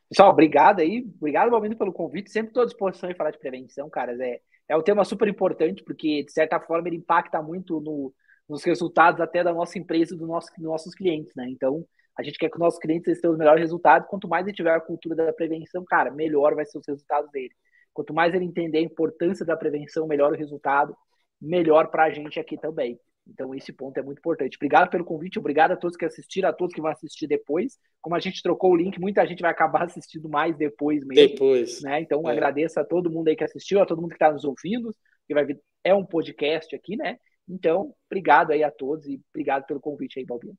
Pessoal, 0.07 0.29
obrigado 0.29 0.79
aí. 0.79 1.05
Obrigado, 1.17 1.51
Balbino, 1.51 1.75
pelo 1.75 1.91
convite. 1.91 2.31
Sempre 2.31 2.51
estou 2.51 2.63
à 2.63 2.65
disposição 2.65 3.11
em 3.11 3.15
falar 3.15 3.31
de 3.31 3.39
prevenção, 3.39 3.89
caras. 3.89 4.17
É, 4.19 4.39
é 4.71 4.77
um 4.77 4.81
tema 4.81 5.03
super 5.03 5.27
importante, 5.27 5.83
porque, 5.83 6.23
de 6.23 6.31
certa 6.31 6.57
forma, 6.59 6.87
ele 6.87 6.95
impacta 6.95 7.41
muito 7.41 7.81
no, 7.81 8.13
nos 8.47 8.63
resultados 8.63 9.19
até 9.19 9.43
da 9.43 9.53
nossa 9.53 9.77
empresa 9.77 10.15
e 10.15 10.17
do 10.17 10.25
nosso, 10.25 10.47
dos 10.55 10.63
nossos 10.63 10.95
clientes, 10.95 11.33
né? 11.35 11.45
Então, 11.49 11.85
a 12.17 12.23
gente 12.23 12.37
quer 12.37 12.49
que 12.49 12.55
os 12.55 12.59
nossos 12.59 12.79
clientes 12.79 13.19
tenham 13.19 13.33
os 13.33 13.37
melhores 13.37 13.61
resultados. 13.61 14.07
Quanto 14.07 14.29
mais 14.29 14.47
ele 14.47 14.55
tiver 14.55 14.73
a 14.73 14.79
cultura 14.79 15.13
da 15.15 15.33
prevenção, 15.33 15.83
cara, 15.83 16.09
melhor 16.09 16.55
vai 16.55 16.65
ser 16.65 16.77
os 16.77 16.87
resultados 16.87 17.29
dele. 17.31 17.53
Quanto 17.93 18.13
mais 18.13 18.33
ele 18.33 18.45
entender 18.45 18.77
a 18.77 18.81
importância 18.81 19.45
da 19.45 19.57
prevenção, 19.57 20.07
melhor 20.07 20.31
o 20.31 20.37
resultado, 20.37 20.95
melhor 21.41 21.87
para 21.87 22.05
a 22.05 22.11
gente 22.11 22.39
aqui 22.39 22.57
também. 22.57 22.97
Então, 23.27 23.53
esse 23.53 23.71
ponto 23.71 23.97
é 23.97 24.03
muito 24.03 24.19
importante. 24.19 24.57
Obrigado 24.57 24.89
pelo 24.89 25.05
convite, 25.05 25.39
obrigado 25.39 25.71
a 25.71 25.77
todos 25.77 25.95
que 25.95 26.05
assistiram, 26.05 26.49
a 26.49 26.53
todos 26.53 26.73
que 26.73 26.81
vão 26.81 26.91
assistir 26.91 27.27
depois. 27.27 27.77
Como 28.01 28.15
a 28.15 28.19
gente 28.19 28.41
trocou 28.41 28.71
o 28.71 28.75
link, 28.75 28.99
muita 28.99 29.25
gente 29.25 29.41
vai 29.41 29.51
acabar 29.51 29.83
assistindo 29.85 30.27
mais 30.27 30.57
depois 30.57 31.05
mesmo. 31.05 31.29
Depois. 31.29 31.81
Né? 31.81 32.01
Então, 32.01 32.27
é. 32.27 32.31
agradeço 32.31 32.79
a 32.79 32.83
todo 32.83 33.11
mundo 33.11 33.27
aí 33.27 33.35
que 33.35 33.43
assistiu, 33.43 33.81
a 33.81 33.85
todo 33.85 34.01
mundo 34.01 34.09
que 34.09 34.15
está 34.15 34.31
nos 34.31 34.43
ouvindo, 34.43 34.91
que 35.27 35.33
vai 35.33 35.45
ver, 35.45 35.59
é 35.83 35.93
um 35.93 36.05
podcast 36.05 36.75
aqui, 36.75 36.95
né? 36.97 37.17
Então, 37.47 37.93
obrigado 38.09 38.51
aí 38.51 38.63
a 38.63 38.71
todos 38.71 39.05
e 39.07 39.19
obrigado 39.33 39.65
pelo 39.65 39.79
convite 39.79 40.19
aí, 40.19 40.25
Balbino. 40.25 40.57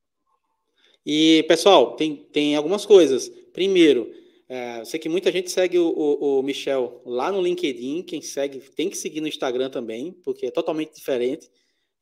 E, 1.05 1.45
pessoal, 1.49 1.97
tem, 1.97 2.17
tem 2.33 2.57
algumas 2.57 2.87
coisas. 2.87 3.29
Primeiro, 3.53 4.11
É, 4.49 4.81
eu 4.81 4.85
sei 4.85 5.01
que 5.01 5.09
muita 5.09 5.33
gente 5.33 5.51
segue 5.51 5.79
o, 5.79 5.89
o, 5.89 6.41
o, 6.41 6.43
Michel 6.43 7.01
lá 7.07 7.33
no 7.33 7.41
LinkedIn. 7.41 8.03
Quem 8.03 8.21
segue 8.21 8.59
tem 8.59 8.91
que 8.91 8.99
seguir 8.99 9.23
no 9.23 9.27
Instagram 9.27 9.71
também, 9.71 10.13
porque 10.23 10.45
é 10.45 10.51
totalmente 10.51 10.95
diferente. 10.95 11.49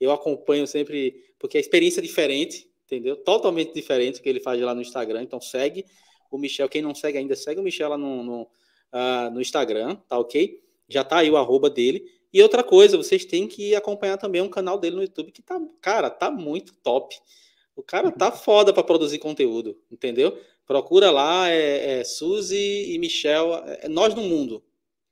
Eu 0.00 0.10
acompanho 0.10 0.66
sempre, 0.66 1.22
porque 1.38 1.58
a 1.58 1.60
experiência 1.60 2.00
é 2.00 2.02
diferente, 2.02 2.68
entendeu? 2.86 3.16
Totalmente 3.16 3.74
diferente 3.74 4.20
que 4.20 4.28
ele 4.28 4.40
faz 4.40 4.60
lá 4.60 4.74
no 4.74 4.80
Instagram. 4.80 5.22
Então 5.22 5.40
segue 5.40 5.84
o 6.30 6.38
Michel. 6.38 6.68
Quem 6.68 6.82
não 6.82 6.94
segue 6.94 7.18
ainda, 7.18 7.36
segue 7.36 7.60
o 7.60 7.62
Michel 7.62 7.90
lá 7.90 7.98
no, 7.98 8.22
no, 8.22 8.42
uh, 8.42 9.30
no 9.32 9.40
Instagram, 9.40 9.96
tá 10.08 10.18
ok? 10.18 10.62
Já 10.88 11.04
tá 11.04 11.18
aí 11.18 11.30
o 11.30 11.36
arroba 11.36 11.68
dele. 11.68 12.04
E 12.32 12.40
outra 12.42 12.62
coisa, 12.62 12.96
vocês 12.96 13.24
têm 13.24 13.48
que 13.48 13.74
acompanhar 13.74 14.16
também 14.16 14.40
um 14.40 14.48
canal 14.48 14.78
dele 14.78 14.96
no 14.96 15.02
YouTube 15.02 15.32
que 15.32 15.42
tá, 15.42 15.60
cara, 15.80 16.08
tá 16.08 16.30
muito 16.30 16.72
top. 16.76 17.16
O 17.74 17.82
cara 17.82 18.10
tá 18.10 18.30
foda 18.30 18.72
para 18.72 18.84
produzir 18.84 19.18
conteúdo, 19.18 19.80
entendeu? 19.90 20.38
Procura 20.66 21.10
lá, 21.10 21.50
é, 21.50 22.00
é 22.00 22.04
Suzy 22.04 22.92
e 22.92 22.98
Michel, 22.98 23.54
é, 23.66 23.86
é 23.86 23.88
Nós 23.88 24.14
no 24.14 24.22
Mundo, 24.22 24.62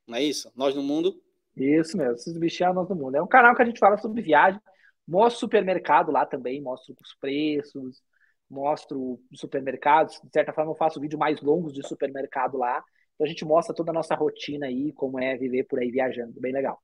não 0.07 0.17
é 0.17 0.23
isso? 0.23 0.51
Nós 0.55 0.73
no 0.75 0.83
Mundo. 0.83 1.21
Isso 1.57 1.97
mesmo, 1.97 2.17
Suzy 2.17 2.37
e 2.37 2.39
Michel, 2.39 2.73
Nós 2.73 2.87
no 2.87 2.95
Mundo. 2.95 3.15
É 3.15 3.21
um 3.21 3.27
canal 3.27 3.55
que 3.55 3.61
a 3.61 3.65
gente 3.65 3.79
fala 3.79 3.97
sobre 3.97 4.21
viagem, 4.21 4.61
mostra 5.09 5.37
o 5.37 5.39
supermercado 5.39 6.11
lá 6.11 6.25
também, 6.25 6.61
mostra 6.61 6.93
os 6.93 7.15
preços, 7.15 8.01
mostro 8.49 9.19
supermercados. 9.33 10.19
De 10.23 10.31
certa 10.31 10.53
forma, 10.53 10.71
eu 10.71 10.75
faço 10.75 10.99
vídeo 10.99 11.17
mais 11.17 11.41
longos 11.41 11.73
de 11.73 11.85
supermercado 11.87 12.57
lá. 12.57 12.83
Então 13.15 13.25
a 13.25 13.27
gente 13.27 13.43
mostra 13.43 13.75
toda 13.75 13.91
a 13.91 13.93
nossa 13.93 14.15
rotina 14.15 14.67
aí, 14.67 14.93
como 14.93 15.19
é 15.19 15.35
viver 15.35 15.63
por 15.63 15.79
aí 15.79 15.91
viajando. 15.91 16.39
Bem 16.39 16.53
legal. 16.53 16.81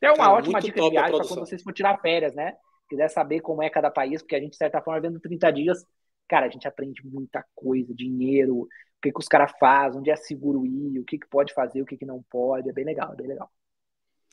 É 0.00 0.08
uma 0.08 0.16
Cara, 0.16 0.32
ótima 0.32 0.60
dica 0.60 0.80
de 0.80 0.90
viagem 0.90 1.16
para 1.16 1.26
quando 1.28 1.40
vocês 1.40 1.62
for 1.62 1.72
tirar 1.72 2.00
férias, 2.00 2.34
né? 2.34 2.56
Quiser 2.88 3.08
saber 3.08 3.40
como 3.40 3.62
é 3.62 3.68
cada 3.68 3.90
país, 3.90 4.22
porque 4.22 4.34
a 4.34 4.40
gente, 4.40 4.52
de 4.52 4.56
certa 4.56 4.80
forma, 4.80 5.00
vendo 5.00 5.20
30 5.20 5.50
dias, 5.52 5.84
cara, 6.26 6.46
a 6.46 6.48
gente 6.48 6.66
aprende 6.66 7.06
muita 7.06 7.44
coisa, 7.54 7.94
dinheiro, 7.94 8.62
o 8.62 8.68
que, 9.02 9.12
que 9.12 9.18
os 9.18 9.28
caras 9.28 9.52
fazem, 9.60 10.00
onde 10.00 10.10
é 10.10 10.16
seguro 10.16 10.66
ir, 10.66 10.98
o 10.98 11.04
que, 11.04 11.18
que 11.18 11.28
pode 11.28 11.52
fazer, 11.52 11.82
o 11.82 11.86
que, 11.86 11.98
que 11.98 12.06
não 12.06 12.24
pode. 12.30 12.68
É 12.68 12.72
bem 12.72 12.84
legal, 12.84 13.12
é 13.12 13.16
bem 13.16 13.28
legal. 13.28 13.50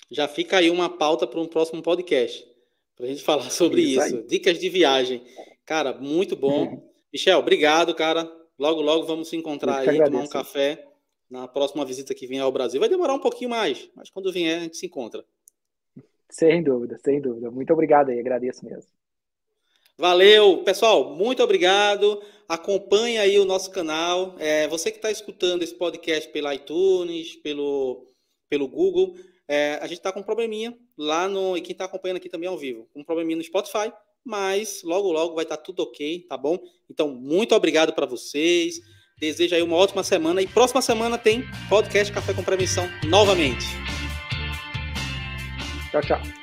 Já 0.09 0.27
fica 0.27 0.57
aí 0.57 0.69
uma 0.69 0.89
pauta 0.97 1.27
para 1.27 1.39
um 1.39 1.47
próximo 1.47 1.83
podcast, 1.83 2.47
para 2.97 3.05
a 3.05 3.09
gente 3.09 3.23
falar 3.23 3.49
sobre 3.51 3.81
isso. 3.81 4.05
isso. 4.07 4.23
Dicas 4.23 4.59
de 4.59 4.67
viagem. 4.67 5.23
Cara, 5.63 5.93
muito 5.93 6.35
bom. 6.35 6.83
Michel, 7.13 7.39
obrigado, 7.39 7.93
cara. 7.95 8.29
Logo, 8.57 8.81
logo 8.81 9.05
vamos 9.05 9.29
se 9.29 9.37
encontrar 9.37 9.77
aí, 9.77 9.89
agradeço. 9.89 10.11
tomar 10.11 10.23
um 10.23 10.27
café 10.27 10.83
na 11.29 11.47
próxima 11.47 11.85
visita 11.85 12.15
que 12.15 12.25
vier 12.25 12.41
ao 12.41 12.51
Brasil. 12.51 12.79
Vai 12.79 12.89
demorar 12.89 13.13
um 13.13 13.19
pouquinho 13.19 13.51
mais, 13.51 13.87
mas 13.95 14.09
quando 14.09 14.33
vier 14.33 14.57
a 14.57 14.63
gente 14.63 14.77
se 14.77 14.87
encontra. 14.87 15.23
Sem 16.29 16.63
dúvida, 16.63 16.97
sem 16.97 17.21
dúvida. 17.21 17.51
Muito 17.51 17.71
obrigado 17.71 18.09
aí, 18.09 18.19
agradeço 18.19 18.65
mesmo. 18.65 18.89
Valeu, 19.95 20.63
pessoal, 20.63 21.15
muito 21.15 21.41
obrigado. 21.43 22.21
Acompanhe 22.49 23.17
aí 23.17 23.39
o 23.39 23.45
nosso 23.45 23.69
canal. 23.71 24.35
É, 24.39 24.67
você 24.67 24.89
que 24.89 24.97
está 24.97 25.11
escutando 25.11 25.63
esse 25.63 25.75
podcast 25.75 26.29
pelo 26.31 26.51
iTunes, 26.51 27.35
pelo, 27.37 28.07
pelo 28.49 28.67
Google, 28.67 29.15
é, 29.47 29.75
a 29.75 29.87
gente 29.87 29.99
está 29.99 30.11
com 30.11 30.19
um 30.19 30.23
probleminha 30.23 30.77
lá 30.97 31.27
no. 31.27 31.55
E 31.57 31.61
quem 31.61 31.73
está 31.73 31.85
acompanhando 31.85 32.17
aqui 32.17 32.29
também 32.29 32.49
ao 32.49 32.57
vivo, 32.57 32.87
um 32.95 33.03
probleminha 33.03 33.37
no 33.37 33.43
Spotify, 33.43 33.91
mas 34.25 34.81
logo, 34.83 35.11
logo 35.11 35.35
vai 35.35 35.43
estar 35.43 35.57
tá 35.57 35.63
tudo 35.63 35.83
ok, 35.83 36.25
tá 36.27 36.37
bom? 36.37 36.57
Então, 36.89 37.09
muito 37.09 37.55
obrigado 37.55 37.93
para 37.93 38.05
vocês. 38.05 38.79
Desejo 39.19 39.55
aí 39.55 39.63
uma 39.63 39.75
ótima 39.75 40.03
semana 40.03 40.41
e 40.41 40.47
próxima 40.47 40.81
semana 40.81 41.17
tem 41.17 41.43
podcast 41.69 42.13
Café 42.13 42.33
com 42.33 42.43
Prevenção 42.43 42.87
novamente. 43.09 43.65
Tchau, 45.91 46.01
tchau. 46.01 46.36